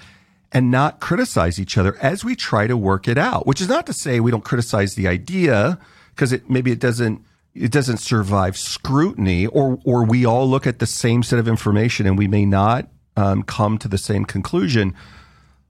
and 0.52 0.72
not 0.72 1.00
criticize 1.00 1.60
each 1.60 1.78
other 1.78 1.98
as 2.02 2.24
we 2.24 2.36
try 2.36 2.68
to 2.68 2.78
work 2.78 3.08
it 3.08 3.18
out, 3.18 3.48
which 3.48 3.60
is 3.60 3.68
not 3.68 3.86
to 3.88 3.94
say 3.94 4.20
we 4.20 4.32
don't 4.32 4.46
criticize 4.46 4.96
the 4.96 5.08
idea 5.08 5.80
because 6.10 6.32
it 6.32 6.50
maybe 6.50 6.72
it 6.72 6.80
doesn't 6.80 7.22
it 7.56 7.72
doesn't 7.72 7.98
survive 7.98 8.58
scrutiny 8.58 9.48
or 9.48 9.80
or 9.84 10.04
we 10.06 10.26
all 10.26 10.48
look 10.48 10.68
at 10.68 10.80
the 10.80 10.86
same 10.86 11.24
set 11.24 11.40
of 11.40 11.48
information 11.48 12.06
and 12.06 12.18
we 12.18 12.28
may 12.28 12.46
not 12.46 12.90
um, 13.18 13.44
come 13.44 13.78
to 13.78 13.88
the 13.88 13.98
same 13.98 14.26
conclusion 14.26 14.94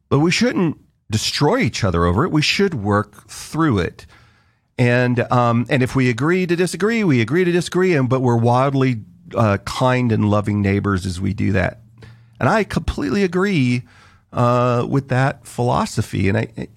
but 0.09 0.19
we 0.19 0.31
shouldn't 0.31 0.77
destroy 1.09 1.59
each 1.59 1.83
other 1.83 2.05
over 2.05 2.25
it. 2.25 2.31
We 2.31 2.41
should 2.41 2.73
work 2.73 3.27
through 3.27 3.79
it. 3.79 4.05
And 4.77 5.19
um, 5.31 5.65
and 5.69 5.81
if 5.81 5.95
we 5.95 6.09
agree 6.09 6.45
to 6.45 6.55
disagree, 6.55 7.03
we 7.03 7.21
agree 7.21 7.45
to 7.45 7.51
disagree, 7.51 7.95
and 7.95 8.09
but 8.09 8.21
we're 8.21 8.37
wildly 8.37 9.03
uh, 9.33 9.57
kind 9.65 10.11
and 10.11 10.29
loving 10.29 10.61
neighbors 10.61 11.05
as 11.05 11.21
we 11.21 11.33
do 11.33 11.53
that. 11.53 11.79
And 12.39 12.49
I 12.49 12.65
completely 12.65 13.23
agree 13.23 13.83
uh, 14.33 14.85
with 14.89 15.07
that 15.09 15.47
philosophy. 15.47 16.27
And 16.27 16.37
I, 16.37 16.67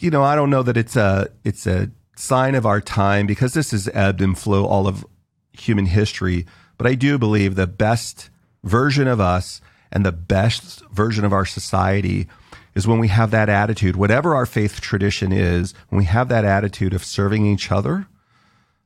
you 0.00 0.10
know, 0.10 0.22
I 0.22 0.34
don't 0.34 0.48
know 0.48 0.62
that 0.62 0.78
it's 0.78 0.96
a 0.96 1.28
it's 1.44 1.66
a 1.66 1.90
sign 2.18 2.56
of 2.56 2.66
our 2.66 2.80
time 2.80 3.26
because 3.26 3.54
this 3.54 3.72
is 3.72 3.88
ebbed 3.94 4.20
and 4.20 4.36
flow 4.36 4.66
all 4.66 4.88
of 4.88 5.06
human 5.52 5.86
history. 5.86 6.46
But 6.76 6.86
I 6.86 6.94
do 6.94 7.16
believe 7.16 7.54
the 7.54 7.66
best 7.66 8.28
version 8.64 9.06
of 9.06 9.20
us 9.20 9.60
and 9.92 10.04
the 10.04 10.12
best 10.12 10.84
version 10.90 11.24
of 11.24 11.32
our 11.32 11.46
society 11.46 12.26
is 12.74 12.86
when 12.86 12.98
we 12.98 13.08
have 13.08 13.30
that 13.30 13.48
attitude, 13.48 13.96
whatever 13.96 14.34
our 14.34 14.46
faith 14.46 14.80
tradition 14.80 15.32
is, 15.32 15.74
when 15.88 15.98
we 15.98 16.04
have 16.04 16.28
that 16.28 16.44
attitude 16.44 16.92
of 16.92 17.04
serving 17.04 17.46
each 17.46 17.70
other 17.70 18.06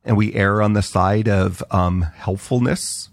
and 0.04 0.16
we 0.16 0.34
err 0.34 0.60
on 0.60 0.74
the 0.74 0.82
side 0.82 1.28
of 1.28 1.62
um, 1.70 2.02
helpfulness 2.02 3.08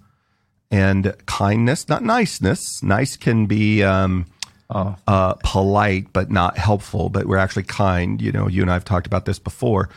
and 0.70 1.16
kindness, 1.26 1.88
not 1.88 2.04
niceness. 2.04 2.84
Nice 2.84 3.16
can 3.16 3.46
be 3.46 3.84
um, 3.84 4.26
oh. 4.70 4.96
uh, 5.08 5.34
polite, 5.44 6.12
but 6.14 6.30
not 6.30 6.58
helpful, 6.58 7.10
but 7.10 7.26
we're 7.26 7.38
actually 7.38 7.64
kind. 7.64 8.22
You 8.22 8.32
know, 8.32 8.48
you 8.48 8.62
and 8.62 8.70
I 8.70 8.74
have 8.74 8.86
talked 8.86 9.08
about 9.08 9.26
this 9.26 9.40
before. 9.40 9.90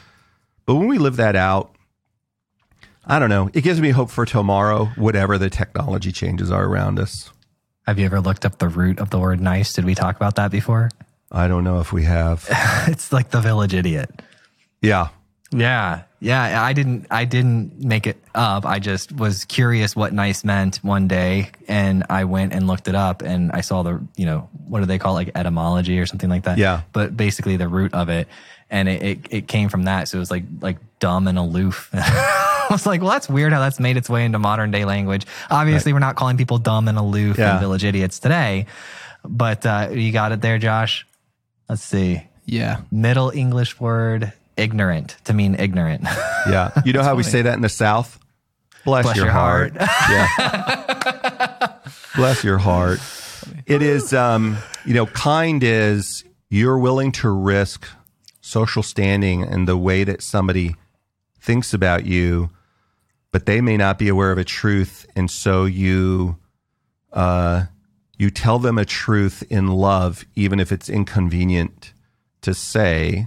But 0.66 0.76
when 0.76 0.88
we 0.88 0.98
live 0.98 1.16
that 1.16 1.36
out, 1.36 1.74
I 3.04 3.18
don't 3.18 3.30
know. 3.30 3.50
It 3.52 3.62
gives 3.62 3.80
me 3.80 3.90
hope 3.90 4.10
for 4.10 4.24
tomorrow, 4.24 4.86
whatever 4.96 5.38
the 5.38 5.50
technology 5.50 6.12
changes 6.12 6.50
are 6.50 6.64
around 6.64 6.98
us. 6.98 7.30
Have 7.86 7.98
you 7.98 8.04
ever 8.04 8.20
looked 8.20 8.44
up 8.46 8.58
the 8.58 8.68
root 8.68 9.00
of 9.00 9.10
the 9.10 9.18
word 9.18 9.40
nice? 9.40 9.72
Did 9.72 9.84
we 9.84 9.94
talk 9.94 10.14
about 10.14 10.36
that 10.36 10.52
before? 10.52 10.88
I 11.32 11.48
don't 11.48 11.64
know 11.64 11.80
if 11.80 11.92
we 11.92 12.04
have. 12.04 12.46
it's 12.86 13.12
like 13.12 13.30
the 13.30 13.40
village 13.40 13.74
idiot. 13.74 14.22
Yeah. 14.80 15.08
Yeah. 15.50 16.02
Yeah, 16.20 16.62
I 16.62 16.72
didn't 16.72 17.08
I 17.10 17.24
didn't 17.24 17.82
make 17.82 18.06
it 18.06 18.22
up. 18.32 18.64
I 18.64 18.78
just 18.78 19.10
was 19.10 19.44
curious 19.44 19.96
what 19.96 20.12
nice 20.12 20.44
meant 20.44 20.76
one 20.76 21.08
day 21.08 21.50
and 21.66 22.04
I 22.08 22.24
went 22.24 22.52
and 22.52 22.68
looked 22.68 22.86
it 22.86 22.94
up 22.94 23.22
and 23.22 23.50
I 23.50 23.60
saw 23.60 23.82
the, 23.82 24.00
you 24.16 24.24
know, 24.24 24.48
what 24.68 24.78
do 24.78 24.86
they 24.86 25.00
call 25.00 25.18
it, 25.18 25.26
like 25.26 25.36
etymology 25.36 25.98
or 25.98 26.06
something 26.06 26.30
like 26.30 26.44
that. 26.44 26.58
Yeah. 26.58 26.82
But 26.92 27.16
basically 27.16 27.56
the 27.56 27.66
root 27.66 27.92
of 27.92 28.08
it 28.08 28.28
and 28.72 28.88
it, 28.88 29.02
it, 29.02 29.18
it 29.30 29.48
came 29.48 29.68
from 29.68 29.84
that. 29.84 30.08
So 30.08 30.16
it 30.16 30.20
was 30.20 30.30
like 30.30 30.44
like 30.60 30.78
dumb 30.98 31.28
and 31.28 31.38
aloof. 31.38 31.90
I 31.92 32.66
was 32.70 32.86
like, 32.86 33.02
well, 33.02 33.10
that's 33.10 33.28
weird 33.28 33.52
how 33.52 33.60
that's 33.60 33.78
made 33.78 33.96
its 33.96 34.08
way 34.08 34.24
into 34.24 34.38
modern 34.38 34.70
day 34.70 34.84
language. 34.84 35.26
Obviously, 35.50 35.92
right. 35.92 35.96
we're 35.96 36.06
not 36.06 36.16
calling 36.16 36.38
people 36.38 36.58
dumb 36.58 36.88
and 36.88 36.98
aloof 36.98 37.38
yeah. 37.38 37.52
and 37.52 37.60
village 37.60 37.84
idiots 37.84 38.18
today, 38.18 38.66
but 39.24 39.64
uh, 39.66 39.90
you 39.92 40.10
got 40.10 40.32
it 40.32 40.40
there, 40.40 40.58
Josh. 40.58 41.06
Let's 41.68 41.84
see. 41.84 42.22
Yeah. 42.46 42.80
Middle 42.90 43.30
English 43.30 43.78
word 43.78 44.32
ignorant 44.56 45.16
to 45.24 45.34
mean 45.34 45.54
ignorant. 45.54 46.06
Yeah. 46.44 46.72
You 46.84 46.92
know 46.92 47.02
how 47.02 47.10
funny. 47.10 47.18
we 47.18 47.22
say 47.22 47.42
that 47.42 47.54
in 47.54 47.60
the 47.60 47.68
South? 47.68 48.18
Bless, 48.84 49.04
Bless 49.04 49.16
your, 49.16 49.26
your, 49.26 49.32
heart. 49.32 49.76
heart. 49.76 51.08
yeah. 51.78 51.90
Bless 52.16 52.42
your 52.42 52.58
heart. 52.58 52.98
It 53.64 53.80
is, 53.80 54.12
um, 54.12 54.58
you 54.84 54.92
know, 54.92 55.06
kind 55.06 55.62
is 55.62 56.24
you're 56.50 56.78
willing 56.78 57.12
to 57.12 57.30
risk 57.30 57.86
social 58.52 58.82
standing 58.82 59.42
and 59.42 59.66
the 59.66 59.76
way 59.76 60.04
that 60.04 60.22
somebody 60.22 60.76
thinks 61.40 61.72
about 61.72 62.04
you, 62.04 62.50
but 63.30 63.46
they 63.46 63.60
may 63.62 63.78
not 63.78 63.98
be 63.98 64.08
aware 64.08 64.30
of 64.30 64.38
a 64.38 64.44
truth, 64.44 65.06
and 65.16 65.30
so 65.30 65.64
you 65.64 66.36
uh, 67.14 67.64
you 68.18 68.30
tell 68.30 68.58
them 68.58 68.78
a 68.78 68.84
truth 68.84 69.42
in 69.48 69.68
love, 69.68 70.24
even 70.36 70.60
if 70.60 70.70
it's 70.70 70.88
inconvenient 70.88 71.92
to 72.42 72.54
say, 72.54 73.26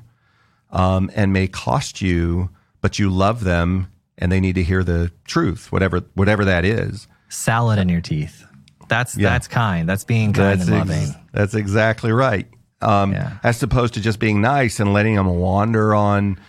um, 0.70 1.10
and 1.16 1.34
may 1.34 1.48
cost 1.48 2.02
you, 2.02 2.50
but 2.82 3.00
you 3.00 3.10
love 3.10 3.44
them, 3.44 3.92
and 4.18 4.32
they 4.32 4.40
need 4.40 4.56
to 4.56 4.64
hear 4.64 4.84
the 4.84 5.12
truth, 5.26 5.72
whatever 5.72 6.02
whatever 6.14 6.46
that 6.46 6.64
is. 6.64 7.08
Salad 7.30 7.80
in 7.80 7.90
your 7.90 8.02
teeth. 8.02 8.46
That's 8.88 9.18
yeah. 9.18 9.30
that's 9.30 9.48
kind. 9.48 9.90
That's 9.90 10.04
being 10.04 10.34
kind 10.34 10.60
that's 10.60 10.70
and 10.70 10.78
loving. 10.78 11.10
Ex- 11.10 11.18
that's 11.34 11.56
exactly 11.56 12.12
right. 12.12 12.48
Um, 12.82 13.14
yeah. 13.14 13.38
As 13.44 13.62
opposed 13.64 13.94
to 13.96 14.02
just 14.02 14.20
being 14.20 14.42
nice 14.42 14.80
and 14.80 14.94
letting 14.94 15.16
them 15.16 15.28
wander 15.28 15.96
on 15.96 16.40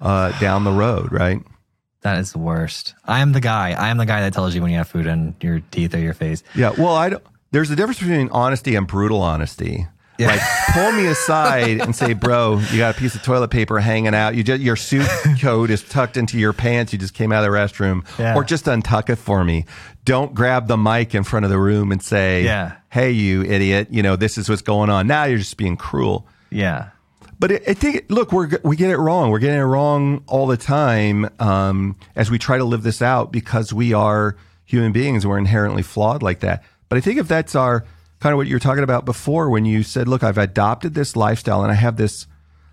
uh, 0.00 0.38
down 0.40 0.64
the 0.64 0.72
road, 0.72 1.12
right? 1.12 1.40
That 2.02 2.18
is 2.18 2.32
the 2.32 2.38
worst. 2.38 2.94
I 3.04 3.20
am 3.20 3.32
the 3.32 3.40
guy. 3.40 3.72
I 3.72 3.88
am 3.88 3.96
the 3.96 4.06
guy 4.06 4.20
that 4.22 4.32
tells 4.34 4.54
you 4.54 4.60
when 4.62 4.70
you 4.70 4.76
have 4.78 4.88
food 4.88 5.06
in 5.06 5.34
your 5.40 5.60
teeth 5.70 5.94
or 5.94 5.98
your 6.00 6.14
face. 6.14 6.42
Yeah. 6.54 6.70
Well, 6.76 6.94
I 6.94 7.10
don't, 7.10 7.22
there's 7.50 7.70
a 7.70 7.76
difference 7.76 7.98
between 8.00 8.28
honesty 8.30 8.74
and 8.74 8.86
brutal 8.86 9.22
honesty. 9.22 9.86
Yeah. 10.18 10.28
Like 10.28 10.40
pull 10.72 10.92
me 10.92 11.06
aside 11.06 11.80
and 11.80 11.94
say, 11.96 12.12
"Bro, 12.12 12.60
you 12.70 12.78
got 12.78 12.94
a 12.94 12.98
piece 12.98 13.16
of 13.16 13.22
toilet 13.24 13.48
paper 13.50 13.80
hanging 13.80 14.14
out. 14.14 14.36
You 14.36 14.44
just 14.44 14.62
your 14.62 14.76
suit 14.76 15.08
coat 15.40 15.70
is 15.70 15.82
tucked 15.82 16.16
into 16.16 16.38
your 16.38 16.52
pants. 16.52 16.92
You 16.92 17.00
just 17.00 17.14
came 17.14 17.32
out 17.32 17.44
of 17.44 17.50
the 17.50 17.56
restroom, 17.58 18.06
Yeah. 18.16 18.36
or 18.36 18.44
just 18.44 18.66
untuck 18.66 19.10
it 19.10 19.16
for 19.16 19.42
me. 19.42 19.64
Don't 20.04 20.32
grab 20.32 20.68
the 20.68 20.76
mic 20.76 21.16
in 21.16 21.24
front 21.24 21.44
of 21.46 21.50
the 21.50 21.58
room 21.58 21.90
and 21.90 22.00
say, 22.00 22.44
Yeah. 22.44 22.76
Hey, 22.94 23.10
you 23.10 23.42
idiot, 23.42 23.88
you 23.90 24.02
know 24.02 24.14
this 24.14 24.38
is 24.38 24.48
what's 24.48 24.62
going 24.62 24.88
on." 24.88 25.06
Now 25.06 25.24
you're 25.24 25.38
just 25.38 25.56
being 25.56 25.76
cruel. 25.76 26.26
Yeah. 26.50 26.90
But 27.38 27.50
I 27.52 27.60
I 27.68 27.74
think, 27.74 28.06
look, 28.08 28.32
we're 28.32 28.48
we 28.62 28.76
get 28.76 28.90
it 28.90 28.98
wrong. 28.98 29.30
We're 29.30 29.40
getting 29.40 29.58
it 29.58 29.64
wrong 29.64 30.22
all 30.26 30.46
the 30.46 30.56
time 30.56 31.28
um, 31.40 31.96
as 32.14 32.30
we 32.30 32.38
try 32.38 32.58
to 32.58 32.64
live 32.64 32.84
this 32.84 33.02
out 33.02 33.32
because 33.32 33.72
we 33.72 33.92
are 33.92 34.36
human 34.64 34.92
beings 34.92 35.26
we're 35.26 35.38
inherently 35.38 35.82
flawed 35.82 36.22
like 36.22 36.40
that. 36.40 36.62
But 36.88 36.98
I 36.98 37.00
think 37.00 37.18
if 37.18 37.28
that's 37.28 37.54
our 37.54 37.84
kind 38.20 38.32
of 38.32 38.36
what 38.36 38.46
you 38.46 38.54
were 38.54 38.60
talking 38.60 38.84
about 38.84 39.04
before 39.04 39.50
when 39.50 39.64
you 39.64 39.82
said, 39.82 40.08
"Look, 40.08 40.22
I've 40.22 40.38
adopted 40.38 40.94
this 40.94 41.16
lifestyle 41.16 41.62
and 41.62 41.72
I 41.72 41.74
have 41.74 41.96
this, 41.96 42.26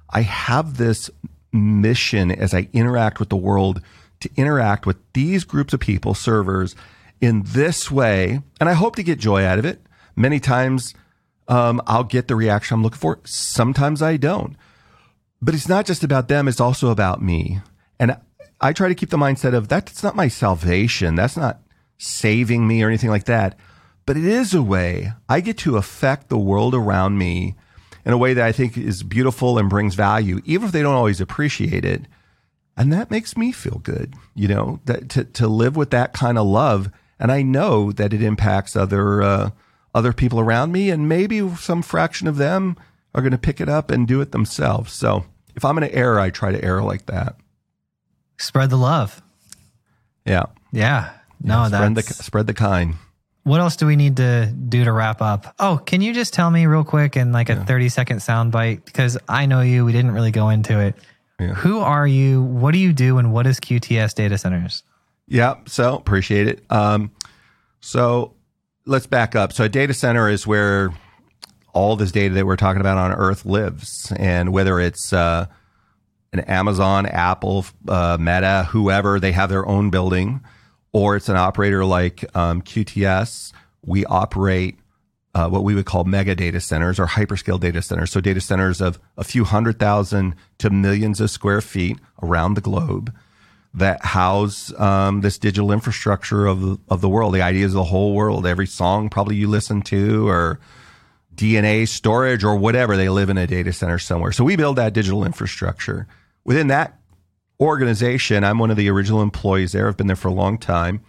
I 0.09 0.21
have 0.21 0.77
this 0.77 1.09
mission 1.51 2.31
as 2.31 2.53
I 2.53 2.69
interact 2.71 3.19
with 3.19 3.29
the 3.29 3.35
world 3.35 3.81
to 4.21 4.29
interact 4.37 4.85
with 4.85 4.97
these 5.13 5.43
groups 5.43 5.73
of 5.73 5.79
people, 5.79 6.13
servers, 6.13 6.75
in 7.19 7.43
this 7.45 7.91
way, 7.91 8.39
and 8.59 8.69
I 8.69 8.73
hope 8.73 8.95
to 8.95 9.03
get 9.03 9.19
joy 9.19 9.43
out 9.43 9.59
of 9.59 9.65
it. 9.65 9.81
Many 10.15 10.39
times." 10.39 10.93
um, 11.51 11.81
I'll 11.85 12.05
get 12.05 12.29
the 12.29 12.35
reaction 12.35 12.75
I'm 12.75 12.83
looking 12.83 12.97
for. 12.97 13.19
Sometimes 13.25 14.01
I 14.01 14.15
don't. 14.15 14.55
But 15.41 15.53
it's 15.53 15.67
not 15.67 15.85
just 15.85 16.03
about 16.03 16.29
them, 16.29 16.47
it's 16.47 16.61
also 16.61 16.89
about 16.89 17.21
me. 17.21 17.59
And 17.99 18.17
I 18.61 18.71
try 18.71 18.87
to 18.87 18.95
keep 18.95 19.09
the 19.09 19.17
mindset 19.17 19.53
of 19.53 19.67
that's 19.67 20.01
not 20.01 20.15
my 20.15 20.29
salvation. 20.29 21.15
That's 21.15 21.35
not 21.35 21.59
saving 21.97 22.67
me 22.67 22.81
or 22.81 22.87
anything 22.87 23.09
like 23.09 23.25
that. 23.25 23.57
But 24.05 24.15
it 24.17 24.23
is 24.23 24.53
a 24.53 24.63
way 24.63 25.11
I 25.27 25.41
get 25.41 25.57
to 25.59 25.75
affect 25.75 26.29
the 26.29 26.37
world 26.37 26.73
around 26.73 27.17
me 27.17 27.55
in 28.05 28.13
a 28.13 28.17
way 28.17 28.33
that 28.33 28.45
I 28.45 28.51
think 28.53 28.77
is 28.77 29.03
beautiful 29.03 29.57
and 29.57 29.69
brings 29.69 29.95
value, 29.95 30.41
even 30.45 30.67
if 30.67 30.71
they 30.71 30.81
don't 30.81 30.95
always 30.95 31.21
appreciate 31.21 31.83
it. 31.83 32.03
And 32.77 32.93
that 32.93 33.11
makes 33.11 33.35
me 33.35 33.51
feel 33.51 33.79
good, 33.83 34.15
you 34.33 34.47
know, 34.47 34.79
that 34.85 35.09
to, 35.09 35.25
to 35.25 35.47
live 35.47 35.75
with 35.75 35.89
that 35.91 36.13
kind 36.13 36.37
of 36.37 36.47
love. 36.47 36.89
And 37.19 37.31
I 37.31 37.41
know 37.41 37.91
that 37.91 38.13
it 38.13 38.23
impacts 38.23 38.75
other, 38.75 39.21
uh, 39.21 39.51
other 39.93 40.13
people 40.13 40.39
around 40.39 40.71
me, 40.71 40.89
and 40.89 41.07
maybe 41.09 41.47
some 41.55 41.81
fraction 41.81 42.27
of 42.27 42.37
them 42.37 42.77
are 43.13 43.21
going 43.21 43.31
to 43.31 43.37
pick 43.37 43.59
it 43.59 43.67
up 43.69 43.91
and 43.91 44.07
do 44.07 44.21
it 44.21 44.31
themselves. 44.31 44.93
So 44.93 45.25
if 45.55 45.65
I'm 45.65 45.75
going 45.75 45.89
to 45.89 45.95
err, 45.95 46.19
I 46.19 46.29
try 46.29 46.51
to 46.51 46.63
err 46.63 46.81
like 46.81 47.07
that. 47.07 47.35
Spread 48.37 48.69
the 48.69 48.77
love. 48.77 49.21
Yeah. 50.25 50.45
Yeah. 50.71 51.11
No, 51.43 51.67
spread 51.67 51.91
the 51.91 52.01
that's 52.01 52.25
spread 52.25 52.47
the 52.47 52.53
kind. 52.53 52.95
what 53.43 53.59
else 53.59 53.75
do 53.75 53.85
we 53.87 53.95
need 53.95 54.17
to 54.17 54.45
do 54.45 54.83
to 54.83 54.91
wrap 54.91 55.21
up? 55.21 55.55
Oh, 55.59 55.81
can 55.83 56.01
you 56.01 56.13
just 56.13 56.33
tell 56.33 56.49
me 56.49 56.67
real 56.67 56.83
quick 56.83 57.17
in 57.17 57.31
like 57.31 57.49
a 57.49 57.65
30 57.65 57.89
second 57.89 58.21
sound 58.21 58.51
bite? 58.51 58.85
Because 58.85 59.17
I 59.27 59.45
know 59.47 59.61
you, 59.61 59.83
we 59.83 59.91
didn't 59.91 60.11
really 60.11 60.31
go 60.31 60.49
into 60.49 60.79
it. 60.79 60.95
Yeah. 61.39 61.55
Who 61.55 61.79
are 61.79 62.05
you? 62.05 62.43
What 62.43 62.71
do 62.73 62.77
you 62.77 62.93
do? 62.93 63.17
And 63.17 63.33
what 63.33 63.47
is 63.47 63.59
QTS 63.59 64.13
data 64.13 64.37
centers? 64.37 64.83
Yeah. 65.27 65.55
So 65.65 65.95
appreciate 65.95 66.47
it. 66.47 66.63
Um, 66.69 67.11
so 67.79 68.33
let's 68.91 69.07
back 69.07 69.35
up. 69.35 69.53
So 69.53 69.63
a 69.63 69.69
data 69.69 69.93
center 69.93 70.29
is 70.29 70.45
where 70.45 70.91
all 71.73 71.95
this 71.95 72.11
data 72.11 72.35
that 72.35 72.45
we're 72.45 72.57
talking 72.57 72.81
about 72.81 72.97
on 72.97 73.13
Earth 73.13 73.45
lives, 73.45 74.11
and 74.17 74.51
whether 74.51 74.79
it's 74.79 75.13
uh, 75.13 75.47
an 76.33 76.41
Amazon, 76.41 77.05
Apple, 77.05 77.65
uh, 77.87 78.17
Meta, 78.19 78.67
whoever, 78.69 79.19
they 79.19 79.31
have 79.31 79.49
their 79.49 79.65
own 79.65 79.89
building, 79.89 80.41
or 80.91 81.15
it's 81.15 81.29
an 81.29 81.37
operator 81.37 81.85
like 81.85 82.25
um, 82.35 82.61
QTS. 82.61 83.53
We 83.83 84.05
operate 84.05 84.77
uh, 85.33 85.47
what 85.47 85.63
we 85.63 85.73
would 85.73 85.85
call 85.85 86.03
mega 86.03 86.35
data 86.35 86.59
centers 86.59 86.99
or 86.99 87.07
hyperscale 87.07 87.59
data 87.59 87.81
centers. 87.81 88.11
So 88.11 88.19
data 88.19 88.41
centers 88.41 88.81
of 88.81 88.99
a 89.17 89.23
few 89.23 89.45
hundred 89.45 89.79
thousand 89.79 90.35
to 90.57 90.69
millions 90.69 91.21
of 91.21 91.31
square 91.31 91.61
feet 91.61 91.97
around 92.21 92.55
the 92.55 92.61
globe 92.61 93.13
that 93.73 94.03
house 94.03 94.77
um, 94.79 95.21
this 95.21 95.37
digital 95.37 95.71
infrastructure 95.71 96.45
of 96.45 96.79
of 96.89 97.01
the 97.01 97.09
world. 97.09 97.33
The 97.33 97.41
ideas 97.41 97.71
of 97.71 97.77
the 97.77 97.83
whole 97.85 98.13
world. 98.13 98.45
Every 98.45 98.67
song 98.67 99.09
probably 99.09 99.35
you 99.35 99.47
listen 99.47 99.81
to 99.83 100.27
or 100.27 100.59
DNA 101.35 101.87
storage 101.87 102.43
or 102.43 102.55
whatever. 102.55 102.97
They 102.97 103.09
live 103.09 103.29
in 103.29 103.37
a 103.37 103.47
data 103.47 103.71
center 103.71 103.99
somewhere. 103.99 104.31
So 104.31 104.43
we 104.43 104.55
build 104.55 104.75
that 104.75 104.93
digital 104.93 105.23
infrastructure. 105.23 106.07
Within 106.43 106.67
that 106.67 106.99
organization, 107.59 108.43
I'm 108.43 108.59
one 108.59 108.71
of 108.71 108.77
the 108.77 108.89
original 108.89 109.21
employees 109.21 109.71
there. 109.71 109.87
I've 109.87 109.97
been 109.97 110.07
there 110.07 110.15
for 110.15 110.27
a 110.27 110.33
long 110.33 110.57
time. 110.57 111.01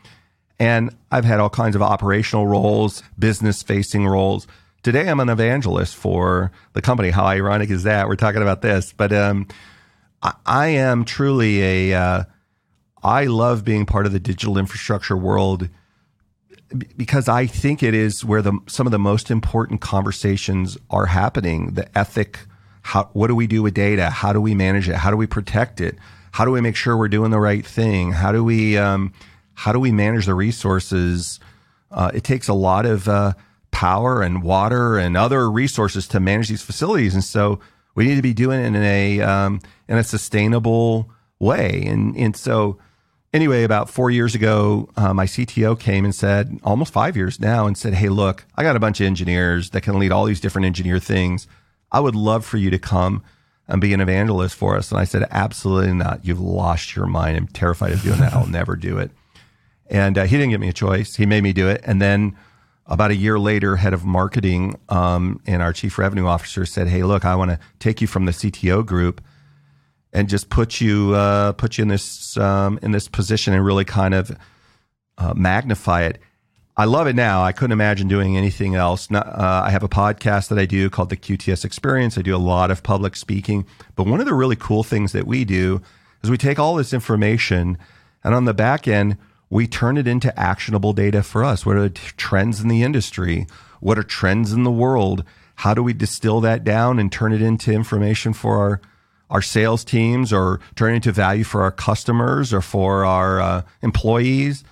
And 0.59 0.95
I've 1.11 1.25
had 1.25 1.41
all 1.41 1.51
kinds 1.51 1.75
of 1.75 1.83
operational 1.83 2.47
roles, 2.47 3.03
business 3.19 3.63
facing 3.63 4.07
roles. 4.07 4.47
Today, 4.85 5.09
I'm 5.09 5.19
an 5.19 5.29
evangelist 5.29 5.97
for 5.97 6.53
the 6.75 6.83
company. 6.83 7.11
How 7.11 7.25
ironic 7.25 7.71
is 7.71 7.83
that? 7.83 8.07
We're 8.07 8.17
talking 8.17 8.43
about 8.43 8.63
this, 8.63 8.93
but 8.93 9.13
um, 9.13 9.49
I, 10.23 10.35
I 10.47 10.67
am 10.69 11.05
truly 11.05 11.91
a. 11.91 11.99
Uh, 11.99 12.25
I 13.03 13.25
love 13.25 13.65
being 13.65 13.87
part 13.87 14.07
of 14.07 14.13
the 14.13 14.21
digital 14.21 14.59
infrastructure 14.59 15.17
world 15.17 15.69
because 16.97 17.29
I 17.29 17.47
think 17.47 17.83
it 17.83 17.95
is 17.95 18.25
where 18.25 18.43
the 18.43 18.59
some 18.67 18.87
of 18.87 18.91
the 18.91 18.99
most 18.99 19.31
important 19.31 19.81
conversations 19.81 20.79
are 20.91 21.07
happening. 21.07 21.75
The 21.75 21.99
ethic, 21.99 22.41
how 22.83 23.11
what 23.13 23.27
do 23.29 23.35
we 23.35 23.47
do 23.47 23.63
with 23.63 23.75
data? 23.75 24.11
How 24.11 24.33
do 24.33 24.41
we 24.41 24.55
manage 24.55 24.89
it? 24.89 24.97
How 24.97 25.11
do 25.11 25.17
we 25.17 25.27
protect 25.27 25.81
it? 25.81 25.97
How 26.33 26.45
do 26.45 26.51
we 26.51 26.61
make 26.61 26.77
sure 26.77 26.97
we're 26.97 27.09
doing 27.09 27.31
the 27.31 27.41
right 27.41 27.65
thing? 27.65 28.13
How 28.13 28.33
do 28.33 28.43
we 28.43 28.79
um, 28.79 29.13
how 29.55 29.73
do 29.73 29.81
we 29.81 29.93
manage 29.93 30.27
the 30.27 30.35
resources? 30.35 31.41
Uh, 31.91 32.11
it 32.15 32.25
takes 32.25 32.49
a 32.49 32.55
lot 32.55 32.87
of 32.87 33.09
uh, 33.09 33.35
power 33.71 34.23
and 34.23 34.43
water 34.43 34.97
and 34.97 35.17
other 35.17 35.51
resources 35.51 36.09
to 36.09 36.21
manage 36.21 36.49
these 36.49 36.63
facilities, 36.63 37.15
and 37.15 37.25
so 37.25 37.61
we 37.95 38.07
need 38.07 38.17
to 38.17 38.23
be 38.23 38.33
doing 38.33 38.61
it 38.61 38.67
in 38.67 38.77
a 38.77 39.21
um, 39.21 39.61
in 39.89 39.99
a 39.99 40.05
sustainable 40.05 41.11
way. 41.39 41.85
And 41.87 42.17
and 42.17 42.35
so 42.35 42.79
anyway, 43.33 43.65
about 43.65 43.91
four 43.91 44.11
years 44.11 44.35
ago, 44.35 44.89
uh, 44.97 45.13
my 45.15 45.27
CTO 45.27 45.79
came 45.79 46.05
and 46.05 46.15
said, 46.15 46.59
almost 46.63 46.93
five 46.93 47.17
years 47.17 47.41
now, 47.41 47.67
and 47.67 47.77
said, 47.77 47.95
"Hey, 47.95 48.09
look, 48.09 48.45
I 48.57 48.63
got 48.63 48.77
a 48.77 48.81
bunch 48.81 49.01
of 49.01 49.07
engineers 49.07 49.71
that 49.71 49.83
can 49.83 49.99
lead 49.99 50.13
all 50.13 50.25
these 50.25 50.41
different 50.41 50.67
engineer 50.67 50.99
things. 50.99 51.47
I 51.91 52.01
would 52.01 52.15
love 52.15 52.45
for 52.45 52.57
you 52.57 52.71
to 52.71 52.79
come." 52.79 53.23
And 53.69 53.81
be 53.81 53.95
an 53.95 54.01
evangelist 54.01 54.57
for 54.57 54.77
us. 54.77 54.91
And 54.91 55.01
I 55.01 55.05
said, 55.05 55.27
absolutely 55.31 55.95
not. 55.95 56.27
You've 56.27 56.41
lost 56.41 56.97
your 56.97 57.07
mind. 57.07 57.37
I'm 57.37 57.47
terrified 57.47 57.93
of 57.93 58.03
doing 58.03 58.19
that. 58.19 58.35
I'll 58.35 58.47
never 58.61 58.75
do 58.75 58.99
it. 58.99 59.13
And 59.89 60.19
uh, 60.19 60.25
he 60.25 60.37
didn't 60.37 60.51
give 60.51 60.61
me 60.61 60.69
a 60.69 60.75
choice. 60.75 61.15
He 61.15 61.27
made 61.27 61.43
me 61.43 61.53
do 61.53 61.69
it. 61.69 61.81
And 61.85 62.03
then 62.03 62.37
about 62.87 63.13
a 63.13 63.15
year 63.15 63.39
later, 63.39 63.77
head 63.77 63.95
of 63.95 64.05
marketing 64.05 64.79
um, 64.89 65.41
and 65.47 65.63
our 65.63 65.73
chief 65.73 65.97
revenue 65.97 66.27
officer 66.27 66.67
said, 66.67 66.89
"Hey, 66.89 67.05
look, 67.05 67.25
I 67.25 67.35
want 67.37 67.53
to 67.53 67.59
take 67.79 68.01
you 68.01 68.07
from 68.07 68.27
the 68.27 68.33
CTO 68.33 68.85
group 68.85 69.21
and 70.13 70.29
just 70.29 70.51
put 70.51 70.81
you 70.81 71.15
uh, 71.15 71.53
put 71.53 71.79
you 71.79 71.83
in 71.83 71.89
this 71.89 72.37
um, 72.37 72.79
in 72.83 72.93
this 72.93 73.09
position 73.09 73.55
and 73.55 73.65
really 73.65 73.85
kind 73.85 74.15
of 74.15 74.37
uh, 75.19 75.35
magnify 75.35 76.03
it." 76.03 76.19
I 76.75 76.87
love 76.87 77.07
it 77.07 77.15
now. 77.15 77.43
I 77.43 77.53
couldn't 77.53 77.73
imagine 77.73 78.09
doing 78.09 78.39
anything 78.39 78.75
else. 78.75 79.11
Uh, 79.13 79.23
I 79.27 79.69
have 79.71 79.83
a 79.83 79.91
podcast 79.91 80.49
that 80.49 80.59
I 80.59 80.65
do 80.65 80.89
called 80.89 81.11
the 81.11 81.19
QTS 81.19 81.67
Experience. 81.67 82.17
I 82.17 82.23
do 82.23 82.35
a 82.35 82.39
lot 82.39 82.71
of 82.71 82.83
public 82.83 83.15
speaking. 83.15 83.67
But 83.95 84.07
one 84.07 84.21
of 84.21 84.27
the 84.27 84.33
really 84.33 84.57
cool 84.57 84.83
things 84.83 85.13
that 85.13 85.27
we 85.27 85.45
do 85.45 85.83
is 86.23 86.31
we 86.31 86.39
take 86.39 86.59
all 86.59 86.75
this 86.75 86.95
information 86.95 87.77
and 88.25 88.35
on 88.35 88.45
the 88.45 88.55
back 88.55 88.87
end, 88.87 89.19
we 89.51 89.67
turn 89.67 89.99
it 89.99 90.07
into 90.07 90.39
actionable 90.39 90.93
data 90.93 91.23
for 91.23 91.45
us. 91.45 91.67
What 91.67 91.77
are 91.77 91.89
the 91.89 91.91
trends 91.91 92.61
in 92.61 92.69
the 92.69 92.83
industry? 92.83 93.47
What 93.81 93.99
are 93.99 94.03
trends 94.03 94.53
in 94.53 94.65
the 94.65 94.71
world? 94.71 95.25
How 95.57 95.75
do 95.75 95.83
we 95.83 95.93
distill 95.93 96.41
that 96.41 96.65
down 96.65 96.99
and 96.99 97.13
turn 97.13 97.33
it 97.33 97.43
into 97.43 97.73
information 97.73 98.33
for 98.33 98.57
our 98.57 98.81
our 99.33 99.43
sales 99.43 99.83
teams 99.83 100.33
or 100.33 100.61
turn 100.77 100.95
into 100.95 101.11
value 101.11 101.43
for 101.43 101.63
our 101.63 101.73
customers 101.73 102.53
or 102.53 102.61
for 102.61 103.05
our 103.05 103.41
uh, 103.41 103.63
employees? 103.83 104.63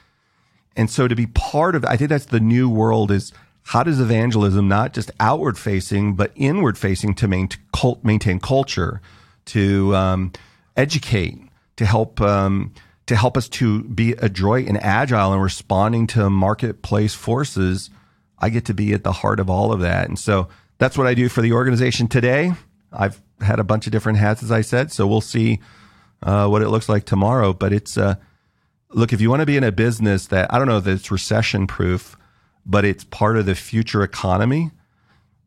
And 0.77 0.89
so 0.89 1.09
to 1.09 1.17
be 1.17 1.27
part 1.27 1.75
of, 1.75 1.85
I 1.85 1.97
think 1.97 2.11
that's 2.11 2.27
the 2.27 2.41
new 2.41 2.71
world 2.71 3.11
is 3.11 3.33
how 3.65 3.83
does 3.83 4.01
evangelism 4.01 4.69
not 4.69 4.93
just 4.93 5.11
outward 5.21 5.59
facing, 5.59 6.15
but 6.15 6.33
inward 6.37 6.79
facing 6.79 7.15
to 7.17 7.29
main, 7.29 7.49
cult, 7.73 8.05
maintain 8.05 8.39
culture, 8.39 9.01
to 9.47 9.95
um, 9.97 10.33
educate, 10.77 11.39
to 11.77 11.85
help 11.85 12.21
um, 12.21 12.73
to 13.07 13.17
help 13.17 13.37
us 13.37 13.49
to 13.49 13.83
be 13.85 14.13
adroit 14.13 14.69
and 14.69 14.81
agile 14.83 15.33
and 15.33 15.43
responding 15.43 16.07
to 16.07 16.31
marketplace 16.31 17.15
forces. 17.15 17.91
I 18.39 18.51
get 18.51 18.67
to 18.67 18.75
be 18.75 18.93
at 18.93 19.05
the 19.05 19.13
heart 19.13 19.41
of 19.41 19.51
all 19.51 19.73
of 19.73 19.81
that, 19.81 20.09
and 20.09 20.19
so 20.19 20.49
that's 20.79 20.97
what 20.97 21.07
I 21.07 21.15
do 21.15 21.29
for 21.29 21.43
the 21.43 21.53
organization 21.53 22.09
today. 22.09 22.55
I've 22.93 23.21
had 23.41 23.61
a 23.61 23.65
bunch 23.65 23.87
of 23.87 23.93
different 23.93 24.19
hats, 24.19 24.43
as 24.43 24.51
I 24.51 24.61
said, 24.61 24.93
so 24.93 25.07
we'll 25.07 25.21
see 25.21 25.61
uh, 26.23 26.49
what 26.49 26.63
it 26.63 26.69
looks 26.69 26.89
like 26.89 27.05
tomorrow. 27.05 27.53
But 27.53 27.73
it's 27.73 27.97
uh, 27.97 28.17
look, 28.91 29.13
if 29.13 29.21
you 29.21 29.31
want 29.31 29.41
to 29.41 29.47
be 29.47 29.57
in 29.57 29.65
a 29.65 29.73
business 29.73 30.27
that 30.29 30.53
I 30.53 30.59
don't 30.59 30.67
know 30.67 30.79
if 30.79 30.87
it's 30.87 31.11
recession 31.11 31.67
proof, 31.67 32.17
but 32.67 32.85
it's 32.85 33.05
part 33.05 33.37
of 33.37 33.47
the 33.47 33.55
future 33.55 34.03
economy, 34.03 34.71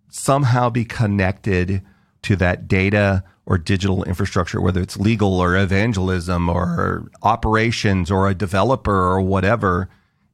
somehow 0.10 0.70
be 0.70 0.86
connected 0.86 1.82
to 2.24 2.36
that 2.38 2.68
data 2.68 3.24
or 3.46 3.58
digital 3.58 4.04
infrastructure, 4.06 4.62
whether 4.62 4.82
it's 4.82 4.98
legal 4.98 5.40
or 5.40 5.58
evangelism 5.58 6.50
or 6.50 7.10
operations 7.22 8.10
or 8.10 8.30
a 8.30 8.36
developer 8.36 8.96
or 8.96 9.22
whatever. 9.22 9.90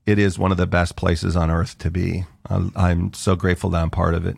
It 0.06 0.19
is 0.19 0.40
one 0.40 0.52
of 0.52 0.57
the 0.57 0.68
best 0.68 0.95
places 0.95 1.36
on 1.36 1.52
earth 1.52 1.77
to 1.80 1.91
be. 1.91 2.26
I'm 2.48 3.14
so 3.14 3.36
grateful 3.36 3.69
that 3.72 3.81
I'm 3.81 3.90
part 3.90 4.14
of 4.14 4.26
it. 4.26 4.38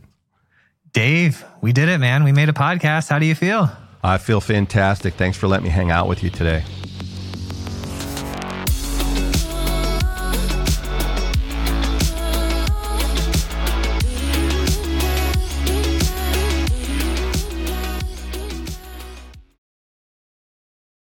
Dave, 0.94 1.46
we 1.62 1.72
did 1.72 1.88
it, 1.88 2.00
man. 2.00 2.24
We 2.24 2.32
made 2.32 2.50
a 2.50 2.54
podcast. 2.54 3.10
How 3.10 3.20
do 3.20 3.26
you 3.26 3.36
feel? 3.36 3.70
I 4.04 4.18
feel 4.18 4.42
fantastic. 4.42 5.14
Thanks 5.14 5.38
for 5.38 5.48
letting 5.48 5.64
me 5.66 5.70
hang 5.70 5.90
out 5.90 6.08
with 6.08 6.24
you 6.24 6.30
today. 6.30 6.64